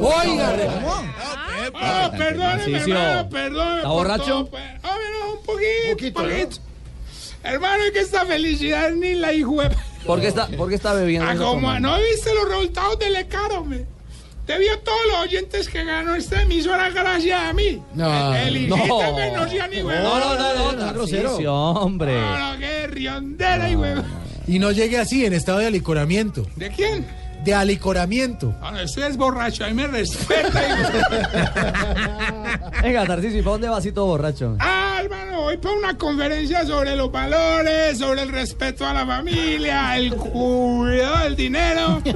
Oiga, 0.00 0.56
Oh, 1.72 2.10
perdóneme, 2.16 2.38
Tarcisio. 2.58 2.96
hermano, 2.98 3.28
perdóneme. 3.30 3.76
¿Está 3.76 3.88
borracho? 3.88 4.46
pues. 4.50 4.62
No, 4.82 5.32
un 5.32 5.42
poquito, 5.44 6.20
poquito. 6.22 6.56
Hermano, 7.42 7.84
es 7.84 7.90
que 7.92 8.00
esta 8.00 8.24
felicidad 8.26 8.90
ni 8.92 9.14
la 9.14 9.32
hijo 9.32 9.60
de- 9.62 9.70
¿Por 10.06 10.20
qué 10.20 10.28
está, 10.28 10.46
por 10.48 10.68
qué 10.68 10.74
está 10.74 10.92
bebiendo? 10.94 11.28
Ah, 11.30 11.36
como 11.36 11.78
no 11.80 11.96
viste 11.98 12.32
los 12.34 12.48
resultados 12.48 12.98
del 12.98 13.16
Ecaro, 13.16 13.60
hombre. 13.60 13.86
Te 14.46 14.58
vio 14.58 14.78
todos 14.80 14.98
los 15.10 15.16
oyentes 15.20 15.68
que 15.68 15.84
ganó 15.84 16.14
esta 16.14 16.42
emisora 16.42 16.90
gracias 16.90 17.40
a 17.40 17.52
mí. 17.54 17.82
No. 17.94 18.34
el, 18.34 18.68
No. 18.68 18.76
no 18.76 19.48
sea 19.48 19.66
ni 19.68 19.82
huevón. 19.82 20.02
No, 20.02 20.18
no, 20.20 20.34
no, 20.36 20.72
no, 20.72 20.92
Tarcisio, 20.92 21.54
hombre. 21.54 22.12
No, 22.20 22.52
no, 22.52 22.58
qué 22.58 22.86
riondera 22.88 23.70
y 23.70 23.76
huevón. 23.76 24.04
Y 24.46 24.58
no 24.58 24.70
llegue 24.72 24.98
así, 24.98 25.24
en 25.24 25.32
estado 25.32 25.58
de 25.60 25.66
alicoramiento. 25.68 26.46
¿De 26.56 26.70
quién? 26.70 27.06
De 27.44 27.54
alicoramiento. 27.54 28.54
Ah, 28.62 28.72
usted 28.84 29.02
es 29.08 29.16
borracho, 29.16 29.64
ahí 29.64 29.74
me 29.74 29.86
respeta. 29.86 30.62
hijo. 30.68 30.92
Venga, 32.82 33.06
Tarcisio, 33.06 33.38
¿y 33.40 33.42
para 33.42 33.52
dónde 33.52 33.68
vas 33.68 33.78
así 33.78 33.92
todo 33.92 34.06
borracho? 34.06 34.56
ah, 34.60 35.00
hermano, 35.02 35.42
voy 35.42 35.56
para 35.58 35.74
una 35.76 35.96
conferencia 35.98 36.64
sobre 36.66 36.96
los 36.96 37.10
valores, 37.12 37.98
sobre 37.98 38.22
el 38.22 38.30
respeto 38.30 38.86
a 38.86 38.94
la 38.94 39.06
familia, 39.06 39.96
el 39.96 40.14
cuidado 40.14 41.24
del 41.24 41.36
dinero. 41.36 42.02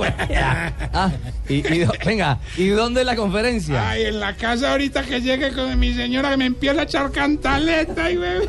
Ah, 1.01 1.11
y, 1.49 1.57
y- 1.57 1.87
venga, 2.05 2.39
¿y 2.57 2.68
dónde 2.68 3.01
es 3.01 3.07
la 3.07 3.14
conferencia? 3.16 3.91
Ay, 3.91 4.05
en 4.05 4.20
la 4.20 4.35
casa 4.35 4.72
ahorita 4.72 5.03
que 5.03 5.20
llegue 5.20 5.53
con 5.53 5.79
mi 5.79 5.93
señora 5.95 6.31
que 6.31 6.37
me 6.39 6.47
empieza 6.47 6.81
a 6.81 6.85
echar 6.85 7.11
cantaleta 7.12 8.11
y 8.11 8.18
huevón. 8.18 8.49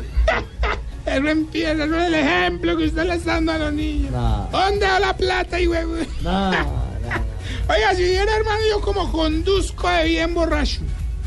Eso 1.06 1.28
empieza, 1.28 1.84
eso 1.84 2.00
es 2.00 2.06
el 2.06 2.14
ejemplo 2.14 2.76
que 2.76 2.84
usted 2.84 3.04
le 3.04 3.14
está 3.14 3.34
dando 3.34 3.52
a 3.52 3.58
los 3.58 3.72
niños. 3.72 4.10
No. 4.12 4.48
¿Dónde 4.52 4.86
va 4.86 5.00
la 5.00 5.16
plata 5.16 5.60
y 5.60 5.66
huevón? 5.66 6.06
No, 6.22 6.50
Oiga, 7.68 7.94
si 7.94 8.02
viera, 8.02 8.36
hermano, 8.36 8.60
yo 8.68 8.80
como 8.80 9.10
conduzco 9.10 9.88
de 9.88 10.04
bien 10.04 10.34
borracho. 10.34 10.80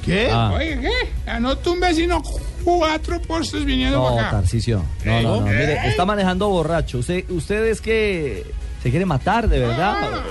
¿Qué? 0.04 0.30
Ah. 0.32 0.52
Oiga, 0.54 0.82
¿qué? 0.82 1.32
Anoto 1.32 1.72
un 1.72 1.80
vecino 1.80 2.22
cuatro 2.64 3.22
postes 3.22 3.64
viniendo 3.66 3.98
no, 3.98 4.10
para 4.10 4.28
acá. 4.28 4.38
Tarcisio. 4.42 4.84
No, 5.06 5.22
no, 5.22 5.42
no. 5.42 5.48
Mire, 5.48 5.88
está 5.88 6.06
manejando 6.06 6.50
borracho. 6.50 7.00
¿Usted, 7.00 7.30
usted 7.30 7.66
es 7.66 7.82
que 7.82 8.46
se 8.82 8.90
quiere 8.90 9.06
matar, 9.06 9.48
de 9.48 9.60
verdad? 9.60 10.24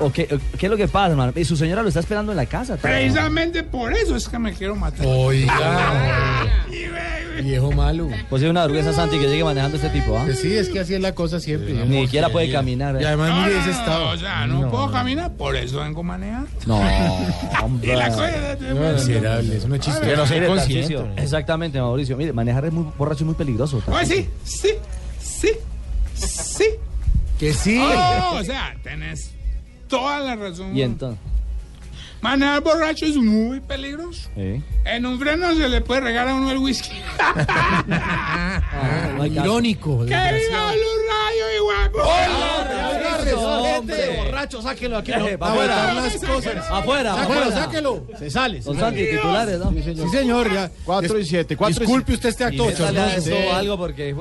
¿O 0.00 0.10
qué, 0.12 0.26
qué 0.58 0.66
es 0.66 0.70
lo 0.70 0.76
que 0.76 0.88
pasa, 0.88 1.10
hermano? 1.10 1.32
¿Y 1.36 1.44
su 1.44 1.56
señora 1.56 1.82
lo 1.82 1.88
está 1.88 2.00
esperando 2.00 2.32
en 2.32 2.36
la 2.36 2.46
casa? 2.46 2.76
Precisamente 2.76 3.62
por 3.62 3.92
eso 3.92 4.16
es 4.16 4.28
que 4.28 4.38
me 4.38 4.52
quiero 4.52 4.74
matar. 4.76 5.06
Oiga. 5.06 6.44
Viejo 7.42 7.72
malo. 7.72 8.08
Pues 8.30 8.42
es 8.42 8.48
una 8.50 8.62
vergüenza, 8.62 8.92
Santi, 8.92 9.18
que 9.18 9.26
llegue 9.28 9.42
manejando 9.44 9.76
este 9.76 9.88
tipo, 9.90 10.16
¿ah? 10.16 10.22
Pues 10.24 10.38
sí, 10.40 10.54
es 10.54 10.68
que 10.68 10.80
así 10.80 10.94
es 10.94 11.00
la 11.00 11.14
cosa 11.14 11.40
siempre. 11.40 11.72
Ni 11.86 12.02
siquiera 12.04 12.28
puede 12.28 12.50
caminar. 12.50 12.94
Y 12.98 13.02
¿eh? 13.02 13.06
además, 13.08 13.30
No, 13.30 13.42
mire 13.42 13.54
no, 13.54 13.60
ese 13.60 13.70
no, 13.70 13.78
estado. 13.78 14.08
o 14.10 14.16
sea, 14.16 14.46
no, 14.46 14.60
No. 14.62 14.70
puedo 14.70 14.90
caminar, 14.92 15.32
por 15.36 15.56
eso 15.56 15.80
vengo 15.80 16.02
manejando. 16.02 16.48
No, 16.66 16.80
Y 17.60 17.62
hombre. 17.64 17.96
la 17.96 18.08
cosa- 18.08 18.30
miserable, 18.94 19.56
eso 19.56 19.68
no 19.68 19.74
es 19.74 19.80
chiste. 19.80 20.06
Que 20.06 20.16
no 20.16 20.26
Sé 20.26 20.34
mire, 20.34 20.46
consciente. 20.46 21.22
Exactamente, 21.22 21.80
Mauricio. 21.80 22.16
Mire, 22.16 22.32
manejar 22.32 22.66
es 22.66 22.72
muy 22.72 22.86
borracho 22.96 23.24
y 23.24 23.26
muy 23.26 23.34
peligroso. 23.34 23.82
Oye, 23.88 23.92
Tarcisio. 23.94 24.26
sí, 24.44 24.68
sí, 25.20 25.48
sí, 26.14 26.26
sí. 26.26 26.64
Que 27.38 27.52
sí. 27.52 27.78
Oh, 27.82 28.36
o 28.38 28.44
sea, 28.44 28.76
tenés 28.84 29.32
toda 29.98 30.20
la 30.20 30.36
razón. 30.36 30.76
Y 30.76 30.82
entonces. 30.82 31.33
Manejar 32.24 32.62
borracho 32.62 33.04
es 33.04 33.16
muy 33.16 33.60
peligroso. 33.60 34.30
¿eh? 34.34 34.58
En 34.86 35.04
un 35.04 35.18
freno 35.20 35.54
se 35.54 35.68
le 35.68 35.82
puede 35.82 36.00
regar 36.00 36.26
a 36.26 36.34
uno 36.34 36.50
el 36.50 36.56
whisky. 36.58 36.96
Ah, 38.76 39.10
no. 39.16 39.26
Irónico. 39.26 40.00
¡Que 40.00 40.04
viva 40.04 40.72
Blue 40.72 40.98
Radio 41.10 41.44
y 41.54 41.60
guapo! 41.62 41.98
Este 43.24 44.16
borracho, 44.16 44.62
sáquelo 44.62 44.98
aquí. 44.98 45.12
Eh, 45.12 45.36
afuera. 45.40 45.94
las 45.94 46.16
cosas. 46.16 46.70
Afuera, 46.70 47.14
Sáquelo, 47.14 47.40
afuera. 47.40 47.50
sáquelo. 47.52 48.06
Se 48.18 48.30
sale. 48.30 48.58
se 48.62 48.64
Don 48.64 48.78
sale. 48.78 48.96
Santi, 48.96 49.16
titulares, 49.16 49.58
¿no? 49.58 49.72
Sí, 49.72 50.08
señor, 50.16 50.52
ya. 50.52 50.70
4 50.84 51.18
y 51.18 51.24
7, 51.24 51.56
4 51.56 51.70
y 51.70 51.78
Disculpe 51.78 52.12
usted 52.14 52.28
este 52.30 52.44
acto. 52.44 52.68
Esto 52.68 52.86
algo 53.54 53.76
porque 53.78 54.14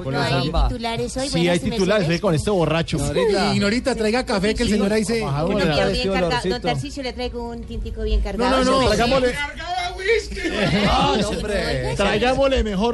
titulares 0.70 1.18
hoy. 1.18 1.30
Sí, 1.30 1.48
hay 1.48 1.60
titulares, 1.60 2.22
con 2.22 2.34
este 2.36 2.50
borracho. 2.50 2.98
Y 3.16 3.56
Ignorita, 3.56 3.96
traiga 3.96 4.26
café 4.26 4.54
que 4.56 4.64
el 4.64 4.70
señor 4.70 4.92
ahí 4.94 5.06
se. 5.06 5.24
Hola. 5.24 6.32
Don 6.44 6.62
Tarcisio 6.62 7.04
le 7.04 7.14
traigo 7.14 7.50
un 7.50 7.64
tintico 7.64 7.93
bien 8.02 8.20
No, 8.20 8.24
cargado. 8.24 8.58
no, 8.58 8.58
no, 8.58 8.64
Su 8.66 8.72
merced. 8.72 8.88
traigámosle, 8.98 9.32
Cargaba 9.34 9.96
whisky. 9.96 10.40
Ah, 10.90 11.18
hombre. 11.28 11.94
traigámosle 11.96 12.64
mejor 12.64 12.92